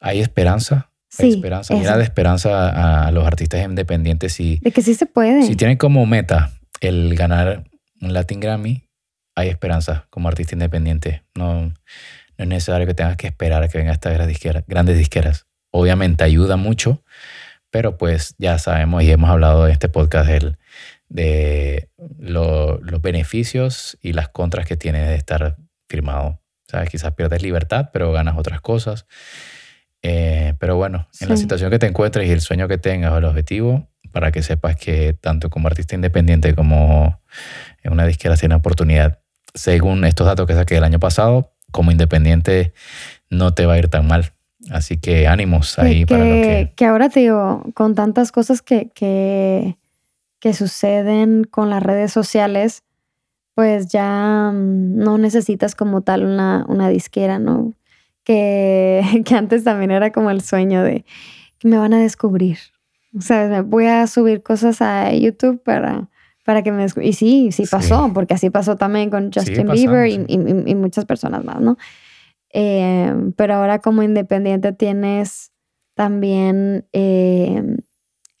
hay 0.00 0.20
esperanza. 0.20 0.90
Hay 1.18 1.30
sí, 1.30 1.36
esperanza. 1.36 1.74
Mira 1.74 1.96
de 1.96 2.02
esperanza 2.02 3.06
a 3.06 3.12
los 3.12 3.24
artistas 3.24 3.64
independientes. 3.64 4.32
Si, 4.32 4.58
de 4.58 4.72
que 4.72 4.82
sí 4.82 4.94
se 4.94 5.06
puede. 5.06 5.42
Si 5.42 5.54
tienen 5.54 5.76
como 5.76 6.04
meta 6.06 6.50
el 6.80 7.14
ganar 7.14 7.64
un 8.00 8.12
Latin 8.12 8.40
Grammy, 8.40 8.82
hay 9.34 9.48
esperanza 9.48 10.06
como 10.10 10.28
artista 10.28 10.54
independiente. 10.54 11.24
No, 11.34 11.64
no 11.64 11.74
es 12.36 12.48
necesario 12.48 12.86
que 12.86 12.94
tengas 12.94 13.16
que 13.16 13.28
esperar 13.28 13.62
a 13.62 13.68
que 13.68 13.78
vengan 13.78 13.94
estas 13.94 14.16
grandes 14.66 14.98
disqueras. 14.98 15.46
Obviamente 15.70 16.24
ayuda 16.24 16.56
mucho, 16.56 17.02
pero 17.70 17.96
pues 17.96 18.34
ya 18.38 18.58
sabemos 18.58 19.02
y 19.02 19.10
hemos 19.10 19.30
hablado 19.30 19.66
en 19.66 19.72
este 19.72 19.88
podcast 19.88 20.28
del, 20.28 20.58
de 21.08 21.88
los 22.18 23.00
beneficios 23.00 23.98
y 24.02 24.12
las 24.12 24.28
contras 24.28 24.66
que 24.66 24.76
tiene 24.76 25.00
de 25.02 25.14
estar 25.14 25.56
firmado. 25.88 26.40
¿Sabes? 26.66 26.88
Quizás 26.88 27.12
pierdes 27.12 27.42
libertad, 27.42 27.90
pero 27.92 28.12
ganas 28.12 28.36
otras 28.38 28.60
cosas. 28.60 29.06
Eh, 30.02 30.54
pero 30.58 30.76
bueno, 30.76 31.06
en 31.20 31.28
la 31.28 31.36
situación 31.36 31.70
que 31.70 31.78
te 31.78 31.86
encuentres 31.86 32.28
y 32.28 32.32
el 32.32 32.40
sueño 32.40 32.66
que 32.66 32.78
tengas 32.78 33.12
o 33.12 33.18
el 33.18 33.24
objetivo, 33.24 33.88
para 34.10 34.32
que 34.32 34.42
sepas 34.42 34.76
que 34.76 35.12
tanto 35.14 35.48
como 35.48 35.68
artista 35.68 35.94
independiente 35.94 36.54
como 36.54 37.20
en 37.82 37.92
una 37.92 38.06
disquera 38.06 38.36
tiene 38.36 38.54
oportunidad, 38.54 39.21
según 39.54 40.04
estos 40.04 40.26
datos 40.26 40.46
que 40.46 40.54
saqué 40.54 40.76
el 40.76 40.84
año 40.84 40.98
pasado, 40.98 41.52
como 41.70 41.90
independiente 41.90 42.72
no 43.30 43.54
te 43.54 43.66
va 43.66 43.74
a 43.74 43.78
ir 43.78 43.88
tan 43.88 44.06
mal. 44.06 44.32
Así 44.70 44.96
que 44.96 45.26
ánimos 45.26 45.78
ahí 45.78 46.06
para 46.06 46.24
lo 46.24 46.34
que... 46.34 46.72
Que 46.76 46.84
ahora 46.84 47.08
te 47.08 47.20
digo, 47.20 47.64
con 47.74 47.94
tantas 47.94 48.30
cosas 48.30 48.62
que, 48.62 48.90
que 48.94 49.76
que 50.42 50.54
suceden 50.54 51.44
con 51.44 51.70
las 51.70 51.80
redes 51.80 52.12
sociales, 52.12 52.82
pues 53.54 53.86
ya 53.86 54.50
mm, 54.52 54.96
no 54.96 55.16
necesitas 55.16 55.76
como 55.76 56.00
tal 56.00 56.24
una, 56.24 56.66
una 56.68 56.88
disquera, 56.88 57.38
¿no? 57.38 57.72
Que, 58.24 59.22
que, 59.24 59.36
antes 59.36 59.62
también 59.62 59.92
era 59.92 60.10
como 60.10 60.32
el 60.32 60.40
sueño 60.40 60.82
de 60.82 61.04
que 61.58 61.68
me 61.68 61.78
van 61.78 61.94
a 61.94 62.00
descubrir. 62.00 62.58
O 63.16 63.20
sea, 63.20 63.62
voy 63.62 63.86
a 63.86 64.04
subir 64.08 64.42
cosas 64.42 64.82
a 64.82 65.12
YouTube 65.12 65.62
para, 65.62 66.08
para 66.44 66.62
que 66.62 66.72
me. 66.72 66.86
Y 67.02 67.12
sí, 67.12 67.50
sí 67.52 67.64
pasó, 67.70 68.10
porque 68.12 68.34
así 68.34 68.50
pasó 68.50 68.76
también 68.76 69.10
con 69.10 69.30
Justin 69.32 69.68
Bieber 69.68 70.08
y, 70.08 70.24
y, 70.28 70.74
muchas 70.74 71.04
personas 71.04 71.44
más, 71.44 71.60
¿no? 71.60 71.76
Eh, 72.52 73.14
pero 73.36 73.54
ahora 73.54 73.78
como 73.78 74.02
independiente 74.02 74.72
tienes 74.72 75.52
también 75.94 76.86
eh, 76.92 77.62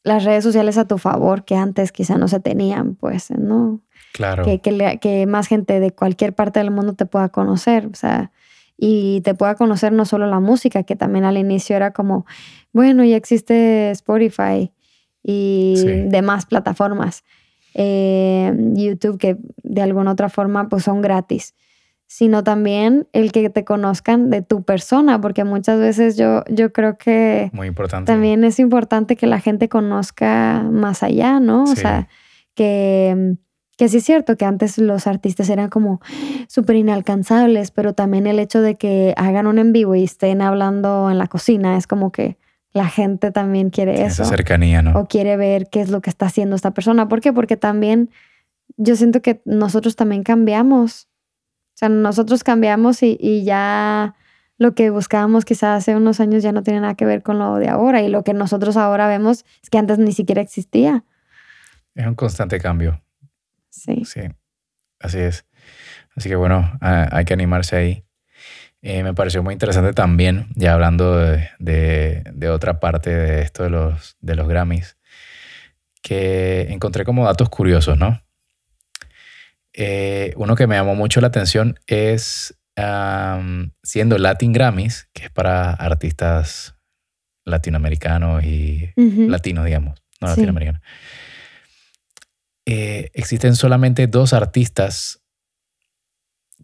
las 0.02 0.24
redes 0.24 0.44
sociales 0.44 0.78
a 0.78 0.86
tu 0.86 0.98
favor 0.98 1.44
que 1.44 1.54
antes 1.56 1.92
quizá 1.92 2.18
no 2.18 2.28
se 2.28 2.40
tenían, 2.40 2.94
pues, 2.96 3.30
¿no? 3.30 3.80
Claro. 4.12 4.44
Que, 4.44 4.60
que, 4.60 5.26
más 5.26 5.46
gente 5.46 5.80
de 5.80 5.92
cualquier 5.92 6.34
parte 6.34 6.60
del 6.60 6.70
mundo 6.70 6.94
te 6.94 7.06
pueda 7.06 7.30
conocer, 7.30 7.86
o 7.86 7.94
sea, 7.94 8.32
y 8.76 9.20
te 9.22 9.34
pueda 9.34 9.54
conocer 9.54 9.92
no 9.92 10.04
solo 10.04 10.26
la 10.26 10.40
música, 10.40 10.82
que 10.82 10.96
también 10.96 11.24
al 11.24 11.38
inicio 11.38 11.76
era 11.76 11.92
como, 11.92 12.26
bueno, 12.72 13.04
ya 13.04 13.16
existe 13.16 13.90
Spotify 13.92 14.72
y 15.22 15.76
demás 16.08 16.46
plataformas, 16.46 17.24
eh, 17.74 18.52
YouTube, 18.74 19.18
que 19.18 19.36
de 19.62 19.82
alguna 19.82 20.12
otra 20.12 20.28
forma 20.28 20.68
pues 20.68 20.84
son 20.84 21.02
gratis 21.02 21.54
sino 22.12 22.44
también 22.44 23.08
el 23.14 23.32
que 23.32 23.48
te 23.48 23.64
conozcan 23.64 24.28
de 24.28 24.42
tu 24.42 24.64
persona, 24.64 25.18
porque 25.18 25.44
muchas 25.44 25.80
veces 25.80 26.14
yo, 26.14 26.44
yo 26.50 26.70
creo 26.70 26.98
que 26.98 27.48
Muy 27.54 27.68
importante. 27.68 28.12
también 28.12 28.44
es 28.44 28.58
importante 28.58 29.16
que 29.16 29.26
la 29.26 29.40
gente 29.40 29.70
conozca 29.70 30.62
más 30.70 31.02
allá, 31.02 31.40
¿no? 31.40 31.62
O 31.62 31.74
sea, 31.74 32.08
que, 32.54 33.36
que 33.78 33.88
sí 33.88 33.96
es 33.96 34.04
cierto 34.04 34.36
que 34.36 34.44
antes 34.44 34.76
los 34.76 35.06
artistas 35.06 35.48
eran 35.48 35.70
como 35.70 36.02
súper 36.48 36.76
inalcanzables, 36.76 37.70
pero 37.70 37.94
también 37.94 38.26
el 38.26 38.40
hecho 38.40 38.60
de 38.60 38.74
que 38.74 39.14
hagan 39.16 39.46
un 39.46 39.58
en 39.58 39.72
vivo 39.72 39.94
y 39.94 40.04
estén 40.04 40.42
hablando 40.42 41.10
en 41.10 41.16
la 41.16 41.28
cocina 41.28 41.78
es 41.78 41.86
como 41.86 42.12
que 42.12 42.36
la 42.72 42.88
gente 42.88 43.30
también 43.30 43.70
quiere 43.70 44.04
eso. 44.04 44.22
Esa 44.22 44.24
cercanía, 44.26 44.82
¿no? 44.82 44.98
O 44.98 45.06
quiere 45.06 45.36
ver 45.36 45.68
qué 45.68 45.80
es 45.80 45.90
lo 45.90 46.00
que 46.00 46.10
está 46.10 46.26
haciendo 46.26 46.56
esta 46.56 46.72
persona. 46.72 47.08
¿Por 47.08 47.20
qué? 47.20 47.32
Porque 47.32 47.56
también 47.56 48.10
yo 48.76 48.96
siento 48.96 49.20
que 49.22 49.42
nosotros 49.44 49.96
también 49.96 50.22
cambiamos 50.22 51.08
o 51.74 51.78
sea, 51.78 51.88
nosotros 51.88 52.44
cambiamos 52.44 53.02
y, 53.02 53.44
ya 53.44 54.14
lo 54.58 54.74
que 54.74 54.90
buscábamos 54.90 55.44
quizás 55.44 55.82
hace 55.82 55.96
unos 55.96 56.20
años 56.20 56.42
ya 56.42 56.52
no 56.52 56.62
tiene 56.62 56.80
nada 56.80 56.94
que 56.94 57.06
ver 57.06 57.22
con 57.22 57.38
lo 57.38 57.56
de 57.56 57.68
ahora 57.68 58.02
y 58.02 58.08
lo 58.08 58.22
que 58.22 58.34
nosotros 58.34 58.76
ahora 58.76 59.08
vemos 59.08 59.44
es 59.62 59.70
que 59.70 59.78
antes 59.78 59.98
ni 59.98 60.12
siquiera 60.12 60.42
existía. 60.42 61.04
Es 61.94 62.06
un 62.06 62.14
constante 62.14 62.60
cambio. 62.60 63.02
Sí. 63.70 64.04
Sí, 64.04 64.20
así 65.00 65.18
es. 65.18 65.46
Así 66.14 66.28
que 66.28 66.36
bueno, 66.36 66.78
hay 66.80 67.24
que 67.24 67.32
animarse 67.32 67.76
ahí. 67.76 68.04
Eh, 68.82 69.04
me 69.04 69.14
pareció 69.14 69.42
muy 69.42 69.52
interesante 69.52 69.92
también, 69.92 70.48
ya 70.56 70.74
hablando 70.74 71.16
de, 71.16 71.50
de, 71.58 72.48
otra 72.50 72.80
parte 72.80 73.10
de 73.10 73.42
esto 73.42 73.62
de 73.62 73.70
los, 73.70 74.16
de 74.20 74.34
los 74.34 74.48
Grammys, 74.48 74.96
que 76.02 76.62
encontré 76.70 77.04
como 77.04 77.24
datos 77.24 77.48
curiosos, 77.48 77.96
¿no? 77.96 78.20
Eh, 79.72 80.34
uno 80.36 80.56
que 80.56 80.66
me 80.66 80.74
llamó 80.74 80.94
mucho 80.94 81.20
la 81.20 81.28
atención 81.28 81.78
es 81.86 82.58
siendo 83.82 84.18
Latin 84.18 84.52
Grammys, 84.52 85.08
que 85.12 85.24
es 85.24 85.30
para 85.30 85.72
artistas 85.72 86.74
latinoamericanos 87.44 88.42
y 88.44 88.90
latinos, 88.96 89.64
digamos, 89.64 90.02
no 90.20 90.28
latinoamericanos. 90.28 90.80
Eh, 92.64 93.10
existen 93.14 93.56
solamente 93.56 94.06
dos 94.06 94.32
artistas 94.32 95.22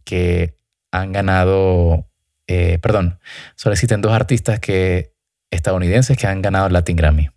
que 0.04 0.56
han 0.92 1.12
ganado, 1.12 2.07
eh, 2.48 2.78
perdón, 2.80 3.20
solo 3.54 3.74
existen 3.74 4.00
dos 4.00 4.12
artistas 4.12 4.58
que 4.58 5.12
estadounidenses 5.50 6.16
que 6.16 6.26
han 6.26 6.42
ganado 6.42 6.66
el 6.66 6.72
Latin 6.72 6.96
Grammy. 6.96 7.30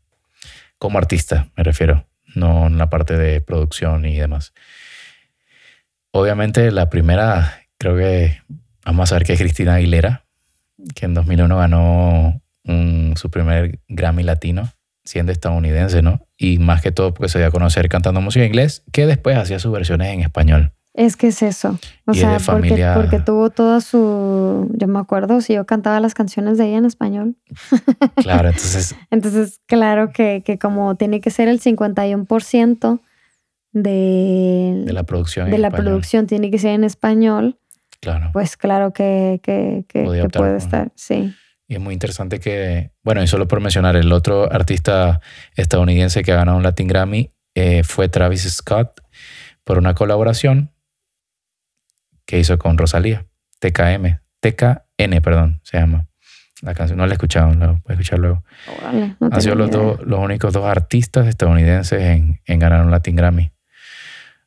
Como 0.79 0.97
artista, 0.97 1.49
me 1.55 1.63
refiero, 1.63 2.07
no 2.33 2.67
en 2.67 2.77
la 2.77 2.89
parte 2.89 3.17
de 3.17 3.41
producción 3.41 4.05
y 4.05 4.17
demás. 4.17 4.53
Obviamente 6.11 6.71
la 6.71 6.89
primera, 6.89 7.61
creo 7.77 7.95
que 7.95 8.41
vamos 8.85 9.11
a 9.11 9.15
ver 9.15 9.25
que 9.25 9.33
es 9.33 9.39
Cristina 9.39 9.75
Aguilera, 9.75 10.25
que 10.95 11.05
en 11.05 11.13
2001 11.13 11.57
ganó 11.57 12.41
su 13.15 13.29
primer 13.29 13.79
Grammy 13.89 14.23
latino, 14.23 14.71
siendo 15.03 15.31
estadounidense, 15.31 16.01
¿no? 16.01 16.25
Y 16.37 16.57
más 16.59 16.81
que 16.81 16.91
todo 16.91 17.13
porque 17.13 17.29
se 17.29 17.37
dio 17.37 17.47
a 17.47 17.51
conocer 17.51 17.89
cantando 17.89 18.21
música 18.21 18.45
en 18.45 18.51
inglés, 18.51 18.83
que 18.91 19.05
después 19.05 19.37
hacía 19.37 19.59
sus 19.59 19.71
versiones 19.71 20.07
en 20.07 20.21
español. 20.21 20.73
Es 20.93 21.15
que 21.15 21.27
es 21.27 21.41
eso. 21.41 21.79
O 22.05 22.13
sea, 22.13 22.37
porque, 22.45 22.91
porque, 22.93 23.19
tuvo 23.19 23.49
toda 23.49 23.79
su. 23.79 24.69
Yo 24.73 24.87
me 24.87 24.99
acuerdo 24.99 25.39
si 25.39 25.53
yo 25.53 25.65
cantaba 25.65 26.01
las 26.01 26.13
canciones 26.13 26.57
de 26.57 26.67
ella 26.67 26.77
en 26.77 26.85
español. 26.85 27.35
Claro, 28.15 28.49
entonces. 28.49 28.95
entonces, 29.11 29.61
claro 29.67 30.11
que, 30.11 30.43
que, 30.45 30.59
como 30.59 30.95
tiene 30.95 31.21
que 31.21 31.31
ser 31.31 31.47
el 31.47 31.61
51% 31.61 32.99
de, 33.71 34.83
de 34.85 34.93
la 34.93 35.03
producción. 35.03 35.49
De 35.49 35.57
la 35.57 35.71
producción 35.71 36.27
tiene 36.27 36.51
que 36.51 36.59
ser 36.59 36.71
en 36.71 36.83
español. 36.83 37.57
Claro. 38.01 38.31
Pues 38.33 38.57
claro 38.57 38.91
que, 38.91 39.39
que, 39.43 39.85
que 39.87 40.27
puede 40.33 40.57
estar, 40.57 40.91
sí. 40.95 41.33
Y 41.67 41.75
es 41.75 41.79
muy 41.79 41.93
interesante 41.93 42.39
que, 42.39 42.91
bueno, 43.03 43.23
y 43.23 43.27
solo 43.27 43.47
por 43.47 43.61
mencionar, 43.61 43.95
el 43.95 44.11
otro 44.11 44.51
artista 44.51 45.21
estadounidense 45.55 46.21
que 46.21 46.33
ha 46.33 46.35
ganado 46.35 46.57
un 46.57 46.63
Latin 46.63 46.87
Grammy 46.87 47.31
eh, 47.55 47.83
fue 47.83 48.09
Travis 48.09 48.43
Scott 48.51 48.99
por 49.63 49.77
una 49.77 49.93
colaboración 49.93 50.70
que 52.31 52.39
hizo 52.39 52.57
con 52.57 52.77
Rosalía, 52.77 53.25
TKM, 53.59 54.21
TKN, 54.39 55.21
perdón, 55.21 55.59
se 55.63 55.77
llama. 55.77 56.07
La 56.61 56.73
canción 56.73 56.97
no 56.97 57.05
la 57.05 57.11
he 57.11 57.15
escuchado, 57.15 57.53
la 57.55 57.67
voy 57.67 57.81
a 57.89 57.91
escuchar 57.91 58.19
luego. 58.19 58.41
Han 59.19 59.41
sido 59.41 59.55
los, 59.55 59.69
dos, 59.69 59.99
los 60.05 60.17
únicos 60.17 60.53
dos 60.53 60.63
artistas 60.63 61.27
estadounidenses 61.27 62.01
en, 62.01 62.39
en 62.45 62.59
ganar 62.59 62.85
un 62.85 62.89
Latin 62.89 63.17
Grammy. 63.17 63.51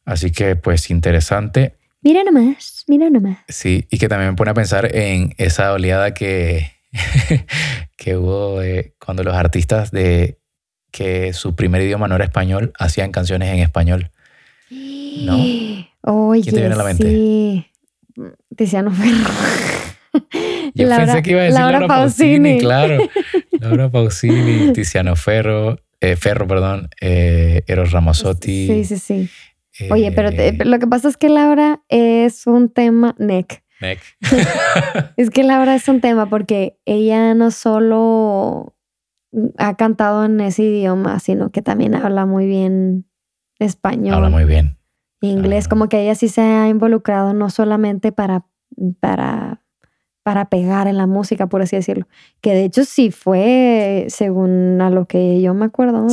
Así 0.06 0.32
que, 0.32 0.56
pues, 0.56 0.88
interesante. 0.88 1.76
Mira 2.00 2.24
nomás, 2.24 2.84
mira 2.88 3.10
nomás. 3.10 3.40
Sí, 3.48 3.86
y 3.90 3.98
que 3.98 4.08
también 4.08 4.30
me 4.30 4.36
pone 4.36 4.52
a 4.52 4.54
pensar 4.54 4.96
en 4.96 5.34
esa 5.36 5.70
oleada 5.74 6.14
que, 6.14 6.72
que 7.98 8.16
hubo 8.16 8.60
cuando 8.98 9.24
los 9.24 9.34
artistas 9.34 9.90
de 9.90 10.38
que 10.90 11.34
su 11.34 11.54
primer 11.54 11.82
idioma 11.82 12.08
no 12.08 12.14
era 12.14 12.24
español 12.24 12.72
hacían 12.78 13.12
canciones 13.12 13.52
en 13.52 13.58
español. 13.58 14.10
¿No? 14.70 15.36
Oye, 16.06 16.42
¿Quién 16.42 16.54
te 16.54 16.60
viene 16.60 16.74
a 16.74 16.78
la 16.78 16.84
mente? 16.84 17.10
Sí. 17.10 17.66
Tiziano 18.56 18.90
Ferro. 18.90 19.30
Yo 20.74 20.88
pensé 20.88 21.22
que 21.22 21.30
iba 21.30 21.40
a 21.40 21.44
decir 21.44 21.60
Laura, 21.60 21.86
Pausini. 21.86 22.58
claro. 22.58 22.98
Laura 23.60 23.90
Pausini, 23.90 24.72
Tiziano 24.72 25.16
Ferro, 25.16 25.78
eh, 26.00 26.16
Ferro, 26.16 26.46
perdón, 26.46 26.88
eh, 27.00 27.62
Eros 27.66 27.92
Ramazzotti. 27.92 28.66
Sí, 28.66 28.84
sí, 28.84 28.98
sí. 28.98 29.30
Oye, 29.90 30.12
pero 30.12 30.28
eh, 30.28 30.56
lo 30.64 30.78
que 30.78 30.86
pasa 30.86 31.08
es 31.08 31.16
que 31.16 31.28
Laura 31.28 31.82
es 31.88 32.46
un 32.46 32.68
tema, 32.68 33.16
Nick. 33.18 33.64
Nick. 33.80 34.00
es 35.16 35.30
que 35.30 35.42
Laura 35.42 35.74
es 35.74 35.88
un 35.88 36.00
tema 36.00 36.28
porque 36.28 36.78
ella 36.84 37.34
no 37.34 37.50
solo 37.50 38.76
ha 39.58 39.76
cantado 39.76 40.24
en 40.24 40.40
ese 40.40 40.62
idioma, 40.62 41.18
sino 41.18 41.50
que 41.50 41.60
también 41.60 41.96
habla 41.96 42.24
muy 42.24 42.46
bien 42.46 43.06
español. 43.58 44.14
Habla 44.14 44.30
muy 44.30 44.44
bien 44.44 44.78
inglés, 45.24 45.68
como 45.68 45.88
que 45.88 46.02
ella 46.02 46.14
sí 46.14 46.28
se 46.28 46.40
ha 46.40 46.68
involucrado 46.68 47.32
no 47.34 47.50
solamente 47.50 48.12
para, 48.12 48.44
para, 49.00 49.62
para 50.22 50.48
pegar 50.48 50.86
en 50.86 50.96
la 50.96 51.06
música, 51.06 51.46
por 51.46 51.62
así 51.62 51.76
decirlo, 51.76 52.06
que 52.40 52.54
de 52.54 52.64
hecho 52.64 52.84
sí 52.84 53.10
fue, 53.10 54.06
según 54.08 54.80
a 54.80 54.90
lo 54.90 55.06
que 55.06 55.40
yo 55.40 55.54
me 55.54 55.66
acuerdo, 55.66 56.06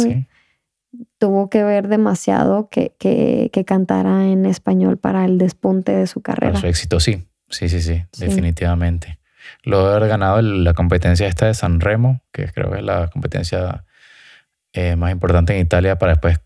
tuvo 1.17 1.49
que 1.49 1.63
ver 1.63 1.87
demasiado 1.87 2.69
que, 2.69 2.93
que, 2.99 3.49
que, 3.53 3.65
cantara 3.65 4.25
en 4.27 4.45
español 4.45 4.97
para 4.97 5.25
el 5.25 5.37
despunte 5.37 5.91
de 5.93 6.07
su 6.07 6.21
carrera. 6.21 6.53
Para 6.53 6.61
su 6.61 6.67
éxito, 6.67 6.99
sí, 6.99 7.27
sí, 7.49 7.69
sí, 7.69 7.81
sí, 7.81 8.03
definitivamente. 8.17 9.19
Lo 9.63 9.87
de 9.87 9.95
haber 9.95 10.09
ganado 10.09 10.41
la 10.41 10.73
competencia 10.73 11.27
esta 11.27 11.47
de 11.47 11.53
San 11.53 11.79
Remo, 11.79 12.21
que 12.31 12.47
creo 12.47 12.71
que 12.71 12.79
es 12.79 12.83
la 12.83 13.09
competencia 13.09 13.85
eh, 14.73 14.95
más 14.95 15.11
importante 15.11 15.53
en 15.53 15.61
Italia 15.61 15.97
para 15.97 16.13
después 16.13 16.39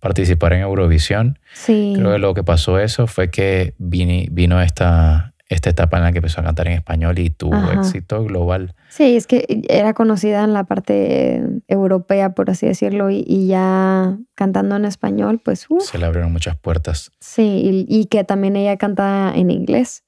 participar 0.00 0.54
en 0.54 0.62
Eurovisión. 0.62 1.38
Sí. 1.54 1.92
Creo 1.96 2.12
que 2.12 2.18
lo 2.18 2.34
que 2.34 2.42
pasó 2.42 2.78
eso 2.78 3.06
fue 3.06 3.30
que 3.30 3.74
vino, 3.78 4.26
vino 4.30 4.60
esta, 4.60 5.34
esta 5.50 5.70
etapa 5.70 5.98
en 5.98 6.04
la 6.04 6.12
que 6.12 6.18
empezó 6.18 6.40
a 6.40 6.44
cantar 6.44 6.68
en 6.68 6.74
español 6.74 7.18
y 7.18 7.28
tuvo 7.30 7.56
éxito 7.72 8.24
global. 8.24 8.74
Sí, 8.88 9.16
es 9.16 9.26
que 9.26 9.62
era 9.68 9.94
conocida 9.94 10.44
en 10.44 10.52
la 10.52 10.64
parte 10.64 11.42
europea, 11.66 12.34
por 12.34 12.50
así 12.50 12.66
decirlo, 12.66 13.10
y, 13.10 13.46
ya 13.48 14.16
cantando 14.36 14.76
en 14.76 14.84
español, 14.84 15.40
pues... 15.44 15.66
Se 15.80 15.98
le 15.98 16.06
abrieron 16.06 16.32
muchas 16.32 16.56
puertas. 16.56 17.10
Sí, 17.20 17.86
y, 17.86 17.86
y, 17.88 18.06
que 18.06 18.22
también 18.22 18.56
ella 18.56 18.76
canta 18.76 19.32
en 19.34 19.50
inglés. 19.50 20.04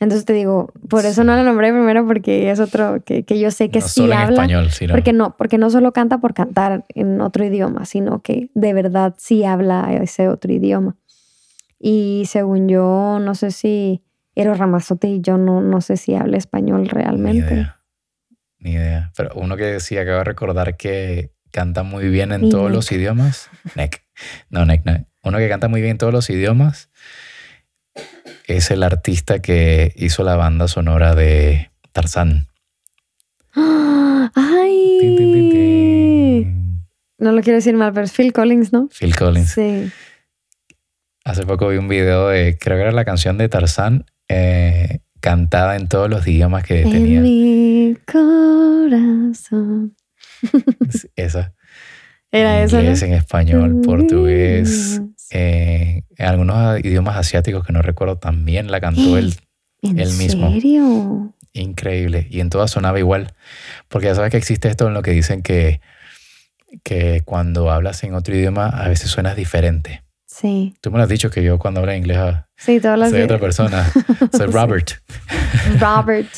Entonces 0.00 0.24
te 0.24 0.32
digo, 0.32 0.72
por 0.88 1.04
eso 1.04 1.24
no 1.24 1.36
la 1.36 1.42
nombré 1.42 1.72
primero 1.72 2.06
porque 2.06 2.50
es 2.50 2.58
otro 2.58 3.02
que, 3.04 3.24
que 3.24 3.38
yo 3.38 3.50
sé 3.50 3.68
que 3.68 3.82
sí 3.82 4.04
habla. 4.04 4.24
En 4.24 4.30
español, 4.30 4.70
sino... 4.70 4.94
Porque 4.94 5.12
no, 5.12 5.36
porque 5.36 5.58
no 5.58 5.68
solo 5.68 5.92
canta 5.92 6.18
por 6.18 6.32
cantar 6.32 6.86
en 6.88 7.20
otro 7.20 7.44
idioma, 7.44 7.84
sino 7.84 8.22
que 8.22 8.48
de 8.54 8.72
verdad 8.72 9.14
sí 9.18 9.44
habla 9.44 9.92
ese 9.92 10.28
otro 10.28 10.50
idioma. 10.50 10.96
Y 11.78 12.24
según 12.26 12.66
yo, 12.66 13.18
no 13.20 13.34
sé 13.34 13.50
si 13.50 14.02
Eros 14.34 14.56
Ramazote 14.56 15.06
y 15.06 15.20
yo 15.20 15.36
no, 15.36 15.60
no 15.60 15.82
sé 15.82 15.98
si 15.98 16.14
habla 16.14 16.38
español 16.38 16.88
realmente. 16.88 17.50
Ni 17.50 17.56
idea. 17.56 17.80
Ni 18.58 18.70
idea. 18.72 19.12
Pero 19.14 19.32
uno 19.34 19.58
que 19.58 19.80
sí 19.80 19.98
acaba 19.98 20.18
de 20.18 20.24
recordar 20.24 20.78
que 20.78 21.34
canta 21.50 21.82
muy 21.82 22.08
bien 22.08 22.32
en 22.32 22.48
todos 22.48 22.70
los 22.70 22.90
idiomas. 22.90 23.50
Nick. 23.76 24.02
No, 24.48 24.64
Nick, 24.64 24.82
no. 24.86 25.04
Uno 25.24 25.36
que 25.36 25.48
canta 25.50 25.68
muy 25.68 25.82
bien 25.82 25.92
en 25.92 25.98
todos 25.98 26.14
los 26.14 26.30
idiomas 26.30 26.88
es 28.56 28.70
el 28.70 28.82
artista 28.82 29.40
que 29.40 29.92
hizo 29.96 30.24
la 30.24 30.36
banda 30.36 30.68
sonora 30.68 31.14
de 31.14 31.70
Tarzán. 31.92 32.48
¡Ay! 33.54 34.30
No 37.18 37.32
lo 37.32 37.42
quiero 37.42 37.56
decir 37.56 37.76
mal, 37.76 37.92
pero 37.92 38.06
es 38.06 38.12
Phil 38.12 38.32
Collins, 38.32 38.72
¿no? 38.72 38.88
Phil 38.88 39.14
Collins. 39.14 39.50
Sí. 39.50 39.90
Hace 41.24 41.44
poco 41.44 41.68
vi 41.68 41.76
un 41.76 41.86
video 41.86 42.28
de, 42.28 42.56
creo 42.58 42.78
que 42.78 42.82
era 42.82 42.92
la 42.92 43.04
canción 43.04 43.36
de 43.36 43.50
Tarzán, 43.50 44.06
eh, 44.28 45.00
cantada 45.20 45.76
en 45.76 45.86
todos 45.86 46.08
los 46.08 46.26
idiomas 46.26 46.64
que 46.64 46.82
tenía. 46.82 47.18
En 47.18 47.22
mi 47.22 47.94
corazón. 48.10 49.94
Esa. 51.14 51.52
Era 52.32 52.62
eso. 52.62 52.78
Inglés, 52.78 53.02
en 53.02 53.12
español, 53.12 53.82
portugués, 53.84 55.02
eh, 55.30 56.02
en 56.16 56.26
algunos 56.26 56.80
idiomas 56.80 57.16
asiáticos 57.16 57.64
que 57.64 57.72
no 57.72 57.82
recuerdo 57.82 58.18
también 58.18 58.70
la 58.70 58.80
cantó 58.80 59.16
él, 59.16 59.34
¿En 59.82 59.96
mismo. 59.96 60.46
¿En 60.46 60.52
serio? 60.54 61.34
Increíble. 61.52 62.26
Y 62.30 62.40
en 62.40 62.50
todas 62.50 62.70
sonaba 62.70 62.98
igual. 62.98 63.32
Porque 63.88 64.06
ya 64.08 64.14
sabes 64.14 64.30
que 64.30 64.36
existe 64.36 64.68
esto 64.68 64.88
en 64.88 64.94
lo 64.94 65.02
que 65.02 65.12
dicen 65.12 65.42
que, 65.42 65.80
que 66.82 67.22
cuando 67.24 67.70
hablas 67.70 68.02
en 68.04 68.14
otro 68.14 68.34
idioma 68.34 68.68
a 68.68 68.88
veces 68.88 69.10
suenas 69.10 69.36
diferente. 69.36 70.02
Sí. 70.26 70.74
Tú 70.80 70.90
me 70.90 70.98
lo 70.98 71.04
has 71.04 71.08
dicho 71.08 71.30
que 71.30 71.42
yo 71.42 71.58
cuando 71.58 71.80
hablo 71.80 71.94
inglés 71.94 72.18
ah, 72.18 72.48
sí, 72.56 72.80
soy 72.80 73.22
otra 73.22 73.38
persona. 73.38 73.90
soy 74.32 74.46
Robert. 74.46 74.92
Robert. 75.78 76.28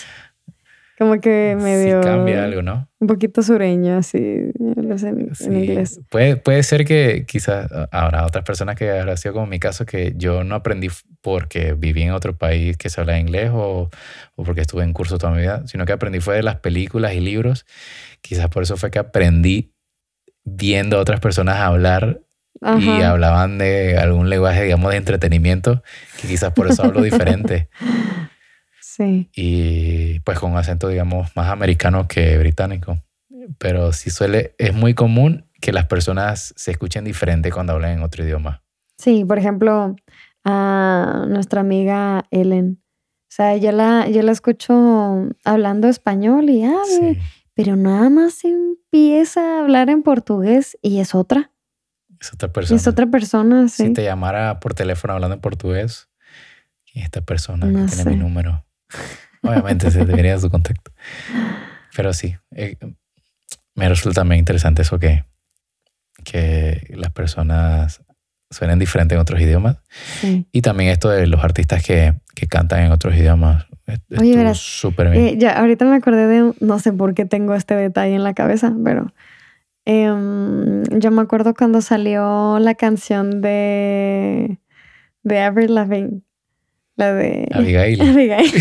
Como 1.03 1.21
que 1.21 1.57
medio... 1.61 2.01
Sí 2.01 2.09
cambia 2.09 2.45
algo, 2.45 2.63
¿no? 2.63 2.89
Un 3.01 3.09
poquito 3.09 3.43
sureño, 3.43 3.97
así, 3.97 4.19
en, 4.19 5.33
inglés. 5.51 6.01
Puede, 6.09 6.37
puede 6.37 6.63
ser 6.63 6.85
que 6.85 7.25
quizás 7.27 7.69
habrá 7.91 8.25
otras 8.25 8.45
personas 8.45 8.77
que 8.77 8.89
habrá 8.89 9.17
sido 9.17 9.35
como 9.35 9.49
mi 9.49 9.59
caso, 9.59 9.85
que 9.85 10.15
yo 10.17 10.45
no 10.45 10.55
aprendí 10.55 10.91
porque 11.21 11.73
viví 11.73 12.03
en 12.03 12.13
otro 12.13 12.37
país 12.39 12.77
que 12.77 12.89
se 12.89 13.01
habla 13.01 13.19
inglés 13.19 13.51
o, 13.53 13.91
o 14.37 14.45
porque 14.45 14.61
estuve 14.61 14.85
en 14.85 14.93
curso 14.93 15.19
toda 15.19 15.33
mi 15.33 15.41
vida, 15.41 15.67
sino 15.67 15.87
que 15.87 15.93
aprendí 15.93 16.21
fue 16.21 16.37
de 16.37 16.45
las 16.45 16.61
películas 16.61 17.15
y 17.15 17.21
libros. 17.21 17.67
Quizás 18.21 18.49
por 18.49 18.63
eso 18.63 18.77
fue 18.77 18.93
que 18.93 19.01
aprendí 19.01 19.75
viendo 20.45 20.99
a 20.99 21.01
otras 21.01 21.19
personas 21.19 21.57
hablar 21.57 22.21
y 22.79 23.03
hablaban 23.03 23.59
de 23.59 23.99
algún 23.99 24.31
lenguaje, 24.31 24.63
digamos, 24.63 24.93
de 24.93 24.99
entretenimiento, 24.99 25.83
que 26.21 26.29
quizás 26.29 26.53
por 26.53 26.69
eso 26.69 26.85
hablo 26.85 27.03
diferente. 27.03 27.69
Sí. 28.95 29.31
Y 29.35 30.21
pues 30.21 30.39
con 30.39 30.53
un 30.53 30.59
acento, 30.59 30.89
digamos, 30.89 31.35
más 31.35 31.49
americano 31.51 32.07
que 32.09 32.37
británico. 32.37 32.99
Pero 33.59 33.93
sí 33.93 34.11
suele, 34.11 34.55
es 34.59 34.75
muy 34.75 34.93
común 34.93 35.47
que 35.61 35.73
las 35.73 35.87
personas 35.87 36.53
se 36.57 36.73
escuchen 36.73 37.03
diferente 37.03 37.51
cuando 37.51 37.73
hablan 37.73 37.93
en 37.93 38.03
otro 38.03 38.23
idioma. 38.23 38.63
Sí, 38.99 39.25
por 39.25 39.39
ejemplo, 39.39 39.97
a 40.45 41.25
nuestra 41.27 41.63
amiga 41.63 42.27
Ellen. 42.31 42.83
O 42.83 43.35
sea, 43.35 43.57
yo 43.57 43.73
la, 43.73 44.09
yo 44.11 44.21
la 44.21 44.33
escucho 44.33 45.31
hablando 45.43 45.89
español 45.89 46.51
y 46.51 46.65
habla, 46.65 47.17
pero 47.55 47.77
nada 47.77 48.11
más 48.11 48.45
empieza 48.45 49.41
a 49.41 49.61
hablar 49.61 49.89
en 49.89 50.03
portugués 50.03 50.77
y 50.83 50.99
es 50.99 51.15
otra. 51.15 51.51
Es 52.21 52.35
otra 52.35 52.53
persona. 52.53 52.77
Es 52.79 52.87
otra 52.87 53.07
persona, 53.07 53.69
sí. 53.69 53.87
Si 53.87 53.93
te 53.95 54.05
llamara 54.05 54.61
por 54.61 54.75
teléfono 54.75 55.15
hablando 55.15 55.37
en 55.37 55.41
portugués, 55.41 56.11
esta 56.93 57.23
persona 57.23 57.67
no 57.67 57.87
tiene 57.87 58.11
mi 58.11 58.17
número? 58.17 58.67
Obviamente 59.43 59.91
se 59.91 60.05
debería 60.05 60.39
su 60.39 60.51
contacto. 60.51 60.93
Pero 61.97 62.13
sí, 62.13 62.37
eh, 62.53 62.77
me 63.75 63.89
resulta 63.89 64.21
también 64.21 64.39
interesante 64.39 64.83
eso 64.83 64.99
que, 64.99 65.25
que 66.25 66.95
las 66.97 67.11
personas 67.13 68.03
suenen 68.53 68.79
diferentes 68.79 69.17
en 69.17 69.21
otros 69.21 69.41
idiomas. 69.41 69.79
Y 70.53 70.63
también 70.63 70.91
esto 70.91 71.09
de 71.09 71.27
los 71.27 71.43
artistas 71.43 71.83
que, 71.83 72.15
que 72.35 72.47
cantan 72.47 72.85
en 72.85 72.93
otros 72.93 73.15
idiomas. 73.17 73.67
Oye, 74.19 74.37
verás, 74.37 74.59
súper 74.59 75.11
bien. 75.11 75.25
Eh, 75.25 75.37
ya, 75.39 75.59
ahorita 75.59 75.85
me 75.85 75.97
acordé 75.97 76.27
de, 76.27 76.53
no 76.61 76.79
sé 76.79 76.93
por 76.93 77.15
qué 77.15 77.25
tengo 77.25 77.55
este 77.55 77.75
detalle 77.75 78.15
en 78.15 78.25
la 78.25 78.35
cabeza, 78.35 78.73
pero 78.85 79.13
em, 79.85 80.83
yo 80.85 81.11
me 81.11 81.23
acuerdo 81.23 81.55
cuando 81.55 81.81
salió 81.81 82.59
la 82.61 82.75
canción 82.75 83.41
de, 83.41 84.59
de 85.23 85.41
Avril 85.41 85.75
Lavigne, 85.75 86.23
la 86.97 87.15
de 87.15 87.49
Abigail. 87.53 88.01
Abigail. 88.09 88.53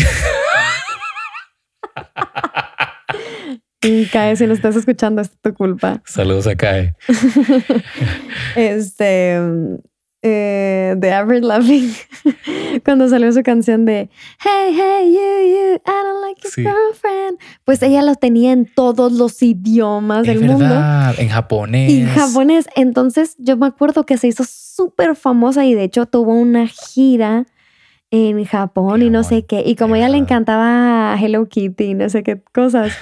Y 3.84 4.06
Cae, 4.06 4.36
si 4.36 4.46
lo 4.46 4.54
estás 4.54 4.76
escuchando, 4.76 5.20
es 5.22 5.30
tu 5.40 5.52
culpa. 5.54 6.00
Saludos 6.06 6.46
a 6.46 6.54
Cae. 6.54 6.94
este. 8.56 9.38
Eh, 10.24 10.94
de 10.98 11.12
Avril 11.12 11.48
Lavigne, 11.48 11.92
cuando 12.84 13.08
salió 13.08 13.32
su 13.32 13.42
canción 13.42 13.84
de 13.84 14.08
Hey, 14.38 14.70
hey, 14.72 15.12
you, 15.12 15.18
you, 15.18 15.74
I 15.84 16.04
don't 16.04 16.20
like 16.20 16.40
your 16.44 16.52
girlfriend. 16.54 17.40
Pues 17.64 17.82
ella 17.82 18.02
lo 18.02 18.14
tenía 18.14 18.52
en 18.52 18.66
todos 18.72 19.10
los 19.10 19.42
idiomas 19.42 20.22
del 20.24 20.42
mundo. 20.42 20.76
En 21.18 21.28
japonés. 21.28 21.92
En 21.92 22.06
japonés. 22.06 22.68
Entonces, 22.76 23.34
yo 23.38 23.56
me 23.56 23.66
acuerdo 23.66 24.06
que 24.06 24.16
se 24.16 24.28
hizo 24.28 24.44
súper 24.46 25.16
famosa 25.16 25.64
y 25.66 25.74
de 25.74 25.82
hecho 25.82 26.06
tuvo 26.06 26.34
una 26.34 26.68
gira 26.68 27.46
en 28.12 28.44
Japón 28.44 29.00
y 29.00 29.08
no 29.08 29.24
sé 29.24 29.46
qué. 29.46 29.62
Y 29.64 29.74
como 29.74 29.94
a 29.94 29.98
ella 29.98 30.10
le 30.10 30.18
encantaba 30.18 31.16
Hello 31.18 31.48
Kitty 31.48 31.84
y 31.84 31.94
no 31.94 32.10
sé 32.10 32.22
qué 32.22 32.42
cosas, 32.52 32.92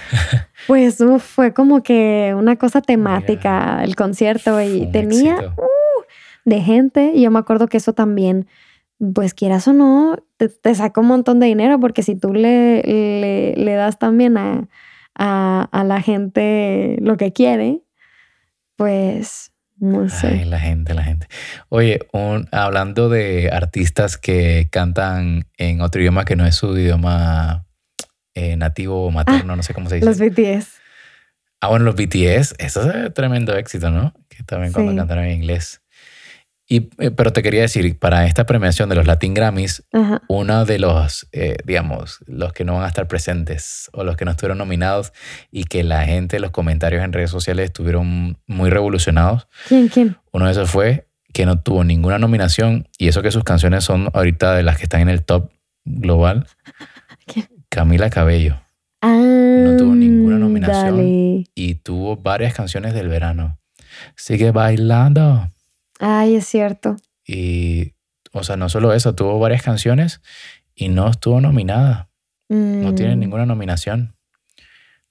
pues 0.69 0.99
fue 1.19 1.53
como 1.53 1.83
que 1.83 2.33
una 2.37 2.57
cosa 2.57 2.81
temática 2.81 3.83
el 3.83 3.97
concierto 3.97 4.63
y 4.63 4.87
tenía 4.93 5.53
uh, 5.57 6.03
de 6.45 6.61
gente. 6.61 7.11
Y 7.13 7.23
yo 7.23 7.33
me 7.33 7.41
acuerdo 7.41 7.67
que 7.67 7.79
eso 7.79 7.93
también, 7.93 8.47
pues 9.13 9.35
quieras 9.35 9.67
o 9.67 9.73
no, 9.73 10.17
te, 10.37 10.49
te 10.49 10.77
saca 10.77 11.01
un 11.01 11.09
montón 11.09 11.41
de 11.41 11.47
dinero 11.47 11.81
porque 11.81 12.05
si 12.05 12.15
tú 12.15 12.33
le, 12.33 12.81
le, 13.57 13.75
das 13.75 13.99
también 13.99 14.39
a, 14.39 14.69
a, 15.17 15.69
a 15.73 15.83
la 15.83 16.01
gente 16.01 16.99
lo 17.01 17.17
que 17.17 17.33
quiere, 17.33 17.83
pues 18.77 19.50
no 19.81 20.09
sé. 20.09 20.27
Ay, 20.27 20.45
la 20.45 20.61
gente, 20.61 20.95
la 20.95 21.03
gente. 21.03 21.27
Oye, 21.71 22.01
hablando 22.53 23.09
de 23.09 23.51
artistas 23.51 24.19
que 24.19 24.69
cantan 24.71 25.47
en 25.57 25.81
otro 25.81 26.01
idioma 26.01 26.25
que 26.25 26.37
no 26.37 26.47
es 26.47 26.55
su 26.55 26.79
idioma 26.79 27.65
eh, 28.35 28.57
nativo 28.57 29.07
o 29.07 29.09
ah, 29.09 29.13
materno, 29.13 29.57
no 29.57 29.63
sé 29.63 29.73
cómo 29.75 29.89
se 29.89 29.97
dice. 29.97 30.07
Los 30.07 30.19
BTS. 30.19 30.81
Ah, 31.63 31.69
bueno, 31.69 31.87
los 31.87 31.95
BTS, 31.95 32.55
eso 32.59 32.91
es 32.91 33.15
tremendo 33.15 33.57
éxito, 33.57 33.91
¿no? 33.91 34.15
Que 34.29 34.43
también 34.45 34.73
cuando 34.73 34.95
cantaron 34.95 35.25
en 35.25 35.33
inglés. 35.33 35.83
Y, 36.73 36.89
eh, 36.99 37.11
pero 37.11 37.33
te 37.33 37.43
quería 37.43 37.63
decir, 37.63 37.99
para 37.99 38.27
esta 38.27 38.47
premiación 38.47 38.89
de 38.89 38.95
los 38.95 39.05
Latin 39.05 39.35
Grammys, 39.35 39.83
uno 40.29 40.65
de 40.65 40.79
los, 40.79 41.27
eh, 41.33 41.57
digamos, 41.65 42.21
los 42.29 42.53
que 42.53 42.65
no 42.65 42.75
van 42.75 42.85
a 42.85 42.87
estar 42.87 43.09
presentes 43.09 43.91
o 43.93 44.05
los 44.05 44.17
que 44.17 44.25
no 44.25 44.31
estuvieron 44.31 44.59
nominados 44.59 45.13
y 45.51 45.65
que 45.65 45.83
la 45.83 46.05
gente, 46.05 46.39
los 46.39 46.53
comentarios 46.53 47.03
en 47.03 47.13
redes 47.13 47.31
sociales 47.31 47.65
estuvieron 47.65 48.39
muy 48.47 48.71
revolucionados. 48.71 49.49
¿Quién, 49.67 49.89
quién? 49.89 50.17
Uno 50.31 50.47
de 50.47 50.53
esos 50.53 50.71
fue 50.71 51.09
que 51.33 51.45
no 51.45 51.59
tuvo 51.59 51.83
ninguna 51.83 52.19
nominación 52.19 52.87
y 52.99 53.09
eso 53.09 53.21
que 53.21 53.33
sus 53.33 53.43
canciones 53.43 53.83
son 53.83 54.09
ahorita 54.15 54.55
de 54.55 54.63
las 54.63 54.77
que 54.77 54.85
están 54.85 55.01
en 55.01 55.09
el 55.09 55.25
top 55.25 55.51
global. 55.85 56.47
¿Quién? 57.27 57.49
Camila 57.69 58.11
Cabello. 58.11 58.61
no 59.03 59.77
tuvo 59.77 59.97
ninguna 59.97 60.39
nominación 60.39 61.45
y 61.53 61.75
tuvo 61.83 62.17
varias 62.17 62.55
canciones 62.55 62.95
del 62.95 63.09
verano. 63.09 63.59
Sigue 64.15 64.53
bailando. 64.53 65.49
Ay, 66.01 66.37
es 66.37 66.47
cierto. 66.47 66.97
Y, 67.27 67.95
o 68.33 68.43
sea, 68.43 68.57
no 68.57 68.69
solo 68.69 68.93
eso, 68.93 69.15
tuvo 69.15 69.39
varias 69.39 69.63
canciones 69.63 70.23
y 70.75 70.89
no 70.89 71.09
estuvo 71.09 71.41
nominada. 71.41 72.09
No 72.49 72.95
tiene 72.97 73.15
mm. 73.15 73.19
ninguna 73.21 73.47
nominación. 73.47 74.17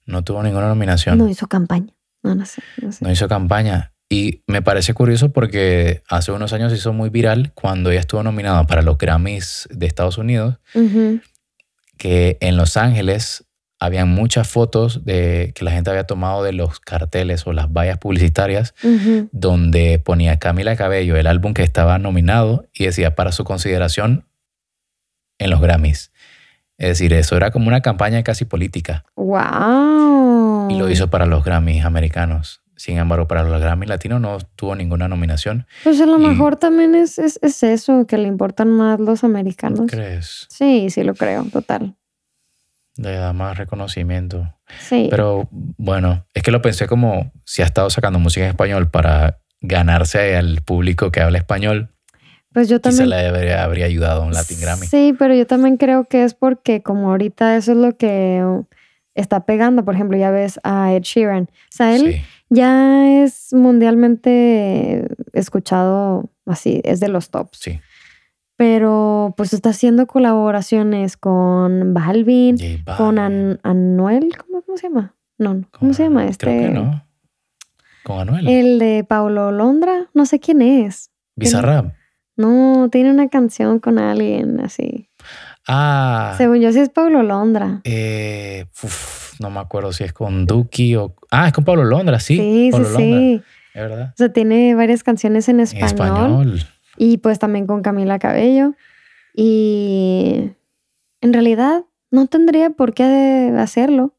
No 0.04 0.22
tuvo 0.22 0.42
ninguna 0.42 0.68
nominación. 0.68 1.16
No 1.16 1.28
hizo 1.28 1.46
campaña. 1.46 1.94
No, 2.22 2.34
no 2.34 2.44
sé, 2.44 2.62
no 3.00 3.10
hizo 3.10 3.28
campaña. 3.28 3.94
Y 4.10 4.42
me 4.46 4.60
parece 4.60 4.92
curioso 4.92 5.32
porque 5.32 6.02
hace 6.08 6.32
unos 6.32 6.52
años 6.52 6.72
hizo 6.72 6.92
muy 6.92 7.08
viral 7.08 7.52
cuando 7.54 7.90
ella 7.90 8.00
estuvo 8.00 8.22
nominada 8.22 8.66
para 8.66 8.82
los 8.82 8.98
Grammys 8.98 9.68
de 9.70 9.86
Estados 9.86 10.18
Unidos, 10.18 10.58
que 11.96 12.36
en 12.40 12.56
Los 12.56 12.76
Ángeles 12.76 13.46
habían 13.80 14.10
muchas 14.10 14.46
fotos 14.46 15.04
de 15.06 15.52
que 15.54 15.64
la 15.64 15.70
gente 15.72 15.90
había 15.90 16.04
tomado 16.04 16.44
de 16.44 16.52
los 16.52 16.78
carteles 16.80 17.46
o 17.46 17.54
las 17.54 17.72
vallas 17.72 17.96
publicitarias 17.96 18.74
donde 19.32 19.98
ponía 19.98 20.38
Camila 20.38 20.76
Cabello 20.76 21.16
el 21.16 21.26
álbum 21.26 21.54
que 21.54 21.62
estaba 21.62 21.98
nominado 21.98 22.68
y 22.74 22.84
decía 22.84 23.14
para 23.14 23.32
su 23.32 23.44
consideración 23.44 24.26
en 25.38 25.50
los 25.50 25.62
Grammys. 25.62 26.12
Es 26.76 26.88
decir, 26.88 27.14
eso 27.14 27.36
era 27.36 27.50
como 27.50 27.68
una 27.68 27.80
campaña 27.80 28.22
casi 28.22 28.44
política. 28.44 29.04
¡Wow! 29.16 30.70
Y 30.70 30.78
lo 30.78 30.88
hizo 30.90 31.08
para 31.08 31.24
los 31.24 31.42
Grammys 31.42 31.84
americanos. 31.84 32.62
Sin 32.76 32.98
embargo, 32.98 33.28
para 33.28 33.42
los 33.42 33.60
Grammys 33.60 33.88
latinos 33.88 34.20
no 34.20 34.38
tuvo 34.56 34.74
ninguna 34.74 35.08
nominación. 35.08 35.66
Pues 35.84 36.00
a 36.00 36.06
lo 36.06 36.18
mejor 36.18 36.56
también 36.56 36.94
es, 36.94 37.18
es, 37.18 37.38
es, 37.42 37.62
eso, 37.62 38.06
que 38.06 38.16
le 38.16 38.28
importan 38.28 38.68
más 38.68 38.98
los 39.00 39.24
americanos. 39.24 39.82
¿Crees? 39.90 40.46
Sí, 40.48 40.88
sí 40.88 41.02
lo 41.02 41.14
creo, 41.14 41.44
total 41.44 41.94
le 43.00 43.16
da 43.16 43.32
más 43.32 43.56
reconocimiento. 43.56 44.54
Sí. 44.78 45.08
Pero 45.10 45.48
bueno, 45.50 46.26
es 46.34 46.42
que 46.42 46.50
lo 46.50 46.62
pensé 46.62 46.86
como 46.86 47.32
si 47.44 47.62
ha 47.62 47.64
estado 47.64 47.90
sacando 47.90 48.18
música 48.18 48.44
en 48.44 48.50
español 48.50 48.90
para 48.90 49.40
ganarse 49.60 50.36
al 50.36 50.62
público 50.62 51.10
que 51.10 51.20
habla 51.20 51.38
español. 51.38 51.90
Pues 52.52 52.68
yo 52.68 52.80
también. 52.80 53.04
Se 53.04 53.06
le 53.06 53.26
habría, 53.26 53.64
habría 53.64 53.86
ayudado 53.86 54.22
un 54.22 54.32
Latin 54.32 54.60
Grammy. 54.60 54.86
Sí, 54.86 55.14
pero 55.18 55.34
yo 55.34 55.46
también 55.46 55.76
creo 55.76 56.04
que 56.04 56.24
es 56.24 56.34
porque 56.34 56.82
como 56.82 57.10
ahorita 57.10 57.56
eso 57.56 57.72
es 57.72 57.78
lo 57.78 57.96
que 57.96 58.44
está 59.14 59.46
pegando. 59.46 59.84
Por 59.84 59.94
ejemplo, 59.94 60.18
ya 60.18 60.30
ves 60.30 60.60
a 60.62 60.92
Ed 60.92 61.02
Sheeran. 61.02 61.44
O 61.44 61.76
sea, 61.76 61.94
él 61.94 62.22
ya 62.48 63.22
es 63.22 63.52
mundialmente 63.52 65.06
escuchado 65.32 66.30
así, 66.44 66.80
es 66.84 67.00
de 67.00 67.08
los 67.08 67.30
tops. 67.30 67.58
Sí 67.58 67.80
pero 68.60 69.32
pues 69.38 69.54
está 69.54 69.70
haciendo 69.70 70.06
colaboraciones 70.06 71.16
con 71.16 71.94
Balvin, 71.94 72.58
con 72.98 73.18
Anuel, 73.18 74.36
¿cómo, 74.36 74.76
se 74.76 74.88
llama? 74.88 75.14
No, 75.38 75.64
¿cómo 75.70 75.94
se 75.94 76.02
llama 76.02 76.26
este? 76.26 76.44
Creo 76.44 76.60
que 76.60 76.68
no. 76.68 77.06
Con 78.04 78.28
Anuel. 78.28 78.46
El 78.46 78.78
de 78.78 79.02
Paulo 79.08 79.50
Londra, 79.50 80.10
no 80.12 80.26
sé 80.26 80.40
quién 80.40 80.60
es. 80.60 81.10
Bizarrap. 81.36 81.94
No, 82.36 82.90
tiene 82.92 83.10
una 83.10 83.30
canción 83.30 83.78
con 83.78 83.98
alguien 83.98 84.60
así. 84.60 85.08
Ah. 85.66 86.34
Según 86.36 86.60
yo 86.60 86.70
sí 86.70 86.80
es 86.80 86.90
Paulo 86.90 87.22
Londra. 87.22 87.80
Eh, 87.84 88.66
no 89.38 89.48
me 89.48 89.60
acuerdo 89.60 89.90
si 89.94 90.04
es 90.04 90.12
con 90.12 90.44
Duki 90.44 90.96
o... 90.96 91.14
Ah, 91.30 91.46
es 91.46 91.54
con 91.54 91.64
Paulo 91.64 91.84
Londra, 91.84 92.20
sí. 92.20 92.36
Sí, 92.36 92.70
sí, 92.74 92.84
sí. 92.94 93.42
Es 93.72 93.82
verdad. 93.82 94.10
O 94.12 94.16
sea, 94.18 94.30
tiene 94.30 94.74
varias 94.74 95.02
canciones 95.02 95.48
en 95.48 95.60
español. 95.60 95.80
En 95.80 95.86
español. 95.86 96.66
Y 96.96 97.18
pues 97.18 97.38
también 97.38 97.66
con 97.66 97.82
Camila 97.82 98.18
Cabello. 98.18 98.74
Y 99.34 100.50
en 101.20 101.32
realidad 101.32 101.84
no 102.10 102.26
tendría 102.26 102.70
por 102.70 102.94
qué 102.94 103.52
hacerlo. 103.58 104.14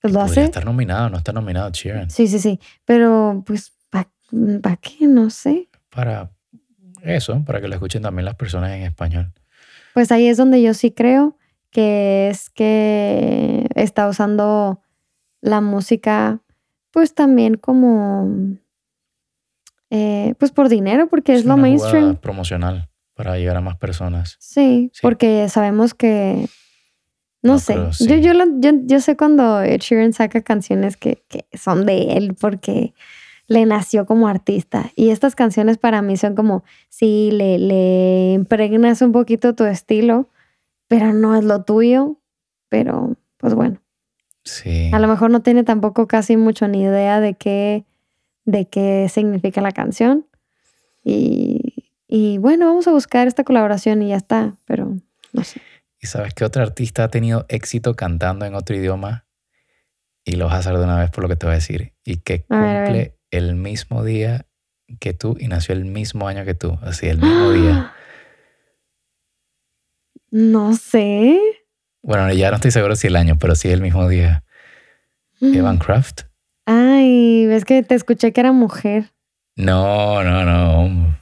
Pues 0.00 0.12
lo 0.12 0.20
hace. 0.20 0.44
estar 0.44 0.64
nominado, 0.64 1.08
no 1.10 1.18
está 1.18 1.32
nominado 1.32 1.70
Sheeran. 1.70 2.10
Sí, 2.10 2.26
sí, 2.26 2.38
sí. 2.40 2.60
Pero 2.84 3.42
pues, 3.46 3.72
¿para 3.90 4.76
qué? 4.76 5.06
No 5.06 5.30
sé. 5.30 5.68
Para 5.90 6.30
eso, 7.02 7.42
para 7.44 7.60
que 7.60 7.68
lo 7.68 7.74
escuchen 7.74 8.02
también 8.02 8.24
las 8.24 8.34
personas 8.34 8.72
en 8.72 8.82
español. 8.82 9.32
Pues 9.94 10.10
ahí 10.10 10.26
es 10.26 10.36
donde 10.36 10.60
yo 10.60 10.74
sí 10.74 10.90
creo 10.90 11.36
que 11.70 12.28
es 12.30 12.50
que 12.50 13.66
está 13.74 14.08
usando 14.08 14.80
la 15.40 15.60
música, 15.60 16.40
pues 16.90 17.14
también 17.14 17.56
como 17.56 18.58
eh, 19.94 20.34
pues 20.38 20.52
por 20.52 20.70
dinero, 20.70 21.06
porque 21.06 21.34
es, 21.34 21.44
lo 21.44 21.58
mainstream. 21.58 22.16
promocional 22.16 22.88
para 23.12 23.36
llegar 23.36 23.58
a 23.58 23.60
más 23.60 23.76
personas. 23.76 24.38
Sí, 24.40 24.90
porque 25.02 25.50
sabemos 25.50 25.92
que. 25.92 26.48
No, 27.42 27.58
sé. 27.58 27.74
Yo, 28.00 28.16
yo, 28.16 28.32
yo, 28.86 29.00
sé 29.00 29.18
cuando 29.18 29.60
Ed 29.60 29.80
Sheeran 29.80 30.14
saca 30.14 30.40
canciones 30.40 30.96
que, 30.96 31.22
que 31.28 31.44
son 31.52 31.84
de 31.84 32.14
él 32.14 32.34
porque 32.40 32.94
le 33.48 33.66
nació 33.66 34.06
como 34.06 34.28
artista. 34.28 34.90
Y 34.96 35.10
estas 35.10 35.34
canciones 35.34 35.76
para 35.76 36.00
mí 36.00 36.16
son 36.16 36.36
como, 36.36 36.64
sí, 36.88 37.28
le, 37.30 37.58
le 37.58 38.32
impregnas 38.32 39.02
un 39.02 39.12
poquito 39.12 39.54
tu 39.54 39.64
estilo, 39.64 40.30
pero 40.88 41.12
no 41.12 41.36
es 41.36 41.44
lo 41.44 41.64
tuyo. 41.64 42.16
Pero, 42.70 43.14
pues 43.36 43.52
bueno. 43.52 43.82
Sí. 44.44 44.90
A 44.90 44.98
lo 44.98 45.06
mejor 45.06 45.30
no 45.30 45.42
tiene 45.42 45.64
tampoco 45.64 46.06
casi 46.06 46.38
mucho 46.38 46.66
ni 46.66 46.80
idea 46.80 47.20
de 47.20 47.34
qué 47.34 47.84
de 48.44 48.68
qué 48.68 49.08
significa 49.08 49.60
la 49.60 49.72
canción. 49.72 50.26
Y, 51.04 51.90
y, 52.06 52.38
bueno, 52.38 52.66
vamos 52.66 52.86
a 52.86 52.92
buscar 52.92 53.26
esta 53.26 53.44
colaboración 53.44 54.02
y 54.02 54.08
ya 54.08 54.16
está, 54.16 54.56
pero 54.64 54.96
no 55.32 55.44
sé. 55.44 55.60
¿Y 56.00 56.06
sabes 56.06 56.34
qué 56.34 56.44
otro 56.44 56.62
artista 56.62 57.04
ha 57.04 57.08
tenido 57.08 57.46
éxito 57.48 57.94
cantando 57.94 58.44
en 58.44 58.54
otro 58.54 58.76
idioma? 58.76 59.24
y 60.24 60.36
lo 60.36 60.46
vas 60.46 60.54
a 60.54 60.58
hacer 60.58 60.78
de 60.78 60.84
una 60.84 60.98
vez 60.98 61.10
por 61.10 61.22
lo 61.22 61.28
que 61.28 61.36
te 61.36 61.46
voy 61.46 61.52
a 61.52 61.56
decir. 61.56 61.94
Y 62.04 62.18
que 62.18 62.44
cumple 62.44 63.18
el 63.30 63.54
mismo 63.54 64.04
día 64.04 64.46
que 65.00 65.14
tú 65.14 65.36
y 65.38 65.48
nació 65.48 65.74
el 65.74 65.84
mismo 65.84 66.28
año 66.28 66.44
que 66.44 66.54
tú. 66.54 66.78
Así, 66.82 67.06
el 67.06 67.18
mismo 67.18 67.50
día. 67.52 67.92
No 70.34 70.72
sé. 70.72 71.38
Bueno, 72.00 72.32
ya 72.32 72.48
no 72.48 72.56
estoy 72.56 72.70
seguro 72.70 72.96
si 72.96 73.08
el 73.08 73.16
año, 73.16 73.36
pero 73.38 73.54
sí 73.54 73.68
el 73.68 73.82
mismo 73.82 74.08
día. 74.08 74.44
Evan 75.42 75.76
Craft. 75.76 76.22
Ay, 76.66 77.46
ves 77.46 77.64
que 77.64 77.82
te 77.82 77.94
escuché 77.94 78.32
que 78.32 78.40
era 78.40 78.52
mujer. 78.52 79.12
No, 79.56 80.22
no, 80.22 80.44
no. 80.44 81.16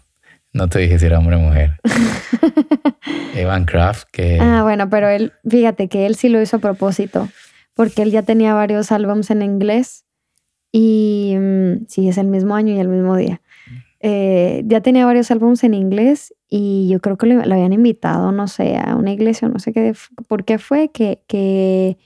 No 0.52 0.68
te 0.68 0.80
dije 0.80 0.98
si 0.98 1.06
era 1.06 1.18
hombre 1.18 1.36
o 1.36 1.40
mujer. 1.40 1.78
Evan 3.34 3.64
Craft, 3.64 4.08
que. 4.12 4.38
Ah, 4.40 4.62
bueno, 4.62 4.90
pero 4.90 5.08
él, 5.08 5.32
fíjate 5.48 5.88
que 5.88 6.06
él 6.06 6.16
sí 6.16 6.28
lo 6.28 6.42
hizo 6.42 6.56
a 6.56 6.60
propósito, 6.60 7.28
porque 7.74 8.02
él 8.02 8.10
ya 8.10 8.22
tenía 8.22 8.54
varios 8.54 8.90
álbums 8.90 9.30
en 9.30 9.42
inglés 9.42 10.04
y 10.72 11.36
mm, 11.38 11.86
sí, 11.88 12.08
es 12.08 12.18
el 12.18 12.26
mismo 12.26 12.54
año 12.54 12.74
y 12.74 12.80
el 12.80 12.88
mismo 12.88 13.16
día. 13.16 13.40
Eh, 14.00 14.62
ya 14.64 14.80
tenía 14.80 15.04
varios 15.04 15.30
álbumes 15.30 15.62
en 15.62 15.74
inglés 15.74 16.34
y 16.48 16.88
yo 16.88 17.00
creo 17.00 17.18
que 17.18 17.26
lo, 17.26 17.40
habían 17.42 17.72
invitado, 17.72 18.32
no 18.32 18.48
sé, 18.48 18.76
a 18.76 18.96
una 18.96 19.12
iglesia, 19.12 19.48
no 19.48 19.58
sé 19.58 19.72
qué, 19.72 19.94
por 20.26 20.44
qué 20.44 20.58
fue 20.58 20.90
que, 20.90 21.22
que, 21.26 21.98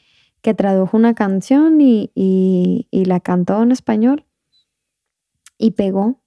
que 0.44 0.52
tradujo 0.52 0.94
una 0.94 1.14
canción 1.14 1.80
y, 1.80 2.10
y, 2.14 3.04
la 3.06 3.18
cantó 3.20 3.62
en 3.62 3.72
español 3.72 4.26
y 5.56 5.70
pegó 5.70 6.20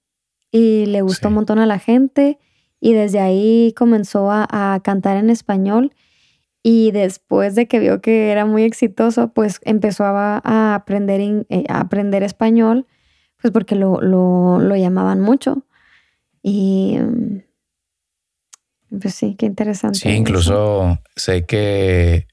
y 0.52 0.88
le 0.88 1.04
gustó 1.04 1.28
un 1.28 1.36
montón 1.36 1.60
a 1.60 1.68
la 1.68 1.78
gente 1.78 2.40
y 2.80 2.94
desde 2.94 3.20
ahí 3.20 3.76
comenzó 3.78 4.32
a, 4.32 4.48
a, 4.50 4.80
cantar 4.80 5.18
en 5.18 5.30
español 5.30 5.94
y 6.64 6.90
después 6.90 7.54
de 7.54 7.68
que 7.68 7.78
vio 7.78 8.02
que 8.02 8.32
era 8.32 8.48
muy 8.48 8.64
exitoso, 8.64 9.34
pues 9.34 9.60
empezó 9.62 10.04
a, 10.06 10.42
a 10.44 10.74
aprender, 10.74 11.46
eh, 11.50 11.66
a 11.70 11.82
aprender 11.82 12.24
español 12.24 12.88
pues 13.40 13.54
porque 13.54 13.76
lo, 13.76 14.02
lo, 14.02 14.58
lo 14.58 14.76
llamaban 14.76 15.22
mucho. 15.22 15.68
Y 16.42 16.98
mm, 17.00 17.44
pues 19.00 19.14
sí, 19.14 19.36
qué 19.36 19.46
interesante. 19.46 20.00
Sí, 20.00 20.10
incluso 20.10 20.98
sé 21.16 21.46
que 21.46 22.26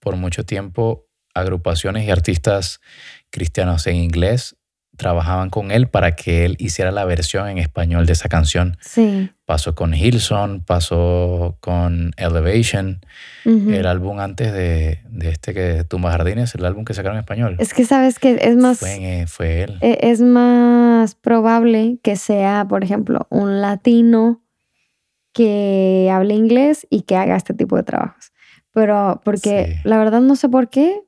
por 0.00 0.16
mucho 0.16 0.44
tiempo 0.44 1.06
agrupaciones 1.40 2.06
y 2.06 2.10
artistas 2.10 2.80
cristianos 3.30 3.86
en 3.86 3.96
inglés 3.96 4.56
trabajaban 5.00 5.48
con 5.48 5.70
él 5.70 5.88
para 5.88 6.14
que 6.14 6.44
él 6.44 6.56
hiciera 6.58 6.90
la 6.90 7.06
versión 7.06 7.48
en 7.48 7.56
español 7.56 8.04
de 8.04 8.12
esa 8.12 8.28
canción. 8.28 8.76
Sí. 8.82 9.30
Pasó 9.46 9.74
con 9.74 9.94
Hillsong, 9.94 10.62
pasó 10.62 11.56
con 11.60 12.12
Elevation, 12.18 13.00
el 13.46 13.86
álbum 13.86 14.20
antes 14.20 14.52
de, 14.52 15.00
de 15.08 15.30
este 15.30 15.54
que 15.54 15.84
Tumba 15.84 16.12
Jardines, 16.12 16.54
el 16.54 16.66
álbum 16.66 16.84
que 16.84 16.92
sacaron 16.92 17.16
en 17.16 17.20
español. 17.20 17.56
Es 17.58 17.72
que 17.72 17.86
sabes 17.86 18.18
que 18.18 18.38
es 18.42 18.56
más... 18.56 18.78
Fue, 18.78 19.24
fue 19.26 19.62
él. 19.62 19.78
E, 19.80 19.98
es 20.02 20.20
más 20.20 21.14
probable 21.14 21.98
que 22.02 22.16
sea, 22.16 22.66
por 22.68 22.84
ejemplo, 22.84 23.26
un 23.30 23.62
latino 23.62 24.42
que 25.32 26.10
hable 26.12 26.34
inglés 26.34 26.86
y 26.90 27.02
que 27.02 27.16
haga 27.16 27.36
este 27.36 27.54
tipo 27.54 27.76
de 27.76 27.84
trabajos. 27.84 28.32
Pero 28.72 29.22
porque 29.24 29.80
la 29.84 29.96
verdad 29.96 30.20
no 30.20 30.36
sé 30.36 30.50
por 30.50 30.68
qué, 30.68 31.00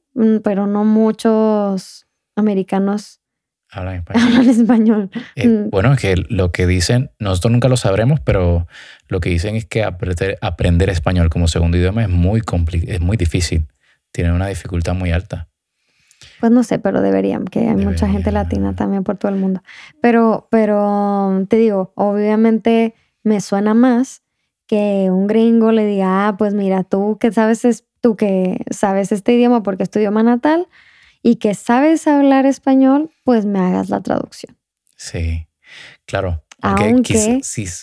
pero 0.43 0.67
no 0.67 0.85
muchos 0.85 2.07
americanos 2.37 3.23
Hablan 3.73 3.97
español. 4.07 4.49
español. 4.49 5.11
Eh, 5.35 5.49
mm. 5.49 5.71
bueno, 5.71 5.95
es 5.95 5.99
que 5.99 6.15
lo 6.29 6.53
que 6.53 6.67
dicen, 6.67 7.11
nosotros 7.19 7.53
nunca 7.53 7.69
lo 7.69 7.79
sabremos, 7.79 8.21
pero 8.21 8.67
lo 9.09 9.21
que 9.21 9.31
dicen 9.31 9.57
es 9.57 9.65
que 9.65 9.83
aprender, 9.83 10.37
aprender 10.43 10.91
español 10.91 11.31
como 11.31 11.49
segundo 11.49 11.79
idioma 11.79 12.03
es 12.03 12.11
muy, 12.11 12.43
es 12.87 13.01
muy 13.01 13.17
difícil. 13.17 13.67
Tiene 14.13 14.33
una 14.33 14.47
dificultad 14.47 14.95
muy 14.95 15.11
alta. 15.11 15.49
Pues 16.39 16.53
no 16.53 16.65
sé, 16.65 16.79
pero 16.79 17.01
deberían, 17.01 17.47
que 17.47 17.61
hay 17.61 17.77
mucha 17.77 18.09
gente 18.09 18.31
latina 18.31 18.75
también 18.75 19.05
por 19.05 19.17
todo 19.17 19.33
el 19.33 19.39
mundo. 19.39 19.63
Pero, 20.03 20.49
pero 20.51 21.47
te 21.49 21.57
digo, 21.57 21.93
obviamente 21.95 22.95
me 23.23 23.41
suena 23.41 23.73
más 23.73 24.23
que 24.67 25.09
un 25.11 25.27
gringo 25.27 25.73
le 25.73 25.87
diga, 25.87 26.29
ah, 26.29 26.37
pues 26.37 26.53
mira, 26.53 26.83
tú 26.85 27.17
que 27.19 27.33
sabes, 27.33 27.65
es, 27.65 27.85
tú 28.03 28.17
que 28.17 28.63
sabes 28.71 29.13
este 29.13 29.33
idioma 29.33 29.63
porque 29.63 29.85
es 29.85 29.91
tu 29.91 29.99
idioma 29.99 30.23
natal, 30.23 30.69
y 31.23 31.37
que 31.37 31.55
sabes 31.55 32.07
hablar 32.07 32.47
español, 32.47 33.11
pues 33.25 33.47
me 33.47 33.61
hagas 33.61 33.89
la 33.89 34.01
traducción. 34.01 34.59
Sí, 34.97 35.47
claro. 36.05 36.43
Aunque, 36.65 37.41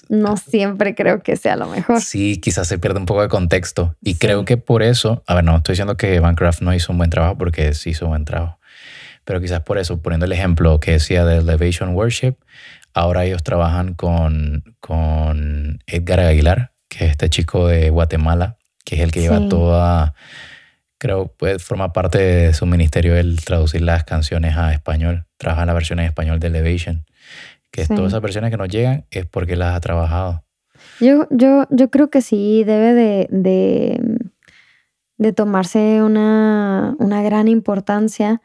no 0.07 0.37
siempre 0.37 0.95
creo 0.95 1.21
que 1.21 1.35
sea 1.35 1.57
lo 1.57 1.67
mejor. 1.67 1.99
Sí, 1.99 2.39
quizás 2.39 2.67
se 2.67 2.79
pierde 2.79 2.99
un 2.99 3.05
poco 3.05 3.21
de 3.21 3.27
contexto. 3.27 3.95
Y 4.01 4.15
creo 4.15 4.45
que 4.45 4.55
por 4.55 4.83
eso, 4.83 5.21
a 5.27 5.35
ver, 5.35 5.43
no 5.43 5.57
estoy 5.57 5.73
diciendo 5.73 5.97
que 5.97 6.19
Bancraft 6.21 6.61
no 6.61 6.73
hizo 6.73 6.93
un 6.93 6.97
buen 6.97 7.09
trabajo 7.09 7.37
porque 7.37 7.73
sí 7.73 7.89
hizo 7.89 8.05
un 8.05 8.11
buen 8.11 8.25
trabajo. 8.25 8.57
Pero 9.25 9.41
quizás 9.41 9.61
por 9.61 9.79
eso, 9.79 10.01
poniendo 10.01 10.25
el 10.25 10.31
ejemplo 10.31 10.79
que 10.79 10.91
decía 10.91 11.25
de 11.25 11.39
Elevation 11.39 11.93
Worship, 11.93 12.35
ahora 12.93 13.25
ellos 13.25 13.43
trabajan 13.43 13.95
con, 13.95 14.63
con 14.79 15.79
Edgar 15.85 16.21
Aguilar, 16.21 16.71
que 16.87 17.05
es 17.05 17.11
este 17.11 17.29
chico 17.29 17.67
de 17.67 17.89
Guatemala, 17.89 18.58
que 18.85 18.95
es 18.95 19.01
el 19.01 19.11
que 19.11 19.21
lleva 19.21 19.47
toda 19.47 20.13
creo 20.99 21.33
pues 21.35 21.63
forma 21.63 21.91
parte 21.93 22.19
de 22.19 22.53
su 22.53 22.67
ministerio 22.67 23.15
el 23.15 23.43
traducir 23.43 23.81
las 23.81 24.03
canciones 24.03 24.55
a 24.57 24.73
español, 24.73 25.25
trabaja 25.37 25.65
la 25.65 25.73
versión 25.73 25.99
en 25.99 26.05
español 26.05 26.39
de 26.39 26.47
Elevation, 26.47 27.05
que 27.71 27.87
todas 27.87 28.09
esas 28.09 28.21
versiones 28.21 28.51
que 28.51 28.57
nos 28.57 28.67
llegan 28.67 29.05
es 29.09 29.25
porque 29.25 29.55
las 29.55 29.75
ha 29.75 29.79
trabajado. 29.79 30.43
Yo, 30.99 31.27
yo, 31.31 31.65
yo 31.69 31.89
creo 31.89 32.09
que 32.09 32.21
sí 32.21 32.63
debe 32.65 32.93
de, 32.93 33.27
de, 35.17 35.33
tomarse 35.33 36.03
una, 36.03 36.95
una, 36.99 37.21
gran 37.21 37.47
importancia 37.47 38.41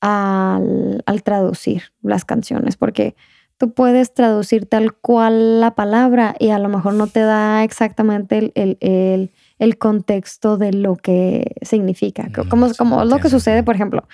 al, 0.00 1.02
traducir 1.24 1.92
las 2.02 2.24
canciones, 2.24 2.76
porque 2.76 3.16
tú 3.56 3.72
puedes 3.72 4.14
traducir 4.14 4.66
tal 4.66 4.94
cual 4.94 5.60
la 5.60 5.74
palabra 5.74 6.34
y 6.38 6.50
a 6.50 6.58
lo 6.58 6.68
mejor 6.68 6.94
no 6.94 7.06
te 7.06 7.20
da 7.20 7.64
exactamente 7.64 8.52
el 8.54 8.78
el 8.80 9.32
contexto 9.78 10.58
de 10.58 10.72
lo 10.72 10.96
que 10.96 11.56
significa. 11.62 12.28
Como, 12.48 12.72
como 12.74 13.04
lo 13.04 13.18
que 13.18 13.30
sucede, 13.30 13.62
por 13.62 13.74
ejemplo, 13.74 14.06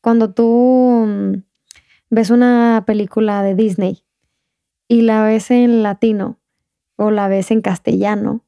cuando 0.00 0.32
tú 0.32 1.04
mm, 1.06 1.42
ves 2.10 2.30
una 2.30 2.84
película 2.86 3.42
de 3.42 3.54
Disney 3.54 4.04
y 4.88 5.02
la 5.02 5.24
ves 5.24 5.50
en 5.50 5.82
latino 5.82 6.38
o 6.96 7.10
la 7.10 7.28
ves 7.28 7.50
en 7.50 7.60
castellano, 7.60 8.44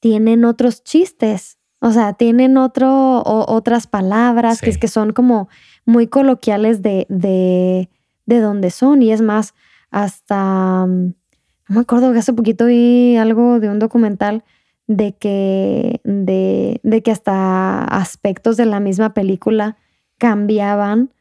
tienen 0.00 0.44
otros 0.44 0.82
chistes. 0.82 1.58
O 1.82 1.92
sea, 1.92 2.12
tienen 2.12 2.58
otro, 2.58 3.22
otras 3.24 3.86
palabras 3.86 4.60
que, 4.60 4.72
que 4.78 4.88
son 4.88 5.12
como 5.12 5.48
muy 5.86 6.08
coloquiales 6.08 6.82
de, 6.82 7.06
de, 7.08 7.88
de 8.26 8.40
donde 8.40 8.70
son. 8.70 9.00
Y 9.02 9.12
es 9.12 9.22
más, 9.22 9.54
hasta, 9.90 10.84
mm, 10.86 11.14
no 11.68 11.74
me 11.74 11.80
acuerdo 11.80 12.12
que 12.12 12.18
hace 12.18 12.32
poquito 12.32 12.66
vi 12.66 13.16
algo 13.16 13.60
de 13.60 13.68
un 13.68 13.78
documental 13.78 14.44
de 14.90 15.12
que, 15.12 16.00
de, 16.02 16.80
de 16.82 17.02
que 17.04 17.12
hasta 17.12 17.84
aspectos 17.84 18.56
de 18.56 18.66
la 18.66 18.80
misma 18.80 19.14
película 19.14 19.76
cambiaban 20.18 21.12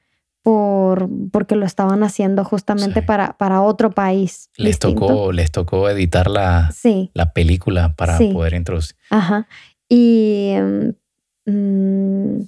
por, 0.42 1.08
porque 1.32 1.56
lo 1.56 1.68
estaban 1.68 2.02
haciendo 2.02 2.44
justamente 2.44 3.04
para, 3.04 3.38
para 3.38 3.62
otro 3.62 3.92
país. 3.92 4.50
Les 4.58 4.80
tocó, 4.80 5.32
les 5.32 5.52
tocó 5.52 5.88
editar 5.88 6.32
la, 6.32 6.72
la 7.14 7.32
película 7.32 7.94
para 7.96 8.18
poder 8.18 8.56
introducir. 8.56 8.96
Ajá. 9.12 9.48
Y 9.88 10.56
mm, 11.46 12.40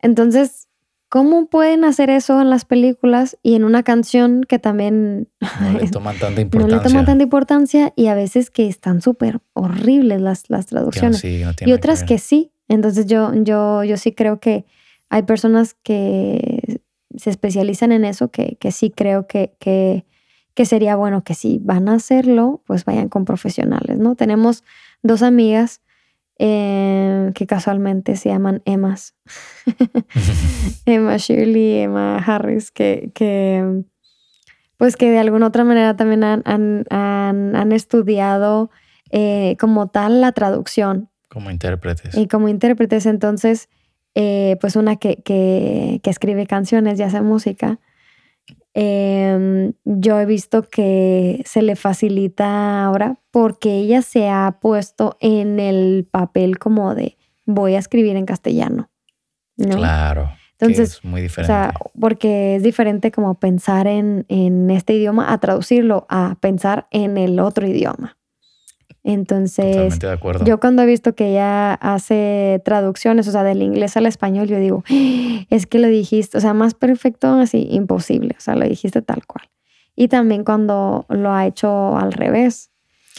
entonces 0.00 0.68
¿Cómo 1.14 1.46
pueden 1.46 1.84
hacer 1.84 2.10
eso 2.10 2.40
en 2.40 2.50
las 2.50 2.64
películas 2.64 3.38
y 3.40 3.54
en 3.54 3.62
una 3.62 3.84
canción 3.84 4.42
que 4.42 4.58
también 4.58 5.28
no 5.60 5.78
le 5.78 5.88
toman 5.88 6.18
tanta 6.18 6.40
importancia? 6.40 6.76
No 6.76 6.82
le 6.82 6.88
toman 6.88 7.06
tanta 7.06 7.22
importancia 7.22 7.92
y 7.94 8.08
a 8.08 8.16
veces 8.16 8.50
que 8.50 8.66
están 8.66 9.00
súper 9.00 9.38
horribles 9.52 10.20
las, 10.20 10.50
las 10.50 10.66
traducciones. 10.66 11.24
y 11.24 11.72
otras 11.72 12.02
que, 12.02 12.18
sí. 12.18 12.50
Entonces 12.66 13.06
yo, 13.06 13.32
yo, 13.32 13.84
yo 13.84 13.96
sí 13.96 14.10
creo 14.10 14.40
que 14.40 14.64
hay 15.08 15.22
personas 15.22 15.74
que 15.84 16.80
se 17.16 17.30
especializan 17.30 17.92
en 17.92 18.04
eso, 18.04 18.32
que, 18.32 18.56
que 18.58 18.72
sí 18.72 18.90
creo 18.90 19.28
que, 19.28 19.54
que, 19.60 20.06
que 20.54 20.64
sería 20.64 20.96
bueno 20.96 21.22
que 21.22 21.34
si 21.34 21.60
van 21.62 21.88
a 21.88 21.94
hacerlo, 21.94 22.64
pues 22.66 22.84
vayan 22.84 23.08
con 23.08 23.24
profesionales, 23.24 24.00
¿no? 24.00 24.16
Tenemos 24.16 24.64
dos 25.04 25.22
amigas 25.22 25.80
eh, 26.38 27.30
que 27.34 27.46
casualmente 27.46 28.16
se 28.16 28.28
llaman 28.28 28.62
Emmas. 28.64 29.14
Emma 30.86 31.16
Shirley, 31.16 31.78
Emma 31.80 32.18
Harris, 32.18 32.70
que, 32.70 33.10
que, 33.14 33.84
pues 34.76 34.96
que 34.96 35.10
de 35.10 35.18
alguna 35.18 35.46
otra 35.46 35.64
manera 35.64 35.96
también 35.96 36.24
han, 36.24 36.42
han, 36.44 36.84
han, 37.56 37.72
estudiado 37.72 38.70
eh, 39.10 39.56
como 39.60 39.88
tal 39.88 40.20
la 40.20 40.32
traducción. 40.32 41.08
Como 41.28 41.50
intérpretes. 41.50 42.16
Y 42.16 42.28
como 42.28 42.48
intérpretes, 42.48 43.06
entonces, 43.06 43.68
eh, 44.14 44.56
pues 44.60 44.76
una 44.76 44.96
que, 44.96 45.16
que, 45.22 46.00
que 46.02 46.10
escribe 46.10 46.46
canciones 46.46 46.98
y 46.98 47.02
hace 47.02 47.20
música 47.20 47.78
Em, 48.76 49.74
yo 49.84 50.18
he 50.18 50.26
visto 50.26 50.62
que 50.62 51.42
se 51.46 51.62
le 51.62 51.76
facilita 51.76 52.84
ahora 52.84 53.20
porque 53.30 53.76
ella 53.76 54.02
se 54.02 54.28
ha 54.28 54.58
puesto 54.60 55.16
en 55.20 55.60
el 55.60 56.08
papel 56.10 56.58
como 56.58 56.96
de 56.96 57.16
voy 57.46 57.76
a 57.76 57.78
escribir 57.78 58.16
en 58.16 58.26
castellano. 58.26 58.90
Claro. 59.56 60.30
Entonces, 60.58 60.94
es 60.94 61.04
muy 61.04 61.20
diferente. 61.20 61.52
O 61.52 61.54
sea, 61.54 61.74
porque 61.98 62.56
es 62.56 62.62
diferente 62.62 63.12
como 63.12 63.38
pensar 63.38 63.86
en, 63.86 64.24
en, 64.28 64.70
este 64.70 64.94
idioma 64.94 65.32
a 65.32 65.38
traducirlo 65.38 66.06
a 66.08 66.36
pensar 66.40 66.88
en 66.90 67.16
el 67.16 67.38
otro 67.38 67.66
idioma. 67.66 68.16
Entonces, 69.06 69.98
de 69.98 70.18
yo 70.46 70.58
cuando 70.58 70.82
he 70.82 70.86
visto 70.86 71.14
que 71.14 71.32
ella 71.32 71.74
hace 71.74 72.62
traducciones, 72.64 73.28
o 73.28 73.32
sea, 73.32 73.44
del 73.44 73.60
inglés 73.60 73.98
al 73.98 74.06
español, 74.06 74.48
yo 74.48 74.58
digo, 74.58 74.82
¡Ah! 74.88 75.44
es 75.50 75.66
que 75.66 75.78
lo 75.78 75.88
dijiste, 75.88 76.38
o 76.38 76.40
sea, 76.40 76.54
más 76.54 76.72
perfecto, 76.72 77.28
así, 77.34 77.68
imposible, 77.70 78.34
o 78.38 78.40
sea, 78.40 78.56
lo 78.56 78.66
dijiste 78.66 79.02
tal 79.02 79.26
cual. 79.26 79.46
Y 79.94 80.08
también 80.08 80.42
cuando 80.42 81.04
lo 81.10 81.32
ha 81.32 81.46
hecho 81.46 81.98
al 81.98 82.12
revés, 82.12 82.70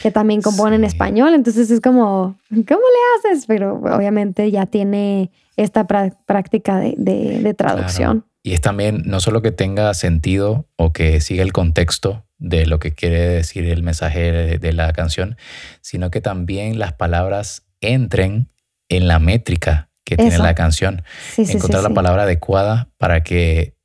que 0.02 0.10
también 0.10 0.42
compone 0.42 0.76
en 0.76 0.86
español, 0.86 1.36
entonces 1.36 1.70
es 1.70 1.80
como, 1.82 2.36
¿cómo 2.50 2.64
le 2.66 3.30
haces? 3.30 3.46
Pero 3.46 3.76
obviamente 3.76 4.50
ya 4.50 4.66
tiene 4.66 5.30
esta 5.56 5.86
práctica 5.86 6.80
de, 6.80 6.96
de, 6.98 7.54
traducción. 7.54 8.26
Y 8.42 8.54
es 8.54 8.62
también 8.62 9.04
no 9.06 9.20
solo 9.20 9.44
que 9.44 9.52
tenga 9.52 9.94
sentido 9.94 10.66
o 10.78 10.92
que 10.92 11.22
siga 11.22 11.44
el 11.44 11.54
contexto 11.54 12.25
de 12.38 12.66
lo 12.66 12.80
que 12.80 12.94
quiere 12.94 13.20
decir 13.28 13.66
el 13.66 13.84
mensaje 13.84 14.58
de, 14.58 14.74
la 14.74 14.92
canción, 14.94 15.38
sino 15.82 16.12
que 16.12 16.22
también 16.22 16.80
las 16.80 16.94
palabras 16.94 17.66
entren 17.82 18.50
en 18.90 19.08
la 19.08 19.20
métrica 19.20 19.90
que 20.04 20.18
tiene 20.18 20.38
la 20.38 20.54
canción. 20.54 21.04
Encontrar 21.38 21.84
la 21.84 21.90
palabra 21.90 22.24
adecuada 22.24 22.90
para 22.98 23.24
que 23.24 23.76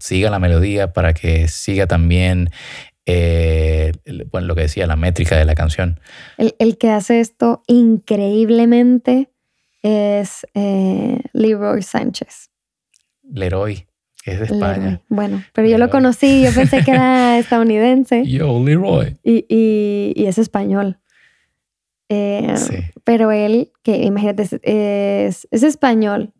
siga 0.00 0.30
la 0.30 0.38
melodía, 0.38 0.92
para 0.92 1.12
que 1.12 1.48
siga 1.48 1.86
también 1.86 2.50
eh, 3.06 3.92
bueno, 4.30 4.46
lo 4.46 4.54
que 4.54 4.62
decía, 4.62 4.86
la 4.86 4.96
métrica 4.96 5.36
de 5.36 5.44
la 5.44 5.54
canción. 5.54 6.00
El, 6.38 6.78
que 6.78 6.90
hace 6.90 7.20
esto 7.20 7.62
increíblemente 7.66 9.30
es 9.82 10.46
eh, 10.54 11.20
Leroy 11.32 11.82
Sánchez. 11.82 12.50
Leroy, 13.22 13.86
es 14.24 14.38
de 14.40 14.44
España. 14.46 15.00
Bueno, 15.08 15.42
pero 15.52 15.68
yo 15.68 15.78
lo 15.78 15.90
conocí, 15.90 16.42
yo 16.42 16.52
pensé 16.52 16.84
que 16.84 16.90
era 16.90 17.38
estadounidense. 17.38 18.24
Yo, 18.26 18.62
Leroy. 18.64 19.16
Y, 19.22 19.44
y, 19.48 20.26
es 20.26 20.38
español. 20.38 20.98
Eh, 22.08 22.54
pero 23.04 23.32
él, 23.32 23.72
que 23.82 24.04
imagínate, 24.04 24.42
es, 24.62 25.48
es 25.50 25.62
español. 25.62 26.32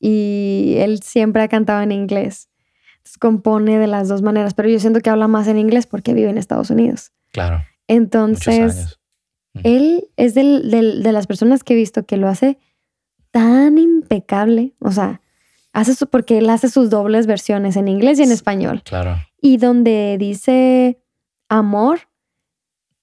y 0.00 0.74
él 0.78 1.00
siempre 1.02 1.42
ha 1.42 1.48
cantado 1.48 1.82
en 1.82 1.92
inglés 1.92 2.48
compone 3.18 3.78
de 3.78 3.86
las 3.86 4.08
dos 4.08 4.20
maneras, 4.20 4.52
pero 4.54 4.68
yo 4.68 4.78
siento 4.78 5.00
que 5.00 5.08
habla 5.08 5.28
más 5.28 5.46
en 5.46 5.58
inglés 5.58 5.86
porque 5.86 6.12
vive 6.12 6.28
en 6.28 6.36
Estados 6.36 6.70
Unidos. 6.70 7.12
Claro. 7.32 7.62
Entonces, 7.86 8.98
él 9.62 10.08
es 10.16 10.34
del, 10.34 10.70
de 10.70 11.12
las 11.12 11.26
personas 11.26 11.64
que 11.64 11.72
he 11.72 11.76
visto 11.76 12.04
que 12.04 12.18
lo 12.18 12.28
hace 12.28 12.58
tan 13.30 13.78
impecable, 13.78 14.74
o 14.80 14.90
sea, 14.90 15.22
hace 15.72 15.94
su, 15.94 16.06
porque 16.08 16.38
él 16.38 16.50
hace 16.50 16.68
sus 16.68 16.90
dobles 16.90 17.26
versiones 17.26 17.76
en 17.76 17.88
inglés 17.88 18.18
y 18.18 18.22
en 18.22 18.32
español. 18.32 18.82
Claro. 18.84 19.16
Y 19.40 19.56
donde 19.56 20.16
dice 20.18 21.00
amor 21.48 22.00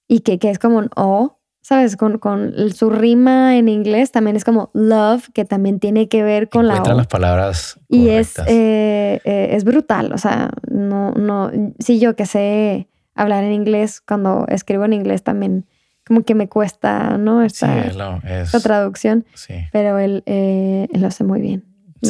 y 0.08 0.20
que, 0.20 0.38
que 0.38 0.50
es 0.50 0.58
como 0.58 0.78
un 0.78 0.90
O, 0.96 1.40
¿sabes? 1.62 1.96
Con, 1.96 2.18
con, 2.18 2.54
su 2.72 2.90
rima 2.90 3.56
en 3.56 3.68
inglés 3.68 4.12
también 4.12 4.36
es 4.36 4.44
como 4.44 4.70
love, 4.72 5.28
que 5.32 5.44
también 5.44 5.80
tiene 5.80 6.08
que 6.08 6.22
ver 6.22 6.48
con 6.48 6.68
la... 6.68 6.80
las 6.80 7.06
palabras. 7.08 7.80
Y 7.88 8.10
es, 8.10 8.38
eh, 8.46 9.20
eh, 9.24 9.48
es 9.52 9.64
brutal, 9.64 10.12
o 10.12 10.18
sea, 10.18 10.50
no, 10.70 11.12
no, 11.12 11.50
sí 11.78 11.98
yo 11.98 12.14
que 12.14 12.26
sé 12.26 12.88
hablar 13.14 13.42
en 13.44 13.52
inglés, 13.52 14.00
cuando 14.00 14.46
escribo 14.48 14.84
en 14.84 14.92
inglés 14.92 15.22
también 15.22 15.66
como 16.06 16.22
que 16.22 16.36
me 16.36 16.48
cuesta, 16.48 17.18
¿no? 17.18 17.42
Esta, 17.42 17.90
sí, 17.90 18.62
traducción. 18.62 19.24
Sí. 19.34 19.54
Pero 19.72 19.98
él, 19.98 20.22
eh, 20.26 20.86
lo 20.92 21.08
hace 21.08 21.24
muy 21.24 21.40
bien. 21.40 21.64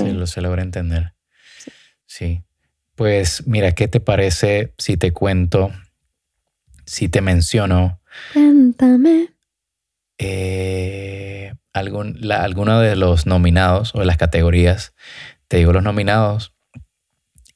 Sí, 0.05 0.13
lo 0.13 0.27
se 0.27 0.41
logra 0.41 0.63
entender. 0.63 1.15
sí. 2.07 2.43
Pues 2.97 3.47
mira, 3.47 3.73
¿qué 3.73 3.89
te 3.89 4.01
parece 4.01 4.73
si 4.79 4.97
te 4.97 5.13
cuento, 5.13 5.71
si 6.87 7.11
te 7.11 7.21
menciono? 7.21 8.01
Cuéntame 8.33 9.29
eh, 10.19 11.53
algún, 11.75 12.19
alguno 12.33 12.81
de 12.81 12.97
los 12.97 13.27
nominados 13.27 13.95
o 13.95 14.01
de 14.01 14.07
las 14.07 14.17
categorías. 14.17 14.95
Te 15.49 15.59
digo 15.59 15.75
los 15.75 15.83
nominados 15.83 16.55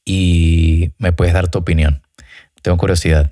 y 0.05 0.93
me 0.99 1.11
puedes 1.11 1.33
dar 1.33 1.47
tu 1.47 1.57
opinión. 1.57 2.03
Tengo 2.61 2.77
curiosidad. 2.77 3.31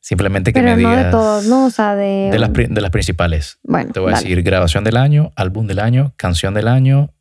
Simplemente 0.00 0.52
que 0.54 0.62
me 0.62 0.76
digas. 0.76 1.06
de 1.06 1.10
todos, 1.10 1.44
¿no? 1.46 1.66
O 1.66 1.70
sea, 1.70 1.94
de. 1.94 2.30
De 2.30 2.38
las, 2.38 2.52
de 2.52 2.80
las 2.80 2.90
principales. 2.90 3.58
Bueno. 3.64 3.92
Te 3.92 4.00
voy 4.00 4.12
a 4.12 4.16
decir 4.16 4.42
grabación 4.42 4.84
del 4.84 4.96
año, 4.96 5.32
álbum 5.36 5.66
del 5.66 5.80
año, 5.80 6.14
canción 6.16 6.54
del 6.54 6.68
año 6.68 7.12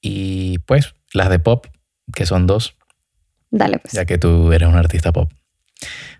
y 0.00 0.58
pues 0.60 0.94
las 1.12 1.30
de 1.30 1.38
pop, 1.38 1.66
que 2.14 2.26
son 2.26 2.46
dos. 2.46 2.76
Dale, 3.50 3.78
pues. 3.78 3.92
Ya 3.94 4.04
que 4.04 4.18
tú 4.18 4.52
eres 4.52 4.68
un 4.68 4.76
artista 4.76 5.12
pop. 5.12 5.30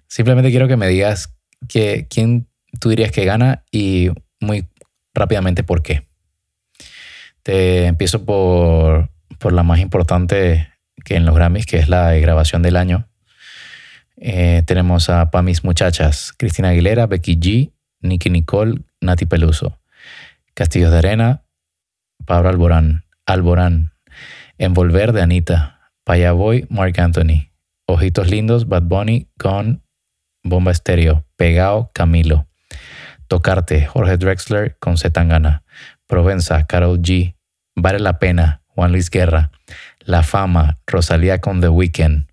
Simplemente 0.06 0.50
quiero 0.50 0.68
que 0.68 0.76
me 0.76 0.88
digas 0.88 1.34
que, 1.68 2.06
quién 2.08 2.48
tú 2.80 2.90
dirías 2.90 3.12
que 3.12 3.24
gana 3.24 3.64
y 3.70 4.10
muy 4.40 4.66
rápidamente 5.14 5.62
por 5.62 5.82
qué. 5.82 6.06
Te 7.42 7.86
empiezo 7.86 8.24
por, 8.24 9.10
por 9.38 9.52
la 9.52 9.62
más 9.62 9.80
importante 9.80 10.68
que 11.04 11.16
en 11.16 11.24
los 11.24 11.34
Grammys, 11.34 11.66
que 11.66 11.78
es 11.78 11.88
la 11.88 12.12
grabación 12.14 12.62
del 12.62 12.76
año. 12.76 13.08
Eh, 14.16 14.62
tenemos 14.66 15.10
a 15.10 15.30
Pa' 15.30 15.42
Mis 15.42 15.62
Muchachas, 15.62 16.32
Cristina 16.36 16.70
Aguilera, 16.70 17.06
Becky 17.06 17.36
G, 17.36 17.72
Nicky 18.00 18.30
Nicole, 18.30 18.80
Nati 19.00 19.26
Peluso, 19.26 19.78
Castillos 20.54 20.90
de 20.90 20.98
Arena, 20.98 21.44
Pablo 22.24 22.48
Alborán, 22.48 23.04
Alborán, 23.26 23.92
Envolver 24.58 25.12
de 25.12 25.22
Anita, 25.22 25.90
Paya 26.04 26.32
Boy, 26.32 26.66
Mark 26.70 26.98
Anthony, 26.98 27.50
Ojitos 27.86 28.30
Lindos, 28.30 28.68
Bad 28.68 28.82
Bunny 28.82 29.28
con 29.38 29.82
Bomba 30.42 30.70
Estéreo, 30.70 31.26
Pegao, 31.36 31.90
Camilo, 31.92 32.46
Tocarte, 33.28 33.86
Jorge 33.86 34.16
Drexler 34.16 34.76
con 34.78 34.96
Zetangana. 34.96 35.64
Provenza, 36.06 36.66
Carol 36.66 37.00
G. 37.02 37.34
Vale 37.74 37.98
la 37.98 38.18
pena, 38.18 38.62
Juan 38.68 38.92
Luis 38.92 39.10
Guerra. 39.10 39.50
La 40.00 40.22
fama, 40.22 40.78
Rosalía 40.86 41.40
con 41.40 41.60
The 41.60 41.68
Weeknd. 41.68 42.28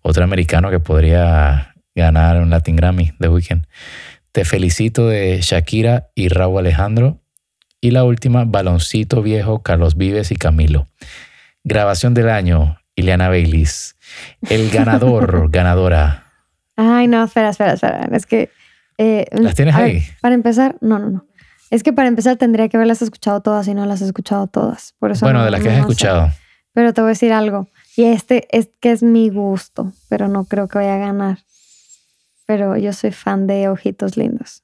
Otro 0.00 0.24
americano 0.24 0.70
que 0.70 0.80
podría 0.80 1.74
ganar 1.94 2.40
un 2.40 2.50
Latin 2.50 2.76
Grammy, 2.76 3.12
The 3.20 3.28
Weeknd. 3.28 3.66
Te 4.32 4.46
felicito 4.46 5.08
de 5.08 5.40
Shakira 5.42 6.08
y 6.14 6.28
Raúl 6.28 6.60
Alejandro. 6.60 7.21
Y 7.84 7.90
la 7.90 8.04
última, 8.04 8.44
Baloncito 8.44 9.22
Viejo, 9.22 9.64
Carlos 9.64 9.96
Vives 9.96 10.30
y 10.30 10.36
Camilo. 10.36 10.86
Grabación 11.64 12.14
del 12.14 12.30
año, 12.30 12.78
Ileana 12.94 13.28
Baylis. 13.28 13.96
El 14.48 14.70
ganador, 14.70 15.48
ganadora. 15.50 16.32
Ay, 16.76 17.08
no, 17.08 17.24
espera, 17.24 17.50
espera, 17.50 17.72
espera. 17.72 18.08
Es 18.12 18.24
que 18.24 18.50
eh, 18.98 19.26
¿Las 19.32 19.56
tienes 19.56 19.74
ahí? 19.74 20.04
para 20.20 20.36
empezar, 20.36 20.76
no, 20.80 21.00
no, 21.00 21.10
no. 21.10 21.26
Es 21.70 21.82
que 21.82 21.92
para 21.92 22.06
empezar 22.06 22.36
tendría 22.36 22.68
que 22.68 22.76
haberlas 22.76 23.02
escuchado 23.02 23.40
todas 23.40 23.66
y 23.66 23.74
no 23.74 23.84
las 23.84 24.00
he 24.00 24.04
escuchado 24.04 24.46
todas. 24.46 24.94
Por 25.00 25.10
eso 25.10 25.26
bueno, 25.26 25.44
de 25.44 25.50
las 25.50 25.60
que 25.60 25.70
has 25.70 25.78
escuchado. 25.78 26.30
Pero 26.72 26.94
te 26.94 27.00
voy 27.00 27.08
a 27.08 27.14
decir 27.14 27.32
algo. 27.32 27.68
Y 27.96 28.04
este 28.04 28.46
es 28.56 28.70
que 28.78 28.92
es 28.92 29.02
mi 29.02 29.28
gusto, 29.28 29.92
pero 30.08 30.28
no 30.28 30.44
creo 30.44 30.68
que 30.68 30.78
vaya 30.78 30.94
a 30.94 30.98
ganar. 30.98 31.38
Pero 32.46 32.76
yo 32.76 32.92
soy 32.92 33.10
fan 33.10 33.48
de 33.48 33.68
Ojitos 33.68 34.16
Lindos. 34.16 34.61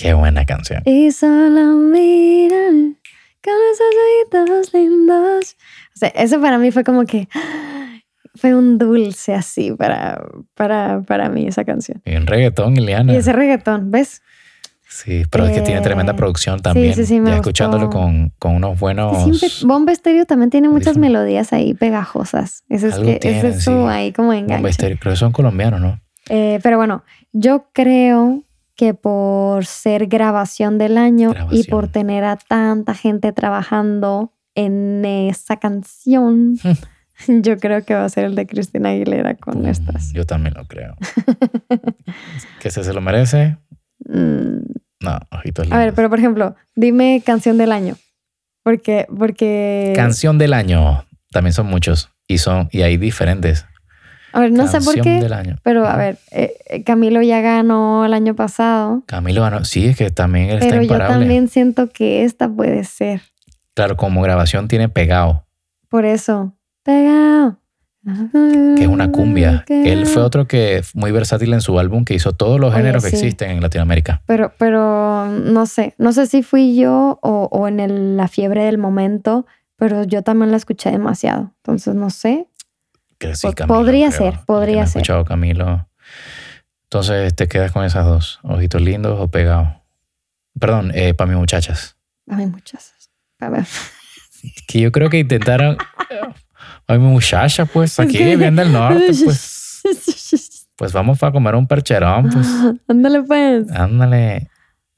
Qué 0.00 0.14
buena 0.14 0.46
canción. 0.46 0.82
Y 0.86 1.12
solo 1.12 1.76
miran 1.76 2.96
con 3.44 3.54
esos 3.72 4.40
ojitos 4.40 4.72
lindos. 4.72 5.56
O 5.94 5.98
sea, 5.98 6.08
eso 6.08 6.40
para 6.40 6.56
mí 6.56 6.70
fue 6.70 6.84
como 6.84 7.04
que 7.04 7.28
fue 8.34 8.54
un 8.54 8.78
dulce 8.78 9.34
así 9.34 9.72
para, 9.72 10.22
para, 10.54 11.02
para 11.02 11.28
mí 11.28 11.46
esa 11.46 11.64
canción. 11.64 12.00
Y 12.06 12.16
un 12.16 12.26
reggaetón, 12.26 12.78
Ileana. 12.78 13.12
Y 13.12 13.16
ese 13.16 13.34
reggaetón, 13.34 13.90
¿ves? 13.90 14.22
Sí, 14.88 15.24
pero 15.30 15.44
es 15.44 15.52
que 15.52 15.60
tiene 15.60 15.82
tremenda 15.82 16.14
eh, 16.14 16.16
producción 16.16 16.60
también. 16.60 16.94
Sí, 16.94 17.02
sí, 17.02 17.06
sí, 17.06 17.20
me 17.20 17.30
ya 17.30 17.36
escuchándolo 17.36 17.90
con, 17.90 18.32
con, 18.38 18.56
unos 18.56 18.80
buenos. 18.80 19.62
Bomba 19.64 19.92
Estéreo 19.92 20.24
también 20.24 20.50
tiene 20.50 20.68
muchas 20.68 20.96
melodías 20.96 21.52
ahí 21.52 21.74
pegajosas. 21.74 22.64
Ese 22.68 22.88
es, 22.88 22.98
que, 22.98 23.20
ese 23.22 23.48
es 23.50 23.64
su 23.64 23.86
ahí 23.86 24.12
como 24.12 24.32
enganche. 24.32 24.54
Bomba 24.54 24.70
Estéreo, 24.70 24.98
pero 25.00 25.14
son 25.14 25.30
colombianos, 25.30 25.80
¿no? 25.80 26.00
Eh, 26.28 26.58
pero 26.62 26.76
bueno, 26.76 27.04
yo 27.32 27.66
creo 27.72 28.42
que 28.80 28.94
por 28.94 29.66
ser 29.66 30.06
grabación 30.06 30.78
del 30.78 30.96
año 30.96 31.34
y 31.50 31.64
por 31.64 31.88
tener 31.88 32.24
a 32.24 32.36
tanta 32.36 32.94
gente 32.94 33.30
trabajando 33.30 34.32
en 34.54 35.04
esa 35.04 35.58
canción. 35.58 36.56
Yo 37.28 37.58
creo 37.58 37.84
que 37.84 37.94
va 37.94 38.06
a 38.06 38.08
ser 38.08 38.24
el 38.24 38.34
de 38.34 38.46
Cristina 38.46 38.88
Aguilera 38.88 39.34
con 39.34 39.66
estas. 39.66 40.14
Yo 40.14 40.24
también 40.24 40.54
lo 40.54 40.64
creo. 40.64 40.96
¿Que 42.60 42.70
se, 42.70 42.82
se 42.82 42.94
lo 42.94 43.02
merece? 43.02 43.58
Mm. 44.06 44.60
No, 45.00 45.18
ojitos 45.30 45.70
A 45.70 45.76
ver, 45.76 45.92
pero 45.92 46.08
por 46.08 46.18
ejemplo, 46.18 46.56
dime 46.74 47.22
canción 47.22 47.58
del 47.58 47.72
año. 47.72 47.96
Porque, 48.62 49.06
porque. 49.14 49.92
Canción 49.94 50.38
del 50.38 50.54
año. 50.54 51.04
También 51.32 51.52
son 51.52 51.66
muchos. 51.66 52.08
Y 52.26 52.38
son, 52.38 52.70
y 52.72 52.80
hay 52.80 52.96
diferentes. 52.96 53.66
A 54.32 54.40
ver, 54.40 54.52
no 54.52 54.66
sé 54.66 54.80
por 54.80 55.00
qué. 55.00 55.20
Del 55.20 55.32
año. 55.32 55.56
Pero 55.62 55.86
a 55.86 55.96
ver, 55.96 56.18
eh, 56.30 56.54
eh, 56.68 56.84
Camilo 56.84 57.22
ya 57.22 57.40
ganó 57.40 58.04
el 58.04 58.14
año 58.14 58.34
pasado. 58.34 59.02
Camilo 59.06 59.42
ganó. 59.42 59.64
Sí, 59.64 59.86
es 59.86 59.96
que 59.96 60.10
también 60.10 60.50
él 60.50 60.58
pero 60.60 60.64
está 60.64 60.82
imparable. 60.82 61.06
Pero 61.06 61.14
yo 61.14 61.20
también 61.20 61.48
siento 61.48 61.90
que 61.90 62.24
esta 62.24 62.48
puede 62.48 62.84
ser. 62.84 63.22
Claro, 63.74 63.96
como 63.96 64.22
grabación 64.22 64.68
tiene 64.68 64.88
pegado. 64.88 65.46
Por 65.88 66.04
eso. 66.04 66.54
Pegado. 66.82 67.60
Que 68.02 68.82
es 68.82 68.88
una 68.88 69.12
cumbia. 69.12 69.64
Él 69.68 70.06
fue 70.06 70.22
otro 70.22 70.48
que 70.48 70.82
muy 70.94 71.12
versátil 71.12 71.52
en 71.52 71.60
su 71.60 71.78
álbum, 71.78 72.04
que 72.04 72.14
hizo 72.14 72.32
todos 72.32 72.58
los 72.58 72.74
géneros 72.74 73.04
que 73.04 73.10
existen 73.10 73.50
en 73.50 73.60
Latinoamérica. 73.60 74.22
Pero, 74.26 74.52
pero 74.56 75.26
no 75.26 75.66
sé, 75.66 75.94
no 75.98 76.12
sé 76.12 76.26
si 76.26 76.42
fui 76.42 76.76
yo 76.76 77.18
o, 77.22 77.68
en 77.68 78.16
la 78.16 78.28
fiebre 78.28 78.64
del 78.64 78.78
momento, 78.78 79.46
pero 79.76 80.04
yo 80.04 80.22
también 80.22 80.50
la 80.50 80.56
escuché 80.56 80.90
demasiado. 80.90 81.52
Entonces 81.58 81.94
no 81.94 82.08
sé. 82.08 82.46
Podría 83.66 84.10
ser, 84.10 84.40
podría 84.46 84.86
ser. 84.86 85.00
escuchado 85.00 85.24
Camilo. 85.24 85.88
Entonces 86.84 87.34
te 87.34 87.48
quedas 87.48 87.72
con 87.72 87.84
esas 87.84 88.04
dos, 88.04 88.40
ojitos 88.42 88.82
lindos 88.82 89.18
o 89.20 89.28
pegados. 89.28 89.68
Perdón, 90.58 90.92
eh, 90.94 91.14
para 91.14 91.30
mis 91.30 91.38
muchachas. 91.38 91.96
Para 92.26 92.38
mis 92.38 92.50
muchachas. 92.50 93.10
Para 93.38 93.58
ver. 93.58 93.66
Que 94.66 94.80
yo 94.80 94.90
creo 94.90 95.10
que 95.10 95.18
intentaron 95.18 95.76
Ay, 96.90 96.98
mi 96.98 97.06
muchacha, 97.06 97.66
pues 97.66 98.00
aquí 98.00 98.18
bien 98.34 98.56
del 98.56 98.72
norte, 98.72 99.12
pues. 99.24 100.66
Pues 100.74 100.92
vamos 100.92 101.22
a 101.22 101.30
comer 101.30 101.54
un 101.54 101.66
percherón, 101.66 102.30
pues. 102.30 102.48
Ándale, 102.88 103.22
pues. 103.22 103.70
Ándale. 103.70 104.48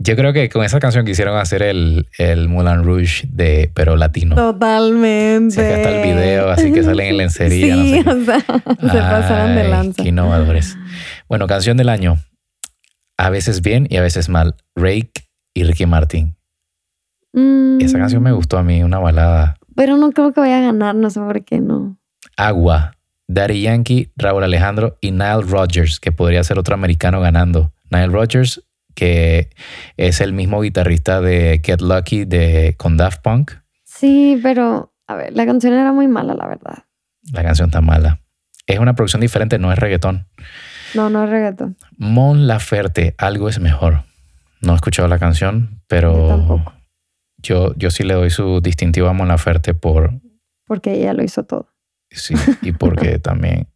Yo 0.02 0.16
creo 0.16 0.32
que 0.32 0.48
con 0.48 0.64
esa 0.64 0.80
canción 0.80 1.04
quisieron 1.04 1.36
hacer 1.38 1.62
el, 1.62 2.08
el 2.18 2.48
Moulin 2.48 2.84
Rouge 2.84 3.26
de, 3.28 3.70
pero 3.74 3.96
latino. 3.96 4.34
Totalmente. 4.34 5.54
Se 5.54 5.74
está 5.74 5.90
el 5.90 6.02
video, 6.02 6.50
así 6.50 6.72
que 6.72 6.82
salen 6.82 7.08
en 7.08 7.16
lencería. 7.18 7.76
Sí, 7.82 8.02
o 8.06 8.24
sea, 8.24 8.40
se 8.40 8.98
pasaron 8.98 9.54
de 9.54 9.68
lanza. 9.68 10.02
Qué 10.02 10.08
innovadores. 10.08 10.76
Bueno, 11.28 11.46
canción 11.46 11.76
del 11.76 11.88
año. 11.88 12.18
A 13.16 13.30
veces 13.30 13.62
bien 13.62 13.86
y 13.90 13.96
a 13.96 14.02
veces 14.02 14.28
mal. 14.28 14.56
Rake 14.74 15.12
y 15.54 15.64
Ricky 15.64 15.86
Martin. 15.86 16.36
Esa 17.80 17.98
canción 17.98 18.22
me 18.22 18.32
mm. 18.32 18.36
gustó 18.36 18.58
a 18.58 18.62
mí, 18.62 18.82
una 18.82 18.98
balada 18.98 19.56
pero 19.74 19.96
no 19.96 20.12
creo 20.12 20.32
que 20.32 20.40
vaya 20.40 20.58
a 20.58 20.62
ganar, 20.62 20.94
no 20.94 21.10
sé 21.10 21.20
por 21.20 21.44
qué 21.44 21.60
no. 21.60 21.96
Agua. 22.36 22.96
Daddy 23.28 23.62
Yankee, 23.62 24.12
Raúl 24.16 24.44
Alejandro 24.44 24.98
y 25.00 25.10
Nile 25.10 25.42
Rodgers, 25.42 26.00
que 26.00 26.12
podría 26.12 26.44
ser 26.44 26.58
otro 26.58 26.74
americano 26.74 27.20
ganando. 27.20 27.72
Nile 27.90 28.08
Rodgers, 28.08 28.62
que 28.94 29.50
es 29.96 30.20
el 30.20 30.32
mismo 30.32 30.60
guitarrista 30.60 31.20
de 31.20 31.60
Get 31.64 31.80
Lucky 31.80 32.24
de, 32.24 32.74
con 32.76 32.96
Daft 32.96 33.22
Punk. 33.22 33.52
Sí, 33.84 34.38
pero 34.42 34.94
a 35.06 35.14
ver, 35.14 35.32
la 35.32 35.46
canción 35.46 35.74
era 35.74 35.92
muy 35.92 36.08
mala, 36.08 36.34
la 36.34 36.46
verdad. 36.46 36.84
La 37.32 37.42
canción 37.42 37.68
está 37.68 37.80
mala. 37.80 38.20
Es 38.66 38.78
una 38.78 38.94
producción 38.94 39.20
diferente, 39.20 39.58
no 39.58 39.72
es 39.72 39.78
reggaetón. 39.78 40.26
No, 40.94 41.10
no 41.10 41.24
es 41.24 41.30
reggaetón. 41.30 41.76
Mon 41.96 42.46
Laferte, 42.46 43.14
algo 43.18 43.48
es 43.48 43.58
mejor. 43.58 44.04
No 44.60 44.72
he 44.72 44.76
escuchado 44.76 45.08
la 45.08 45.18
canción, 45.18 45.82
pero 45.88 46.28
tampoco 46.28 46.72
yo, 47.42 47.74
yo 47.76 47.90
sí 47.90 48.04
le 48.04 48.14
doy 48.14 48.30
su 48.30 48.60
distintivo 48.60 49.08
a 49.08 49.12
Mon 49.12 49.28
Laferte 49.28 49.74
por... 49.74 50.12
Porque 50.66 50.94
ella 50.94 51.12
lo 51.12 51.22
hizo 51.22 51.44
todo. 51.44 51.68
Sí, 52.10 52.34
y 52.62 52.72
porque 52.72 53.18
también, 53.18 53.68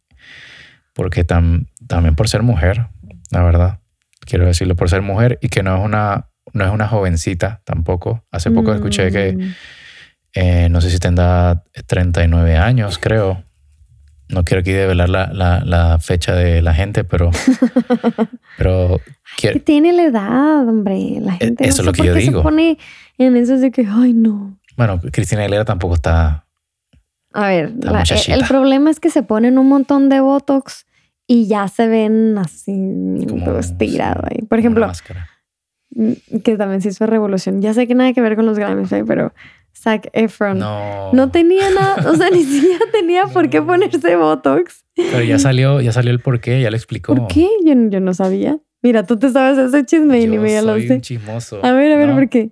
porque 0.93 1.23
también 1.23 2.15
por 2.15 2.29
ser 2.29 2.43
mujer, 2.43 2.87
la 3.29 3.43
verdad. 3.43 3.79
Quiero 4.27 4.45
decirlo, 4.45 4.75
por 4.75 4.89
ser 4.89 5.01
mujer 5.01 5.39
y 5.41 5.49
que 5.49 5.63
no 5.63 5.77
es 5.77 5.83
una, 5.83 6.29
no 6.53 6.65
es 6.65 6.71
una 6.71 6.87
jovencita 6.87 7.61
tampoco. 7.63 8.25
Hace 8.31 8.51
poco 8.51 8.73
escuché 8.73 9.11
que, 9.11 9.33
mm. 9.33 9.53
eh, 10.33 10.69
no 10.69 10.81
sé 10.81 10.89
si 10.89 10.99
tendrá 10.99 11.63
39 11.85 12.57
años, 12.57 12.99
creo. 12.99 13.43
No 14.29 14.43
quiero 14.43 14.59
aquí 14.59 14.73
develar 14.73 15.07
la, 15.09 15.31
la, 15.31 15.61
la 15.63 15.99
fecha 15.99 16.35
de 16.35 16.61
la 16.61 16.73
gente, 16.73 17.05
pero... 17.05 17.31
pero 18.57 18.99
que 19.37 19.59
tiene 19.59 19.93
la 19.93 20.03
edad, 20.03 20.67
hombre. 20.67 21.19
La 21.21 21.35
e, 21.35 21.37
gente 21.37 21.67
Eso 21.67 21.81
es 21.81 21.85
lo 21.85 21.93
que 21.93 22.03
yo 22.03 22.13
digo. 22.13 22.39
Se 22.39 22.43
pone 22.43 22.77
en 23.17 23.37
eso 23.37 23.57
de 23.57 23.71
que, 23.71 23.87
ay, 23.89 24.13
no. 24.13 24.57
Bueno, 24.75 24.99
Cristina 25.11 25.41
Aguilera 25.41 25.63
tampoco 25.65 25.95
está. 25.95 26.45
A 27.33 27.47
ver, 27.47 27.73
el, 28.27 28.45
problema 28.47 28.89
es 28.89 28.99
que 28.99 29.09
se 29.09 29.21
ponen 29.21 29.57
un 29.57 29.67
montón 29.67 30.09
de 30.09 30.19
botox 30.21 30.85
y 31.27 31.47
ya 31.47 31.67
se 31.67 31.87
ven 31.87 32.37
así, 32.37 33.25
todo 33.43 33.59
estirado 33.59 34.23
ahí. 34.29 34.43
Por 34.43 34.59
ejemplo, 34.59 34.89
mm, 35.91 36.39
que 36.43 36.57
también 36.57 36.81
se 36.81 36.89
hizo 36.89 37.05
revolución. 37.05 37.61
Ya 37.61 37.73
sé 37.73 37.85
que 37.85 37.95
nada 37.95 38.13
que 38.13 38.21
ver 38.21 38.35
con 38.35 38.45
los 38.45 38.57
Grammys, 38.57 38.91
¿eh? 38.93 39.03
pero 39.05 39.33
Zac 39.75 40.09
Efron 40.13 40.59
no. 40.59 41.11
no 41.13 41.29
tenía 41.29 41.69
nada, 41.69 42.09
o 42.09 42.15
sea, 42.15 42.29
ni 42.29 42.43
siquiera 42.45 42.85
tenía 42.91 43.25
por 43.25 43.49
qué 43.49 43.61
ponerse 43.61 44.15
botox. 44.15 44.85
Pero 44.95 45.21
ya 45.21 45.37
salió, 45.37 45.81
ya 45.81 45.91
salió 45.91 46.11
el 46.11 46.19
por 46.19 46.39
qué, 46.39 46.61
ya 46.61 46.71
le 46.71 46.77
explicó. 46.77 47.13
¿Por 47.13 47.27
qué? 47.27 47.47
Yo, 47.65 47.73
yo 47.89 47.99
no 47.99 48.13
sabía. 48.13 48.57
Mira, 48.81 49.03
tú 49.03 49.19
te 49.19 49.29
sabes 49.29 49.57
ese 49.57 49.85
chisme 49.85 50.21
y 50.21 50.27
ni 50.27 50.37
me 50.37 50.61
lo 50.61 50.79
sé. 50.79 50.93
Un 50.93 51.01
chismoso. 51.01 51.63
A 51.63 51.71
ver, 51.73 51.91
a 51.91 51.97
ver, 51.97 52.13
¿por 52.13 52.29
qué? 52.29 52.51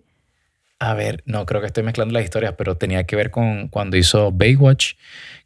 A 0.80 0.94
ver, 0.94 1.24
no, 1.26 1.46
creo 1.46 1.62
que 1.62 1.68
estoy 1.68 1.84
mezclando 1.84 2.14
las 2.14 2.24
historias, 2.24 2.56
pero 2.58 2.76
tenía 2.78 3.06
que 3.06 3.16
ver 3.16 3.32
con 3.32 3.70
cuando 3.70 3.96
hizo 3.96 4.32
Baywatch, 4.32 4.94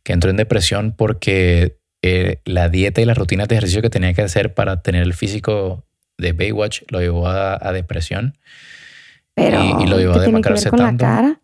que 0.04 0.14
entró 0.14 0.32
en 0.32 0.38
depresión 0.38 0.94
porque 0.98 1.79
eh, 2.02 2.42
la 2.46 2.70
dieta 2.70 3.02
y 3.02 3.06
las 3.06 3.18
rutinas 3.18 3.48
de 3.48 3.56
ejercicio 3.56 3.82
que 3.82 3.90
tenía 3.90 4.14
que 4.14 4.22
hacer 4.22 4.54
para 4.54 4.82
tener 4.82 5.04
el 5.04 5.14
físico 5.14 5.86
de 6.18 6.34
Baywatch 6.34 6.84
lo 6.90 7.00
llevó 7.00 7.28
a, 7.28 7.72
depresión. 7.74 8.38
Pero, 9.34 9.82
y, 9.82 9.88
lo 9.88 9.98
llevó 9.98 10.16
a 10.16 10.20
demacrarse 10.20 10.70
con 10.70 10.80
la 10.80 10.96
cara? 10.96 11.42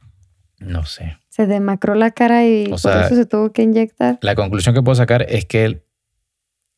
No 0.59 0.85
sé. 0.85 1.17
Se 1.29 1.47
demacró 1.47 1.95
la 1.95 2.11
cara 2.11 2.45
y 2.45 2.67
por 2.67 2.75
eso 2.77 3.15
se 3.15 3.25
tuvo 3.25 3.51
que 3.51 3.63
inyectar. 3.63 4.19
La 4.21 4.35
conclusión 4.35 4.73
que 4.73 4.81
puedo 4.81 4.95
sacar 4.95 5.25
es 5.29 5.45
que 5.45 5.83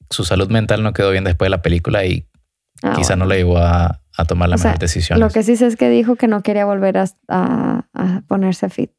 su 0.10 0.24
salud 0.24 0.50
mental 0.50 0.84
no 0.84 0.94
quedó 0.94 1.12
bien 1.12 1.24
después 1.24 1.48
de 1.48 1.52
la 1.52 1.62
película 1.62 2.06
y 2.06 2.28
ah, 2.84 2.94
quizá 2.96 3.16
no 3.16 3.26
le 3.26 3.38
llevó 3.38 3.58
a, 3.58 4.02
a 4.18 4.26
tomar 4.26 4.50
la 4.50 4.58
mejor 4.58 4.80
decisión. 4.80 5.20
Lo 5.20 5.30
que 5.30 5.44
sí 5.44 5.56
sé 5.56 5.68
es 5.68 5.76
que 5.76 5.90
dijo 5.90 6.16
que 6.16 6.28
no 6.28 6.42
quería 6.42 6.66
volver 6.66 6.98
a, 7.28 8.24
ponerse 8.28 8.68
fit, 8.70 8.92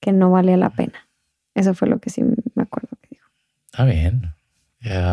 que 0.00 0.12
no 0.12 0.30
valía 0.30 0.58
la 0.58 0.70
pena. 0.70 1.08
Eso 1.54 1.72
fue 1.74 1.88
lo 1.88 1.98
que 1.98 2.10
sí 2.10 2.22
me 2.22 2.62
acuerdo 2.62 2.85
que. 2.85 2.85
Está 3.76 3.84
bien. 3.84 4.32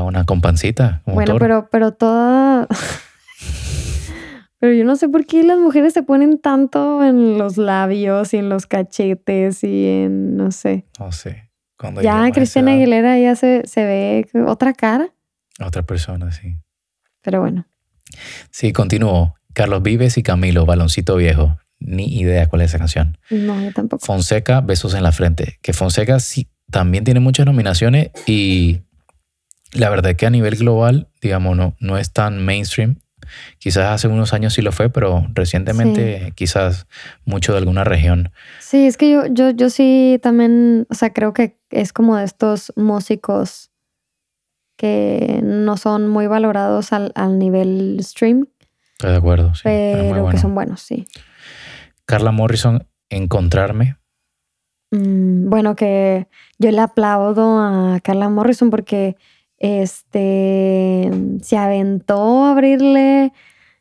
una 0.05 0.23
compancita. 0.23 1.01
bueno, 1.05 1.37
pero, 1.37 1.67
pero 1.69 1.91
toda... 1.91 2.65
pero 4.59 4.71
yo 4.71 4.85
no 4.85 4.95
sé 4.95 5.09
por 5.09 5.25
qué 5.25 5.43
las 5.43 5.57
mujeres 5.57 5.91
se 5.91 6.01
ponen 6.01 6.39
tanto 6.39 7.03
en 7.03 7.37
los 7.37 7.57
labios 7.57 8.33
y 8.33 8.37
en 8.37 8.47
los 8.47 8.65
cachetes 8.65 9.65
y 9.65 9.87
en, 9.87 10.37
no 10.37 10.51
sé. 10.51 10.85
No 10.97 11.11
sé. 11.11 11.51
Cuando 11.77 12.01
ya 12.01 12.31
Cristina 12.31 12.71
Aguilera 12.71 13.19
ya 13.19 13.35
se, 13.35 13.63
se 13.65 13.83
ve 13.83 14.25
otra 14.47 14.71
cara. 14.71 15.09
Otra 15.59 15.81
persona, 15.83 16.31
sí. 16.31 16.55
Pero 17.21 17.41
bueno. 17.41 17.67
Sí, 18.49 18.71
continúo. 18.71 19.35
Carlos 19.51 19.83
Vives 19.83 20.17
y 20.17 20.23
Camilo, 20.23 20.65
Baloncito 20.65 21.17
Viejo. 21.17 21.57
Ni 21.79 22.17
idea 22.17 22.47
cuál 22.47 22.61
es 22.61 22.71
esa 22.71 22.77
canción. 22.77 23.17
No, 23.29 23.61
yo 23.61 23.73
tampoco. 23.73 24.05
Fonseca, 24.05 24.61
Besos 24.61 24.93
en 24.93 25.03
la 25.03 25.11
Frente. 25.11 25.59
Que 25.61 25.73
Fonseca 25.73 26.21
sí 26.21 26.47
también 26.73 27.03
tiene 27.03 27.19
muchas 27.19 27.45
nominaciones 27.45 28.09
y 28.25 28.81
la 29.73 29.89
verdad 29.91 30.11
es 30.11 30.17
que 30.17 30.25
a 30.25 30.31
nivel 30.31 30.55
global, 30.55 31.07
digamos, 31.21 31.55
no, 31.55 31.75
no 31.79 31.99
es 31.99 32.11
tan 32.11 32.43
mainstream. 32.43 32.97
Quizás 33.59 33.91
hace 33.91 34.07
unos 34.07 34.33
años 34.33 34.53
sí 34.55 34.63
lo 34.63 34.71
fue, 34.71 34.89
pero 34.89 35.25
recientemente 35.33 36.33
quizás 36.35 36.87
mucho 37.25 37.53
de 37.53 37.59
alguna 37.59 37.83
región. 37.83 38.31
Sí, 38.59 38.87
es 38.87 38.97
que 38.97 39.11
yo, 39.11 39.27
yo, 39.27 39.51
yo 39.51 39.69
sí 39.69 40.19
también, 40.21 40.87
o 40.89 40.95
sea, 40.95 41.13
creo 41.13 41.31
que 41.31 41.57
es 41.69 41.93
como 41.93 42.17
de 42.17 42.25
estos 42.25 42.73
músicos 42.75 43.71
que 44.75 45.41
no 45.43 45.77
son 45.77 46.09
muy 46.09 46.25
valorados 46.25 46.91
al, 46.91 47.13
nivel 47.37 47.99
stream. 48.01 48.47
Estoy 48.93 49.11
de 49.11 49.17
acuerdo, 49.17 49.53
sí. 49.53 49.61
Pero, 49.63 50.27
que 50.27 50.37
son 50.39 50.55
buenos, 50.55 50.81
sí. 50.81 51.05
Carla 52.05 52.31
Morrison, 52.31 52.85
Encontrarme. 53.09 53.97
Mm, 54.93 55.49
bueno, 55.49 55.75
que 55.75 56.27
yo 56.63 56.71
le 56.71 56.79
aplaudo 56.79 57.59
a 57.59 57.99
Carla 58.01 58.29
Morrison 58.29 58.69
porque 58.69 59.17
este 59.57 61.11
se 61.41 61.57
aventó 61.57 62.45
a 62.45 62.51
abrirle 62.51 63.33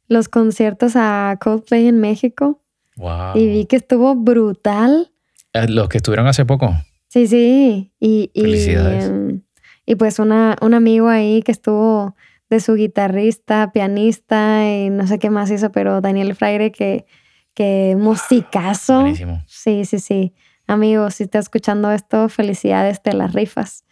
los 0.08 0.28
conciertos 0.28 0.94
a 0.96 1.38
Coldplay 1.40 1.86
en 1.86 2.00
México. 2.00 2.60
Wow. 2.96 3.36
Y 3.36 3.46
vi 3.46 3.66
que 3.66 3.76
estuvo 3.76 4.14
brutal. 4.16 5.12
Eh, 5.52 5.68
los 5.68 5.88
que 5.88 5.98
estuvieron 5.98 6.26
hace 6.26 6.44
poco. 6.44 6.74
Sí, 7.08 7.26
sí. 7.26 7.92
Y, 8.00 8.30
Felicidades. 8.34 9.06
Em, 9.06 9.42
y 9.86 9.94
pues 9.94 10.18
una, 10.18 10.56
un 10.60 10.74
amigo 10.74 11.08
ahí 11.08 11.42
que 11.42 11.52
estuvo 11.52 12.16
de 12.50 12.60
su 12.60 12.74
guitarrista, 12.74 13.70
pianista 13.72 14.68
y 14.68 14.90
no 14.90 15.06
sé 15.06 15.18
qué 15.18 15.30
más 15.30 15.50
hizo, 15.50 15.70
pero 15.72 16.00
Daniel 16.00 16.34
Fraire, 16.34 16.72
que, 16.72 17.06
que 17.54 17.96
musicazo. 17.98 19.00
Buenísimo. 19.00 19.42
Sí, 19.46 19.84
sí, 19.84 20.00
sí. 20.00 20.34
Amigo, 20.72 21.10
si 21.10 21.24
estás 21.24 21.44
escuchando 21.44 21.90
esto, 21.92 22.28
felicidades, 22.28 23.02
te 23.02 23.12
las 23.12 23.32
rifas. 23.32 23.84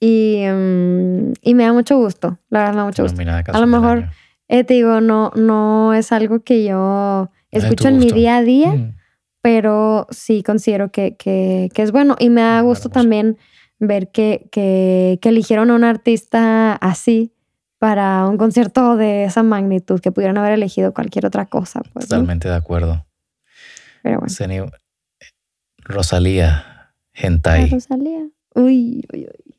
Y, 0.00 0.44
mm, 0.46 1.32
y 1.42 1.54
me 1.54 1.64
da 1.64 1.72
mucho 1.72 1.96
gusto, 1.96 2.38
la 2.50 2.60
verdad 2.60 2.72
me 2.72 2.78
da 2.78 2.84
mucho 2.84 3.02
gusto. 3.02 3.22
A 3.52 3.60
lo 3.60 3.66
mejor, 3.66 4.10
eh, 4.48 4.64
te 4.64 4.74
digo, 4.74 5.00
no, 5.00 5.32
no 5.34 5.94
es 5.94 6.12
algo 6.12 6.42
que 6.44 6.64
yo 6.64 7.30
escucho 7.50 7.88
en 7.88 7.98
mi 7.98 8.10
día 8.10 8.36
a 8.36 8.42
día, 8.42 8.72
mm. 8.72 8.96
pero 9.40 10.06
sí 10.10 10.42
considero 10.42 10.90
que, 10.90 11.16
que, 11.16 11.70
que, 11.72 11.82
es 11.82 11.90
bueno. 11.90 12.16
Y 12.18 12.30
me 12.30 12.42
da 12.42 12.60
gusto 12.60 12.90
también 12.90 13.38
ver 13.78 14.10
que, 14.10 14.48
que, 14.52 15.18
eligieron 15.22 15.70
a 15.70 15.74
un 15.74 15.84
artista 15.84 16.74
así 16.74 17.32
para 17.78 18.26
un 18.26 18.38
concierto 18.38 18.96
de 18.96 19.24
esa 19.24 19.42
magnitud, 19.42 20.00
que 20.00 20.12
pudieron 20.12 20.38
haber 20.38 20.52
elegido 20.52 20.94
cualquier 20.94 21.26
otra 21.26 21.46
cosa. 21.46 21.82
Pues, 21.92 22.08
Totalmente 22.08 22.48
de 22.48 22.54
acuerdo. 22.54 23.04
Pero 24.02 24.20
bueno. 24.20 24.28
Rosalía, 25.84 26.64
Ah, 26.66 26.90
Hentai, 27.12 27.70
Rosalía. 27.70 28.26
Uy, 28.54 29.04
uy, 29.12 29.28
uy. 29.28 29.54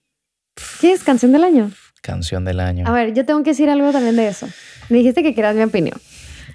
¿Qué 0.82 0.92
es 0.92 1.04
canción 1.04 1.32
del 1.32 1.44
año? 1.44 1.72
canción 2.02 2.46
del 2.46 2.60
año. 2.60 2.86
A 2.88 2.92
ver, 2.92 3.14
yo 3.16 3.26
tengo 3.26 3.42
que 3.42 3.50
decir 3.52 3.68
algo 3.68 3.92
también 3.92 4.16
de 4.16 4.28
eso. 4.28 4.48
Me 4.90 4.98
dijiste 5.00 5.24
que 5.24 5.34
querías 5.34 5.56
mi 5.56 5.64
opinión. 5.64 5.98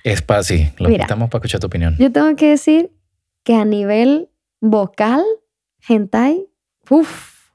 Es 0.04 0.22
para 0.22 0.44
sí, 0.44 0.68
lo 0.78 0.88
Mira. 0.88 1.04
quitamos 1.04 1.28
para 1.28 1.40
escuchar 1.40 1.58
tu 1.60 1.66
opinión. 1.66 1.96
Yo 1.98 2.12
tengo 2.12 2.36
que 2.36 2.50
decir 2.50 2.92
que 3.42 3.54
a 3.56 3.64
nivel 3.64 4.30
vocal, 4.60 5.22
hentai, 5.88 6.46
uff, 6.88 7.50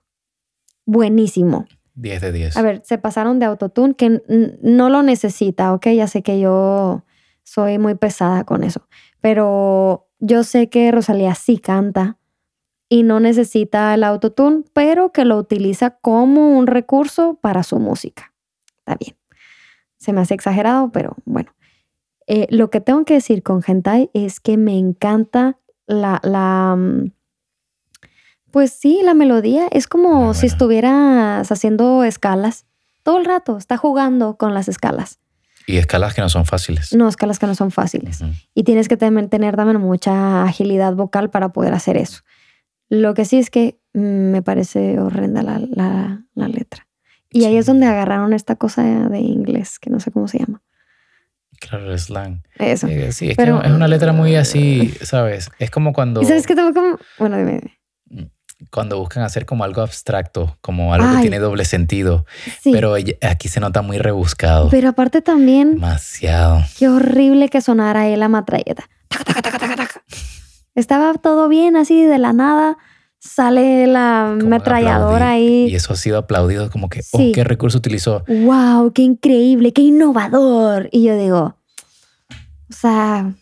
buenísimo. 0.86 1.66
10 1.94 2.22
de 2.22 2.32
10. 2.34 2.58
A 2.58 2.62
ver, 2.62 2.82
se 2.84 2.98
pasaron 2.98 3.40
de 3.40 3.46
autotune 3.46 3.96
que 3.96 4.22
no 4.62 4.90
lo 4.90 5.02
necesita, 5.02 5.72
¿ok? 5.74 5.88
Ya 5.96 6.08
sé 6.08 6.22
que 6.22 6.40
yo 6.42 7.06
soy 7.44 7.78
muy 7.78 7.96
pesada 7.96 8.44
con 8.44 8.64
eso, 8.66 8.86
pero 9.22 10.10
yo 10.26 10.44
sé 10.44 10.70
que 10.70 10.92
Rosalía 10.92 11.36
sí 11.36 11.58
canta 11.58 12.18
y 12.90 13.04
no 13.04 13.20
necesita 13.20 13.94
el 13.94 14.04
autotune, 14.04 14.64
pero 14.74 15.12
que 15.12 15.26
lo 15.26 15.38
utiliza 15.38 15.92
como 15.92 16.58
un 16.58 16.68
recurso 16.68 17.36
para 17.42 17.64
su 17.64 17.80
música. 17.80 18.34
Está 18.78 18.96
bien. 18.96 19.16
Se 19.98 20.14
me 20.14 20.22
hace 20.22 20.34
exagerado, 20.34 20.92
pero 20.92 21.16
bueno. 21.26 21.54
Eh, 22.28 22.48
lo 22.50 22.70
que 22.70 22.82
tengo 22.82 23.06
que 23.06 23.16
decir 23.16 23.44
con 23.44 23.62
Hentai 23.66 24.10
es 24.14 24.40
que 24.40 24.58
me 24.58 24.78
encanta 24.78 25.60
la, 25.86 26.20
la 26.24 26.76
mm, 26.76 27.12
pues 28.56 28.72
sí, 28.72 29.02
la 29.04 29.14
melodía 29.14 29.68
es 29.72 29.86
como 29.86 30.28
Muy 30.28 30.34
si 30.34 30.46
estuvieras 30.46 31.52
haciendo 31.52 32.04
escalas. 32.04 32.66
Todo 33.04 33.18
el 33.18 33.26
rato 33.26 33.58
está 33.58 33.78
jugando 33.78 34.38
con 34.38 34.54
las 34.54 34.70
escalas. 34.70 35.20
Y 35.68 35.78
escalas 35.78 36.14
que 36.14 36.22
no 36.22 36.30
son 36.30 36.46
fáciles. 36.46 36.94
No, 36.94 37.08
escalas 37.08 37.40
que 37.40 37.48
no 37.48 37.56
son 37.56 37.72
fáciles. 37.72 38.22
Ujú. 38.22 38.32
Y 38.54 38.64
tienes 38.64 38.88
que 38.88 38.98
tener, 38.98 39.28
tener 39.30 39.56
también 39.56 39.80
mucha 39.82 40.44
agilidad 40.44 40.94
vocal 40.94 41.30
para 41.30 41.50
poder 41.50 41.74
hacer 41.74 41.98
eso. 41.98 42.22
Lo 42.90 43.14
que 43.16 43.26
sí 43.26 43.40
es 43.40 43.50
que 43.50 43.80
mm, 43.94 44.00
me 44.32 44.42
parece 44.44 45.00
horrenda 45.00 45.42
la, 45.42 45.60
la- 45.60 46.24
la 46.36 46.48
letra. 46.48 46.88
Y 47.32 47.46
ahí 47.46 47.58
es 47.58 47.66
Sí. 47.66 47.72
donde 47.72 47.88
agarraron 47.88 48.32
esta 48.34 48.56
cosa 48.56 48.84
de 49.10 49.20
inglés, 49.20 49.80
que 49.80 49.90
no 49.90 50.00
sé 50.00 50.12
cómo 50.12 50.28
se 50.28 50.38
llama. 50.40 50.62
Claro, 51.60 51.92
el 51.92 51.98
slang. 52.00 52.44
Eso. 52.60 52.88
Eh, 52.88 53.12
Sí, 53.12 53.30
es 53.32 53.38
Pero- 53.38 53.62
que 53.62 53.68
es 53.68 53.74
una 53.74 53.88
letra 53.88 54.14
muy 54.14 54.36
así, 54.36 54.90
¿sabes? 55.02 55.50
Es 55.58 55.72
como 55.72 55.94
cuando, 55.94 56.22
¿Y 56.22 56.26
sabes 56.26 56.46
qué 56.46 56.54
como? 56.56 56.98
Bueno, 57.18 57.38
dime. 57.38 57.75
Cuando 58.72 58.98
buscan 58.99 59.23
hacer 59.23 59.45
como 59.45 59.64
algo 59.64 59.82
abstracto, 59.82 60.57
como 60.61 60.94
algo 60.94 61.10
que 61.10 61.15
Ay. 61.18 61.22
tiene 61.22 61.40
doble 61.40 61.65
sentido. 61.65 62.26
Sí. 62.61 62.72
Pero 62.72 62.95
aquí 63.22 63.49
se 63.49 63.60
nota 63.60 63.82
muy 63.82 63.98
rebuscado. 63.98 64.69
Pero 64.69 64.90
aparte 64.90 65.22
también, 65.22 65.76
Demasiado. 65.76 66.61
qué 66.77 66.88
horrible 66.90 67.49
que 67.49 67.61
sonara 67.61 68.02
ahí 68.02 68.15
la 68.15 68.30
matralleta. 68.30 68.90
Taca, 69.10 69.23
taca, 69.26 69.41
taca, 69.41 69.60
taca, 69.60 69.76
taca. 69.76 70.03
Estaba 70.73 71.14
todo 71.15 71.48
bien 71.48 71.76
así 71.77 72.03
de 72.03 72.18
la 72.18 72.34
nada. 72.34 72.77
Sale 73.19 73.88
la 73.88 74.32
ametralladora 74.34 75.32
ahí. 75.32 75.68
Y 75.69 75.76
eso 75.76 75.94
ha 75.94 75.95
sido 75.95 76.18
aplaudido 76.19 76.69
como 76.69 76.90
que, 76.90 77.02
Sí. 77.02 77.30
oh, 77.32 77.32
qué 77.34 77.44
recurso 77.44 77.77
utilizó. 77.80 78.23
wow, 78.27 78.91
qué 78.94 79.02
increíble, 79.02 79.73
qué 79.73 79.82
innovador. 79.82 80.90
Y 80.91 81.03
yo 81.06 81.18
digo, 81.18 81.57
o 82.69 82.73
sea, 82.73 83.34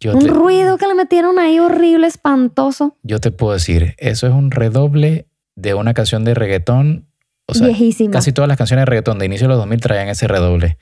Yo 0.00 0.12
un 0.12 0.20
te, 0.20 0.28
ruido 0.28 0.76
que 0.78 0.86
le 0.86 0.94
metieron 0.94 1.38
ahí 1.38 1.58
horrible, 1.58 2.06
espantoso, 2.06 2.96
yo 3.02 3.20
te 3.20 3.30
puedo 3.30 3.52
decir, 3.52 3.94
eso 3.98 4.26
es 4.26 4.32
un 4.32 4.50
redoble 4.50 5.26
de 5.56 5.74
una 5.74 5.94
canción 5.94 6.24
de 6.24 6.34
reggaetón. 6.34 7.06
O 7.46 7.54
sea, 7.54 7.66
viejísimo. 7.66 8.10
casi 8.10 8.32
todas 8.32 8.48
las 8.48 8.56
canciones 8.56 8.82
de 8.82 8.86
reggaetón 8.86 9.18
de 9.18 9.26
inicio 9.26 9.46
de 9.46 9.50
los 9.50 9.58
2000 9.58 9.80
traían 9.80 10.08
ese 10.08 10.26
redoble. 10.26 10.78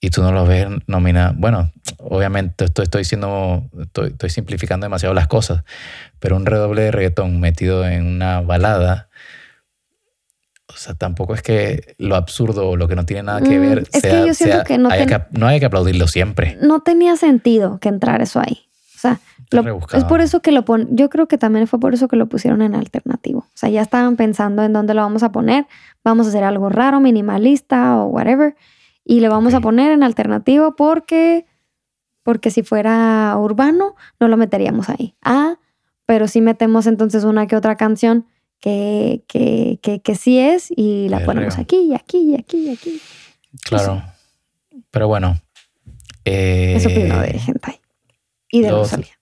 Y 0.00 0.10
tú 0.10 0.22
no 0.22 0.32
lo 0.32 0.46
ves 0.46 0.66
nominado. 0.86 1.34
Bueno, 1.36 1.72
obviamente 1.98 2.66
esto 2.66 2.82
estoy 2.82 3.00
diciendo, 3.00 3.68
estoy, 3.80 4.08
estoy 4.10 4.30
simplificando 4.30 4.84
demasiado 4.84 5.14
las 5.14 5.28
cosas, 5.28 5.64
pero 6.18 6.36
un 6.36 6.46
redoble 6.46 6.82
de 6.82 6.90
reggaetón 6.90 7.40
metido 7.40 7.86
en 7.86 8.06
una 8.06 8.40
balada, 8.40 9.08
sea, 10.84 10.94
tampoco 10.94 11.34
es 11.34 11.42
que 11.42 11.94
lo 11.98 12.16
absurdo 12.16 12.68
o 12.70 12.76
lo 12.76 12.86
que 12.88 12.96
no 12.96 13.04
tiene 13.06 13.22
nada 13.24 13.40
que 13.40 13.58
Mm, 13.58 13.62
ver 13.62 13.78
es 13.80 13.90
que 13.90 14.00
sea, 14.00 14.26
yo 14.26 14.34
siento 14.34 14.56
sea- 14.56 14.64
que 14.64 14.78
no 14.78 14.88
haya 14.90 15.06
ten- 15.06 15.20
que- 15.30 15.38
no 15.38 15.46
hay 15.46 15.58
que 15.60 15.66
aplaudirlo 15.66 16.06
siempre. 16.06 16.58
No 16.62 16.80
tenía 16.80 17.16
sentido 17.16 17.78
que 17.80 17.88
entrar 17.88 18.22
eso 18.22 18.40
ahí. 18.40 18.60
O 18.96 18.98
sea, 19.04 19.20
lo- 19.50 19.80
es 19.92 20.04
por 20.04 20.20
eso 20.20 20.40
que 20.40 20.50
lo 20.50 20.64
pon, 20.64 20.88
yo 20.96 21.10
creo 21.10 21.28
que 21.28 21.36
también 21.38 21.66
fue 21.66 21.78
por 21.78 21.92
eso 21.94 22.08
que 22.08 22.16
lo 22.16 22.26
pusieron 22.26 22.62
en 22.62 22.74
alternativo. 22.74 23.40
O 23.40 23.50
sea, 23.54 23.68
ya 23.68 23.82
estaban 23.82 24.16
pensando 24.16 24.62
en 24.62 24.72
dónde 24.72 24.94
lo 24.94 25.02
vamos 25.02 25.22
a 25.22 25.30
poner. 25.32 25.66
Vamos 26.02 26.26
a 26.26 26.30
hacer 26.30 26.42
algo 26.44 26.68
raro, 26.70 27.00
minimalista 27.00 27.96
o 27.96 28.06
whatever. 28.06 28.54
Y 29.04 29.20
le 29.20 29.28
vamos 29.28 29.52
a 29.54 29.60
poner 29.60 29.92
en 29.92 30.02
alternativo 30.02 30.74
porque, 30.76 31.44
porque 32.22 32.50
si 32.50 32.62
fuera 32.62 33.34
urbano, 33.38 33.94
no 34.18 34.28
lo 34.28 34.36
meteríamos 34.38 34.88
ahí. 34.88 35.14
Ah, 35.22 35.56
pero 36.06 36.26
sí 36.28 36.40
metemos 36.40 36.86
entonces 36.86 37.24
una 37.24 37.46
que 37.46 37.56
otra 37.56 37.76
canción 37.76 38.26
que, 38.64 39.22
que, 39.28 39.78
que, 39.82 40.00
que 40.00 40.14
sí 40.14 40.38
es 40.38 40.68
y 40.74 41.10
la 41.10 41.22
ponemos 41.26 41.58
aquí 41.58 41.76
y 41.90 41.94
aquí 41.94 42.30
y 42.30 42.34
aquí 42.34 42.56
y 42.66 42.70
aquí. 42.70 43.00
Claro. 43.62 44.02
Pero 44.90 45.06
bueno. 45.06 45.38
eh, 46.24 46.72
Eso 46.74 46.88
opino 46.88 47.20
de 47.20 47.38
Hentai. 47.46 47.80
Y 48.50 48.62
de 48.62 48.70
los- 48.70 48.90
Rosalía. 48.90 49.12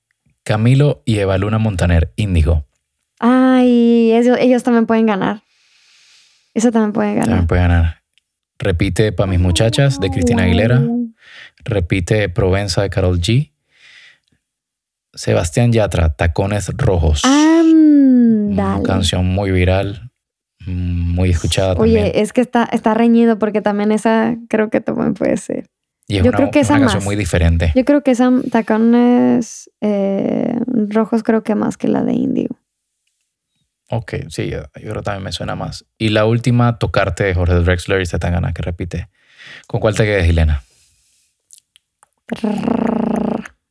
Camilo 0.45 1.03
y 1.05 1.19
Evaluna 1.19 1.59
Montaner, 1.59 2.13
Índigo. 2.15 2.67
Ay, 3.19 4.13
ellos, 4.13 4.37
ellos 4.41 4.63
también 4.63 4.87
pueden 4.87 5.07
ganar. 5.07 5.43
Eso 6.55 6.71
también 6.71 6.93
puede 6.93 7.11
ganar. 7.15 7.27
También 7.27 7.47
puede 7.49 7.63
ganar. 7.63 8.03
Repite 8.61 9.11
para 9.11 9.27
mis 9.29 9.41
muchachas 9.41 9.99
de 9.99 10.09
Cristina 10.11 10.45
Aguilera. 10.45 10.81
Repite 11.65 12.29
Provenza 12.29 12.83
de 12.83 12.91
Carol 12.91 13.21
G. 13.21 13.53
Sebastián 15.15 15.73
Yatra, 15.73 16.15
Tacones 16.15 16.69
Rojos. 16.77 17.23
Una 17.95 18.75
Ándale. 18.75 18.83
canción 18.85 19.27
muy 19.27 19.51
viral, 19.51 20.11
mm, 20.67 21.15
muy 21.15 21.31
escuchada 21.31 21.75
Oye, 21.75 21.95
también. 22.03 22.13
es 22.23 22.33
que 22.33 22.41
está, 22.41 22.65
está 22.73 22.95
reñido 22.95 23.39
porque 23.39 23.61
también 23.63 23.93
esa 23.93 24.37
creo 24.49 24.71
que 24.71 24.81
también 24.81 25.15
puede 25.15 25.37
ser. 25.37 25.67
Y 26.09 26.17
es 26.19 26.25
yo 26.25 26.31
una, 26.31 26.37
creo 26.37 26.51
que 26.51 26.61
esa 26.61 26.75
una 26.75 26.81
canción 26.83 26.99
más. 27.01 27.05
muy 27.07 27.17
diferente. 27.17 27.73
Yo 27.75 27.85
creo 27.85 28.03
que 28.03 28.11
esa 28.11 28.31
tacones 28.51 29.71
eh, 29.81 30.59
rojos 30.89 31.23
creo 31.23 31.43
que 31.43 31.55
más 31.55 31.77
que 31.77 31.89
la 31.89 32.03
de 32.03 32.13
Indigo. 32.15 32.57
Ok, 33.91 34.15
sí, 34.29 34.49
yo, 34.49 34.63
yo 34.63 34.69
creo 34.91 34.95
que 34.97 35.03
también 35.03 35.25
me 35.25 35.33
suena 35.33 35.55
más. 35.55 35.85
Y 35.99 36.09
la 36.09 36.25
última, 36.25 36.79
Tocarte 36.79 37.25
de 37.25 37.35
Jorge 37.35 37.55
Drexler 37.57 38.01
y 38.01 38.07
Zetangana, 38.07 38.53
que 38.53 38.63
repite. 38.63 39.09
¿Con 39.67 39.81
cuál 39.81 39.95
te 39.95 40.05
quedas, 40.05 40.27
Helena? 40.27 40.63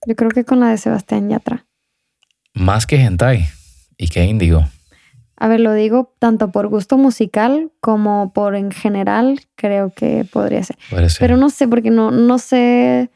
Yo 0.08 0.16
creo 0.16 0.30
que 0.30 0.44
con 0.46 0.60
la 0.60 0.70
de 0.70 0.78
Sebastián 0.78 1.30
Yatra. 1.30 1.66
Más 2.54 2.86
que 2.86 2.98
Hentai 2.98 3.48
y 4.02 4.08
que 4.08 4.24
Índigo. 4.26 4.66
A 5.38 5.48
ver, 5.48 5.60
lo 5.60 5.74
digo 5.74 6.14
tanto 6.20 6.52
por 6.52 6.68
gusto 6.68 6.98
musical 6.98 7.72
como 7.80 8.32
por 8.34 8.56
en 8.56 8.72
general, 8.72 9.40
creo 9.56 9.92
que 9.96 10.26
podría 10.32 10.64
ser. 10.64 10.78
Puede 10.90 11.10
ser. 11.10 11.20
Pero 11.20 11.38
no 11.38 11.50
sé, 11.50 11.68
porque 11.68 11.90
no, 11.92 12.12
no 12.12 12.38
sé 12.40 13.10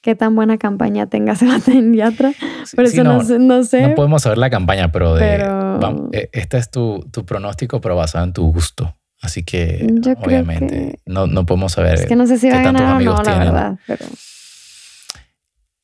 qué 0.00 0.14
tan 0.16 0.34
buena 0.34 0.58
campaña 0.58 1.06
tenga 1.06 1.34
Sebastián 1.36 1.92
Yatra. 1.94 2.32
Por 2.74 2.88
sí, 2.88 2.94
eso 2.94 3.04
no, 3.04 3.22
sé. 3.24 3.38
No 3.38 3.62
sé. 3.64 3.82
No 3.88 3.94
podemos 3.94 4.22
saber 4.22 4.38
la 4.38 4.50
campaña, 4.50 4.90
pero, 4.92 5.14
de, 5.14 5.20
Pero- 5.20 6.10
eh, 6.12 6.28
este 6.32 6.58
es 6.58 6.70
tu, 6.70 7.04
tu 7.12 7.24
pronóstico, 7.24 7.80
pero 7.80 7.94
basado 7.96 8.24
en 8.24 8.32
tu 8.32 8.52
gusto. 8.52 8.96
Así 9.20 9.44
que, 9.44 9.86
Yo 10.00 10.12
obviamente, 10.20 10.98
no, 11.06 11.28
no 11.28 11.46
podemos 11.46 11.72
saber. 11.72 11.94
es 11.94 12.06
que 12.06 12.16
no 12.16 12.26
sé 12.26 12.38
si 12.38 12.48
qué 12.48 12.54
va 12.54 12.60
a 12.60 12.64
tantos 12.64 12.82
ganar 12.82 13.00
o 13.02 13.04
no, 13.04 13.16
la 13.16 13.22
tienen. 13.22 13.52
verdad. 13.52 13.78
Pero 13.86 14.04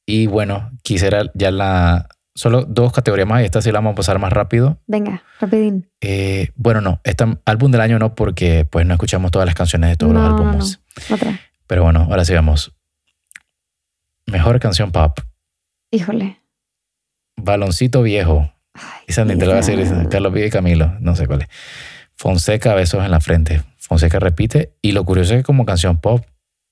Y 0.07 0.27
bueno, 0.27 0.71
quisiera 0.83 1.23
ya 1.35 1.51
la. 1.51 2.09
Solo 2.39 2.63
dos 2.63 2.93
categorías 2.93 3.27
más 3.27 3.43
y 3.43 3.47
esta 3.47 3.61
sí 3.61 3.73
la 3.73 3.81
vamos 3.81 3.95
a 3.95 3.97
pasar 3.97 4.21
más 4.21 4.33
rápido. 4.33 4.79
venga, 4.87 5.25
rapidín. 5.41 5.91
Eh, 6.01 6.53
bueno, 6.55 6.81
no, 6.81 7.01
este 7.03 7.25
álbum 7.45 7.73
del 7.73 7.81
año 7.81 7.99
no, 7.99 8.15
porque 8.15 8.65
pues 8.65 8.87
no 8.87 8.95
escuchamos 8.95 9.33
todas 9.33 9.45
las 9.45 9.57
canciones 9.57 9.91
de 9.91 9.97
todos 9.97 10.13
No, 10.13 10.21
los 10.23 10.31
no, 10.31 10.37
álbumes. 10.37 10.81
Otra. 11.11 11.41
Pero 11.67 11.83
bueno, 11.83 12.07
ahora 12.09 12.25
sí 12.25 12.35
vamos. 12.35 12.73
Mejor 14.27 14.61
canción 14.61 14.93
pop. 14.93 15.19
Híjole. 15.91 16.41
Baloncito 17.37 18.03
viejo. 18.03 18.53
Ay, 18.73 19.03
Esa 19.09 19.25
ni 19.25 19.35
te 19.37 19.45
lo 19.45 19.53
voy 19.57 19.61
a 19.61 19.67
decir. 19.67 20.09
Carlos 20.09 20.33
Vive 20.33 20.47
y 20.47 20.51
Camilo. 20.51 20.97
No 21.01 21.17
sé 21.17 21.27
cuál 21.27 21.43
es. 21.43 21.49
Fonseca, 22.15 22.73
besos 22.75 23.05
en 23.05 23.11
la 23.11 23.19
frente. 23.19 23.63
Fonseca 23.79 24.21
repite. 24.21 24.75
Y 24.81 24.93
lo 24.93 25.05
curioso 25.05 25.35
es 25.35 25.41
que 25.41 25.45
como 25.45 25.67
canción 25.67 25.97
pop, 26.01 26.25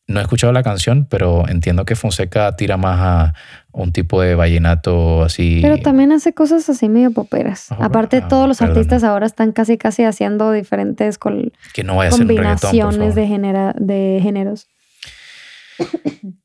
no 0.09 0.21
he 0.21 0.23
escuchado 0.23 0.53
la 0.53 0.63
canción, 0.63 1.07
pero 1.11 1.49
entiendo 1.49 1.85
que 1.85 1.97
Fonseca 1.97 2.55
tira 2.57 2.77
más 2.77 3.01
a 3.01 3.35
un 3.73 3.93
tipo 3.93 4.23
de 4.23 4.35
vallenato 4.37 5.25
así. 5.25 5.59
Pero 5.63 5.79
también 5.79 6.13
hace 6.13 6.33
cosas 6.33 6.69
así 6.69 6.89
medio 6.89 7.11
poperas. 7.13 7.73
Aparte, 7.73 8.19
ah, 8.25 8.29
todos 8.29 8.47
los 8.49 8.59
perdón. 8.59 8.77
artistas 8.77 9.03
ahora 9.05 9.27
están 9.27 9.53
casi 9.53 9.77
casi 9.79 10.05
haciendo 10.05 10.53
diferentes 10.53 11.19
col- 11.19 11.53
que 11.75 11.83
no 11.85 11.97
vaya 11.97 12.11
combinaciones 12.11 13.15
de, 13.17 13.27
genera- 13.27 13.75
de 13.79 14.21
géneros. 14.23 14.69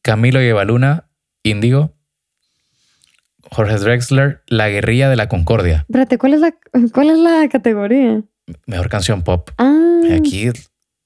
Camilo 0.01 0.41
y 0.41 0.47
Evaluna, 0.47 1.05
Índigo. 1.43 1.93
Jorge 3.51 3.75
Drexler, 3.77 4.41
La 4.47 4.69
guerrilla 4.69 5.09
de 5.09 5.15
la 5.17 5.27
concordia. 5.27 5.85
Espérate, 5.87 6.17
¿cuál 6.17 6.33
es 6.35 6.39
la, 6.39 6.53
cuál 6.93 7.09
es 7.09 7.17
la 7.17 7.47
categoría? 7.49 8.21
Mejor 8.65 8.89
canción 8.89 9.23
pop. 9.23 9.49
Ah, 9.57 9.99
Aquí 10.17 10.49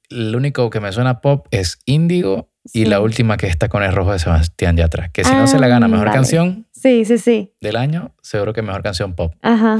lo 0.09 0.37
único 0.37 0.69
que 0.69 0.79
me 0.79 0.91
suena 0.91 1.21
pop 1.21 1.47
es 1.51 1.79
Índigo 1.85 2.49
y 2.73 2.85
la 2.85 2.99
última 2.99 3.37
que 3.37 3.47
está 3.47 3.69
con 3.69 3.83
el 3.83 3.93
rojo 3.93 4.11
de 4.11 4.19
Sebastián 4.19 4.75
Yatra. 4.77 5.09
Que 5.09 5.23
si 5.23 5.31
no 5.31 5.47
se 5.47 5.59
la 5.59 5.67
gana 5.67 5.87
mejor 5.87 6.11
canción, 6.11 6.67
Sí, 6.71 7.05
sí, 7.05 7.17
sí. 7.17 7.53
del 7.61 7.75
año, 7.75 8.13
seguro 8.21 8.53
que 8.53 8.61
mejor 8.61 8.83
canción 8.83 9.13
pop. 9.13 9.33
Ajá. 9.41 9.79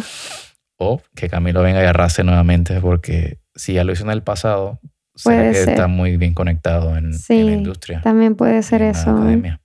O 0.77 1.01
que 1.15 1.29
Camilo 1.29 1.61
venga 1.61 1.81
y 1.81 1.85
arrase 1.85 2.23
nuevamente, 2.23 2.79
porque 2.81 3.39
si 3.55 3.73
ya 3.73 3.83
lo 3.83 3.93
hizo 3.93 4.03
en 4.03 4.09
el 4.11 4.21
pasado, 4.23 4.79
será 5.15 5.37
Puede 5.37 5.51
que 5.51 5.57
ser. 5.59 5.69
está 5.69 5.87
muy 5.87 6.17
bien 6.17 6.33
conectado 6.33 6.97
en, 6.97 7.11
la 7.11 7.35
industria. 7.53 8.01
También 8.01 8.35
puede 8.35 8.61
ser 8.63 8.81
en 8.81 8.91
la 8.93 8.99
eso. 8.99 9.09
¿eh? 9.09 9.13
academia. 9.13 9.61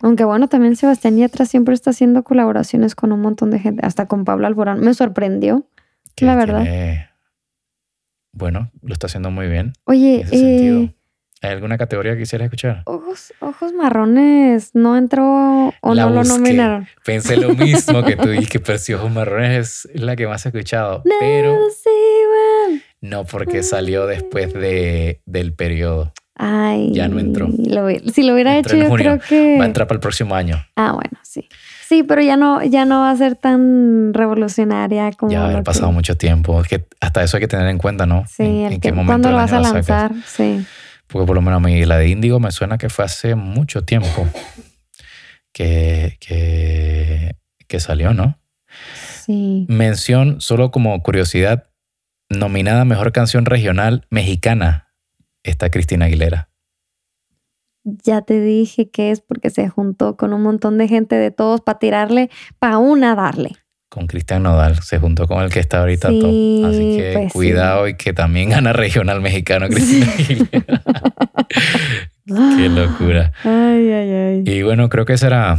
Aunque 0.00 0.24
bueno, 0.24 0.48
también 0.48 0.76
Sebastián 0.76 1.16
Yatra 1.16 1.46
siempre 1.46 1.74
está 1.74 1.90
haciendo 1.90 2.24
colaboraciones 2.24 2.94
con 2.94 3.12
un 3.12 3.20
montón 3.22 3.50
de 3.50 3.58
gente, 3.58 3.86
hasta 3.86 4.06
con 4.06 4.24
Pablo 4.24 4.46
Alborán. 4.46 4.80
Me 4.80 4.92
sorprendió, 4.92 5.66
la 6.18 6.36
verdad. 6.36 6.62
tiene- 6.62 7.08
bueno, 8.34 8.70
lo 8.82 8.92
está 8.92 9.06
haciendo 9.06 9.30
muy 9.30 9.48
bien. 9.48 9.72
Oye, 9.84 10.20
En 10.20 10.26
ese 10.26 10.36
sentido. 10.38 10.80
eh, 10.82 10.94
¿Hay 11.42 11.50
alguna 11.50 11.76
categoría 11.76 12.14
que 12.14 12.20
quisieras 12.20 12.46
escuchar? 12.46 12.82
ojos, 12.86 13.34
ojos 13.40 13.72
marrones, 13.74 14.74
¿no 14.74 14.96
entró 14.96 15.74
o 15.82 15.94
La 15.94 16.04
no 16.06 16.10
lo 16.10 16.24
nominaron? 16.24 16.86
Pensé 17.04 17.36
lo 17.36 17.54
mismo 17.54 18.02
que 18.02 18.16
tú 18.16 18.30
y 18.32 18.46
que 18.46 18.60
pero 18.60 18.78
si 18.78 18.94
Ojos 18.94 19.10
Marrones 19.12 19.86
es 19.92 20.00
la 20.00 20.16
que 20.16 20.26
más 20.26 20.46
he 20.46 20.48
escuchado, 20.48 21.02
No, 21.04 21.14
pero 21.20 21.54
no 23.00 23.24
porque 23.26 23.62
salió 23.62 24.06
después 24.06 24.52
de, 24.54 25.20
del 25.26 25.52
periodo. 25.52 26.12
Ay, 26.36 26.90
Ya 26.92 27.08
no 27.08 27.20
entró. 27.20 27.46
lo 27.48 27.88
si 28.12 28.22
lo 28.24 28.32
hubiera 28.34 28.56
Entró 28.56 28.74
hecho, 28.76 28.88
yo 28.88 28.94
creo 28.94 29.18
que. 29.20 29.58
Va 29.58 29.64
a 29.64 29.66
entrar 29.66 29.86
para 29.86 29.96
el 29.96 30.00
próximo 30.00 30.34
año. 30.34 30.64
Ah, 30.76 30.92
bueno, 30.92 31.18
sí. 31.22 31.48
Sí, 31.94 32.02
pero 32.02 32.22
ya 32.22 32.36
no, 32.36 32.62
ya 32.64 32.84
no 32.84 33.00
va 33.00 33.10
a 33.10 33.16
ser 33.16 33.36
tan 33.36 34.12
revolucionaria 34.14 35.12
como. 35.12 35.30
Ya 35.30 35.38
va 35.38 35.44
a 35.44 35.46
haber 35.48 35.58
lo 35.58 35.62
que- 35.62 35.66
pasado 35.66 35.92
mucho 35.92 36.16
tiempo. 36.16 36.60
Es 36.60 36.66
que 36.68 36.86
hasta 37.00 37.22
eso 37.22 37.36
hay 37.36 37.40
que 37.42 37.48
tener 37.48 37.68
en 37.68 37.78
cuenta, 37.78 38.04
¿no? 38.04 38.24
Sí, 38.28 38.42
¿En, 38.42 38.66
el 38.66 38.72
en 38.74 38.80
qué 38.80 38.88
que- 38.88 38.92
momento 38.92 39.06
¿cuándo 39.12 39.28
del 39.28 39.36
lo 39.36 39.42
vas 39.42 39.52
a 39.52 39.62
sacas? 39.62 39.74
lanzar? 40.10 40.12
Sí. 40.26 40.66
Porque 41.06 41.26
por 41.26 41.36
lo 41.36 41.42
menos 41.42 41.58
a 41.58 41.60
mí 41.60 41.84
la 41.84 41.98
de 41.98 42.08
Índigo 42.08 42.40
me 42.40 42.50
suena 42.50 42.78
que 42.78 42.88
fue 42.88 43.04
hace 43.04 43.34
mucho 43.36 43.84
tiempo 43.84 44.26
que, 45.52 46.16
que, 46.20 47.36
que 47.68 47.80
salió, 47.80 48.12
¿no? 48.14 48.38
Sí. 49.24 49.66
Mención, 49.68 50.40
solo 50.40 50.70
como 50.70 51.00
curiosidad, 51.02 51.68
nominada 52.28 52.84
Mejor 52.84 53.12
Canción 53.12 53.46
Regional 53.46 54.06
Mexicana 54.10 54.88
está 55.42 55.70
Cristina 55.70 56.06
Aguilera. 56.06 56.48
Ya 57.84 58.22
te 58.22 58.40
dije 58.40 58.88
que 58.90 59.10
es 59.10 59.20
porque 59.20 59.50
se 59.50 59.68
juntó 59.68 60.16
con 60.16 60.32
un 60.32 60.42
montón 60.42 60.78
de 60.78 60.88
gente 60.88 61.16
de 61.16 61.30
todos 61.30 61.60
para 61.60 61.78
tirarle, 61.78 62.30
para 62.58 62.78
una 62.78 63.14
darle. 63.14 63.52
Con 63.90 64.06
Cristian 64.08 64.42
Nodal, 64.42 64.80
se 64.82 64.98
juntó 64.98 65.28
con 65.28 65.42
el 65.42 65.50
que 65.50 65.60
está 65.60 65.80
ahorita 65.80 66.08
Sí, 66.08 66.18
top. 66.62 66.70
Así 66.70 66.96
que 66.96 67.10
pues 67.14 67.32
sí. 67.32 67.38
cuidado 67.38 67.86
y 67.86 67.94
que 67.96 68.12
también 68.12 68.50
gana 68.50 68.72
regional 68.72 69.20
mexicano 69.20 69.68
Cristina 69.68 70.06
Aguilera. 70.18 70.82
Qué 72.56 72.68
locura. 72.68 73.32
Ay, 73.44 73.92
ay, 73.92 74.10
ay. 74.12 74.42
Y 74.46 74.62
bueno, 74.62 74.88
creo 74.88 75.04
que 75.04 75.12
esa 75.12 75.26
era 75.26 75.58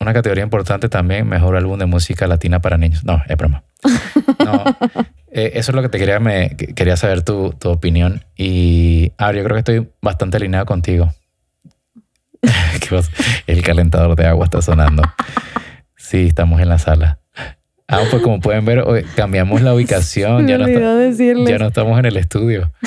una 0.00 0.12
categoría 0.12 0.42
importante 0.44 0.88
también, 0.88 1.28
mejor 1.28 1.56
álbum 1.56 1.78
de 1.78 1.86
música 1.86 2.26
latina 2.26 2.60
para 2.60 2.76
niños. 2.78 3.04
No, 3.04 3.22
es 3.28 3.36
broma. 3.36 3.62
No, 4.44 4.64
eh, 5.32 5.52
eso 5.54 5.70
es 5.70 5.74
lo 5.76 5.82
que 5.82 5.88
te 5.88 5.98
quería, 5.98 6.18
me, 6.20 6.56
que- 6.56 6.74
quería 6.74 6.96
saber 6.96 7.22
tu, 7.22 7.52
tu 7.52 7.70
opinión. 7.70 8.24
Y 8.36 9.12
ahora 9.18 9.38
yo 9.38 9.44
creo 9.44 9.54
que 9.54 9.58
estoy 9.60 9.88
bastante 10.02 10.36
alineado 10.38 10.66
contigo. 10.66 11.12
¿Qué 12.80 12.86
pasa? 12.90 13.10
El 13.46 13.62
calentador 13.62 14.16
de 14.16 14.26
agua 14.26 14.44
está 14.44 14.62
sonando. 14.62 15.02
Sí, 15.96 16.26
estamos 16.26 16.60
en 16.60 16.68
la 16.68 16.78
sala. 16.78 17.18
Ah, 17.88 18.02
pues 18.10 18.22
como 18.22 18.40
pueden 18.40 18.64
ver, 18.64 18.84
cambiamos 19.16 19.62
la 19.62 19.74
ubicación. 19.74 20.44
Me 20.44 20.50
Ya 20.52 20.58
no, 20.58 20.66
está- 20.66 21.50
ya 21.50 21.58
no 21.58 21.66
estamos 21.66 21.98
en 21.98 22.04
el 22.06 22.16
estudio. 22.16 22.72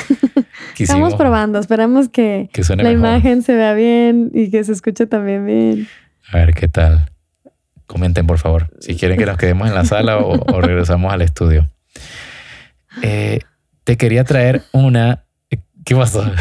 Estamos 0.73 0.75
Quisimos 0.75 1.15
probando, 1.15 1.59
esperamos 1.59 2.09
que 2.09 2.49
la 2.69 2.75
mejor. 2.77 2.91
imagen 2.93 3.43
se 3.43 3.53
vea 3.55 3.75
bien 3.75 4.31
y 4.33 4.49
que 4.49 4.63
se 4.63 4.71
escuche 4.71 5.05
también 5.05 5.45
bien. 5.45 5.87
A 6.31 6.37
ver 6.37 6.55
qué 6.55 6.67
tal. 6.67 7.11
Comenten, 7.85 8.25
por 8.25 8.39
favor, 8.39 8.71
si 8.79 8.95
quieren 8.95 9.19
que 9.19 9.25
nos 9.27 9.37
quedemos 9.37 9.67
en 9.67 9.75
la 9.75 9.85
sala 9.85 10.17
o, 10.17 10.31
o 10.51 10.61
regresamos 10.61 11.13
al 11.13 11.21
estudio. 11.21 11.69
Eh, 13.03 13.39
te 13.83 13.97
quería 13.97 14.23
traer 14.23 14.63
una. 14.71 15.25
¿Qué 15.85 15.95
pasó? 15.95 16.23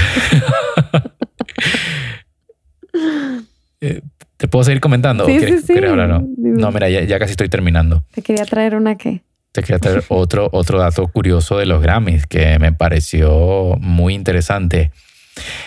Eh, 3.81 4.01
¿Te 4.37 4.49
puedo 4.49 4.65
seguir 4.65 4.81
comentando? 4.81 5.27
Sí, 5.27 5.37
¿O 5.37 5.39
quieres, 5.39 5.65
sí, 5.65 5.75
sí. 5.75 5.85
hablar? 5.85 6.23
No, 6.37 6.71
mira, 6.73 6.89
ya, 6.89 7.03
ya 7.03 7.19
casi 7.19 7.33
estoy 7.33 7.49
terminando. 7.49 8.05
Te 8.13 8.23
quería 8.23 8.45
traer 8.45 8.75
una 8.75 8.97
que. 8.97 9.23
Te 9.53 9.63
quería 9.63 9.79
traer 9.79 10.05
otro, 10.09 10.49
otro 10.53 10.79
dato 10.79 11.07
curioso 11.09 11.59
de 11.59 11.67
los 11.67 11.83
Grammys 11.83 12.27
que 12.27 12.59
me 12.59 12.73
pareció 12.73 13.77
muy 13.81 14.15
interesante. 14.15 14.91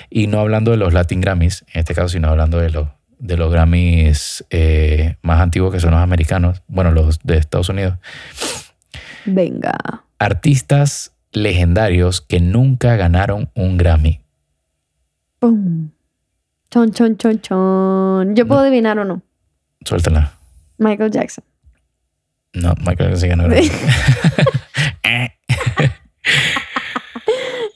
Y 0.09 0.27
no 0.27 0.39
hablando 0.39 0.71
de 0.71 0.77
los 0.77 0.93
Latin 0.93 1.21
Grammys, 1.21 1.65
en 1.73 1.79
este 1.79 1.93
caso, 1.93 2.09
sino 2.09 2.29
hablando 2.29 2.59
de 2.59 2.69
los, 2.69 2.87
de 3.19 3.37
los 3.37 3.51
Grammys 3.51 4.45
eh, 4.49 5.15
más 5.21 5.41
antiguos 5.41 5.73
que 5.73 5.79
son 5.79 5.91
los 5.91 5.99
americanos, 6.01 6.61
bueno, 6.67 6.91
los 6.91 7.19
de 7.23 7.37
Estados 7.37 7.69
Unidos. 7.69 7.95
Venga. 9.25 10.03
Artistas 10.19 11.13
legendarios 11.31 12.21
que 12.21 12.39
nunca 12.39 12.95
ganaron 12.95 13.49
un 13.55 13.77
Grammy. 13.77 14.21
¡Pum! 15.39 15.89
Chon, 16.75 16.91
chon, 16.91 17.15
chon, 17.15 17.39
chon. 17.39 18.35
Yo 18.35 18.45
puedo 18.45 18.59
adivinar 18.59 18.99
o 18.99 19.05
no. 19.05 19.21
Suéltala. 19.85 20.33
Michael 20.77 21.09
Jackson. 21.09 21.45
No, 22.53 22.73
Michael 22.85 23.11
Jackson 23.11 23.17
sí 23.21 23.27
ganó. 23.29 23.45
Eh, 25.03 25.31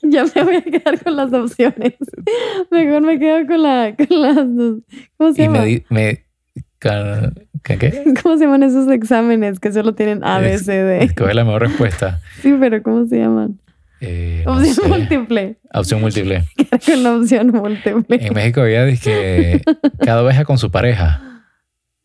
Yo 0.03 0.25
me 0.35 0.43
voy 0.43 0.55
a 0.57 0.61
quedar 0.63 1.01
con 1.01 1.15
las 1.15 1.31
opciones. 1.31 1.93
Mejor 2.71 3.01
me 3.03 3.17
quedo 3.19 3.47
con, 3.47 3.63
la, 3.63 3.95
con 3.95 4.21
las 4.21 4.35
dos. 4.35 4.81
¿Cómo 5.15 5.31
se 5.31 5.43
y 5.43 5.45
llama? 5.45 5.59
me, 5.59 5.85
me 5.89 6.25
¿qué? 7.63 8.13
¿Cómo 8.21 8.37
se 8.37 8.43
llaman 8.43 8.63
esos 8.63 8.91
exámenes 8.91 9.61
que 9.61 9.71
solo 9.71 9.95
tienen 9.95 10.25
A, 10.25 10.39
B, 10.39 10.57
C, 10.57 10.73
D? 10.73 11.05
Escoge 11.05 11.33
la 11.33 11.45
mejor 11.45 11.61
respuesta. 11.61 12.19
Sí, 12.41 12.53
pero 12.59 12.83
¿cómo 12.83 13.05
se 13.05 13.19
llaman? 13.19 13.61
Eh, 14.01 14.43
no 14.45 14.53
Opción 14.53 14.73
sé. 14.75 14.87
múltiple. 14.87 15.57
Opción 15.73 16.01
múltiple. 16.01 16.43
Con 16.85 17.03
la 17.03 17.15
opción 17.15 17.47
múltiple. 17.47 18.17
En 18.25 18.33
México 18.33 18.61
había 18.61 18.85
que 18.97 19.61
cada 19.99 20.23
oveja 20.23 20.45
con 20.45 20.57
su 20.57 20.71
pareja. 20.71 21.21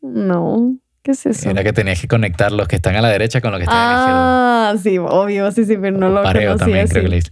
No. 0.03 0.77
¿Qué 1.03 1.13
es 1.13 1.27
eso? 1.27 1.51
Era 1.51 1.63
que 1.63 1.73
tenías 1.73 2.01
que 2.01 2.09
conectar 2.09 2.51
los 2.51 2.67
que 2.67 2.77
están 2.77 2.97
a 2.97 3.03
la 3.03 3.09
derecha 3.11 3.41
con 3.41 3.51
los 3.53 3.59
que 3.59 3.65
están 3.65 3.79
a 3.79 3.87
la 3.93 3.99
izquierda. 3.99 4.71
Ah, 4.71 4.75
sí, 4.83 4.99
obvio, 4.99 5.53
sí, 5.53 5.65
sí, 5.67 5.77
pero 5.77 5.97
no 5.99 6.09
lo 6.09 6.23
pareo 6.23 6.57
también, 6.57 6.85
así. 6.85 6.93
creo 6.93 7.03
que 7.05 7.09
le. 7.11 7.23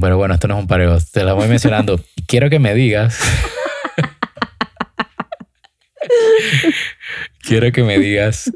Pero 0.00 0.18
bueno, 0.18 0.34
esto 0.34 0.48
no 0.48 0.54
es 0.56 0.60
un 0.60 0.66
pareo. 0.66 0.98
Te 1.12 1.24
la 1.24 1.32
voy 1.32 1.48
mencionando. 1.48 1.98
Quiero 2.26 2.50
que 2.50 2.58
me 2.58 2.74
digas. 2.74 3.18
Quiero 7.42 7.72
que 7.72 7.82
me 7.82 7.98
digas 7.98 8.52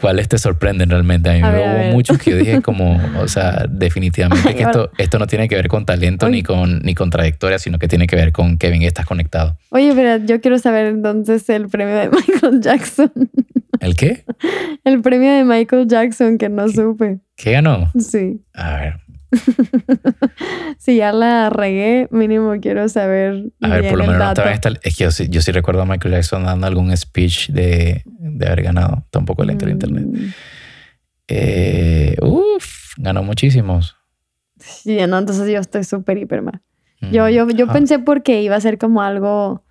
cuáles 0.00 0.28
te 0.28 0.38
sorprenden 0.38 0.90
realmente. 0.90 1.30
A 1.30 1.34
mí 1.34 1.40
A 1.42 1.50
me 1.50 1.58
ver, 1.58 1.86
hubo 1.86 1.92
muchos 1.92 2.18
que 2.18 2.30
yo 2.32 2.36
dije 2.36 2.62
como, 2.62 3.00
o 3.20 3.28
sea, 3.28 3.66
definitivamente 3.68 4.48
Ay, 4.48 4.54
que 4.54 4.62
esto, 4.62 4.90
esto 4.98 5.18
no 5.18 5.26
tiene 5.26 5.48
que 5.48 5.56
ver 5.56 5.68
con 5.68 5.84
talento 5.86 6.28
ni 6.28 6.42
con, 6.42 6.80
ni 6.80 6.94
con 6.94 7.10
trayectoria, 7.10 7.58
sino 7.58 7.78
que 7.78 7.88
tiene 7.88 8.06
que 8.06 8.16
ver 8.16 8.32
con 8.32 8.58
Kevin, 8.58 8.82
estás 8.82 9.06
conectado. 9.06 9.56
Oye, 9.70 9.92
pero 9.94 10.24
yo 10.24 10.40
quiero 10.40 10.58
saber 10.58 10.86
entonces 10.86 11.48
el 11.50 11.68
premio 11.68 11.94
de 11.94 12.10
Michael 12.10 12.60
Jackson. 12.60 13.12
¿El 13.80 13.96
qué? 13.96 14.24
El 14.84 15.00
premio 15.02 15.32
de 15.32 15.44
Michael 15.44 15.88
Jackson 15.88 16.38
que 16.38 16.48
no 16.48 16.68
supe. 16.68 17.18
¿Qué 17.36 17.52
ganó? 17.52 17.90
Sí. 17.98 18.40
A 18.54 18.76
ver, 18.76 19.00
Si 20.78 20.96
ya 20.96 21.12
la 21.12 21.50
regué, 21.50 22.08
mínimo 22.10 22.52
quiero 22.60 22.88
saber. 22.88 23.52
A 23.62 23.68
ver, 23.68 23.88
por 23.90 23.98
lo 23.98 24.06
menos 24.06 24.36
no 24.36 24.44
esta. 24.50 24.70
Es 24.82 24.96
que 24.96 25.04
yo 25.04 25.10
sí, 25.10 25.28
yo 25.28 25.40
sí 25.40 25.52
recuerdo 25.52 25.82
a 25.82 25.86
Michael 25.86 26.14
Jackson 26.14 26.44
dando 26.44 26.66
algún 26.66 26.94
speech 26.96 27.48
de, 27.50 28.02
de 28.06 28.46
haber 28.46 28.62
ganado. 28.62 29.06
Tampoco 29.10 29.44
lento 29.44 29.64
el 29.64 29.72
internet. 29.72 30.04
Mm, 30.06 30.26
Eh, 31.28 32.16
uf, 32.20 32.92
ganó 32.98 33.22
muchísimos. 33.22 33.96
Sí, 34.58 34.96
no, 35.06 35.18
entonces 35.18 35.50
yo 35.50 35.58
estoy 35.58 35.84
súper 35.84 36.18
hiper 36.18 36.42
mal. 36.42 36.60
Yo, 37.10 37.24
Mm, 37.26 37.30
yo, 37.30 37.48
yo 37.50 37.64
ajá. 37.64 37.72
pensé 37.74 37.98
porque 37.98 38.42
iba 38.42 38.56
a 38.56 38.60
ser 38.60 38.78
como 38.78 39.02
algo 39.02 39.64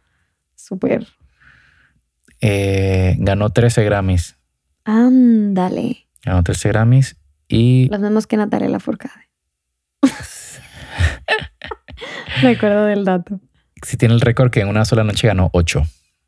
súper. 0.55 1.07
Eh, 2.41 3.15
ganó 3.19 3.49
13 3.49 3.83
Grammys. 3.83 4.35
Ándale. 4.83 6.07
Ganó 6.25 6.43
13 6.43 6.69
Grammys 6.69 7.15
y 7.47 7.87
Los 7.89 7.99
mismos 8.01 8.27
que 8.27 8.37
Natalia 8.37 8.69
Lafourcade. 8.69 9.22
Recuerdo 12.41 12.85
del 12.85 13.05
dato. 13.05 13.39
sí 13.81 13.97
tiene 13.97 14.13
el 14.13 14.21
récord 14.21 14.49
que 14.51 14.61
en 14.61 14.67
una 14.67 14.85
sola 14.85 15.03
noche 15.03 15.27
ganó 15.27 15.49
8. 15.53 15.83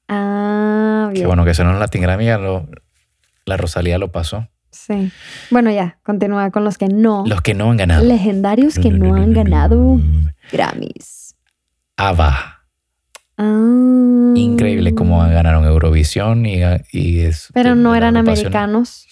Ah, 0.08 1.08
Que 1.10 1.20
bien. 1.20 1.28
bueno, 1.28 1.46
que 1.46 1.52
eso 1.52 1.64
no 1.64 1.74
es 1.74 1.80
Latin 1.80 2.02
Grammy, 2.02 2.28
lo- 2.28 2.68
la 3.46 3.58
Rosalía 3.58 3.98
lo 3.98 4.12
pasó. 4.12 4.48
Sí. 4.72 5.12
Bueno, 5.52 5.72
ya, 5.72 5.98
continúa 6.04 6.52
con 6.52 6.64
los 6.66 6.78
que 6.78 6.88
no. 6.88 7.24
Los 7.26 7.42
que 7.42 7.54
no 7.54 7.72
han 7.72 7.78
ganado. 7.78 8.04
Legendarios 8.04 8.76
que 8.78 8.92
no 8.92 9.16
han 9.16 9.34
ganado 9.34 10.00
Grammys. 10.52 11.36
ABBA. 11.98 12.62
Ah. 13.38 14.34
Increíble 14.36 14.94
cómo 14.94 15.20
ganaron 15.20 15.66
Eurovisión 15.66 16.46
y, 16.46 16.60
y 16.92 17.20
es. 17.22 17.50
Pero 17.54 17.76
no 17.76 17.96
eran 17.96 18.18
americanos. 18.18 19.08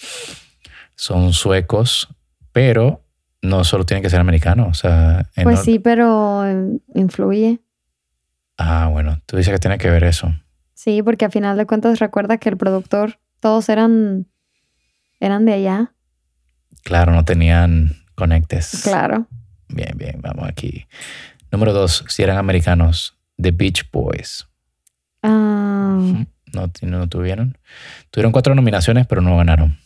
son 0.95 1.31
suecos, 1.33 2.09
pero 2.51 3.02
no 3.43 3.63
solo 3.65 3.85
tienen 3.85 4.01
que 4.01 4.09
ser 4.09 4.19
americanos. 4.21 4.67
O 4.69 4.73
sea, 4.73 5.29
en 5.35 5.43
Pues 5.43 5.59
sí, 5.59 5.77
pero 5.77 6.47
eh, 6.47 6.79
influye. 6.95 7.59
Ah, 8.57 8.87
bueno, 8.91 9.19
tú 9.25 9.37
dices 9.37 9.53
que 9.53 9.59
tiene 9.59 9.77
que 9.77 9.89
ver 9.89 10.03
eso. 10.05 10.33
Sí, 10.73 11.03
porque 11.03 11.25
a 11.25 11.29
final 11.29 11.57
de 11.57 11.65
cuentas 11.65 11.99
recuerda 11.99 12.37
que 12.37 12.49
el 12.49 12.57
productor, 12.57 13.19
todos 13.39 13.69
eran, 13.69 14.27
eran 15.19 15.45
de 15.45 15.53
allá. 15.53 15.93
Claro, 16.83 17.11
no 17.11 17.25
tenían 17.25 17.97
conectes. 18.15 18.81
Claro. 18.83 19.27
Bien, 19.67 19.93
bien, 19.97 20.19
vamos 20.21 20.47
aquí. 20.47 20.87
Número 21.51 21.73
dos, 21.73 22.05
si 22.07 22.23
eran 22.23 22.37
americanos, 22.37 23.17
The 23.41 23.51
Beach 23.51 23.89
Boys. 23.91 24.47
Ah, 25.21 25.99
No, 26.53 26.71
no 26.81 27.09
tuvieron. 27.09 27.57
Tuvieron 28.09 28.31
cuatro 28.31 28.55
nominaciones, 28.55 29.05
pero 29.05 29.21
no 29.21 29.35
ganaron. 29.35 29.77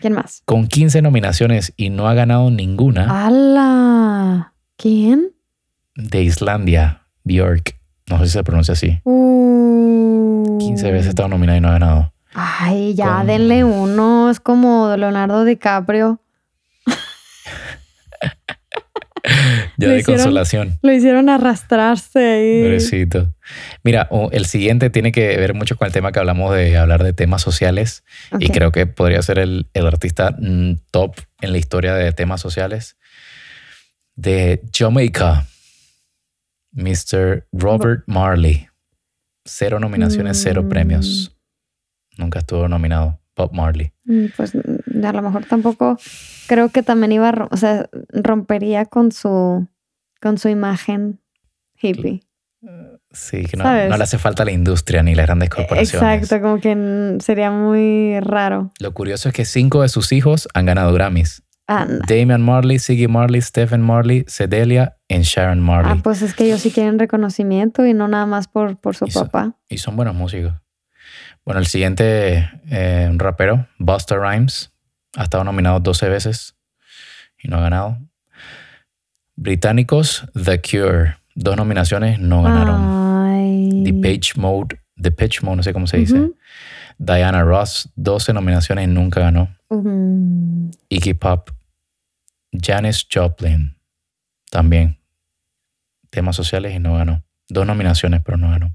¿Quién 0.00 0.12
más? 0.12 0.42
Con 0.44 0.68
15 0.68 1.02
nominaciones 1.02 1.72
y 1.76 1.90
no 1.90 2.08
ha 2.08 2.14
ganado 2.14 2.50
ninguna 2.50 3.26
¡Hala! 3.26 4.52
¿Quién? 4.76 5.32
de 5.96 6.22
Islandia, 6.22 7.02
Björk. 7.24 7.76
No 8.08 8.18
sé 8.20 8.26
si 8.26 8.32
se 8.32 8.44
pronuncia 8.44 8.72
así. 8.72 9.00
Uh. 9.04 10.56
15 10.60 10.92
veces 10.92 11.06
ha 11.06 11.10
estado 11.10 11.28
nominada 11.28 11.58
y 11.58 11.60
no 11.60 11.68
ha 11.68 11.72
ganado. 11.72 12.12
Ay, 12.34 12.94
ya 12.94 13.16
Con- 13.18 13.26
denle 13.26 13.64
uno. 13.64 14.30
Es 14.30 14.38
como 14.40 14.94
Leonardo 14.96 15.44
DiCaprio. 15.44 16.20
Ya 19.80 19.88
de 19.90 19.98
hicieron- 20.00 20.16
consolación. 20.24 20.78
Lo 20.82 20.92
hicieron 20.92 21.28
arrastrarse 21.28 22.18
ahí. 22.18 22.62
Pobrecito. 22.64 23.32
Mira, 23.84 24.08
el 24.32 24.44
siguiente 24.46 24.90
tiene 24.90 25.12
que 25.12 25.36
ver 25.36 25.54
mucho 25.54 25.76
con 25.76 25.86
el 25.86 25.92
tema 25.92 26.10
que 26.12 26.18
hablamos 26.18 26.54
de 26.54 26.76
hablar 26.76 27.02
de 27.04 27.12
temas 27.12 27.40
sociales. 27.42 28.02
Y 28.40 28.48
creo 28.50 28.72
que 28.72 28.86
podría 28.86 29.22
ser 29.22 29.38
el, 29.38 29.68
el 29.74 29.86
artista 29.86 30.36
mm, 30.38 30.74
top 30.90 31.14
en 31.40 31.52
la 31.52 31.58
historia 31.58 31.94
de 31.94 32.12
temas 32.12 32.40
sociales. 32.40 32.96
De 34.16 34.60
Jamaica, 34.76 35.46
Mr. 36.72 37.46
Robert 37.52 38.02
Marley. 38.06 38.66
Cero 39.44 39.78
nominaciones, 39.80 40.40
cero 40.42 40.64
Mm. 40.64 40.68
premios. 40.68 41.36
Nunca 42.16 42.40
estuvo 42.40 42.68
nominado. 42.68 43.20
Bob 43.36 43.52
Marley. 43.54 43.92
Mm, 44.04 44.26
Pues 44.36 44.52
mm, 44.54 45.04
a 45.04 45.12
lo 45.12 45.22
mejor 45.22 45.44
tampoco 45.44 45.96
creo 46.48 46.70
que 46.70 46.82
también 46.82 47.12
iba 47.12 47.28
a, 47.28 47.48
o 47.50 47.56
sea, 47.56 47.88
rompería 48.10 48.86
con 48.86 49.12
su 49.12 49.68
con 50.20 50.38
su 50.38 50.48
imagen 50.48 51.20
hippie. 51.80 52.22
Sí, 53.12 53.44
que 53.44 53.56
no, 53.56 53.64
le 53.72 53.94
hace 53.94 54.18
falta 54.18 54.44
la 54.44 54.50
industria 54.50 55.02
ni 55.02 55.14
las 55.14 55.26
grandes 55.26 55.48
corporaciones. 55.48 56.22
Exacto, 56.22 56.42
como 56.42 56.60
que 56.60 56.74
mm, 56.74 57.20
sería 57.20 57.50
muy 57.50 58.18
raro. 58.20 58.72
Lo 58.80 58.92
curioso 58.92 59.28
es 59.28 59.34
que 59.34 59.44
cinco 59.44 59.82
de 59.82 59.88
sus 59.88 60.12
hijos 60.12 60.48
han 60.54 60.66
ganado 60.66 60.92
Grammys. 60.92 61.42
Anda. 61.68 62.04
Damian 62.08 62.42
Marley, 62.42 62.78
Siggy 62.78 63.08
Marley, 63.08 63.42
Stephen 63.42 63.82
Marley, 63.82 64.24
Cedelia 64.26 64.96
y 65.06 65.20
Sharon 65.20 65.60
Marley. 65.60 65.92
Ah, 65.98 66.00
pues 66.02 66.22
es 66.22 66.34
que 66.34 66.46
ellos 66.46 66.62
sí 66.62 66.70
quieren 66.70 66.98
reconocimiento 66.98 67.86
y 67.86 67.94
no 67.94 68.08
nada 68.08 68.26
más 68.26 68.48
por, 68.48 68.78
por 68.78 68.96
su 68.96 69.06
Y 69.06 69.10
papá. 69.10 69.54
Y 69.68 69.78
son 69.78 69.94
buenos 69.94 70.14
músicos. 70.14 70.54
Bueno, 71.44 71.60
el 71.60 71.66
siguiente, 71.66 72.50
eh, 72.70 73.10
rapero, 73.16 73.66
Busta 73.78 74.16
Rhymes, 74.16 74.72
ha 75.16 75.22
estado 75.24 75.44
nominado 75.44 75.80
12 75.80 76.08
veces 76.08 76.56
y 77.42 77.48
no 77.48 77.56
ha 77.58 77.60
ganado. 77.60 77.98
Británicos, 79.36 80.26
The 80.34 80.60
Cure, 80.60 81.16
dos 81.34 81.56
nominaciones, 81.56 82.18
no 82.18 82.42
ganaron. 82.42 83.26
Ay. 83.26 83.82
The 83.84 83.92
Page 83.94 84.32
Mode, 84.36 84.80
The 85.00 85.10
Pitch 85.12 85.42
Mode, 85.42 85.56
no 85.58 85.62
sé 85.62 85.72
cómo 85.72 85.86
se 85.86 85.98
dice. 85.98 86.32
Diana 86.98 87.42
Ross, 87.44 87.88
12 87.94 88.32
nominaciones 88.32 88.84
y 88.84 88.88
nunca 88.88 89.20
ganó. 89.20 89.54
Iggy 90.88 91.14
Pop, 91.14 91.50
Janis 92.52 93.06
Joplin, 93.12 93.76
también. 94.50 94.98
Temas 96.10 96.34
sociales 96.36 96.74
y 96.74 96.78
no 96.80 96.94
ganó. 96.96 97.22
Dos 97.48 97.66
nominaciones, 97.66 98.22
pero 98.24 98.36
no 98.38 98.50
ganó. 98.50 98.74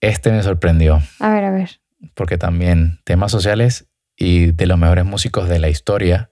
Este 0.00 0.30
me 0.30 0.42
sorprendió, 0.42 1.00
A 1.18 1.30
ver, 1.30 1.44
a 1.44 1.50
ver. 1.50 1.80
porque 2.14 2.38
también 2.38 3.00
temas 3.04 3.32
sociales 3.32 3.88
y 4.16 4.52
de 4.52 4.66
los 4.66 4.78
mejores 4.78 5.04
músicos 5.04 5.48
de 5.48 5.58
la 5.58 5.68
historia, 5.68 6.30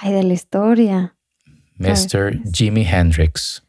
Ay, 0.00 0.12
de 0.12 0.22
la 0.22 0.32
historia. 0.32 1.16
Mr. 1.78 2.40
Jimi 2.52 2.86
Hendrix. 2.86 3.62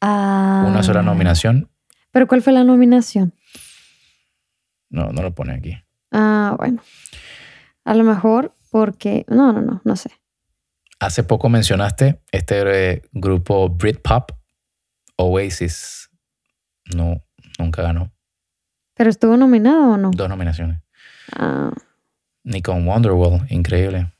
Ah. 0.00 0.64
Una 0.66 0.82
sola 0.82 1.02
nominación. 1.02 1.70
¿Pero 2.10 2.26
cuál 2.26 2.42
fue 2.42 2.52
la 2.52 2.64
nominación? 2.64 3.34
No, 4.88 5.10
no 5.12 5.22
lo 5.22 5.34
pone 5.34 5.54
aquí. 5.54 5.76
Ah, 6.10 6.56
bueno. 6.58 6.82
A 7.84 7.94
lo 7.94 8.04
mejor 8.04 8.54
porque... 8.70 9.24
No, 9.28 9.52
no, 9.52 9.60
no, 9.60 9.80
no 9.84 9.96
sé. 9.96 10.10
Hace 10.98 11.22
poco 11.22 11.48
mencionaste 11.48 12.20
este 12.32 12.92
eh, 12.92 13.02
grupo 13.12 13.68
Britpop, 13.68 14.32
Oasis. 15.16 16.10
No, 16.94 17.22
nunca 17.58 17.82
ganó. 17.82 18.12
¿Pero 18.94 19.10
estuvo 19.10 19.36
nominado 19.36 19.92
o 19.92 19.96
no? 19.96 20.10
Dos 20.10 20.28
nominaciones. 20.28 20.80
Ah, 21.32 21.70
Ni 22.50 22.62
con 22.62 22.86
Wonderwall, 22.86 23.46
increíble. 23.50 24.12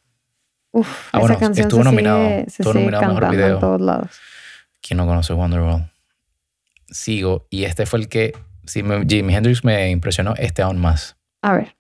uf, 0.73 0.87
Ah, 1.13 1.19
esa 1.19 1.19
bueno, 1.19 1.39
canción 1.41 1.67
estuvo 1.67 1.81
se 1.83 1.91
nominado, 1.91 2.25
sigue, 2.29 2.45
estuvo 2.47 2.75
nominado 2.75 3.07
Mejor 3.15 3.31
Video. 3.31 3.55
en 3.55 3.61
todos 3.61 3.81
lados. 3.81 4.11
¿Quién 4.81 4.99
no 4.99 5.07
conoce 5.07 5.33
Wonderwall? 5.33 5.91
Sigo. 6.89 7.47
Y 7.51 7.65
este 7.65 7.87
fue 7.87 7.99
el 7.99 8.09
que, 8.09 8.33
si 8.67 8.83
me- 8.85 9.05
Jimi 9.05 9.35
Hendrix 9.35 9.65
me 9.65 9.91
impresionó, 9.91 10.35
este 10.37 10.63
aún 10.63 10.79
más. 10.79 11.17
A 11.43 11.55
ver. 11.55 11.77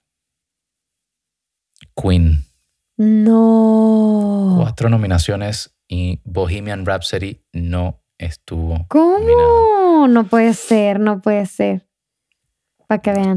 Queen. 1.94 2.44
No. 2.96 4.56
Cuatro 4.60 4.88
nominaciones 4.88 5.74
y 5.88 6.20
Bohemian 6.24 6.84
Rhapsody 6.84 7.42
no 7.52 8.02
estuvo. 8.18 8.86
¿Cómo? 8.88 10.06
No 10.08 10.24
puede 10.24 10.54
ser, 10.54 10.98
no 11.00 11.20
puede 11.20 11.46
ser. 11.46 11.86
Para 12.90 13.02
que 13.02 13.12
vean 13.12 13.36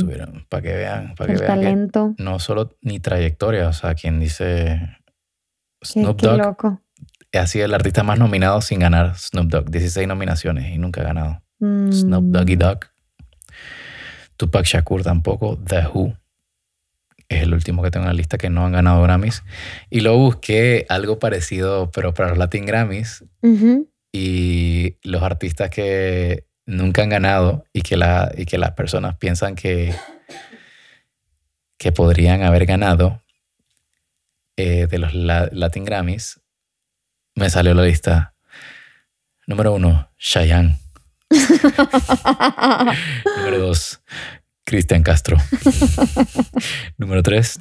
para 0.49 0.63
que 0.63 0.73
vean, 0.73 1.13
para 1.13 1.31
que 1.31 1.39
vean 1.39 1.59
que 1.59 1.63
talento. 1.63 2.15
no 2.17 2.39
solo 2.39 2.75
ni 2.81 2.99
trayectoria, 2.99 3.67
o 3.67 3.73
sea, 3.73 3.93
quien 3.93 4.19
dice 4.19 4.97
Qué, 5.79 5.87
Snoop 6.01 6.19
qué 6.19 6.25
Dogg 6.25 6.37
loco. 6.39 6.81
ha 7.33 7.45
sido 7.45 7.65
el 7.65 7.73
artista 7.75 8.01
más 8.01 8.17
nominado 8.17 8.61
sin 8.61 8.79
ganar 8.79 9.15
Snoop 9.15 9.49
Dogg, 9.49 9.69
16 9.69 10.07
nominaciones 10.07 10.73
y 10.73 10.79
nunca 10.79 11.01
ha 11.01 11.03
ganado. 11.03 11.43
Snoop 11.59 12.23
Mm, 12.23 12.31
Doggy 12.31 12.55
Dogg. 12.55 12.79
Tupac 14.37 14.65
Shakur 14.65 15.03
tampoco. 15.03 15.57
The 15.57 15.85
Who 15.93 16.17
es 17.29 17.43
el 17.43 17.53
último 17.53 17.83
que 17.83 17.91
tengo 17.91 18.05
en 18.05 18.09
la 18.09 18.13
lista 18.15 18.39
que 18.39 18.49
no 18.49 18.65
han 18.65 18.71
ganado 18.71 19.03
Grammys. 19.03 19.43
Y 19.91 19.99
lo 20.01 20.17
busqué 20.17 20.85
algo 20.89 21.19
parecido, 21.19 21.91
pero 21.91 22.13
para 22.15 22.29
los 22.29 22.39
Latin 22.39 22.65
Grammys. 22.65 23.23
Y 24.11 24.97
los 25.03 25.21
artistas 25.23 25.69
que 25.69 26.47
nunca 26.65 27.03
han 27.03 27.09
ganado 27.09 27.65
y 27.73 27.81
que, 27.81 27.97
la, 27.97 28.31
y 28.35 28.45
que 28.45 28.57
las 28.57 28.71
personas 28.71 29.17
piensan 29.17 29.55
que, 29.55 29.93
que 31.77 31.91
podrían 31.91 32.43
haber 32.43 32.65
ganado 32.65 33.21
eh, 34.57 34.87
de 34.87 34.97
los 34.99 35.13
la- 35.13 35.49
Latin 35.51 35.85
Grammys, 35.85 36.39
me 37.35 37.49
salió 37.49 37.73
la 37.73 37.83
lista. 37.83 38.35
Número 39.47 39.73
uno, 39.73 40.09
Cheyenne. 40.17 40.79
Número 43.37 43.59
dos, 43.59 44.01
Cristian 44.63 45.03
Castro. 45.03 45.37
Número 46.97 47.23
tres, 47.23 47.59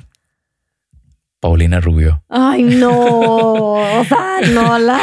Paulina 1.42 1.80
Rubio. 1.80 2.22
Ay, 2.28 2.62
no. 2.62 2.92
O 4.00 4.04
sea, 4.04 4.40
no 4.54 4.78
la 4.78 4.98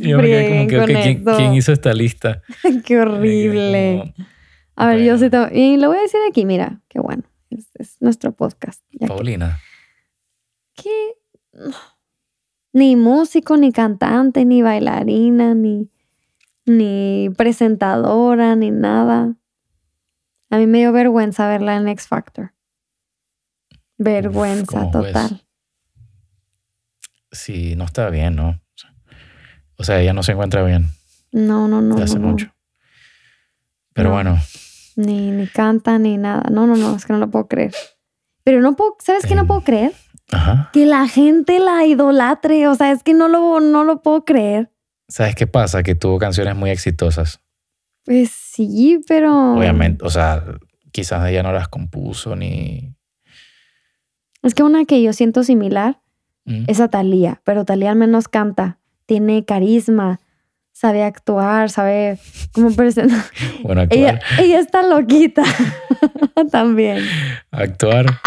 yo 0.00 0.18
me 0.18 0.24
quedé 0.24 0.48
como 0.48 0.84
frieguen 0.84 1.24
que, 1.24 1.36
¿quién, 1.36 1.54
hizo 1.54 1.72
esta 1.72 1.92
lista? 1.92 2.42
Qué 2.84 3.00
horrible. 3.00 4.12
Como, 4.16 4.28
A 4.74 4.86
ver, 4.88 5.04
yo 5.04 5.16
sí 5.18 5.30
tengo... 5.30 5.46
Y 5.52 5.76
lo 5.76 5.88
voy 5.88 5.98
a 5.98 6.02
decir 6.02 6.20
aquí, 6.28 6.44
mira, 6.44 6.82
qué 6.88 6.98
bueno. 7.00 7.22
Es, 7.50 7.68
es 7.76 7.96
nuestro 8.00 8.32
podcast. 8.32 8.82
que- 8.90 9.06
Paulina. 9.06 9.60
que 10.74 11.14
ni 12.72 12.96
músico, 12.96 13.56
ni 13.56 13.70
cantante, 13.70 14.44
ni 14.44 14.62
bailarina, 14.62 15.54
ni, 15.54 15.88
ni 16.66 17.30
presentadora, 17.36 18.56
ni 18.56 18.72
nada. 18.72 19.36
A 20.50 20.58
mí 20.58 20.66
me 20.66 20.78
dio 20.78 20.92
vergüenza 20.92 21.48
verla 21.48 21.76
en 21.76 21.86
X 21.88 22.08
Factor. 22.08 22.52
Vergüenza 23.96 24.90
¿cómo 24.90 25.02
ves? 25.02 25.44
Sí, 27.34 27.74
no 27.76 27.84
está 27.84 28.08
bien, 28.10 28.36
¿no? 28.36 28.60
O 29.76 29.84
sea, 29.84 30.00
ella 30.00 30.12
no 30.12 30.22
se 30.22 30.32
encuentra 30.32 30.62
bien 30.62 30.86
No, 31.32 31.66
no, 31.68 31.82
no. 31.82 31.96
de 31.96 32.04
hace 32.04 32.18
no, 32.18 32.28
mucho. 32.28 32.54
Pero 33.92 34.08
No. 34.10 34.14
bueno, 34.14 34.38
Ni, 34.96 35.30
ni 35.32 35.46
canta, 35.48 35.98
ni 35.98 36.16
nada. 36.16 36.44
No, 36.50 36.66
no, 36.66 36.76
no, 36.76 36.94
es 36.96 37.04
que 37.04 37.12
no 37.12 37.18
lo 37.18 37.28
puedo 37.30 37.48
creer. 37.48 37.74
Pero 38.44 38.60
no 38.60 38.76
puedo, 38.76 38.96
¿sabes 39.00 39.26
qué 39.26 39.34
no 39.34 39.42
Em. 39.42 39.46
puedo 39.48 39.60
creer? 39.62 39.92
ajá. 40.30 40.70
Que 40.72 40.86
la 40.86 41.06
gente 41.08 41.58
la 41.58 41.84
idolatre. 41.84 42.68
O 42.68 42.74
sea, 42.76 42.92
es 42.92 43.02
que 43.02 43.12
no 43.14 43.26
lo, 43.28 43.58
no 43.60 43.82
lo 43.84 44.00
puedo 44.02 44.24
creer. 44.24 44.70
¿Sabes 45.08 45.34
qué 45.34 45.46
pasa? 45.46 45.82
Que 45.82 45.94
tuvo 45.96 46.18
canciones 46.18 46.54
muy 46.56 46.70
exitosas. 46.70 47.40
Pues 48.04 48.30
sí, 48.30 49.00
pero. 49.08 49.54
Obviamente, 49.54 50.04
o 50.04 50.10
sea, 50.10 50.44
quizás 50.92 51.28
ella 51.28 51.42
no 51.42 51.52
las 51.52 51.66
compuso 51.68 52.36
ni... 52.36 52.94
Es 54.42 54.54
que 54.54 54.62
una 54.62 54.84
que 54.84 55.02
yo 55.02 55.12
siento 55.12 55.42
similar 55.42 56.00
Mm. 56.44 56.64
es 56.66 56.80
a 56.80 56.88
Thalía, 56.88 57.40
pero 57.44 57.64
Thalía 57.64 57.90
al 57.90 57.96
menos 57.96 58.28
canta, 58.28 58.78
tiene 59.06 59.44
carisma, 59.44 60.20
sabe 60.72 61.02
actuar, 61.02 61.70
sabe 61.70 62.18
cómo 62.52 62.74
presentar. 62.74 63.24
Bueno, 63.62 63.82
actuar. 63.82 63.98
Ella, 63.98 64.20
ella 64.38 64.58
está 64.58 64.82
loquita 64.86 65.42
también. 66.50 67.02
Actuar. 67.50 68.06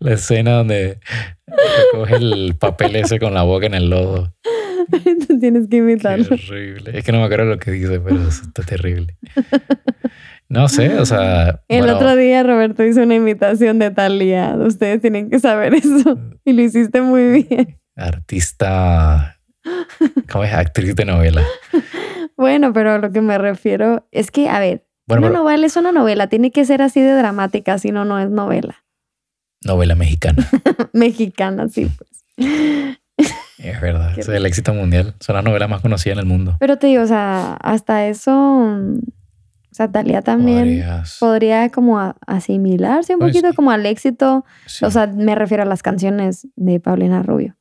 La 0.00 0.12
escena 0.12 0.52
donde 0.52 1.00
coge 1.92 2.16
el 2.16 2.54
papel 2.58 2.96
ese 2.96 3.18
con 3.18 3.32
la 3.34 3.42
boca 3.42 3.66
en 3.66 3.74
el 3.74 3.88
lodo. 3.88 4.34
Tú 5.26 5.38
tienes 5.40 5.68
que 5.68 5.78
imitarlo. 5.78 6.28
Qué 6.28 6.34
horrible. 6.34 6.98
Es 6.98 7.04
que 7.04 7.12
no 7.12 7.18
me 7.18 7.24
acuerdo 7.24 7.46
lo 7.46 7.58
que 7.58 7.70
dice, 7.70 7.98
pero 8.00 8.28
eso 8.28 8.42
está 8.42 8.62
terrible. 8.62 9.16
No 10.48 10.68
sé, 10.68 10.98
o 10.98 11.04
sea. 11.06 11.62
El 11.68 11.80
bueno, 11.80 11.96
otro 11.96 12.14
día 12.16 12.42
Roberto 12.42 12.84
hizo 12.84 13.02
una 13.02 13.14
imitación 13.14 13.78
de 13.78 13.90
Talía. 13.90 14.54
Ustedes 14.58 15.00
tienen 15.00 15.30
que 15.30 15.38
saber 15.40 15.74
eso. 15.74 16.18
Y 16.44 16.52
lo 16.52 16.62
hiciste 16.62 17.00
muy 17.02 17.42
bien. 17.48 17.78
Artista. 17.96 19.38
¿Cómo 20.30 20.44
es? 20.44 20.52
Actriz 20.54 20.94
de 20.96 21.04
novela. 21.04 21.42
Bueno, 22.38 22.74
pero 22.74 22.92
a 22.92 22.98
lo 22.98 23.10
que 23.12 23.22
me 23.22 23.38
refiero 23.38 24.06
es 24.12 24.30
que, 24.30 24.50
a 24.50 24.60
ver, 24.60 24.84
Bueno, 25.06 25.22
una 25.22 25.30
pero- 25.30 25.42
novela 25.42 25.64
es 25.66 25.74
una 25.76 25.90
novela. 25.90 26.26
Tiene 26.26 26.50
que 26.50 26.66
ser 26.66 26.82
así 26.82 27.00
de 27.00 27.12
dramática, 27.14 27.78
si 27.78 27.92
no, 27.92 28.04
no 28.04 28.18
es 28.20 28.28
novela. 28.28 28.84
novela 29.64 29.94
mexicana. 29.94 30.46
Mexicana, 30.92 31.66
sí, 31.70 31.86
pues. 31.96 32.10
Es 33.58 33.80
verdad. 33.80 34.18
Es 34.18 34.28
el 34.28 34.44
éxito 34.44 34.74
mundial. 34.74 35.14
Son 35.20 35.34
las 35.34 35.44
novelas 35.44 35.70
más 35.70 35.80
conocidas 35.80 36.18
en 36.18 36.20
el 36.20 36.26
mundo. 36.26 36.56
Pero 36.60 36.76
te 36.76 36.88
digo, 36.88 37.02
o 37.02 37.06
sea, 37.06 37.54
hasta 37.54 38.06
eso, 38.06 38.30
mm, 38.32 38.98
sea, 39.76 39.90
Talía 39.92 40.22
también 40.22 40.58
Podrías- 40.58 41.16
podría 41.20 41.68
como 41.70 41.98
a- 41.98 42.16
asimilarse 42.26 43.14
un 43.14 43.20
poquito 43.20 43.52
como 43.54 43.70
al 43.70 43.84
éxito. 43.86 44.44
sí. 44.66 44.84
O 44.84 44.90
sea, 44.90 45.06
me 45.06 45.34
refiero 45.34 45.62
a 45.62 45.66
las 45.66 45.82
canciones 45.82 46.48
de 46.56 46.80
Paulina 46.80 47.22
Rubio. 47.22 47.56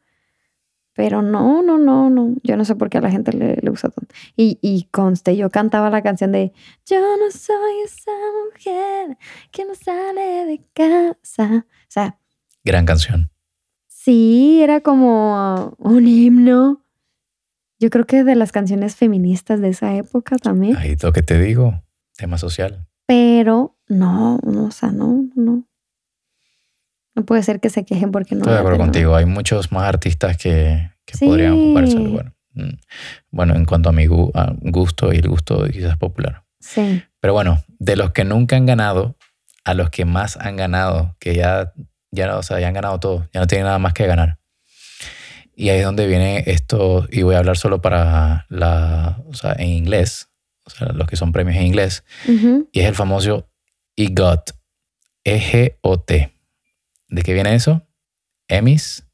Pero 0.93 1.21
no, 1.21 1.61
no, 1.61 1.77
no, 1.77 2.09
no. 2.09 2.35
Yo 2.43 2.55
no 2.55 2.63
sé 2.63 2.73
por 2.75 2.89
qué 2.89 2.99
a 2.99 3.01
la 3.01 3.11
gente 3.11 3.33
le, 3.33 3.57
le 3.61 3.69
gusta 3.69 3.89
tanto. 3.89 4.15
Y, 4.37 4.59
y 4.61 4.87
conste, 4.91 5.35
yo 5.35 5.49
cantaba 5.49 5.89
la 5.89 6.01
canción 6.01 6.31
de 6.31 6.53
Yo 6.85 6.97
no 7.17 7.29
soy 7.31 7.81
esa 7.83 8.11
mujer 8.45 9.17
que 9.51 9.65
no 9.65 9.75
sale 9.75 10.45
de 10.45 10.61
casa. 10.73 11.65
O 11.67 11.89
sea, 11.89 12.17
Gran 12.63 12.85
canción. 12.85 13.29
sí, 13.87 14.61
era 14.63 14.79
como 14.79 15.75
un 15.79 16.07
himno. 16.07 16.81
Yo 17.77 17.89
creo 17.89 18.05
que 18.05 18.23
de 18.23 18.35
las 18.35 18.53
canciones 18.53 18.95
feministas 18.95 19.59
de 19.59 19.67
esa 19.69 19.93
época 19.95 20.37
también. 20.37 20.77
Ahí 20.77 20.95
lo 21.03 21.11
que 21.11 21.21
te 21.23 21.37
digo. 21.37 21.83
Tema 22.17 22.37
social. 22.37 22.87
Pero 23.05 23.75
no, 23.87 24.39
no, 24.43 24.65
o 24.65 24.71
sea, 24.71 24.91
no, 24.91 25.25
no. 25.35 25.67
No 27.13 27.25
puede 27.25 27.43
ser 27.43 27.59
que 27.59 27.69
se 27.69 27.85
quejen 27.85 28.11
porque 28.11 28.35
no. 28.35 28.39
Estoy 28.41 28.53
de 28.53 28.59
acuerdo 28.59 28.77
contigo. 28.79 29.15
Hay 29.15 29.25
muchos 29.25 29.71
más 29.71 29.83
artistas 29.87 30.37
que, 30.37 30.91
que 31.05 31.17
Sí. 31.17 31.25
podrían 31.25 31.53
ocuparse 31.53 31.95
del 31.95 32.03
lugar. 32.03 32.33
Mm. 32.53 32.73
Bueno, 33.31 33.55
en 33.55 33.65
cuanto 33.65 33.89
a 33.89 33.91
mi 33.93 34.05
gu- 34.05 34.31
a 34.33 34.53
gusto 34.61 35.13
y 35.13 35.17
el 35.17 35.27
gusto 35.29 35.65
quizás 35.67 35.97
popular. 35.97 36.43
Sí. 36.59 37.03
Pero 37.19 37.33
bueno, 37.33 37.63
de 37.79 37.95
los 37.95 38.11
que 38.11 38.23
nunca 38.25 38.55
han 38.55 38.65
ganado 38.65 39.15
a 39.63 39.73
los 39.73 39.89
que 39.89 40.05
más 40.05 40.37
han 40.37 40.55
ganado, 40.57 41.15
que 41.19 41.35
ya, 41.35 41.73
ya, 42.11 42.37
o 42.37 42.43
sea, 42.43 42.59
ya 42.59 42.67
han 42.67 42.73
ganado 42.73 42.99
todo, 42.99 43.29
ya 43.33 43.39
no 43.39 43.47
tienen 43.47 43.65
nada 43.65 43.79
más 43.79 43.93
que 43.93 44.07
ganar. 44.07 44.39
Y 45.55 45.69
ahí 45.69 45.79
es 45.79 45.85
donde 45.85 46.05
viene 46.07 46.43
esto, 46.47 47.07
y 47.09 47.21
voy 47.23 47.35
a 47.35 47.39
hablar 47.39 47.57
solo 47.57 47.81
para 47.81 48.45
la, 48.49 49.21
o 49.25 49.33
sea, 49.33 49.53
en 49.57 49.69
inglés, 49.69 50.29
o 50.65 50.69
sea, 50.69 50.87
los 50.89 51.07
que 51.07 51.15
son 51.15 51.31
premios 51.31 51.57
en 51.57 51.63
inglés, 51.63 52.03
y 52.27 52.79
es 52.79 52.85
el 52.85 52.95
famoso 52.95 53.49
EGOT, 53.95 54.51
E-G-O-T. 55.23 56.31
¿De 57.07 57.21
qué 57.21 57.33
viene 57.33 57.55
eso? 57.55 57.87
Emmys, 58.47 59.05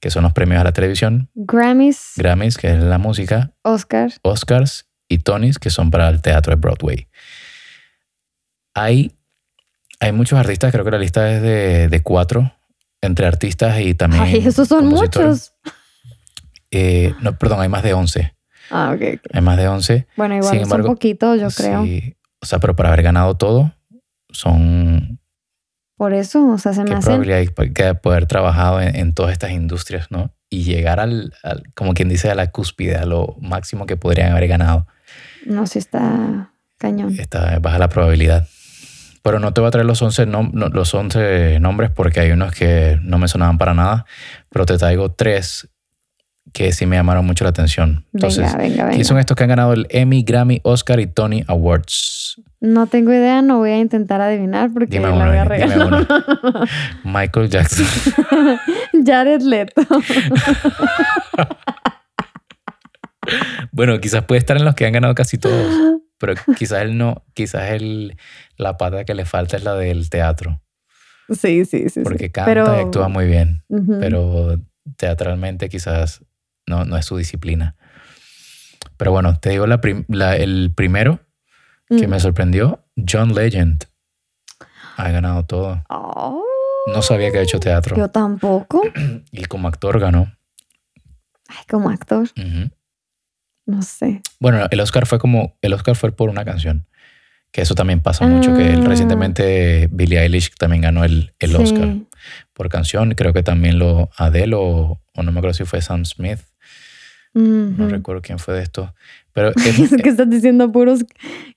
que 0.00 0.10
son 0.10 0.22
los 0.22 0.32
premios 0.32 0.60
a 0.60 0.64
la 0.64 0.72
televisión, 0.72 1.30
Grammys, 1.34 2.12
Grammys, 2.16 2.56
que 2.56 2.68
es 2.68 2.78
la 2.78 2.98
música, 2.98 3.52
Oscar. 3.62 4.12
Oscars 4.22 4.86
y 5.08 5.18
Tonys, 5.18 5.58
que 5.58 5.70
son 5.70 5.90
para 5.90 6.08
el 6.08 6.20
teatro 6.20 6.54
de 6.54 6.60
Broadway. 6.60 7.08
Hay, 8.74 9.16
hay 10.00 10.12
muchos 10.12 10.38
artistas, 10.38 10.72
creo 10.72 10.84
que 10.84 10.90
la 10.90 10.98
lista 10.98 11.32
es 11.32 11.42
de, 11.42 11.88
de 11.88 12.02
cuatro, 12.02 12.52
entre 13.00 13.26
artistas 13.26 13.80
y 13.80 13.94
también. 13.94 14.22
Ay, 14.22 14.46
esos 14.46 14.68
son 14.68 14.86
muchos. 14.86 15.54
Eh, 16.70 17.14
no, 17.20 17.38
perdón, 17.38 17.60
hay 17.60 17.68
más 17.68 17.82
de 17.82 17.94
11. 17.94 18.35
Ah, 18.70 18.92
ok. 18.94 19.02
ok. 19.16 19.20
Hay 19.32 19.40
más 19.42 19.56
de 19.56 19.68
11. 19.68 20.06
Bueno, 20.16 20.34
igual 20.36 20.52
Sin 20.52 20.62
embargo, 20.62 20.86
son 20.88 20.94
poquitos, 20.94 21.40
yo 21.40 21.48
creo. 21.50 21.84
Sí, 21.84 22.16
o 22.40 22.46
sea, 22.46 22.58
pero 22.58 22.74
para 22.76 22.88
haber 22.90 23.02
ganado 23.02 23.36
todo, 23.36 23.72
son. 24.30 25.20
Por 25.96 26.12
eso, 26.12 26.46
o 26.48 26.58
sea, 26.58 26.72
se 26.74 26.80
me 26.82 26.86
¿Qué 26.90 26.92
hacen. 26.94 27.02
probabilidad 27.04 27.38
hay 27.38 27.72
que 27.72 27.94
poder 27.94 28.26
trabajado 28.26 28.80
en, 28.82 28.94
en 28.96 29.14
todas 29.14 29.32
estas 29.32 29.50
industrias, 29.52 30.10
no? 30.10 30.34
Y 30.50 30.64
llegar 30.64 31.00
al, 31.00 31.32
al- 31.42 31.62
como 31.74 31.94
quien 31.94 32.08
dice, 32.08 32.30
a 32.30 32.34
la 32.34 32.50
cúspide, 32.50 32.96
a 32.96 33.06
lo 33.06 33.36
máximo 33.40 33.86
que 33.86 33.96
podrían 33.96 34.32
haber 34.32 34.46
ganado. 34.48 34.86
No, 35.46 35.66
sí 35.66 35.78
está 35.78 36.52
cañón. 36.78 37.16
Está 37.18 37.58
baja 37.60 37.78
la 37.78 37.88
probabilidad. 37.88 38.46
Pero 39.22 39.40
no 39.40 39.52
te 39.52 39.60
voy 39.60 39.68
a 39.68 39.70
traer 39.72 39.86
los 39.86 40.00
11, 40.02 40.26
nom- 40.28 40.52
no- 40.52 40.68
los 40.68 40.92
11 40.94 41.58
nombres 41.60 41.90
porque 41.90 42.20
hay 42.20 42.30
unos 42.30 42.52
que 42.52 42.98
no 43.02 43.18
me 43.18 43.26
sonaban 43.26 43.56
para 43.58 43.72
nada, 43.74 44.04
pero 44.50 44.66
te 44.66 44.76
traigo 44.76 45.12
tres 45.12 45.68
que 46.56 46.72
sí 46.72 46.86
me 46.86 46.96
llamaron 46.96 47.26
mucho 47.26 47.44
la 47.44 47.50
atención. 47.50 48.06
Entonces, 48.14 48.44
venga, 48.44 48.56
venga, 48.56 48.76
venga. 48.76 48.88
¿quiénes 48.88 49.06
son 49.08 49.18
estos 49.18 49.36
que 49.36 49.42
han 49.42 49.50
ganado 49.50 49.74
el 49.74 49.86
Emmy, 49.90 50.22
Grammy, 50.22 50.60
Oscar 50.62 50.98
y 51.00 51.06
Tony 51.06 51.44
Awards? 51.48 52.40
No 52.60 52.86
tengo 52.86 53.12
idea, 53.12 53.42
no 53.42 53.58
voy 53.58 53.72
a 53.72 53.78
intentar 53.78 54.22
adivinar 54.22 54.70
porque 54.72 54.86
Dime 54.98 55.08
la 55.08 55.14
uno, 55.16 55.26
voy 55.26 55.36
a 55.36 55.44
regalar. 55.44 56.06
Michael 57.04 57.50
Jackson. 57.50 57.84
Jared 59.04 59.42
Leto. 59.42 59.82
bueno, 63.72 64.00
quizás 64.00 64.24
puede 64.24 64.38
estar 64.38 64.56
en 64.56 64.64
los 64.64 64.74
que 64.74 64.86
han 64.86 64.92
ganado 64.92 65.14
casi 65.14 65.36
todos, 65.36 66.00
pero 66.18 66.32
quizás 66.56 66.80
él 66.82 66.96
no, 66.96 67.22
quizás 67.34 67.70
él, 67.72 68.16
la 68.56 68.78
pata 68.78 69.04
que 69.04 69.14
le 69.14 69.26
falta 69.26 69.58
es 69.58 69.64
la 69.64 69.74
del 69.74 70.08
teatro, 70.08 70.62
Sí, 71.28 71.66
sí, 71.66 71.88
sí. 71.90 72.00
porque 72.02 72.24
sí. 72.26 72.30
canta 72.30 72.46
Pero- 72.50 72.76
y 72.76 72.80
actúa 72.80 73.08
muy 73.08 73.26
bien. 73.26 73.62
Pero 74.00 74.58
teatralmente 74.96 75.68
quizás 75.68 76.24
no, 76.66 76.84
no 76.84 76.96
es 76.96 77.04
su 77.06 77.16
disciplina. 77.16 77.76
Pero 78.96 79.12
bueno, 79.12 79.38
te 79.38 79.50
digo 79.50 79.66
la 79.66 79.80
prim- 79.80 80.04
la- 80.08 80.36
el 80.36 80.72
primero 80.74 81.20
que 81.88 82.06
Mm. 82.06 82.10
me 82.10 82.20
sorprendió, 82.20 82.84
John 82.96 83.34
Legend. 83.34 83.84
Ha 84.96 85.10
ganado 85.10 85.44
todo. 85.44 85.84
Oh, 85.88 86.42
No 86.92 87.02
sabía 87.02 87.30
que 87.32 87.38
ha 87.38 87.42
hecho 87.42 87.58
teatro. 87.60 87.96
Yo 87.96 88.08
tampoco. 88.10 88.80
Y 89.32 89.44
como 89.46 89.68
actor 89.68 89.98
ganó. 90.00 90.32
Ay, 91.48 91.64
como 91.68 91.90
actor, 91.90 92.28
no 93.66 93.82
sé. 93.82 94.20
Bueno, 94.40 94.66
el 94.70 94.80
Oscar 94.80 95.06
fue 95.06 95.18
como, 95.18 95.56
el 95.62 95.72
Oscar 95.72 95.96
fue 95.96 96.12
por 96.12 96.28
una 96.30 96.44
canción. 96.44 96.86
Que 97.52 97.62
eso 97.62 97.74
también 97.74 98.00
pasa 98.00 98.26
mucho, 98.26 98.54
que 98.54 98.68
él 98.72 98.82
Ah. 98.84 98.88
recientemente 98.88 99.88
Billie 99.90 100.20
Eilish 100.20 100.54
también 100.56 100.82
ganó 100.82 101.04
el, 101.04 101.34
el 101.38 101.50
Sí. 101.50 101.56
Oscar 101.56 101.88
por 102.52 102.68
canción. 102.68 103.14
Creo 103.14 103.32
que 103.32 103.42
también 103.42 103.78
lo 103.78 104.10
Adele 104.16 104.54
o, 104.56 105.00
o 105.14 105.22
no 105.22 105.32
me 105.32 105.38
acuerdo 105.38 105.54
si 105.54 105.64
fue 105.64 105.80
Sam 105.82 106.04
Smith. 106.04 106.40
No 107.38 107.88
recuerdo 107.88 108.22
quién 108.22 108.38
fue 108.38 108.54
de 108.54 108.62
estos. 108.62 108.90
Pero 109.32 109.50
es- 109.56 109.78
Es 109.92 110.02
que 110.02 110.08
estás 110.08 110.30
diciendo 110.30 110.72
puros 110.72 111.04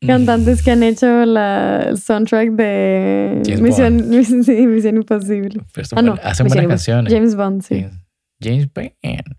cantantes 0.06 0.62
que 0.62 0.72
han 0.72 0.84
hecho 0.84 1.26
la 1.26 1.84
el 1.90 1.98
soundtrack 1.98 2.50
de 2.52 3.42
James 3.46 3.62
Misión, 3.62 4.00
sí, 4.44 4.68
Misión 4.68 4.98
Imposible. 4.98 5.62
Ah, 5.96 6.02
no. 6.02 6.14
hacen 6.22 6.46
Misión 6.46 6.48
buenas 6.48 6.48
Imposible. 6.48 6.68
canciones. 6.68 7.14
James 7.14 7.36
Bond, 7.36 7.62
sí. 7.64 7.82
James, 7.82 7.98
James 8.42 8.70
Bond. 8.74 9.36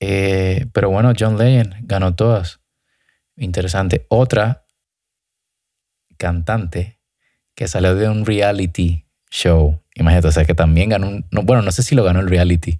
Eh, 0.00 0.66
pero 0.72 0.90
bueno, 0.90 1.12
John 1.18 1.36
Legend 1.38 1.74
ganó 1.82 2.14
todas. 2.14 2.60
Interesante. 3.36 4.06
Otra 4.08 4.64
cantante 6.16 6.98
que 7.54 7.68
salió 7.68 7.94
de 7.94 8.08
un 8.08 8.24
reality 8.24 9.04
show. 9.30 9.80
Imagínate, 9.94 10.28
o 10.28 10.32
sea, 10.32 10.44
que 10.44 10.54
también 10.54 10.88
ganó 10.90 11.08
un... 11.08 11.26
No, 11.30 11.42
bueno, 11.42 11.62
no 11.62 11.70
sé 11.72 11.82
si 11.82 11.94
lo 11.94 12.02
ganó 12.04 12.20
el 12.20 12.28
reality. 12.28 12.78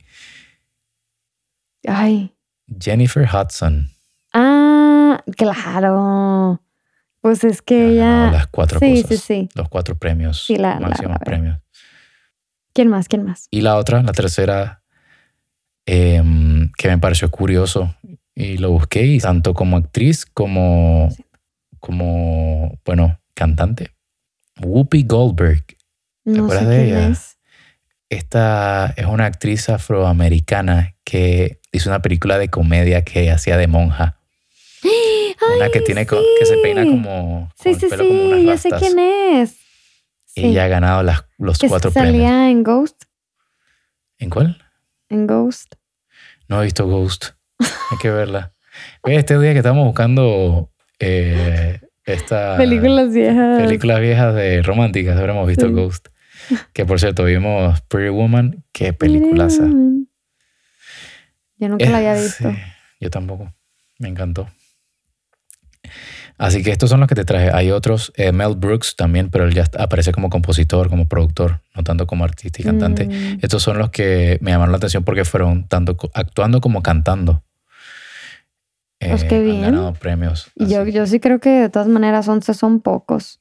Ay. 1.86 2.32
Jennifer 2.80 3.26
Hudson. 3.32 3.88
Ah, 4.32 5.22
claro. 5.36 6.60
Pues 7.20 7.44
es 7.44 7.62
que 7.62 7.96
ganado 7.96 8.24
ella. 8.26 8.32
las 8.32 8.46
cuatro 8.48 8.80
Sí, 8.80 9.02
cosas. 9.02 9.08
sí, 9.08 9.16
sí. 9.18 9.48
Los 9.54 9.68
cuatro 9.68 9.96
premios. 9.96 10.44
Sí, 10.44 10.56
la- 10.56 10.80
máximos 10.80 11.12
la- 11.12 11.18
premios. 11.24 11.58
¿Quién 12.74 12.88
más? 12.88 13.06
¿Quién 13.08 13.24
más? 13.24 13.46
Y 13.50 13.60
la 13.60 13.76
otra, 13.76 14.02
la 14.02 14.12
tercera, 14.12 14.82
em, 15.86 16.70
que 16.76 16.88
me 16.88 16.98
pareció 16.98 17.30
curioso 17.30 17.94
y 18.34 18.56
lo 18.58 18.70
busqué, 18.70 19.04
y 19.04 19.18
tanto 19.18 19.52
como 19.54 19.76
actriz 19.76 20.24
como, 20.26 21.08
como 21.80 22.78
bueno, 22.84 23.20
cantante. 23.34 23.90
Whoopi 24.62 25.04
Goldberg. 25.04 25.64
No 26.24 26.44
acuerdas 26.44 26.64
sé 26.64 26.70
de 26.70 26.84
quién 26.84 26.96
ella? 26.98 27.08
es. 27.08 27.38
Esta 28.08 28.94
es 28.96 29.06
una 29.06 29.26
actriz 29.26 29.68
afroamericana 29.68 30.94
que 31.04 31.60
hizo 31.72 31.90
una 31.90 32.02
película 32.02 32.38
de 32.38 32.48
comedia 32.48 33.02
que 33.02 33.30
hacía 33.30 33.56
de 33.56 33.66
monja. 33.66 34.18
Una 35.56 35.70
que 35.70 35.80
tiene 35.80 36.06
co- 36.06 36.22
que 36.38 36.46
se 36.46 36.56
peina 36.58 36.82
sí. 36.84 36.88
como 36.90 37.50
con 37.56 37.62
Sí, 37.62 37.68
el 37.70 37.80
sí, 37.80 37.86
pelo 37.88 38.06
como 38.08 38.24
unas 38.24 38.38
sí, 38.40 38.46
ya 38.46 38.56
sé 38.58 38.70
rastas. 38.70 38.80
quién 38.92 38.98
es. 39.40 39.50
Sí. 40.26 40.44
Ella 40.46 40.64
ha 40.64 40.68
ganado 40.68 41.02
las, 41.02 41.24
los 41.38 41.58
que 41.58 41.68
cuatro 41.68 41.90
salía 41.90 42.28
premios. 42.28 42.50
en 42.50 42.62
Ghost. 42.62 43.02
¿En 44.18 44.30
cuál? 44.30 44.62
En 45.08 45.26
Ghost. 45.26 45.74
No 46.48 46.60
he 46.60 46.64
visto 46.64 46.86
Ghost. 46.86 47.30
Hay 47.58 47.98
que 48.00 48.10
verla. 48.10 48.52
Este 49.04 49.38
día 49.38 49.52
que 49.52 49.58
estamos 49.58 49.84
buscando 49.84 50.70
eh, 51.00 51.80
esta... 52.04 52.56
Películas 52.56 53.12
viejas. 53.12 53.60
Películas 53.62 54.00
viejas 54.00 54.34
de 54.34 54.62
románticas. 54.62 55.18
Ahora 55.18 55.32
hemos 55.32 55.48
visto 55.48 55.70
Ghost. 55.70 56.08
Que 56.72 56.86
por 56.86 56.98
cierto, 57.00 57.24
vimos 57.24 57.80
Pretty 57.82 58.10
Woman. 58.10 58.64
Qué 58.72 58.92
peliculaza. 58.92 59.64
Yo 61.62 61.68
nunca 61.68 61.88
la 61.90 61.98
había 61.98 62.14
visto. 62.20 62.52
yo 62.98 63.08
tampoco. 63.08 63.54
Me 64.00 64.08
encantó. 64.08 64.48
Así 66.36 66.64
que 66.64 66.72
estos 66.72 66.90
son 66.90 66.98
los 66.98 67.08
que 67.08 67.14
te 67.14 67.24
traje. 67.24 67.50
Hay 67.54 67.70
otros, 67.70 68.12
eh, 68.16 68.32
Mel 68.32 68.56
Brooks 68.56 68.96
también, 68.96 69.30
pero 69.30 69.44
él 69.44 69.54
ya 69.54 69.64
aparece 69.78 70.10
como 70.10 70.28
compositor, 70.28 70.88
como 70.88 71.06
productor, 71.06 71.60
no 71.76 71.84
tanto 71.84 72.08
como 72.08 72.24
artista 72.24 72.60
y 72.60 72.64
cantante. 72.64 73.06
Mm. 73.06 73.38
Estos 73.42 73.62
son 73.62 73.78
los 73.78 73.90
que 73.90 74.38
me 74.40 74.50
llamaron 74.50 74.72
la 74.72 74.78
atención 74.78 75.04
porque 75.04 75.24
fueron 75.24 75.68
tanto 75.68 75.96
actuando 76.14 76.60
como 76.60 76.82
cantando. 76.82 77.44
Pues 78.98 79.22
qué 79.22 79.40
bien. 79.40 79.64
Han 79.64 79.72
ganado 79.72 79.92
premios. 79.94 80.50
Yo, 80.56 80.84
yo 80.84 81.06
sí 81.06 81.20
creo 81.20 81.38
que 81.38 81.50
de 81.50 81.68
todas 81.68 81.86
maneras 81.86 82.26
11 82.26 82.54
son 82.54 82.80
pocos. 82.80 83.40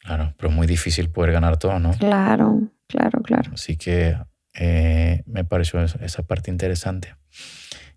Claro, 0.00 0.34
pero 0.36 0.48
es 0.48 0.54
muy 0.56 0.66
difícil 0.66 1.10
poder 1.10 1.30
ganar 1.30 1.58
todo, 1.58 1.78
¿no? 1.78 1.92
Claro, 1.92 2.62
claro, 2.88 3.20
claro. 3.22 3.52
Así 3.54 3.76
que 3.76 4.16
eh, 4.58 5.22
me 5.26 5.44
pareció 5.44 5.82
esa 5.82 6.22
parte 6.22 6.50
interesante. 6.50 7.14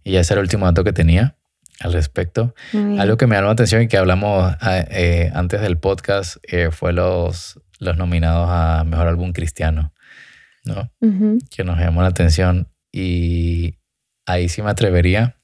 Y 0.03 0.13
ya 0.13 0.21
ese 0.21 0.33
era 0.33 0.41
el 0.41 0.45
último 0.45 0.65
dato 0.65 0.83
que 0.83 0.93
tenía 0.93 1.35
al 1.79 1.93
respecto. 1.93 2.53
Algo 2.73 3.17
que 3.17 3.27
me 3.27 3.35
llamó 3.35 3.47
la 3.47 3.53
atención 3.53 3.81
y 3.81 3.87
que 3.87 3.97
hablamos 3.97 4.55
ah, 4.59 4.79
eh, 4.89 5.31
antes 5.33 5.61
del 5.61 5.77
podcast 5.77 6.37
eh, 6.43 6.69
fue 6.71 6.93
los, 6.93 7.59
los 7.79 7.97
nominados 7.97 8.49
a 8.49 8.83
Mejor 8.83 9.07
Álbum 9.07 9.31
Cristiano, 9.31 9.93
¿no? 10.65 10.91
Que 11.49 11.63
nos 11.63 11.79
llamó 11.79 12.01
la 12.01 12.09
atención 12.09 12.69
y 12.91 13.75
ahí 14.25 14.49
sí 14.49 14.61
me 14.61 14.69
atrevería 14.69 15.37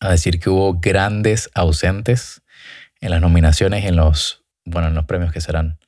a 0.00 0.10
decir 0.10 0.38
que 0.38 0.50
hubo 0.50 0.80
grandes 0.80 1.50
ausentes 1.54 2.42
en 3.00 3.10
las 3.10 3.20
nominaciones 3.20 3.84
y 3.84 3.88
en 3.88 3.96
los, 3.96 4.44
bueno, 4.64 4.88
en 4.88 4.94
los 4.94 5.06
premios 5.06 5.32
que 5.32 5.40
serán. 5.40 5.78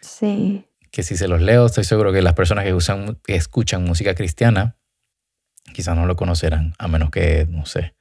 Sí. 0.00 0.64
Que 0.90 1.02
si 1.02 1.16
se 1.16 1.28
los 1.28 1.40
leo, 1.40 1.66
estoy 1.66 1.84
seguro 1.84 2.12
que 2.12 2.22
las 2.22 2.34
personas 2.34 2.64
que, 2.64 2.74
usan, 2.74 3.18
que 3.24 3.34
escuchan 3.34 3.84
música 3.84 4.14
cristiana 4.14 4.76
quizás 5.72 5.96
no 5.96 6.06
lo 6.06 6.16
conocerán, 6.16 6.74
a 6.78 6.88
menos 6.88 7.10
que, 7.10 7.46
no 7.48 7.66
sé, 7.66 7.94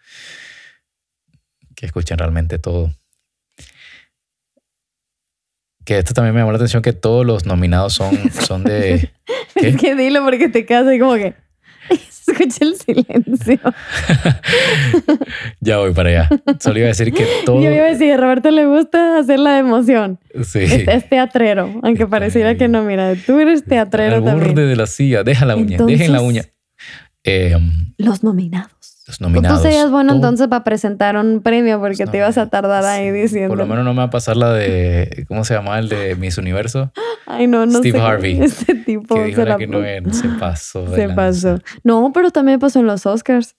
que 1.75 1.85
escuchen 1.85 2.17
realmente 2.17 2.59
todo. 2.59 2.93
Que 5.85 5.99
esto 5.99 6.13
también 6.13 6.33
me 6.33 6.41
llamó 6.41 6.51
la 6.51 6.57
atención 6.57 6.81
que 6.81 6.93
todos 6.93 7.25
los 7.25 7.45
nominados 7.45 7.93
son, 7.93 8.31
son 8.31 8.63
de... 8.63 9.13
es 9.55 9.77
que 9.77 9.95
dilo 9.95 10.23
porque 10.23 10.49
te 10.49 10.65
quedas 10.65 10.87
ahí 10.87 10.99
como 10.99 11.15
que... 11.15 11.35
Escuché 12.27 12.65
el 12.65 12.75
silencio. 12.75 13.59
ya 15.61 15.77
voy 15.77 15.93
para 15.93 16.09
allá. 16.09 16.29
Solo 16.59 16.79
iba 16.79 16.87
a 16.87 16.89
decir 16.89 17.13
que 17.13 17.25
todo... 17.45 17.61
Yo 17.61 17.71
iba 17.71 17.85
a 17.85 17.89
decir, 17.89 18.13
a 18.13 18.17
Roberto 18.17 18.51
le 18.51 18.65
gusta 18.65 19.17
hacer 19.17 19.39
la 19.39 19.59
emoción. 19.59 20.19
Sí. 20.43 20.59
Es, 20.59 21.09
teatrero, 21.09 21.79
aunque 21.83 22.05
pareciera 22.05 22.55
que 22.55 22.67
no. 22.67 22.83
Mira, 22.83 23.15
tú 23.15 23.39
eres 23.39 23.63
teatrero 23.63 24.23
también. 24.23 24.49
El 24.49 24.55
borde 24.55 24.67
de 24.67 24.75
la 24.75 24.87
silla. 24.87 25.23
Deja 25.23 25.45
la 25.45 25.55
uña. 25.55 25.77
dejen 25.77 26.11
la 26.11 26.21
uña. 26.21 26.43
Em, 27.23 27.93
los 27.97 28.23
nominados. 28.23 28.71
Los 29.07 29.21
nominados. 29.21 29.59
Tú 29.59 29.63
serías 29.63 29.89
bueno 29.89 30.13
entonces 30.13 30.49
para 30.49 30.65
presentar 30.65 31.15
un 31.15 31.41
premio 31.41 31.79
porque 31.79 32.05
te 32.05 32.17
ibas 32.17 32.37
a 32.37 32.47
tardar 32.49 32.83
ahí 32.83 33.09
diciendo. 33.09 33.49
Por 33.49 33.57
lo 33.57 33.65
menos 33.65 33.85
no 33.85 33.93
me 33.93 33.99
va 33.99 34.03
a 34.03 34.09
pasar 34.09 34.35
la 34.35 34.51
de. 34.51 35.25
¿Cómo 35.29 35.45
se 35.45 35.53
llama 35.53 35.79
el 35.79 35.87
de 35.87 36.15
Miss 36.15 36.37
Universo? 36.37 36.91
Ay, 37.25 37.47
no, 37.47 37.65
no 37.65 37.79
Steve 37.79 37.99
Harvey. 37.99 38.41
Este 38.41 38.75
tipo 38.75 39.15
que 39.15 39.23
dijo 39.25 39.45
se, 39.45 39.55
que 39.57 39.67
no, 39.67 40.13
se 40.13 40.27
pasó. 40.39 40.93
Se 40.93 41.09
pasó. 41.09 41.59
No, 41.83 42.11
pero 42.13 42.31
también 42.31 42.59
pasó 42.59 42.79
en 42.79 42.87
los 42.87 43.05
Oscars. 43.05 43.55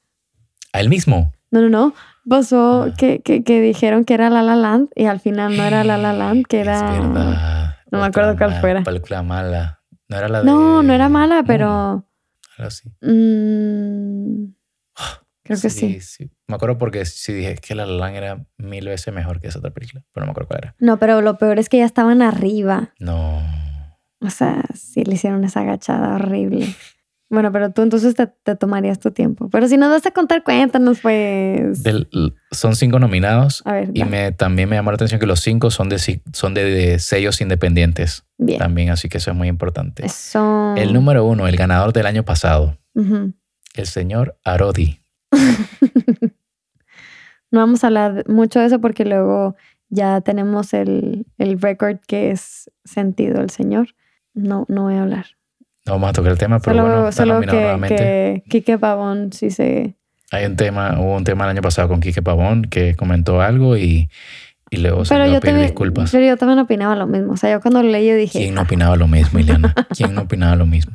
¿A 0.75 0.81
él 0.81 0.91
mismo? 0.91 1.33
No, 1.51 1.63
no, 1.63 1.69
no. 1.71 1.95
Pasó 2.29 2.89
ah. 2.89 2.95
que, 2.95 3.21
que, 3.21 3.43
que, 3.43 3.61
dijeron 3.63 4.05
que 4.05 4.13
era 4.13 4.29
La 4.29 4.43
La 4.43 4.55
Land 4.55 4.91
y 4.95 5.07
al 5.07 5.19
final 5.19 5.57
no 5.57 5.65
era 5.65 5.83
La 5.83 5.97
La 5.97 6.13
Land, 6.13 6.45
que 6.47 6.61
era. 6.61 6.95
Es 6.95 7.01
verdad. 7.01 7.77
No 7.91 8.01
me 8.01 8.07
acuerdo 8.07 8.37
cuál 8.37 8.61
fuera. 8.61 8.83
Película 8.83 9.23
mala. 9.23 9.81
No 10.09 10.17
era 10.19 10.29
la 10.29 10.41
de. 10.41 10.45
No, 10.45 10.83
no 10.83 10.93
era 10.93 11.09
mala, 11.09 11.43
pero. 11.47 12.05
Algo 12.59 12.69
así. 12.69 12.91
Mm, 13.01 14.53
creo 15.49 15.61
que 15.61 15.71
sí, 15.71 16.01
sí, 16.01 16.31
Me 16.47 16.55
acuerdo 16.55 16.79
porque 16.79 17.05
sí 17.05 17.33
dije 17.33 17.57
que 17.57 17.75
La 17.75 17.87
La 17.87 18.13
era 18.13 18.47
mil 18.59 18.87
veces 18.87 19.13
mejor 19.13 19.41
que 19.41 19.49
esa 19.49 19.59
otra 19.59 19.71
película, 19.71 20.05
pero 20.13 20.25
no 20.25 20.29
me 20.29 20.31
acuerdo 20.33 20.49
cuál 20.49 20.61
era. 20.63 20.75
No, 20.79 20.99
pero 20.99 21.21
lo 21.21 21.39
peor 21.39 21.59
es 21.59 21.69
que 21.69 21.79
ya 21.79 21.85
estaban 21.85 22.23
arriba. 22.23 22.93
No. 23.01 23.43
O 24.21 24.31
sea, 24.31 24.65
sí 24.75 25.05
le 25.05 25.15
hicieron 25.15 25.45
esa 25.45 25.61
agachada 25.61 26.15
horrible. 26.15 26.67
Bueno, 27.31 27.53
pero 27.53 27.71
tú 27.73 27.83
entonces 27.83 28.15
te, 28.15 28.57
tomarías 28.57 28.99
tu 28.99 29.11
tiempo. 29.11 29.51
Pero 29.51 29.69
si 29.69 29.77
nos 29.77 29.91
vas 29.91 30.07
a 30.07 30.13
contar, 30.13 30.43
cuéntanos, 30.43 31.01
pues. 31.01 31.83
son 32.53 32.75
cinco 32.75 32.99
nominados. 32.99 33.63
A 33.67 33.75
ver, 33.75 33.91
y 33.93 34.05
me, 34.05 34.33
también 34.33 34.69
me 34.69 34.77
llamó 34.77 34.91
la 34.93 34.95
atención 34.95 35.21
que 35.21 35.27
los 35.27 35.41
cinco 35.41 35.71
son 35.71 35.91
de, 35.91 35.99
son 36.33 36.55
de, 36.55 36.99
sellos 36.99 37.41
independientes. 37.43 38.25
Bien. 38.39 38.59
También, 38.59 38.89
así 38.91 39.11
que 39.11 39.19
eso 39.19 39.31
es 39.31 39.37
muy 39.37 39.49
importante. 39.49 40.07
Eso. 40.07 40.75
El 40.79 40.95
número 40.95 41.25
uno, 41.27 41.47
el 41.47 41.57
ganador 41.57 41.93
del 41.93 42.07
año 42.07 42.25
pasado. 42.25 42.79
El 42.95 43.87
señor 43.87 44.39
Arodi. 44.43 45.01
no 47.51 47.61
vamos 47.61 47.85
a 47.85 47.89
hablar 47.89 48.25
mucho 48.29 48.61
de 48.61 48.67
eso 48.67 48.81
porque 48.81 49.05
luego 49.05 49.57
ya 49.89 50.21
tenemos 50.21 50.75
el, 50.75 51.27
el 51.39 51.61
récord 51.61 51.99
que 52.07 52.31
es 52.31 52.71
sentido 52.85 53.41
el 53.41 53.51
señor. 53.51 53.95
No, 54.35 54.65
no 54.69 54.85
voy 54.85 54.95
a 54.95 55.03
hablar. 55.03 55.27
No 55.87 55.95
vamos 55.95 56.11
a 56.11 56.13
tocar 56.13 56.33
el 56.33 56.39
tema, 56.39 56.59
pero 56.61 56.83
bueno, 56.83 57.09
está 57.09 57.23
solo 57.25 57.41
que, 57.41 57.47
nuevamente. 57.47 57.97
que 57.97 58.43
Quique 58.49 58.79
Pavón 58.79 59.33
sí 59.33 59.51
se... 59.51 59.95
Hay 60.31 60.45
un 60.45 60.57
tema, 60.57 61.01
hubo 61.01 61.17
un 61.17 61.25
tema 61.25 61.45
el 61.45 61.51
año 61.51 61.63
pasado 61.63 61.89
con 61.89 62.01
Quique 62.01 62.21
Pavón 62.21 62.63
que 62.65 62.95
comentó 62.95 63.41
algo 63.41 63.79
y, 63.79 64.11
y 64.71 64.77
luego 64.77 65.07
se 65.07 65.15
a 65.15 65.41
pedir 65.41 65.63
disculpas. 65.63 66.11
Pero 66.11 66.27
yo 66.27 66.37
también 66.37 66.59
opinaba 66.59 66.95
lo 66.95 67.07
mismo. 67.07 67.33
O 67.33 67.37
sea, 67.39 67.51
yo 67.51 67.61
cuando 67.63 67.83
lo 67.83 67.89
leí 67.89 68.07
yo 68.07 68.17
dije... 68.17 68.39
¿Quién 68.39 68.55
no 68.55 68.63
opinaba 68.63 68.97
lo 68.97 69.09
mismo, 69.09 69.39
Ileana? 69.39 69.75
¿Quién 69.97 70.15
no 70.15 70.23
opinaba 70.23 70.57
lo 70.57 70.67
mismo? 70.67 70.93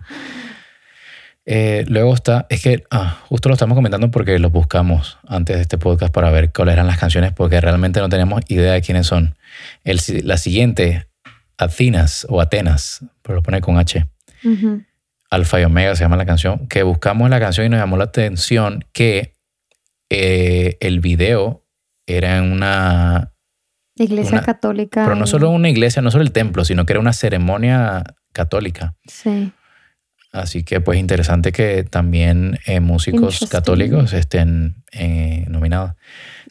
Eh, 1.46 1.84
luego 1.90 2.14
está, 2.14 2.46
es 2.50 2.62
que 2.62 2.84
ah, 2.90 3.22
justo 3.28 3.50
lo 3.50 3.54
estamos 3.54 3.76
comentando 3.76 4.10
porque 4.12 4.40
los 4.40 4.52
buscamos 4.52 5.18
antes 5.28 5.58
de 5.58 5.62
este 5.62 5.78
podcast 5.78 6.14
para 6.14 6.30
ver 6.30 6.54
cuáles 6.54 6.74
eran 6.74 6.88
las 6.88 6.98
canciones 6.98 7.34
porque 7.34 7.60
realmente 7.60 8.00
no 8.00 8.08
teníamos 8.08 8.44
idea 8.48 8.74
de 8.74 8.82
quiénes 8.82 9.08
son. 9.08 9.36
El, 9.84 10.00
la 10.24 10.38
siguiente, 10.38 11.08
Atenas 11.58 12.26
o 12.30 12.40
Atenas, 12.40 13.06
pero 13.22 13.36
lo 13.36 13.44
pone 13.44 13.60
con 13.62 13.78
H. 13.78 14.08
Alfa 15.30 15.60
y 15.60 15.64
Omega 15.64 15.96
se 15.96 16.04
llama 16.04 16.18
la 16.18 16.26
canción, 16.26 16.68
que 16.68 16.84
buscamos 16.84 17.30
la 17.30 17.40
canción 17.40 17.66
y 17.66 17.70
nos 17.70 17.80
llamó 17.80 17.98
la 17.98 18.06
atención 18.06 18.86
que 18.94 19.36
eh, 20.10 20.78
el 20.80 21.00
video 21.00 21.66
era 22.06 22.38
en 22.38 22.52
una... 22.52 23.32
Iglesia 23.96 24.42
católica. 24.42 25.04
Pero 25.04 25.16
no 25.16 25.28
solo 25.28 25.50
una 25.50 25.70
iglesia, 25.70 26.02
no 26.02 26.10
solo 26.10 26.24
el 26.24 26.32
templo, 26.32 26.66
sino 26.66 26.86
que 26.86 26.94
era 26.94 27.00
una 27.00 27.14
ceremonia 27.14 28.04
católica. 28.32 28.96
Sí. 29.08 29.52
Así 30.34 30.64
que 30.64 30.82
pues 30.82 31.00
interesante 31.00 31.52
que 31.52 31.84
también 31.84 32.60
eh, 32.66 32.80
músicos 32.82 33.48
católicos 33.50 34.12
estén 34.14 34.84
eh, 34.92 35.46
nominados. 35.48 35.94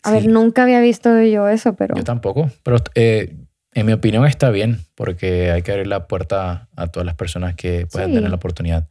A 0.03 0.13
ver, 0.13 0.29
nunca 0.29 0.63
había 0.63 0.81
visto 0.81 1.21
yo 1.23 1.49
eso, 1.49 1.75
pero... 1.75 1.95
Yo 1.97 2.05
tampoco, 2.05 2.51
pero 2.63 2.77
en 3.75 3.87
mi 3.87 3.93
opinión 3.93 4.27
está 4.27 4.51
bien, 4.51 4.81
porque 4.95 5.51
hay 5.51 5.63
que 5.63 5.73
abrir 5.73 5.87
la 5.87 6.07
puerta 6.07 6.69
a 6.77 6.87
todas 6.89 7.07
las 7.07 7.15
personas 7.15 7.55
que 7.55 7.87
puedan 7.91 8.13
tener 8.13 8.29
la 8.29 8.37
oportunidad. 8.37 8.89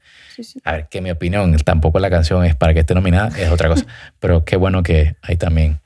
A 0.63 0.71
ver, 0.73 0.87
que 0.89 1.01
mi 1.01 1.11
opinión, 1.11 1.55
tampoco 1.57 1.99
la 1.99 2.09
canción 2.09 2.43
es 2.45 2.55
para 2.55 2.73
que 2.73 2.79
esté 2.79 2.95
nominada, 2.95 3.29
es 3.39 3.51
otra 3.51 3.69
cosa. 3.69 3.85
Pero 4.19 4.43
qué 4.43 4.55
bueno 4.55 4.81
que 4.81 5.15
hay 5.21 5.37
también. 5.37 5.79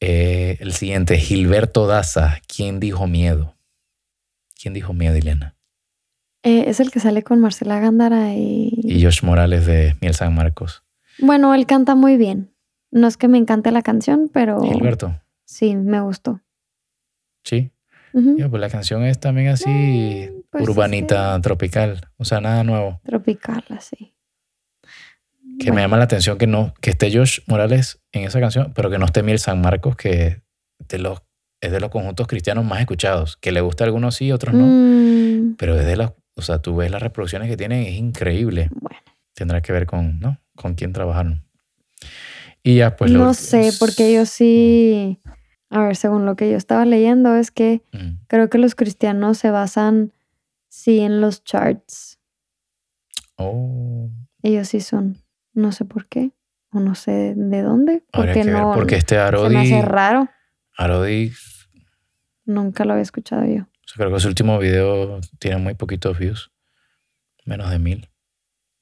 Eh, 0.00 0.58
el 0.60 0.72
siguiente, 0.72 1.18
Gilberto 1.18 1.86
Daza. 1.88 2.40
¿Quién 2.46 2.78
dijo 2.78 3.08
miedo? 3.08 3.56
¿Quién 4.60 4.74
dijo 4.74 4.92
miedo, 4.92 5.16
Elena? 5.16 5.56
Eh, 6.42 6.64
es 6.68 6.80
el 6.80 6.90
que 6.90 7.00
sale 7.00 7.22
con 7.22 7.40
Marcela 7.40 7.80
Gándara 7.80 8.34
y... 8.34 8.80
Y 8.84 9.02
Josh 9.02 9.22
Morales 9.22 9.66
de 9.66 9.96
Miel 10.00 10.14
San 10.14 10.34
Marcos. 10.34 10.84
Bueno, 11.18 11.54
él 11.54 11.66
canta 11.66 11.94
muy 11.94 12.16
bien. 12.16 12.52
No 12.90 13.06
es 13.06 13.16
que 13.16 13.28
me 13.28 13.38
encante 13.38 13.70
la 13.72 13.82
canción, 13.82 14.30
pero... 14.32 14.60
Gilberto. 14.60 15.20
Sí, 15.44 15.74
me 15.74 16.00
gustó. 16.00 16.40
Sí 17.44 17.72
pues 18.12 18.60
la 18.60 18.70
canción 18.70 19.04
es 19.04 19.18
también 19.18 19.48
así 19.48 20.30
pues 20.50 20.68
urbanita, 20.68 21.38
tropical, 21.40 22.08
o 22.16 22.24
sea, 22.24 22.40
nada 22.40 22.64
nuevo. 22.64 23.00
Tropical, 23.04 23.64
así. 23.70 24.14
Que 25.58 25.72
me 25.72 25.80
llama 25.80 25.96
la 25.96 26.04
atención 26.04 26.38
que 26.38 26.46
no 26.46 26.72
que 26.80 26.90
esté 26.90 27.12
Josh 27.12 27.40
Morales 27.46 28.00
en 28.12 28.24
esa 28.24 28.40
canción, 28.40 28.72
pero 28.74 28.90
que 28.90 28.98
no 28.98 29.06
esté 29.06 29.22
Miel 29.22 29.38
San 29.38 29.60
Marcos, 29.60 29.96
que 29.96 30.42
de 30.88 30.98
los, 30.98 31.22
es 31.60 31.72
de 31.72 31.80
los 31.80 31.90
conjuntos 31.90 32.28
cristianos 32.28 32.64
más 32.64 32.80
escuchados. 32.80 33.36
Que 33.36 33.50
le 33.50 33.60
gusta 33.60 33.84
a 33.84 33.86
algunos 33.86 34.14
sí, 34.14 34.30
otros 34.30 34.54
no. 34.54 34.66
Mm. 34.66 35.56
Pero 35.56 35.76
es 35.76 35.84
de 35.84 35.96
los, 35.96 36.12
o 36.38 36.42
sea, 36.42 36.62
tú 36.62 36.76
ves 36.76 36.90
las 36.90 37.02
reproducciones 37.02 37.48
que 37.48 37.56
tienen, 37.56 37.84
es 37.84 37.94
increíble. 37.94 38.70
Bueno. 38.70 39.00
Tendrá 39.34 39.60
que 39.60 39.72
ver 39.72 39.86
con, 39.86 40.20
¿no? 40.20 40.38
Con 40.54 40.74
quién 40.74 40.92
trabajaron. 40.92 41.44
Y 42.62 42.76
ya, 42.76 42.96
pues. 42.96 43.10
No 43.10 43.34
sé, 43.34 43.72
porque 43.80 44.12
yo 44.14 44.24
sí. 44.24 45.18
A 45.68 45.82
ver, 45.82 45.96
según 45.96 46.26
lo 46.26 46.36
que 46.36 46.48
yo 46.48 46.56
estaba 46.56 46.84
leyendo, 46.84 47.34
es 47.34 47.50
que 47.50 47.82
mm. 47.92 48.26
creo 48.28 48.48
que 48.48 48.58
los 48.58 48.76
cristianos 48.76 49.38
se 49.38 49.50
basan, 49.50 50.12
sí, 50.68 51.00
en 51.00 51.20
los 51.20 51.42
charts. 51.42 52.20
Oh. 53.36 54.08
Ellos 54.42 54.68
sí 54.68 54.80
son. 54.80 55.18
No 55.54 55.72
sé 55.72 55.84
por 55.84 56.06
qué. 56.06 56.30
O 56.70 56.78
no 56.78 56.94
sé 56.94 57.34
de 57.36 57.62
dónde. 57.62 58.04
Habría 58.12 58.34
Porque 58.34 58.40
que 58.42 58.52
ver, 58.52 58.62
no. 58.62 58.74
porque 58.74 58.96
este 58.96 59.16
se 59.16 59.20
me 59.20 59.26
Arodi, 59.26 59.56
hace 59.56 59.82
raro. 59.82 60.28
Arodi, 60.76 61.32
Nunca 62.44 62.84
lo 62.84 62.92
había 62.92 63.02
escuchado 63.02 63.44
yo. 63.44 63.66
O 63.88 63.90
sea, 63.90 63.96
creo 63.96 64.12
que 64.12 64.20
su 64.20 64.28
último 64.28 64.58
video 64.58 65.20
tiene 65.38 65.56
muy 65.56 65.74
poquitos 65.74 66.18
views. 66.18 66.50
Menos 67.46 67.70
de 67.70 67.78
mil. 67.78 68.08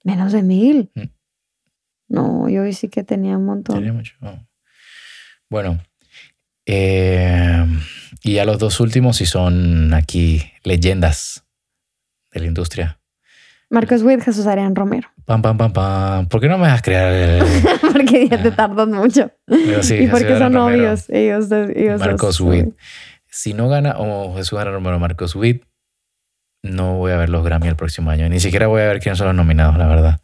Menos 0.03 0.33
de 0.33 0.43
mil. 0.43 0.91
Mm. 0.95 1.03
No, 2.09 2.49
yo 2.49 2.63
vi 2.65 2.73
sí 2.73 2.89
que 2.89 3.05
tenía 3.05 3.37
un 3.39 3.47
montón. 3.47 3.77
Tiene 3.77 3.93
mucho. 3.93 4.15
oh. 4.23 4.39
Bueno. 5.49 5.81
eh, 6.67 7.65
y 8.23 8.35
ya 8.35 8.45
los 8.45 8.59
dos 8.59 8.81
últimos 8.81 9.17
sí 9.17 9.27
son 9.27 9.95
aquí 9.95 10.43
leyendas 10.65 11.45
de 12.33 12.41
la 12.41 12.47
industria. 12.47 13.01
Marcos 13.71 14.03
Witt, 14.03 14.23
Jesús 14.23 14.47
Arián 14.47 14.75
Romero. 14.77 15.09
Pam, 15.25 15.43
pam, 15.43 15.57
pam, 15.59 15.73
pam. 15.73 16.29
¿Por 16.29 16.41
qué 16.41 16.49
no 16.49 16.57
me 16.59 16.67
dejas 16.67 16.83
crear 16.83 17.13
el... 17.13 17.43
porque 17.93 18.29
ya 18.29 18.41
te 18.43 18.49
Ah. 18.49 18.57
tardan 18.57 18.93
mucho. 18.93 19.31
Digo, 19.47 19.83
sí, 19.83 19.95
y 19.97 20.07
porque 20.09 20.39
son 20.39 20.53
Romero. 20.55 20.71
novios. 20.71 21.09
Ellos, 21.11 21.51
ellos. 21.51 21.99
Marcos 22.01 22.41
Witt. 22.41 22.75
Si 23.37 23.53
no 23.53 23.69
gana 23.69 23.97
o 23.99 24.35
Jesús 24.35 24.59
Ana 24.59 24.71
Romero 24.71 24.99
Marcos 24.99 25.35
Witt, 25.37 25.63
no 26.63 26.95
voy 26.97 27.13
a 27.13 27.17
ver 27.19 27.29
los 27.29 27.45
Grammy 27.45 27.69
el 27.69 27.77
próximo 27.77 28.11
año. 28.11 28.27
Ni 28.31 28.41
siquiera 28.41 28.67
voy 28.67 28.81
a 28.81 28.87
ver 28.87 28.99
quiénes 29.01 29.19
son 29.19 29.27
los 29.27 29.37
nominados, 29.37 29.77
la 29.77 29.87
verdad. 29.87 30.21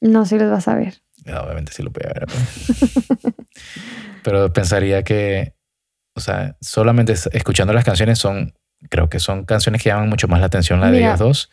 No, 0.00 0.26
sí 0.26 0.36
les 0.36 0.50
vas 0.50 0.66
a 0.66 0.74
ver. 0.74 0.94
Obviamente 1.26 1.72
sí 1.72 1.80
lo 1.84 1.90
voy 1.90 2.02
a 2.04 2.12
ver. 2.12 2.26
Pero, 2.26 3.34
pero 4.24 4.52
pensaría 4.52 5.04
que, 5.04 5.54
o 6.16 6.20
sea, 6.20 6.56
solamente 6.60 7.12
es- 7.12 7.30
escuchando 7.32 7.72
las 7.72 7.84
canciones 7.84 8.18
son, 8.18 8.54
creo 8.90 9.08
que 9.08 9.20
son 9.20 9.44
canciones 9.44 9.80
que 9.80 9.90
llaman 9.90 10.08
mucho 10.08 10.26
más 10.26 10.40
la 10.40 10.46
atención 10.46 10.80
la 10.80 10.90
de 10.90 10.98
ellos 10.98 11.20
dos. 11.20 11.50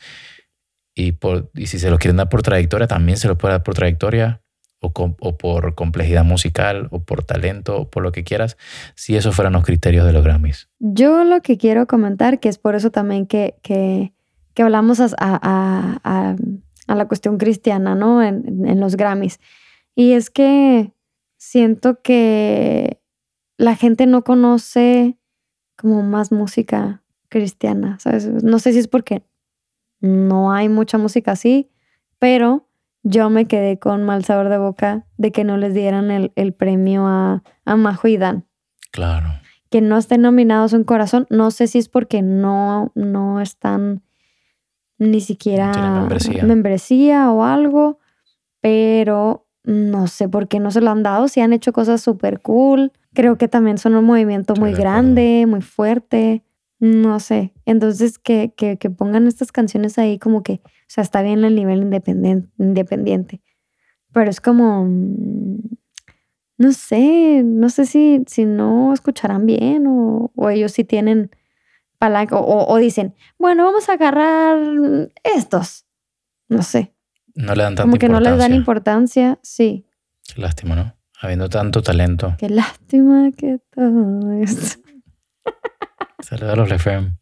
Y, 0.95 1.11
por, 1.11 1.51
y 1.53 1.67
si 1.67 1.77
se 1.77 1.91
lo 1.91 1.99
quieren 1.99 2.17
dar 2.17 2.27
por 2.29 2.41
trayectoria, 2.41 2.87
también 2.87 3.19
se 3.19 3.27
lo 3.27 3.37
puede 3.37 3.53
dar 3.53 3.63
por 3.63 3.75
trayectoria 3.75 4.41
o, 4.81 4.91
por 5.37 5.75
complejidad 5.75 6.23
musical 6.23 6.87
o 6.91 6.99
por 6.99 7.23
talento 7.23 7.77
o 7.81 7.89
por 7.89 8.03
lo 8.03 8.11
que 8.11 8.23
quieras, 8.23 8.57
si 8.95 9.15
esos 9.17 9.35
fueran 9.35 9.53
los 9.53 9.63
criterios 9.65 10.05
de 10.05 10.13
los 10.13 10.23
Grammys. 10.23 10.69
Yo 10.79 11.23
lo 11.23 11.41
que 11.41 11.57
quiero 11.57 11.85
comentar, 11.87 12.39
que 12.39 12.49
es 12.49 12.57
por 12.57 12.75
eso 12.75 12.89
también 12.91 13.25
que, 13.25 13.55
que, 13.61 14.13
que 14.53 14.63
hablamos 14.63 14.99
a, 15.01 15.05
a- 15.19 15.99
a- 16.03 16.35
a 16.87 16.95
la 16.95 17.07
cuestión 17.07 17.37
cristiana, 17.37 17.93
¿no? 17.93 18.23
En, 18.23 18.65
en 18.67 18.79
los 18.79 18.95
Grammys. 18.95 19.39
Y 19.95 20.13
es 20.13 20.29
que 20.29 20.93
siento 21.37 22.01
que 22.01 22.99
la 23.57 23.75
gente 23.75 24.07
no 24.07 24.23
conoce 24.23 25.17
como 25.77 26.01
más 26.03 26.31
música 26.31 27.03
cristiana, 27.27 27.97
¿sabes? 27.99 28.27
No 28.43 28.57
sé 28.59 28.73
si 28.73 28.79
es 28.79 28.87
porque 28.87 29.23
no 29.99 30.51
hay 30.51 30.67
mucha 30.69 30.97
música 30.97 31.33
así, 31.33 31.69
pero 32.17 32.68
yo 33.03 33.29
me 33.29 33.45
quedé 33.45 33.79
con 33.79 34.03
mal 34.03 34.23
sabor 34.25 34.49
de 34.49 34.57
boca 34.57 35.05
de 35.17 35.31
que 35.31 35.43
no 35.43 35.57
les 35.57 35.73
dieran 35.73 36.11
el, 36.11 36.31
el 36.35 36.53
premio 36.53 37.07
a, 37.07 37.43
a 37.65 37.75
Majo 37.75 38.07
y 38.07 38.17
Dan 38.17 38.45
Claro. 38.91 39.27
que 39.69 39.81
no 39.81 39.97
estén 39.97 40.21
nominados 40.21 40.73
un 40.73 40.83
corazón. 40.83 41.27
No 41.29 41.51
sé 41.51 41.67
si 41.67 41.77
es 41.79 41.89
porque 41.89 42.21
no, 42.21 42.91
no 42.95 43.39
están 43.39 44.01
ni 44.97 45.21
siquiera 45.21 45.71
membresía. 45.99 46.43
membresía 46.43 47.31
o 47.31 47.43
algo, 47.43 47.99
pero 48.61 49.45
no 49.63 50.07
sé 50.07 50.27
por 50.27 50.47
qué 50.47 50.59
no 50.59 50.71
se 50.71 50.81
lo 50.81 50.89
han 50.91 51.03
dado. 51.03 51.27
Si 51.27 51.39
han 51.41 51.53
hecho 51.53 51.71
cosas 51.71 52.01
súper 52.01 52.41
cool. 52.41 52.91
Creo 53.13 53.37
que 53.37 53.47
también 53.47 53.77
son 53.77 53.95
un 53.95 54.05
movimiento 54.05 54.53
Estoy 54.53 54.71
muy 54.71 54.79
grande, 54.79 55.45
muy 55.47 55.61
fuerte. 55.61 56.43
No 56.79 57.19
sé. 57.19 57.53
Entonces, 57.65 58.17
que, 58.19 58.53
que, 58.55 58.77
que 58.77 58.89
pongan 58.89 59.27
estas 59.27 59.51
canciones 59.51 59.97
ahí 59.97 60.17
como 60.17 60.43
que, 60.43 60.61
o 60.63 60.69
sea, 60.87 61.01
está 61.03 61.21
bien 61.21 61.43
el 61.43 61.55
nivel 61.55 61.83
independen- 61.83 62.49
independiente. 62.57 63.41
Pero 64.13 64.29
es 64.29 64.39
como, 64.41 64.85
mm, 64.85 65.57
no 66.57 66.71
sé, 66.71 67.41
no 67.43 67.69
sé 67.69 67.85
si, 67.85 68.23
si 68.27 68.45
no 68.45 68.93
escucharán 68.93 69.45
bien 69.45 69.87
o, 69.87 70.31
o 70.35 70.49
ellos 70.49 70.71
sí 70.71 70.83
tienen 70.83 71.31
palanca 71.97 72.37
o, 72.37 72.65
o- 72.73 72.77
dicen, 72.77 73.13
bueno, 73.37 73.65
vamos 73.65 73.89
a 73.89 73.93
agarrar 73.93 74.57
estos. 75.23 75.85
No 76.47 76.63
sé, 76.63 76.93
No 77.35 77.53
le 77.55 77.63
dan 77.63 77.75
tanta 77.75 77.83
como 77.83 77.97
que 77.99 78.09
no 78.09 78.19
les 78.19 78.37
dan 78.37 78.53
importancia. 78.53 79.31
importancia. 79.31 79.39
Sí, 79.43 79.85
Qué 80.33 80.41
lástima, 80.41 80.75
¿no? 80.75 80.95
Habiendo 81.21 81.49
tanto 81.49 81.81
talento. 81.81 82.35
qué 82.39 82.49
lástima 82.49 83.31
que 83.35 83.59
todo 83.71 84.31
esto. 84.31 84.79
Saludos 86.19 86.53
a 86.53 86.55
los 86.55 86.69
Lefem. 86.69 87.15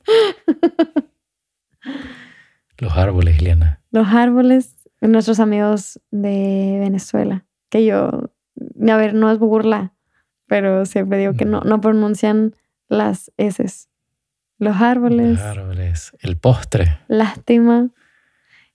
los 2.80 2.95
árboles, 2.98 3.38
Ileana. 3.42 3.82
Los 3.92 4.08
árboles, 4.08 4.76
nuestros 5.01 5.40
amigos 5.40 6.00
de 6.11 6.77
Venezuela, 6.80 7.45
que 7.69 7.85
yo, 7.85 8.32
a 8.90 8.98
ver, 8.98 9.14
no 9.14 9.32
es 9.32 9.40
burla, 9.40 9.93
pero 10.48 10.85
siempre 10.85 11.17
digo 11.17 11.34
que 11.34 11.45
no, 11.45 11.61
no 11.61 11.82
pronuncian 11.82 12.53
las 12.88 13.32
S. 13.38 13.66
Los 14.59 14.77
árboles. 14.82 15.38
Los 15.38 15.42
árboles. 15.42 16.11
El 16.19 16.38
postre. 16.38 17.00
Lástima. 17.08 17.90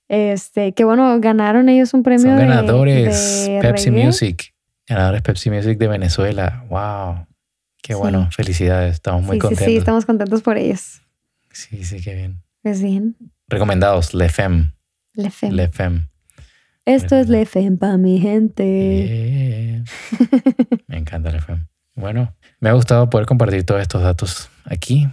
Este, 0.08 0.74
que 0.74 0.84
bueno, 0.84 1.18
ganaron 1.20 1.68
ellos 1.68 1.94
un 1.94 2.02
premio 2.02 2.26
Son 2.28 2.36
de- 2.36 2.46
ganadores 2.46 3.46
de 3.46 3.58
Pepsi 3.62 3.90
reggae. 3.90 4.04
Music. 4.04 4.54
Ganadores 4.86 5.22
Pepsi 5.22 5.50
Music 5.50 5.78
de 5.78 5.88
Venezuela. 5.88 6.64
Wow. 6.68 7.26
Qué 7.82 7.92
Sí. 7.94 7.98
bueno. 7.98 8.28
Felicidades. 8.30 8.94
Estamos 8.94 9.22
muy 9.24 9.36
sí, 9.36 9.40
contentos. 9.40 9.64
sí, 9.66 9.72
sí, 9.72 9.76
estamos 9.76 10.06
contentos 10.06 10.40
por 10.42 10.56
ellos. 10.56 11.02
sí, 11.50 11.84
sí, 11.84 12.00
qué 12.00 12.14
bien. 12.14 12.42
Pues 12.62 12.80
bien, 12.82 13.16
Recomendados. 13.48 14.14
Lefem. 14.14 14.72
Lefem. 15.14 15.52
Lefem. 15.52 16.08
Esto 16.86 17.16
es 17.16 17.28
Lefem. 17.28 17.62
Lefem 17.64 17.78
para 17.78 17.96
mi 17.98 18.18
gente. 18.20 19.82
Me 20.86 20.98
encanta 20.98 21.30
Lefem. 21.30 21.66
Bueno, 21.94 22.34
me 22.60 22.70
ha 22.70 22.72
gustado 22.72 23.10
poder 23.10 23.26
compartir 23.26 23.64
todos 23.64 23.82
estos 23.82 24.02
datos 24.02 24.48
aquí. 24.64 25.08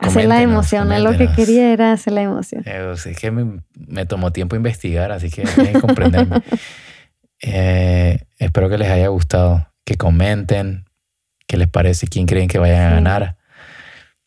Hacer 0.00 0.26
la 0.26 0.42
emoción, 0.42 0.92
es 0.92 1.02
lo 1.02 1.16
que 1.16 1.30
quería 1.32 1.72
era 1.72 1.92
hacer 1.92 2.12
la 2.12 2.22
emoción. 2.22 2.62
Eh, 2.66 2.92
es 2.94 3.16
que 3.18 3.30
me, 3.30 3.62
me 3.74 4.04
tomó 4.04 4.32
tiempo 4.32 4.56
investigar, 4.56 5.12
así 5.12 5.30
que 5.30 5.42
tienen 5.42 5.72
que 5.74 5.80
comprenderme. 5.80 6.42
Eh, 7.46 8.20
espero 8.38 8.70
que 8.70 8.78
les 8.78 8.88
haya 8.88 9.08
gustado, 9.08 9.68
que 9.84 9.96
comenten 9.96 10.86
qué 11.46 11.56
les 11.56 11.68
parece, 11.68 12.06
quién 12.06 12.26
creen 12.26 12.48
que 12.48 12.58
vayan 12.58 12.90
a 12.92 12.94
ganar, 12.94 13.36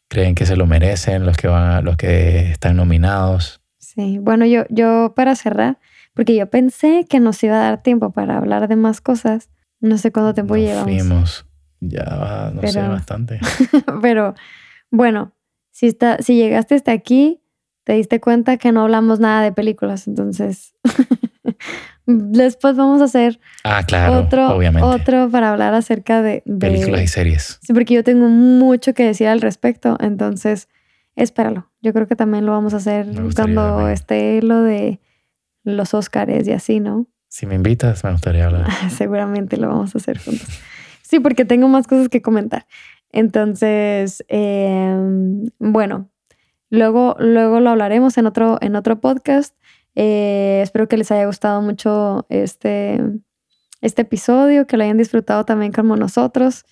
creen 0.07 0.35
que 0.35 0.45
se 0.45 0.55
lo 0.55 0.65
merecen, 0.65 1.25
los 1.25 1.35
que 1.37 1.47
van, 1.47 1.71
a- 1.71 1.81
los 1.81 1.97
que 1.97 2.51
están 2.51 2.75
nominados. 2.77 3.61
Sí, 3.79 4.19
bueno, 4.19 4.45
yo, 4.45 4.63
yo 4.69 5.13
para 5.15 5.35
cerrar, 5.35 5.79
porque 6.13 6.35
yo 6.35 6.49
pensé 6.49 7.05
que 7.09 7.19
nos 7.19 7.41
iba 7.43 7.55
a 7.55 7.63
dar 7.63 7.83
tiempo 7.83 8.11
para 8.11 8.37
hablar 8.37 8.67
de 8.67 8.75
más 8.75 9.01
cosas. 9.01 9.49
No 9.79 9.97
sé 9.97 10.11
cuánto 10.11 10.33
tiempo 10.33 10.55
Nos 10.55 10.63
llevamos. 10.63 10.83
fuimos 10.85 11.45
ya, 11.79 12.03
va, 12.03 12.51
no 12.53 12.61
sé, 12.61 12.79
Pero- 12.79 12.89
bastante. 12.89 13.39
Pero 14.01 14.33
bueno, 14.89 15.33
si, 15.71 15.87
está, 15.87 16.17
si 16.21 16.35
llegaste 16.35 16.73
hasta 16.75 16.91
aquí, 16.91 17.41
te 17.83 17.93
diste 17.93 18.19
cuenta 18.19 18.57
que 18.57 18.71
no 18.71 18.81
hablamos 18.81 19.19
nada 19.19 19.41
de 19.43 19.51
películas. 19.51 20.07
Entonces, 20.07 20.73
después 22.07 22.75
vamos 22.75 23.01
a 23.01 23.03
hacer 23.05 23.39
Ah, 23.63 23.83
claro, 23.85 24.19
otro, 24.19 24.55
obviamente. 24.55 24.87
otro 24.87 25.29
para 25.29 25.51
hablar 25.51 25.73
acerca 25.75 26.21
de, 26.23 26.41
de- 26.45 26.57
Películas 26.67 27.03
y 27.03 27.07
series. 27.07 27.59
Sí, 27.61 27.73
porque 27.73 27.93
yo 27.93 28.03
tengo 28.03 28.27
mucho 28.29 28.93
que 28.93 29.03
decir 29.05 29.27
al 29.27 29.41
respecto. 29.41 29.97
Entonces, 29.99 30.67
espéralo. 31.15 31.69
Yo 31.81 31.93
creo 31.93 32.07
que 32.07 32.15
también 32.15 32.45
lo 32.45 32.53
vamos 32.53 32.73
a 32.73 32.77
hacer 32.77 33.07
cuando 33.35 33.87
esté 33.89 34.41
lo 34.41 34.61
de 34.63 34.99
los 35.63 35.93
Óscares 35.93 36.47
y 36.47 36.53
así, 36.53 36.79
¿no? 36.79 37.07
Si 37.27 37.45
me 37.45 37.55
invitas, 37.55 38.03
me 38.03 38.11
gustaría 38.13 38.45
hablar. 38.45 38.67
Seguramente 38.89 39.57
lo 39.57 39.67
vamos 39.67 39.93
a 39.93 39.97
hacer 39.97 40.17
juntos. 40.17 40.47
Sí, 41.01 41.19
porque 41.19 41.43
tengo 41.45 41.67
más 41.67 41.87
cosas 41.87 42.09
que 42.09 42.21
comentar. 42.21 42.65
Entonces, 43.11 44.23
eh, 44.29 44.95
bueno, 45.59 46.09
luego, 46.69 47.15
luego 47.19 47.59
lo 47.59 47.69
hablaremos 47.71 48.17
en 48.17 48.27
otro, 48.27 48.57
en 48.61 48.75
otro 48.75 48.99
podcast. 49.01 49.55
Eh, 49.99 50.59
espero 50.61 50.87
que 50.87 50.95
les 50.95 51.09
haya 51.09 51.25
gustado 51.25 51.59
mucho 51.63 52.27
este, 52.29 53.01
este 53.81 54.03
episodio, 54.03 54.67
que 54.67 54.77
lo 54.77 54.83
hayan 54.83 54.97
disfrutado 54.97 55.43
también 55.43 55.71
como 55.71 55.95
nosotros 55.95 56.65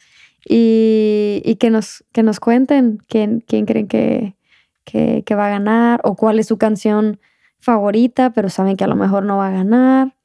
y, 0.48 1.42
y 1.44 1.56
que, 1.56 1.72
nos, 1.72 2.06
que 2.12 2.22
nos 2.22 2.40
cuenten 2.40 3.00
quién, 3.08 3.44
quién 3.48 3.66
creen 3.66 3.88
que, 3.88 4.36
que, 4.84 5.24
que 5.26 5.34
va 5.34 5.48
a 5.48 5.50
ganar 5.50 6.02
o 6.04 6.16
cuál 6.16 6.38
es 6.38 6.46
su 6.46 6.60
canción 6.60 7.20
favorita, 7.58 8.32
pero 8.32 8.50
saben 8.50 8.78
que 8.78 8.84
a 8.84 8.88
lo 8.88 8.96
mejor 8.96 9.26
no 9.26 9.38
va 9.38 9.48
a 9.48 9.52
ganar. 9.52 10.16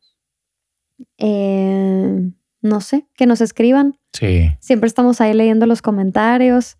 Eh, 1.16 2.30
no 2.60 2.80
sé, 2.82 3.06
que 3.16 3.24
nos 3.24 3.40
escriban. 3.40 3.98
Sí. 4.12 4.50
Siempre 4.60 4.88
estamos 4.88 5.22
ahí 5.22 5.32
leyendo 5.32 5.64
los 5.64 5.80
comentarios, 5.80 6.76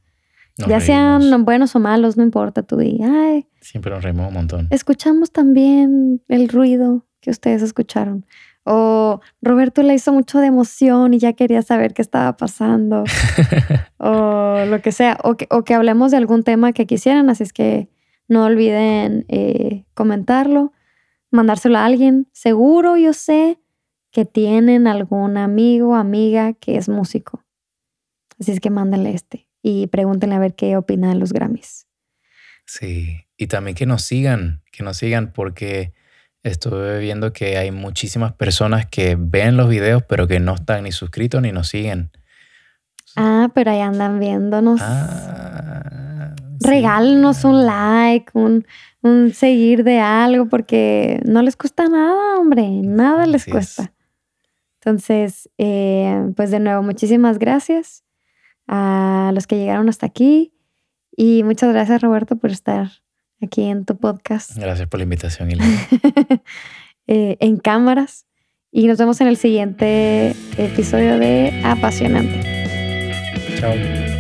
nos 0.59 0.69
ya 0.69 0.81
reímos. 0.81 0.85
sean 0.85 1.45
buenos 1.47 1.75
o 1.75 1.81
malos, 1.81 2.19
no 2.19 2.23
importa. 2.23 2.63
Tú 2.63 2.77
di, 2.77 3.01
ay, 3.03 3.47
Siempre 3.61 3.93
nos 3.93 4.03
reímos 4.03 4.29
un 4.29 4.35
montón. 4.35 4.69
escuchamos 4.71 5.33
también 5.33 6.23
el 6.29 6.49
ruido 6.49 7.07
que 7.21 7.31
ustedes 7.31 7.63
escucharon. 7.63 8.25
O 8.65 9.21
Roberto 9.43 9.83
le 9.83 9.95
hizo 9.95 10.13
mucho 10.13 10.39
de 10.39 10.47
emoción 10.47 11.15
y 11.15 11.19
ya 11.19 11.33
quería 11.33 11.63
saber 11.63 11.95
qué 11.95 12.03
estaba 12.03 12.37
pasando. 12.37 13.05
o 13.99 14.65
lo 14.67 14.81
que 14.83 14.93
sea. 14.93 15.19
O 15.25 15.37
que, 15.37 15.47
o 15.51 15.65
que 15.65 15.75
hablemos 15.75 16.11
de 16.11 16.19
algún 16.19 16.43
tema 16.43 16.73
que 16.73 16.87
quisieran. 16.87 17.31
Así 17.31 17.43
es 17.43 17.53
que 17.53 17.89
no 18.29 18.45
olviden 18.45 19.25
eh, 19.29 19.85
comentarlo, 19.95 20.73
mandárselo 21.31 21.79
a 21.79 21.85
alguien. 21.85 22.29
Seguro 22.33 22.97
yo 22.97 23.13
sé 23.13 23.59
que 24.11 24.25
tienen 24.25 24.87
algún 24.87 25.37
amigo 25.37 25.91
o 25.91 25.95
amiga 25.95 26.53
que 26.53 26.77
es 26.77 26.89
músico. 26.89 27.45
Así 28.39 28.53
es 28.53 28.61
que 28.61 28.71
mándenle 28.71 29.13
este 29.13 29.49
y 29.63 29.87
pregúntenle 29.89 30.37
a 30.37 30.39
ver 30.39 30.55
qué 30.55 30.77
opina 30.77 31.11
de 31.11 31.17
los 31.17 31.33
Grammys. 31.33 31.87
Sí, 32.73 33.27
y 33.37 33.49
también 33.49 33.75
que 33.75 33.85
nos 33.85 34.03
sigan, 34.03 34.63
que 34.71 34.85
nos 34.85 34.97
sigan 34.97 35.33
porque 35.33 35.93
estuve 36.45 37.01
viendo 37.01 37.33
que 37.33 37.57
hay 37.57 37.73
muchísimas 37.73 38.33
personas 38.35 38.87
que 38.87 39.17
ven 39.19 39.57
los 39.57 39.69
videos 39.69 40.05
pero 40.05 40.29
que 40.29 40.39
no 40.39 40.55
están 40.55 40.85
ni 40.85 40.93
suscritos 40.93 41.43
ni 41.43 41.51
nos 41.51 41.67
siguen. 41.67 42.13
Ah, 43.17 43.49
pero 43.55 43.73
ahí 43.73 43.81
andan 43.81 44.21
viéndonos. 44.21 44.81
Ah, 44.81 46.37
Regálenos 46.61 47.43
un 47.43 47.67
like, 47.67 48.31
un, 48.35 48.65
seguir 49.35 49.83
de 49.83 49.99
algo, 49.99 50.49
porque 50.49 51.21
no 51.25 51.43
les 51.43 51.57
cuesta 51.57 51.89
nada, 51.89 52.39
hombre, 52.39 52.69
nada 52.69 53.27
les 53.27 53.47
cuesta. 53.47 53.93
Entonces, 54.75 55.51
eh, 55.59 56.25
pues 56.37 56.53
de 56.53 56.61
nuevo, 56.61 56.85
muchísimas 56.85 57.41
gracias 57.41 58.05
a 58.69 59.33
los 59.35 59.49
que 59.49 59.57
llegaron 59.57 59.89
hasta 59.89 60.07
aquí 60.07 60.53
y 61.17 61.43
muchas 61.43 61.73
gracias 61.73 62.03
Roberto 62.03 62.37
por 62.37 62.51
estar 62.51 62.91
aquí 63.43 63.65
en 63.65 63.85
tu 63.85 63.97
podcast. 63.97 64.57
Gracias 64.57 64.89
por 64.89 64.99
la 64.99 65.05
invitación, 65.05 65.51
eh, 67.07 67.37
en 67.41 67.57
cámaras. 67.59 68.27
Y 68.73 68.87
nos 68.87 68.99
vemos 68.99 69.21
en 69.21 69.27
el 69.27 69.37
siguiente 69.37 70.37
episodio 70.57 71.19
de 71.19 71.61
Apasionante. 71.65 72.41
Chao. 73.59 74.20